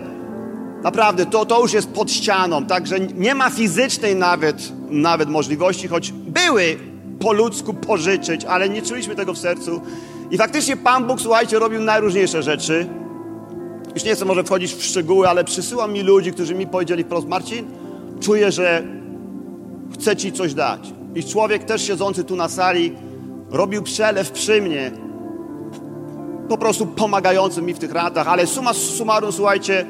naprawdę, 0.82 1.26
to, 1.26 1.46
to 1.46 1.60
już 1.62 1.72
jest 1.72 1.88
pod 1.88 2.12
ścianą, 2.12 2.66
także 2.66 3.00
nie 3.00 3.34
ma 3.34 3.50
fizycznej 3.50 4.16
nawet, 4.16 4.72
nawet 4.90 5.28
możliwości, 5.28 5.88
choć 5.88 6.12
były 6.12 6.76
po 7.20 7.32
ludzku 7.32 7.74
pożyczyć, 7.74 8.44
ale 8.44 8.68
nie 8.68 8.82
czuliśmy 8.82 9.14
tego 9.14 9.34
w 9.34 9.38
sercu. 9.38 9.80
I 10.30 10.38
faktycznie 10.38 10.76
Pan 10.76 11.06
Bóg, 11.06 11.20
słuchajcie, 11.20 11.58
robił 11.58 11.80
najróżniejsze 11.80 12.42
rzeczy. 12.42 12.86
Już 13.94 14.04
nie 14.04 14.14
chcę 14.14 14.24
może 14.24 14.44
wchodzić 14.44 14.74
w 14.74 14.84
szczegóły, 14.84 15.28
ale 15.28 15.44
przysyła 15.44 15.86
mi 15.86 16.02
ludzi, 16.02 16.32
którzy 16.32 16.54
mi 16.54 16.66
powiedzieli 16.66 17.04
wprost, 17.04 17.28
Marcin, 17.28 17.66
czuję, 18.20 18.52
że 18.52 18.82
chcę 19.94 20.16
Ci 20.16 20.32
coś 20.32 20.54
dać. 20.54 20.92
I 21.14 21.24
człowiek 21.24 21.64
też 21.64 21.86
siedzący 21.86 22.24
tu 22.24 22.36
na 22.36 22.48
sali 22.48 22.92
robił 23.50 23.82
przelew 23.82 24.30
przy 24.30 24.62
mnie, 24.62 24.90
po 26.48 26.58
prostu 26.58 26.86
pomagający 26.86 27.62
mi 27.62 27.74
w 27.74 27.78
tych 27.78 27.92
ratach, 27.92 28.28
ale 28.28 28.46
suma 28.46 28.74
summarum, 28.74 29.32
słuchajcie, 29.32 29.86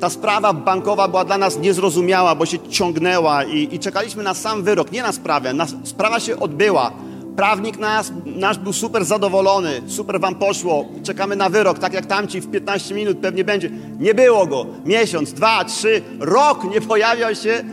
ta 0.00 0.10
sprawa 0.10 0.52
bankowa 0.52 1.08
była 1.08 1.24
dla 1.24 1.38
nas 1.38 1.58
niezrozumiała, 1.58 2.34
bo 2.34 2.46
się 2.46 2.58
ciągnęła 2.58 3.44
i, 3.44 3.74
i 3.74 3.78
czekaliśmy 3.78 4.22
na 4.22 4.34
sam 4.34 4.62
wyrok, 4.62 4.92
nie 4.92 5.02
na 5.02 5.12
sprawę. 5.12 5.54
Na, 5.54 5.66
sprawa 5.84 6.20
się 6.20 6.38
odbyła. 6.38 6.92
Prawnik 7.36 7.78
nas, 7.78 8.12
nasz 8.26 8.58
był 8.58 8.72
super 8.72 9.04
zadowolony, 9.04 9.82
super 9.86 10.20
wam 10.20 10.34
poszło, 10.34 10.84
czekamy 11.02 11.36
na 11.36 11.48
wyrok, 11.48 11.78
tak 11.78 11.92
jak 11.92 12.06
tamci 12.06 12.40
w 12.40 12.50
15 12.50 12.94
minut 12.94 13.18
pewnie 13.18 13.44
będzie. 13.44 13.70
Nie 13.98 14.14
było 14.14 14.46
go. 14.46 14.66
Miesiąc, 14.84 15.32
dwa, 15.32 15.64
trzy, 15.64 16.02
rok 16.20 16.64
nie 16.74 16.80
pojawiał 16.80 17.34
się 17.34 17.64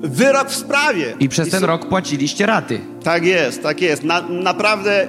wyrok 0.00 0.48
w 0.48 0.54
sprawie. 0.54 1.14
I 1.20 1.28
przez 1.28 1.48
I 1.48 1.50
ten 1.50 1.60
su- 1.60 1.66
rok 1.66 1.88
płaciliście 1.88 2.46
raty. 2.46 2.80
Tak 3.04 3.24
jest, 3.24 3.62
tak 3.62 3.80
jest. 3.80 4.04
Na, 4.04 4.20
naprawdę 4.28 5.08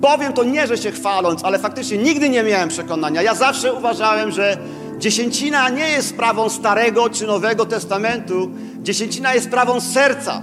powiem 0.00 0.32
to 0.32 0.44
nie, 0.44 0.66
że 0.66 0.78
się 0.78 0.90
chwaląc, 0.92 1.44
ale 1.44 1.58
faktycznie 1.58 1.98
nigdy 1.98 2.28
nie 2.28 2.42
miałem 2.42 2.68
przekonania. 2.68 3.22
Ja 3.22 3.34
zawsze 3.34 3.72
uważałem, 3.72 4.30
że 4.30 4.58
dziesięcina 4.98 5.68
nie 5.68 5.88
jest 5.88 6.08
sprawą 6.08 6.48
Starego 6.48 7.10
czy 7.10 7.26
Nowego 7.26 7.66
Testamentu. 7.66 8.50
Dziesięcina 8.82 9.34
jest 9.34 9.46
sprawą 9.46 9.80
serca. 9.80 10.42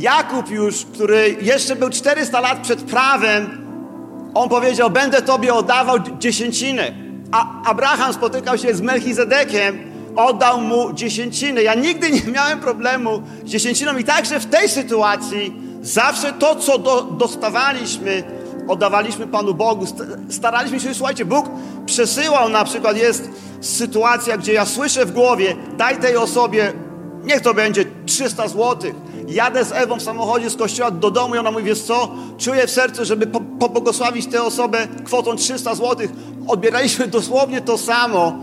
Jakub 0.00 0.50
już, 0.50 0.84
który 0.94 1.36
jeszcze 1.42 1.76
był 1.76 1.90
400 1.90 2.40
lat 2.40 2.60
przed 2.62 2.82
prawem, 2.82 3.66
on 4.34 4.48
powiedział, 4.48 4.90
będę 4.90 5.22
Tobie 5.22 5.54
oddawał 5.54 5.96
dziesięcinę. 6.18 6.92
A 7.32 7.62
Abraham 7.70 8.12
spotykał 8.12 8.58
się 8.58 8.74
z 8.74 8.80
Melchizedekiem, 8.80 9.78
oddał 10.16 10.60
mu 10.60 10.92
dziesięcinę. 10.92 11.62
Ja 11.62 11.74
nigdy 11.74 12.10
nie 12.10 12.32
miałem 12.32 12.60
problemu 12.60 13.22
z 13.44 13.48
dziesięciną 13.48 13.96
i 13.96 14.04
także 14.04 14.40
w 14.40 14.46
tej 14.46 14.68
sytuacji 14.68 15.52
zawsze 15.82 16.32
to, 16.32 16.56
co 16.56 16.78
do, 16.78 17.02
dostawaliśmy, 17.02 18.22
oddawaliśmy 18.68 19.26
Panu 19.26 19.54
Bogu. 19.54 19.84
St- 19.86 20.16
Staraliśmy 20.30 20.80
się, 20.80 20.94
słuchajcie, 20.94 21.24
Bóg 21.24 21.46
przesyłał 21.86 22.48
na 22.48 22.64
przykład, 22.64 22.96
jest 22.96 23.28
sytuacja, 23.60 24.36
gdzie 24.38 24.52
ja 24.52 24.66
słyszę 24.66 25.06
w 25.06 25.12
głowie, 25.12 25.56
daj 25.76 25.96
tej 25.98 26.16
osobie, 26.16 26.72
niech 27.24 27.40
to 27.40 27.54
będzie 27.54 27.84
300 28.06 28.48
złotych. 28.48 28.94
Jadę 29.30 29.64
z 29.64 29.72
Ewą 29.72 29.96
w 29.96 30.02
samochodzie 30.02 30.50
z 30.50 30.56
kościoła 30.56 30.90
do 30.90 31.10
domu 31.10 31.34
i 31.34 31.38
ona 31.38 31.50
mówi, 31.50 31.64
wiesz 31.64 31.82
co, 31.82 32.14
czuję 32.38 32.66
w 32.66 32.70
sercu, 32.70 33.04
żeby 33.04 33.26
po, 33.26 33.40
pobłogosławić 33.40 34.26
tę 34.26 34.42
osobę 34.42 34.88
kwotą 35.04 35.36
300 35.36 35.74
złotych. 35.74 36.10
Odbieraliśmy 36.46 37.06
dosłownie 37.18 37.60
to 37.60 37.78
samo. 37.78 38.38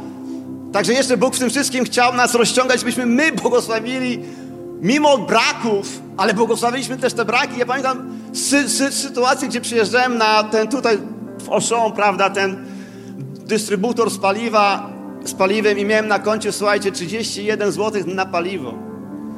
Także 0.73 0.93
jeszcze 0.93 1.17
Bóg 1.17 1.35
w 1.35 1.39
tym 1.39 1.49
wszystkim 1.49 1.85
chciał 1.85 2.13
nas 2.13 2.35
rozciągać, 2.35 2.83
byśmy 2.83 3.05
my 3.05 3.31
błogosławili 3.31 4.19
mimo 4.81 5.17
braków, 5.17 6.01
ale 6.17 6.33
błogosławiliśmy 6.33 6.97
też 6.97 7.13
te 7.13 7.25
braki. 7.25 7.59
Ja 7.59 7.65
pamiętam 7.65 8.19
sy, 8.33 8.69
sy, 8.69 8.91
sytuację, 8.91 9.47
gdzie 9.47 9.61
przyjeżdżałem 9.61 10.17
na 10.17 10.43
ten 10.43 10.67
tutaj 10.67 10.97
w 11.43 11.49
Oszą, 11.49 11.91
prawda, 11.91 12.29
ten 12.29 12.65
dystrybutor 13.45 14.09
z 14.09 14.17
paliwa, 14.17 14.89
z 15.23 15.33
paliwem 15.33 15.79
i 15.79 15.85
miałem 15.85 16.07
na 16.07 16.19
koncie, 16.19 16.51
słuchajcie, 16.51 16.91
31 16.91 17.71
zł 17.71 18.01
na 18.05 18.25
paliwo. 18.25 18.86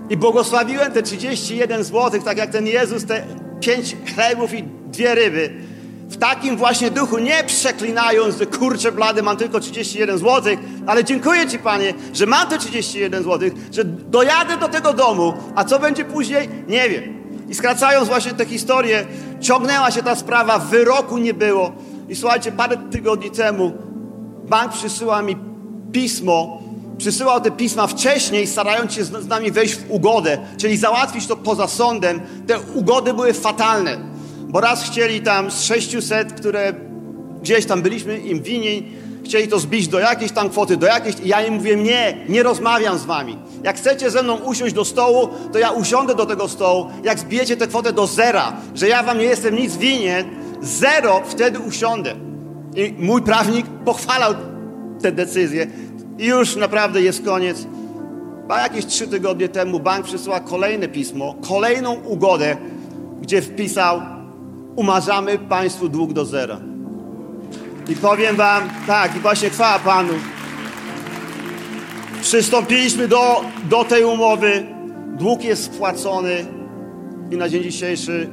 I 0.09 0.17
błogosławiłem 0.17 0.91
te 0.91 1.03
31 1.03 1.83
zł, 1.83 2.21
tak 2.21 2.37
jak 2.37 2.49
ten 2.49 2.67
Jezus, 2.67 3.05
te 3.05 3.23
pięć 3.59 3.95
chlebów 4.15 4.53
i 4.53 4.63
dwie 4.63 5.15
ryby. 5.15 5.53
W 6.09 6.17
takim 6.17 6.57
właśnie 6.57 6.91
duchu, 6.91 7.17
nie 7.17 7.43
przeklinając, 7.43 8.37
że 8.37 8.45
kurczę 8.45 8.91
blady, 8.91 9.23
mam 9.23 9.37
tylko 9.37 9.59
31 9.59 10.17
zł, 10.17 10.57
ale 10.87 11.03
dziękuję 11.03 11.47
Ci 11.47 11.59
Panie, 11.59 11.93
że 12.13 12.25
mam 12.25 12.47
te 12.47 12.57
31 12.57 13.23
zł, 13.23 13.49
że 13.71 13.83
dojadę 13.85 14.57
do 14.57 14.67
tego 14.67 14.93
domu, 14.93 15.33
a 15.55 15.63
co 15.63 15.79
będzie 15.79 16.05
później, 16.05 16.49
nie 16.67 16.89
wiem. 16.89 17.03
I 17.49 17.55
skracając 17.55 18.07
właśnie 18.07 18.33
tę 18.33 18.45
historię, 18.45 19.05
ciągnęła 19.41 19.91
się 19.91 20.03
ta 20.03 20.15
sprawa, 20.15 20.59
wyroku 20.59 21.17
nie 21.17 21.33
było. 21.33 21.71
I 22.09 22.15
słuchajcie, 22.15 22.51
parę 22.51 22.77
tygodni 22.91 23.31
temu 23.31 23.71
bank 24.47 24.71
przysyła 24.73 25.21
mi 25.21 25.37
pismo, 25.91 26.58
przysyłał 26.99 27.41
te 27.41 27.51
pisma 27.51 27.87
wcześniej, 27.87 28.47
starając 28.47 28.93
się 28.93 29.03
z, 29.03 29.27
nami 29.27 29.51
wejść 29.51 29.75
w 29.75 29.91
ugodę, 29.91 30.37
czyli 30.57 30.77
załatwić 30.77 31.27
to 31.27 31.35
poza 31.35 31.67
sądem. 31.67 32.21
Te 32.47 32.59
ugody 32.59 33.13
były 33.13 33.33
fatalne, 33.33 33.97
bo 34.39 34.61
raz 34.61 34.83
chcieli 34.83 35.21
tam 35.21 35.51
z 35.51 35.61
600, 35.61 36.33
które 36.33 36.73
gdzieś 37.41 37.65
tam 37.65 37.81
byliśmy 37.81 38.19
im 38.19 38.41
winni, 38.41 38.91
chcieli 39.25 39.47
to 39.47 39.59
zbić 39.59 39.87
do 39.87 39.99
jakiejś 39.99 40.31
tam 40.31 40.49
kwoty, 40.49 40.77
do 40.77 40.87
jakiejś... 40.87 41.15
I 41.23 41.27
ja 41.27 41.45
im 41.45 41.53
mówię, 41.53 41.75
nie, 41.75 42.17
nie 42.29 42.43
rozmawiam 42.43 42.97
z 42.97 43.05
wami. 43.05 43.37
Jak 43.63 43.77
chcecie 43.77 44.11
ze 44.11 44.23
mną 44.23 44.35
usiąść 44.35 44.73
do 44.73 44.85
stołu, 44.85 45.29
to 45.53 45.59
ja 45.59 45.71
usiądę 45.71 46.15
do 46.15 46.25
tego 46.25 46.47
stołu. 46.47 46.85
Jak 47.03 47.19
zbijecie 47.19 47.57
tę 47.57 47.67
kwotę 47.67 47.93
do 47.93 48.07
zera, 48.07 48.53
że 48.75 48.87
ja 48.87 49.03
wam 49.03 49.17
nie 49.17 49.25
jestem 49.25 49.55
nic 49.55 49.77
winien, 49.77 50.25
zero, 50.61 51.21
wtedy 51.25 51.59
usiądę. 51.59 52.15
I 52.75 52.93
mój 52.99 53.21
prawnik 53.21 53.65
pochwalał 53.85 54.33
tę 55.01 55.11
decyzję. 55.11 55.67
I 56.19 56.25
już 56.25 56.55
naprawdę 56.55 57.01
jest 57.01 57.25
koniec. 57.25 57.67
A 58.49 58.61
jakieś 58.61 58.85
trzy 58.85 59.07
tygodnie 59.07 59.49
temu 59.49 59.79
bank 59.79 60.05
przysłał 60.05 60.41
kolejne 60.41 60.87
pismo, 60.87 61.35
kolejną 61.47 61.93
ugodę, 61.93 62.57
gdzie 63.21 63.41
wpisał 63.41 64.01
umarzamy 64.75 65.37
Państwu 65.37 65.89
dług 65.89 66.13
do 66.13 66.25
zera. 66.25 66.59
I 67.89 67.95
powiem 67.95 68.35
Wam, 68.35 68.69
tak, 68.87 69.15
i 69.15 69.19
właśnie 69.19 69.49
chwała 69.49 69.79
Panu. 69.79 70.13
Przystąpiliśmy 72.21 73.07
do, 73.07 73.41
do 73.69 73.83
tej 73.83 74.03
umowy, 74.03 74.65
dług 75.17 75.43
jest 75.43 75.63
spłacony 75.63 76.45
i 77.31 77.37
na 77.37 77.49
dzień 77.49 77.63
dzisiejszy 77.63 78.29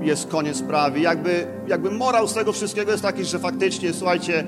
jest 0.00 0.28
koniec 0.28 0.56
sprawy. 0.56 1.00
Jakby, 1.00 1.46
jakby 1.66 1.90
morał 1.90 2.28
z 2.28 2.34
tego 2.34 2.52
wszystkiego 2.52 2.90
jest 2.90 3.02
taki, 3.02 3.24
że 3.24 3.38
faktycznie, 3.38 3.92
słuchajcie, 3.92 4.44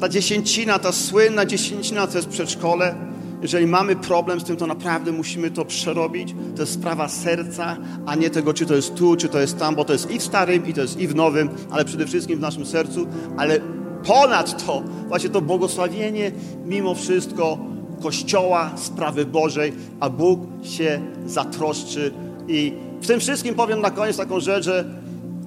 ta 0.00 0.08
dziesięcina, 0.08 0.78
ta 0.78 0.92
słynna 0.92 1.46
dziesięcina 1.46 2.06
to 2.06 2.18
jest 2.18 2.28
przedszkole. 2.28 2.94
Jeżeli 3.42 3.66
mamy 3.66 3.96
problem 3.96 4.40
z 4.40 4.44
tym, 4.44 4.56
to 4.56 4.66
naprawdę 4.66 5.12
musimy 5.12 5.50
to 5.50 5.64
przerobić. 5.64 6.34
To 6.56 6.62
jest 6.62 6.72
sprawa 6.72 7.08
serca, 7.08 7.76
a 8.06 8.14
nie 8.14 8.30
tego, 8.30 8.54
czy 8.54 8.66
to 8.66 8.74
jest 8.74 8.94
tu, 8.94 9.16
czy 9.16 9.28
to 9.28 9.40
jest 9.40 9.58
tam, 9.58 9.74
bo 9.74 9.84
to 9.84 9.92
jest 9.92 10.10
i 10.10 10.18
w 10.18 10.22
starym, 10.22 10.66
i 10.66 10.74
to 10.74 10.80
jest 10.80 11.00
i 11.00 11.08
w 11.08 11.14
nowym, 11.14 11.48
ale 11.70 11.84
przede 11.84 12.06
wszystkim 12.06 12.38
w 12.38 12.40
naszym 12.40 12.66
sercu. 12.66 13.06
Ale 13.36 13.60
ponad 14.04 14.66
to, 14.66 14.82
właśnie 15.08 15.30
to 15.30 15.40
błogosławienie 15.40 16.32
mimo 16.64 16.94
wszystko 16.94 17.58
Kościoła, 18.02 18.70
sprawy 18.76 19.26
Bożej, 19.26 19.72
a 20.00 20.10
Bóg 20.10 20.40
się 20.62 21.00
zatroszczy. 21.26 22.12
I 22.48 22.72
w 23.00 23.06
tym 23.06 23.20
wszystkim 23.20 23.54
powiem 23.54 23.80
na 23.80 23.90
koniec 23.90 24.16
taką 24.16 24.40
rzecz, 24.40 24.64
że 24.64 24.84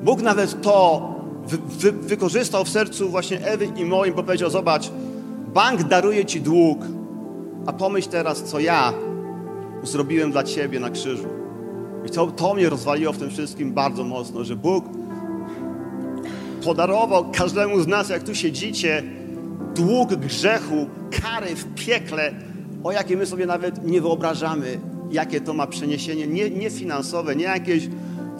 Bóg 0.03 0.21
nawet 0.21 0.61
to 0.61 1.18
wy, 1.49 1.57
wy, 1.57 1.91
wykorzystał 1.91 2.65
w 2.65 2.69
sercu 2.69 3.09
właśnie 3.09 3.45
Ewy 3.45 3.65
i 3.65 3.85
moim, 3.85 4.13
bo 4.13 4.23
powiedział, 4.23 4.49
zobacz, 4.49 4.91
bank 5.53 5.83
daruje 5.83 6.25
ci 6.25 6.41
dług, 6.41 6.79
a 7.65 7.73
pomyśl 7.73 8.09
teraz, 8.09 8.43
co 8.43 8.59
ja 8.59 8.93
zrobiłem 9.83 10.31
dla 10.31 10.43
ciebie 10.43 10.79
na 10.79 10.89
krzyżu. 10.89 11.27
I 12.05 12.09
to, 12.09 12.27
to 12.27 12.53
mnie 12.53 12.69
rozwaliło 12.69 13.13
w 13.13 13.17
tym 13.17 13.29
wszystkim 13.29 13.73
bardzo 13.73 14.03
mocno, 14.03 14.43
że 14.43 14.55
Bóg 14.55 14.85
podarował 16.63 17.31
każdemu 17.31 17.81
z 17.81 17.87
nas, 17.87 18.09
jak 18.09 18.23
tu 18.23 18.35
siedzicie, 18.35 19.03
dług 19.75 20.15
grzechu, 20.15 20.87
kary 21.21 21.55
w 21.55 21.73
piekle, 21.75 22.33
o 22.83 22.91
jakie 22.91 23.17
my 23.17 23.25
sobie 23.25 23.45
nawet 23.45 23.85
nie 23.85 24.01
wyobrażamy, 24.01 24.79
jakie 25.11 25.41
to 25.41 25.53
ma 25.53 25.67
przeniesienie, 25.67 26.27
nie, 26.27 26.49
nie 26.49 26.69
finansowe, 26.69 27.35
nie 27.35 27.43
jakieś 27.43 27.89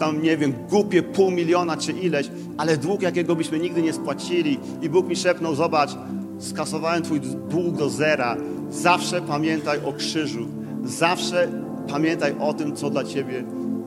tam, 0.00 0.22
nie 0.22 0.36
wiem, 0.36 0.52
głupie 0.68 1.02
pół 1.02 1.30
miliona 1.30 1.76
czy 1.76 1.92
ileś, 1.92 2.30
ale 2.58 2.76
dług, 2.76 3.02
jakiego 3.02 3.36
byśmy 3.36 3.58
nigdy 3.58 3.82
nie 3.82 3.92
spłacili. 3.92 4.58
I 4.82 4.88
Bóg 4.88 5.08
mi 5.08 5.16
szepnął, 5.16 5.54
zobacz, 5.54 5.90
skasowałem 6.38 7.02
twój 7.02 7.20
dług 7.20 7.76
do 7.76 7.90
zera. 7.90 8.36
Zawsze 8.70 9.22
pamiętaj 9.22 9.78
o 9.84 9.92
krzyżu. 9.92 10.48
Zawsze 10.84 11.48
pamiętaj 11.88 12.34
o 12.40 12.54
tym, 12.54 12.76
co 12.76 12.90
dla 12.90 13.04
ciebie 13.04 13.44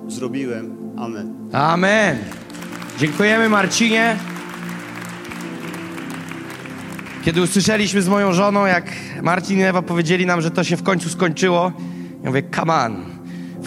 zrobiłem. 0.08 0.78
Amen. 0.98 1.34
Amen. 1.52 2.18
Dziękujemy 3.00 3.50
Marcinie. 3.50 4.18
Kiedy 7.26 7.42
usłyszeliśmy 7.42 8.02
z 8.02 8.08
moją 8.08 8.34
żoną, 8.34 8.66
jak 8.66 8.86
Marcin 9.22 9.60
i 9.60 9.64
Ewa 9.64 9.82
powiedzieli 9.82 10.26
nam, 10.26 10.42
że 10.42 10.52
to 10.52 10.64
się 10.64 10.78
w 10.78 10.84
końcu 10.84 11.10
skończyło, 11.10 11.72
ja 12.24 12.30
mówię, 12.30 12.44
come 12.56 12.74
on, 12.74 13.13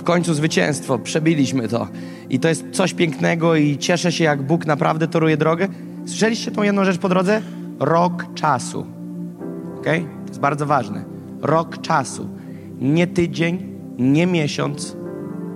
końcu 0.07 0.35
zwycięstwo, 0.35 0.99
przebiliśmy 0.99 1.69
to. 1.69 1.89
I 2.31 2.39
to 2.39 2.49
jest 2.49 2.65
coś 2.73 2.95
pięknego 2.95 3.57
i 3.57 3.79
cieszę 3.79 4.13
się, 4.13 4.25
jak 4.25 4.43
Bóg 4.43 4.67
naprawdę 4.67 5.09
toruje 5.09 5.37
drogę. 5.37 5.69
Słyszeliście 6.07 6.51
tą 6.51 6.63
jedną 6.63 6.85
rzecz 6.85 6.99
po 6.99 7.09
drodze? 7.09 7.43
Rok 7.81 8.27
czasu. 8.35 8.87
Ok? 9.79 9.85
To 9.85 10.29
jest 10.29 10.41
bardzo 10.41 10.67
ważne. 10.67 11.05
Rok 11.43 11.81
czasu. 11.81 12.29
Nie 12.81 13.07
tydzień, 13.07 13.73
nie 13.99 14.27
miesiąc, 14.27 14.97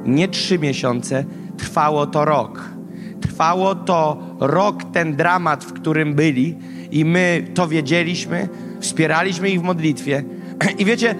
nie 0.06 0.28
trzy 0.28 0.58
miesiące. 0.58 1.24
Trwało 1.56 2.06
to 2.06 2.24
rok. 2.24 2.70
Trwało 3.20 3.74
to 3.74 4.22
rok 4.40 4.84
ten 4.92 5.16
dramat, 5.16 5.64
w 5.64 5.72
którym 5.72 6.14
byli 6.14 6.56
i 6.90 7.04
my 7.04 7.44
to 7.54 7.68
wiedzieliśmy, 7.68 8.48
wspieraliśmy 8.80 9.50
ich 9.50 9.60
w 9.60 9.64
modlitwie. 9.64 10.24
I 10.78 10.84
wiecie, 10.84 11.14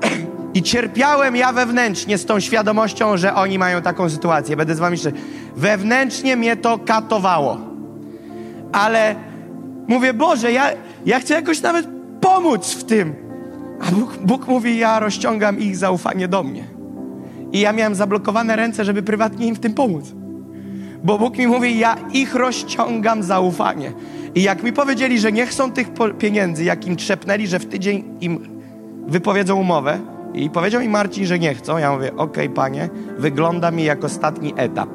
i 0.54 0.62
cierpiałem 0.62 1.36
ja 1.36 1.52
wewnętrznie 1.52 2.18
z 2.18 2.26
tą 2.26 2.40
świadomością, 2.40 3.16
że 3.16 3.34
oni 3.34 3.58
mają 3.58 3.82
taką 3.82 4.10
sytuację. 4.10 4.56
Będę 4.56 4.74
z 4.74 4.78
wami 4.78 4.98
szczery. 4.98 5.16
Wewnętrznie 5.56 6.36
mnie 6.36 6.56
to 6.56 6.78
katowało. 6.78 7.58
Ale 8.72 9.14
mówię, 9.88 10.14
Boże, 10.14 10.52
ja, 10.52 10.70
ja 11.06 11.20
chcę 11.20 11.34
jakoś 11.34 11.62
nawet 11.62 11.86
pomóc 12.20 12.74
w 12.74 12.84
tym. 12.84 13.14
A 13.80 13.90
Bóg, 13.90 14.16
Bóg 14.16 14.48
mówi, 14.48 14.78
ja 14.78 15.00
rozciągam 15.00 15.58
ich 15.58 15.76
zaufanie 15.76 16.28
do 16.28 16.42
mnie. 16.42 16.64
I 17.52 17.60
ja 17.60 17.72
miałem 17.72 17.94
zablokowane 17.94 18.56
ręce, 18.56 18.84
żeby 18.84 19.02
prywatnie 19.02 19.46
im 19.46 19.54
w 19.54 19.60
tym 19.60 19.74
pomóc. 19.74 20.04
Bo 21.04 21.18
Bóg 21.18 21.38
mi 21.38 21.46
mówi, 21.46 21.78
ja 21.78 21.96
ich 22.12 22.34
rozciągam 22.34 23.22
zaufanie. 23.22 23.92
I 24.34 24.42
jak 24.42 24.62
mi 24.62 24.72
powiedzieli, 24.72 25.18
że 25.18 25.32
nie 25.32 25.46
chcą 25.46 25.72
tych 25.72 25.88
pieniędzy, 26.18 26.64
jak 26.64 26.86
im 26.86 26.96
trzepnęli, 26.96 27.46
że 27.46 27.58
w 27.58 27.66
tydzień 27.66 28.04
im 28.20 28.60
wypowiedzą 29.06 29.56
umowę, 29.56 30.13
i 30.34 30.50
powiedział 30.50 30.80
mi 30.80 30.88
Marcin, 30.88 31.26
że 31.26 31.38
nie 31.38 31.54
chcą, 31.54 31.78
ja 31.78 31.92
mówię, 31.92 32.16
okej, 32.16 32.44
okay, 32.44 32.48
panie, 32.48 32.88
wygląda 33.18 33.70
mi 33.70 33.84
jak 33.84 34.04
ostatni 34.04 34.54
etap. 34.56 34.88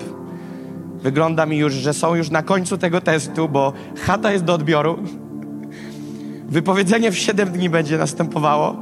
Wygląda 1.03 1.45
mi 1.45 1.57
już, 1.57 1.73
że 1.73 1.93
są 1.93 2.15
już 2.15 2.29
na 2.29 2.43
końcu 2.43 2.77
tego 2.77 3.01
testu, 3.01 3.49
bo 3.49 3.73
chata 4.01 4.31
jest 4.31 4.43
do 4.43 4.53
odbioru. 4.53 4.99
Wypowiedzenie 6.49 7.11
w 7.11 7.17
7 7.17 7.49
dni 7.49 7.69
będzie 7.69 7.97
następowało, 7.97 8.75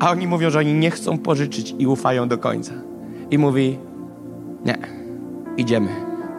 a 0.00 0.10
oni 0.10 0.26
mówią, 0.26 0.50
że 0.50 0.58
oni 0.58 0.74
nie 0.74 0.90
chcą 0.90 1.18
pożyczyć 1.18 1.74
i 1.78 1.86
ufają 1.86 2.28
do 2.28 2.38
końca. 2.38 2.72
I 3.30 3.38
mówi, 3.38 3.78
nie, 4.64 4.78
idziemy. 5.56 5.88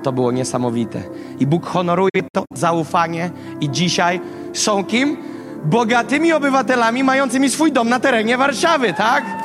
To 0.03 0.11
było 0.11 0.31
niesamowite. 0.31 1.03
I 1.40 1.48
Bóg 1.48 1.65
honoruje 1.65 2.23
to 2.31 2.45
zaufanie 2.53 3.31
i 3.61 3.69
dzisiaj 3.69 4.22
są 4.53 4.84
kim? 4.84 5.18
Bogatymi 5.65 6.34
obywatelami 6.34 7.03
mającymi 7.03 7.49
swój 7.49 7.72
dom 7.72 7.90
na 7.90 7.99
terenie 7.99 8.38
Warszawy, 8.38 8.94
tak? 8.94 9.43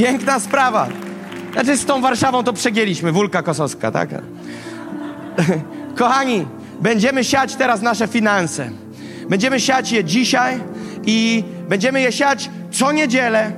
Piękna 0.00 0.40
sprawa. 0.40 0.88
Znaczy 1.52 1.76
z 1.76 1.84
tą 1.84 2.00
Warszawą 2.00 2.44
to 2.44 2.52
przegięliśmy, 2.52 3.12
Wólka 3.12 3.42
Kosowska, 3.42 3.90
tak? 3.90 4.08
Kochani, 5.98 6.46
będziemy 6.80 7.24
siać 7.24 7.56
teraz 7.56 7.82
nasze 7.82 8.08
finanse. 8.08 8.70
Będziemy 9.28 9.60
siać 9.60 9.92
je 9.92 10.04
dzisiaj 10.04 10.60
i 11.06 11.44
będziemy 11.68 12.00
je 12.00 12.12
siać 12.12 12.50
co 12.70 12.92
niedzielę. 12.92 13.52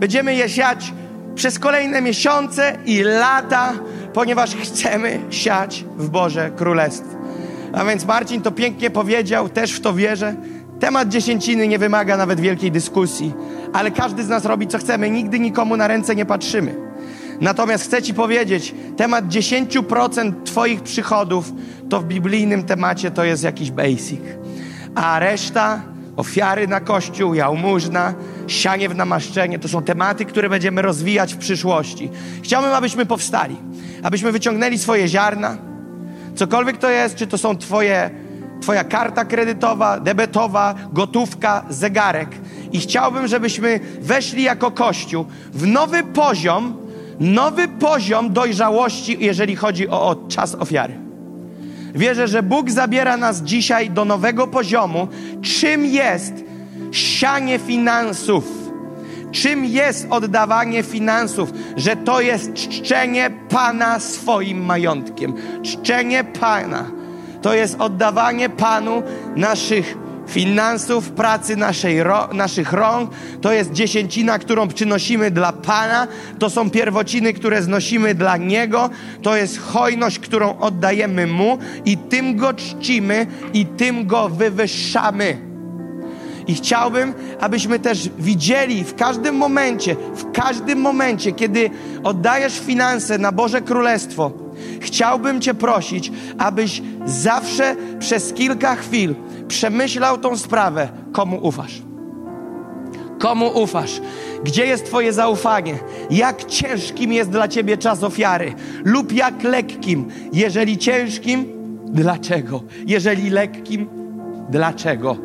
Będziemy 0.00 0.34
je 0.34 0.48
siać 0.48 0.92
przez 1.34 1.58
kolejne 1.58 2.02
miesiące 2.02 2.76
i 2.84 3.02
lata, 3.02 3.72
ponieważ 4.14 4.56
chcemy 4.56 5.20
siać 5.30 5.84
w 5.96 6.08
Boże 6.08 6.50
Królestwo. 6.56 7.18
A 7.72 7.84
więc 7.84 8.04
Marcin 8.04 8.42
to 8.42 8.50
pięknie 8.50 8.90
powiedział, 8.90 9.48
też 9.48 9.72
w 9.72 9.80
to 9.80 9.94
wierzę. 9.94 10.34
Temat 10.80 11.08
dziesięciny 11.08 11.68
nie 11.68 11.78
wymaga 11.78 12.16
nawet 12.16 12.40
wielkiej 12.40 12.72
dyskusji, 12.72 13.34
ale 13.72 13.90
każdy 13.90 14.24
z 14.24 14.28
nas 14.28 14.44
robi 14.44 14.66
co 14.66 14.78
chcemy, 14.78 15.10
nigdy 15.10 15.38
nikomu 15.38 15.76
na 15.76 15.86
ręce 15.86 16.14
nie 16.14 16.26
patrzymy. 16.26 16.74
Natomiast 17.40 17.84
chcę 17.84 18.02
Ci 18.02 18.14
powiedzieć, 18.14 18.74
temat 18.96 19.28
10% 19.28 20.32
Twoich 20.44 20.82
przychodów 20.82 21.52
to 21.88 22.00
w 22.00 22.04
biblijnym 22.04 22.62
temacie 22.62 23.10
to 23.10 23.24
jest 23.24 23.42
jakiś 23.42 23.70
basic, 23.70 24.20
a 24.94 25.18
reszta 25.18 25.82
ofiary 26.16 26.68
na 26.68 26.80
kościół, 26.80 27.34
jałmużna, 27.34 28.14
sianie 28.46 28.88
w 28.88 28.96
namaszczenie 28.96 29.58
to 29.58 29.68
są 29.68 29.82
tematy, 29.82 30.24
które 30.24 30.48
będziemy 30.48 30.82
rozwijać 30.82 31.34
w 31.34 31.38
przyszłości. 31.38 32.10
Chciałbym, 32.42 32.72
abyśmy 32.72 33.06
powstali, 33.06 33.56
abyśmy 34.02 34.32
wyciągnęli 34.32 34.78
swoje 34.78 35.08
ziarna, 35.08 35.56
cokolwiek 36.34 36.78
to 36.78 36.90
jest, 36.90 37.14
czy 37.14 37.26
to 37.26 37.38
są 37.38 37.56
Twoje 37.56 38.10
Twoja 38.60 38.84
karta 38.84 39.24
kredytowa, 39.24 40.00
debetowa, 40.00 40.74
gotówka, 40.92 41.64
zegarek. 41.68 42.28
I 42.72 42.80
chciałbym, 42.80 43.28
żebyśmy 43.28 43.80
weszli 44.00 44.42
jako 44.42 44.70
Kościół 44.70 45.24
w 45.52 45.66
nowy 45.66 46.02
poziom, 46.02 46.76
nowy 47.20 47.68
poziom 47.68 48.32
dojrzałości, 48.32 49.16
jeżeli 49.20 49.56
chodzi 49.56 49.88
o, 49.88 50.08
o 50.08 50.14
czas 50.28 50.54
ofiary. 50.54 50.94
Wierzę, 51.94 52.28
że 52.28 52.42
Bóg 52.42 52.70
zabiera 52.70 53.16
nas 53.16 53.42
dzisiaj 53.42 53.90
do 53.90 54.04
nowego 54.04 54.46
poziomu, 54.46 55.08
czym 55.42 55.86
jest 55.86 56.32
sianie 56.92 57.58
finansów. 57.58 58.44
Czym 59.32 59.64
jest 59.64 60.06
oddawanie 60.10 60.82
finansów? 60.82 61.52
Że 61.76 61.96
to 61.96 62.20
jest 62.20 62.54
czczenie 62.54 63.30
Pana 63.48 64.00
swoim 64.00 64.64
majątkiem. 64.64 65.34
Czczenie 65.62 66.24
Pana 66.24 66.97
to 67.42 67.54
jest 67.54 67.76
oddawanie 67.80 68.48
Panu 68.48 69.02
naszych 69.36 69.96
finansów, 70.28 71.10
pracy 71.10 71.56
naszej 71.56 72.02
ro, 72.02 72.28
naszych 72.32 72.72
rąk. 72.72 73.10
To 73.40 73.52
jest 73.52 73.72
dziesięcina, 73.72 74.38
którą 74.38 74.68
przynosimy 74.68 75.30
dla 75.30 75.52
Pana. 75.52 76.06
To 76.38 76.50
są 76.50 76.70
pierwociny, 76.70 77.32
które 77.32 77.62
znosimy 77.62 78.14
dla 78.14 78.36
Niego. 78.36 78.90
To 79.22 79.36
jest 79.36 79.58
hojność, 79.58 80.18
którą 80.18 80.58
oddajemy 80.58 81.26
Mu 81.26 81.58
i 81.84 81.96
tym 81.96 82.36
Go 82.36 82.54
czcimy 82.54 83.26
i 83.54 83.66
tym 83.66 84.06
Go 84.06 84.28
wywyższamy. 84.28 85.48
I 86.46 86.54
chciałbym, 86.54 87.14
abyśmy 87.40 87.78
też 87.78 88.10
widzieli 88.18 88.84
w 88.84 88.94
każdym 88.94 89.36
momencie, 89.36 89.96
w 90.14 90.32
każdym 90.32 90.80
momencie, 90.80 91.32
kiedy 91.32 91.70
oddajesz 92.04 92.60
finanse 92.60 93.18
na 93.18 93.32
Boże 93.32 93.60
Królestwo, 93.60 94.32
Chciałbym 94.80 95.40
Cię 95.40 95.54
prosić, 95.54 96.12
abyś 96.38 96.82
zawsze 97.04 97.76
przez 97.98 98.32
kilka 98.32 98.76
chwil 98.76 99.14
przemyślał 99.48 100.18
tą 100.18 100.36
sprawę, 100.36 100.88
komu 101.12 101.38
ufasz. 101.42 101.82
Komu 103.18 103.46
ufasz? 103.62 104.00
Gdzie 104.44 104.66
jest 104.66 104.86
Twoje 104.86 105.12
zaufanie? 105.12 105.78
Jak 106.10 106.44
ciężkim 106.44 107.12
jest 107.12 107.30
dla 107.30 107.48
Ciebie 107.48 107.76
czas 107.76 108.02
ofiary? 108.02 108.54
Lub 108.84 109.12
jak 109.12 109.42
lekkim? 109.42 110.08
Jeżeli 110.32 110.78
ciężkim, 110.78 111.44
dlaczego? 111.84 112.62
Jeżeli 112.86 113.30
lekkim, 113.30 113.88
dlaczego? 114.50 115.16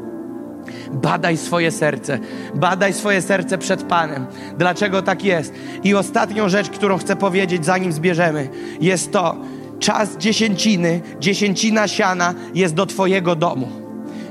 Badaj 0.91 1.37
swoje 1.37 1.71
serce. 1.71 2.19
Badaj 2.55 2.93
swoje 2.93 3.21
serce 3.21 3.57
przed 3.57 3.83
Panem. 3.83 4.25
Dlaczego 4.57 5.01
tak 5.01 5.23
jest? 5.23 5.53
I 5.83 5.95
ostatnią 5.95 6.49
rzecz, 6.49 6.69
którą 6.69 6.97
chcę 6.97 7.15
powiedzieć, 7.15 7.65
zanim 7.65 7.91
zbierzemy, 7.91 8.49
jest 8.81 9.11
to, 9.11 9.35
czas 9.79 10.17
dziesięciny, 10.17 11.01
dziesięcina 11.19 11.87
siana 11.87 12.33
jest 12.55 12.73
do 12.73 12.85
Twojego 12.85 13.35
domu. 13.35 13.67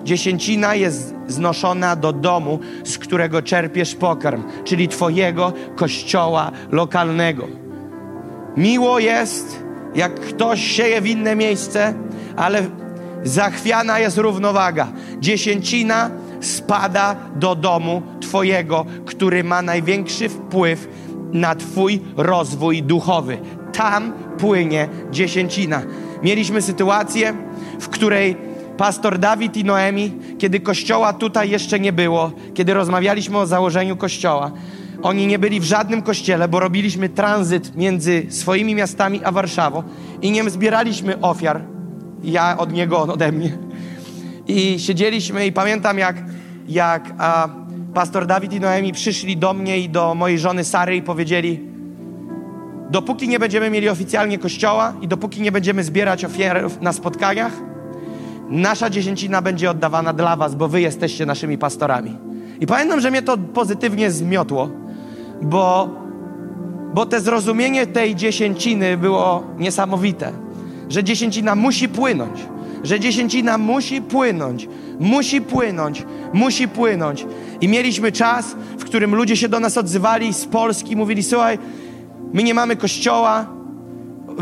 Dziesięcina 0.04 0.74
jest 0.74 1.14
znoszona 1.28 1.96
do 1.96 2.12
domu, 2.12 2.58
z 2.84 2.98
którego 2.98 3.42
czerpiesz 3.42 3.94
pokarm, 3.94 4.42
czyli 4.64 4.88
Twojego 4.88 5.52
kościoła 5.76 6.52
lokalnego. 6.70 7.48
Miło 8.56 8.98
jest, 8.98 9.62
jak 9.94 10.14
ktoś 10.14 10.60
sieje 10.60 11.00
w 11.00 11.06
inne 11.06 11.36
miejsce, 11.36 11.94
ale 12.36 12.62
zachwiana 13.24 13.98
jest 13.98 14.18
równowaga. 14.18 14.88
Dziesięcina 15.20 16.10
spada 16.40 17.16
do 17.36 17.54
domu 17.54 18.02
Twojego, 18.20 18.86
który 19.06 19.44
ma 19.44 19.62
największy 19.62 20.28
wpływ 20.28 20.88
na 21.32 21.54
Twój 21.54 22.00
rozwój 22.16 22.82
duchowy. 22.82 23.38
Tam 23.72 24.12
płynie 24.38 24.88
dziesięcina. 25.10 25.82
Mieliśmy 26.22 26.62
sytuację, 26.62 27.34
w 27.80 27.88
której 27.88 28.36
pastor 28.76 29.18
Dawid 29.18 29.56
i 29.56 29.64
Noemi, 29.64 30.12
kiedy 30.38 30.60
kościoła 30.60 31.12
tutaj 31.12 31.50
jeszcze 31.50 31.80
nie 31.80 31.92
było, 31.92 32.30
kiedy 32.54 32.74
rozmawialiśmy 32.74 33.38
o 33.38 33.46
założeniu 33.46 33.96
kościoła, 33.96 34.52
oni 35.02 35.26
nie 35.26 35.38
byli 35.38 35.60
w 35.60 35.64
żadnym 35.64 36.02
kościele, 36.02 36.48
bo 36.48 36.60
robiliśmy 36.60 37.08
tranzyt 37.08 37.76
między 37.76 38.26
swoimi 38.28 38.74
miastami 38.74 39.20
a 39.24 39.32
Warszawą 39.32 39.82
i 40.22 40.30
nie 40.30 40.50
zbieraliśmy 40.50 41.20
ofiar. 41.20 41.81
Ja 42.22 42.58
od 42.58 42.72
niego, 42.72 42.98
on 42.98 43.10
ode 43.10 43.32
mnie. 43.32 43.58
I 44.48 44.78
siedzieliśmy 44.78 45.46
i 45.46 45.52
pamiętam 45.52 45.98
jak, 45.98 46.16
jak 46.68 47.14
a, 47.18 47.48
pastor 47.94 48.26
Dawid 48.26 48.52
i 48.52 48.60
Noemi 48.60 48.92
przyszli 48.92 49.36
do 49.36 49.54
mnie 49.54 49.78
i 49.78 49.88
do 49.88 50.14
mojej 50.14 50.38
żony 50.38 50.64
Sary 50.64 50.96
i 50.96 51.02
powiedzieli 51.02 51.72
dopóki 52.92 53.28
nie 53.28 53.38
będziemy 53.38 53.70
mieli 53.70 53.88
oficjalnie 53.88 54.38
kościoła 54.38 54.92
i 55.00 55.08
dopóki 55.08 55.42
nie 55.42 55.52
będziemy 55.52 55.84
zbierać 55.84 56.24
ofiar 56.24 56.70
na 56.80 56.92
spotkaniach, 56.92 57.52
nasza 58.48 58.90
dziesięcina 58.90 59.42
będzie 59.42 59.70
oddawana 59.70 60.12
dla 60.12 60.36
was, 60.36 60.54
bo 60.54 60.68
wy 60.68 60.80
jesteście 60.80 61.26
naszymi 61.26 61.58
pastorami. 61.58 62.16
I 62.60 62.66
pamiętam, 62.66 63.00
że 63.00 63.10
mnie 63.10 63.22
to 63.22 63.38
pozytywnie 63.38 64.10
zmiotło, 64.10 64.68
bo, 65.42 65.90
bo 66.94 67.06
te 67.06 67.20
zrozumienie 67.20 67.86
tej 67.86 68.14
dziesięciny 68.14 68.96
było 68.96 69.44
niesamowite, 69.58 70.32
że 70.92 71.04
dziesięcina 71.04 71.54
musi 71.54 71.88
płynąć 71.88 72.40
że 72.82 73.00
dziesięcina 73.00 73.58
musi 73.58 74.02
płynąć, 74.02 74.68
musi 75.00 75.40
płynąć, 75.40 76.04
musi 76.32 76.68
płynąć. 76.68 77.26
I 77.60 77.68
mieliśmy 77.68 78.12
czas, 78.12 78.56
w 78.78 78.84
którym 78.84 79.14
ludzie 79.14 79.36
się 79.36 79.48
do 79.48 79.60
nas 79.60 79.78
odzywali 79.78 80.34
z 80.34 80.44
Polski, 80.44 80.96
mówili: 80.96 81.22
Słuchaj, 81.22 81.58
my 82.32 82.42
nie 82.42 82.54
mamy 82.54 82.76
kościoła. 82.76 83.46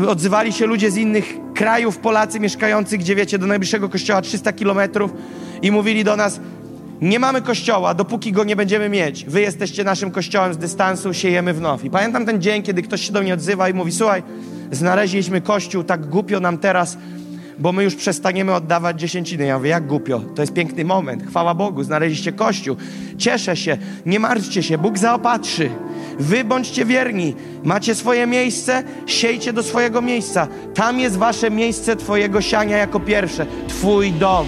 Odzywali 0.07 0.53
się 0.53 0.65
ludzie 0.65 0.91
z 0.91 0.97
innych 0.97 1.37
krajów, 1.53 1.97
Polacy 1.97 2.39
mieszkający, 2.39 2.97
gdzie 2.97 3.15
wiecie, 3.15 3.37
do 3.39 3.47
najbliższego 3.47 3.89
kościoła 3.89 4.21
300 4.21 4.53
kilometrów 4.53 5.13
i 5.61 5.71
mówili 5.71 6.03
do 6.03 6.15
nas: 6.15 6.39
Nie 7.01 7.19
mamy 7.19 7.41
kościoła, 7.41 7.93
dopóki 7.93 8.31
go 8.31 8.43
nie 8.43 8.55
będziemy 8.55 8.89
mieć. 8.89 9.25
Wy 9.25 9.41
jesteście 9.41 9.83
naszym 9.83 10.11
kościołem 10.11 10.53
z 10.53 10.57
dystansu, 10.57 11.13
siejemy 11.13 11.53
w 11.53 11.61
now. 11.61 11.85
I 11.85 11.89
pamiętam 11.89 12.25
ten 12.25 12.41
dzień, 12.41 12.63
kiedy 12.63 12.81
ktoś 12.81 13.01
się 13.07 13.13
do 13.13 13.21
mnie 13.21 13.33
odzywa 13.33 13.69
i 13.69 13.73
mówi: 13.73 13.91
Słuchaj, 13.91 14.23
znaleźliśmy 14.71 15.41
kościół, 15.41 15.83
tak 15.83 16.05
głupio 16.05 16.39
nam 16.39 16.57
teraz 16.57 16.97
bo 17.59 17.71
my 17.71 17.83
już 17.83 17.95
przestaniemy 17.95 18.53
oddawać 18.53 18.99
dziesięciny. 18.99 19.45
Ja 19.45 19.57
mówię, 19.57 19.69
jak 19.69 19.87
głupio, 19.87 20.21
to 20.35 20.41
jest 20.41 20.53
piękny 20.53 20.85
moment, 20.85 21.27
chwała 21.27 21.53
Bogu, 21.53 21.83
znaleźliście 21.83 22.31
Kościół, 22.31 22.75
cieszę 23.17 23.55
się, 23.55 23.77
nie 24.05 24.19
martwcie 24.19 24.63
się, 24.63 24.77
Bóg 24.77 24.97
zaopatrzy. 24.97 25.69
Wy 26.19 26.43
bądźcie 26.43 26.85
wierni. 26.85 27.35
Macie 27.63 27.95
swoje 27.95 28.27
miejsce, 28.27 28.83
siejcie 29.05 29.53
do 29.53 29.63
swojego 29.63 30.01
miejsca. 30.01 30.47
Tam 30.73 30.99
jest 30.99 31.17
wasze 31.17 31.51
miejsce 31.51 31.95
Twojego 31.95 32.41
siania 32.41 32.77
jako 32.77 32.99
pierwsze. 32.99 33.45
Twój 33.67 34.11
dom. 34.11 34.47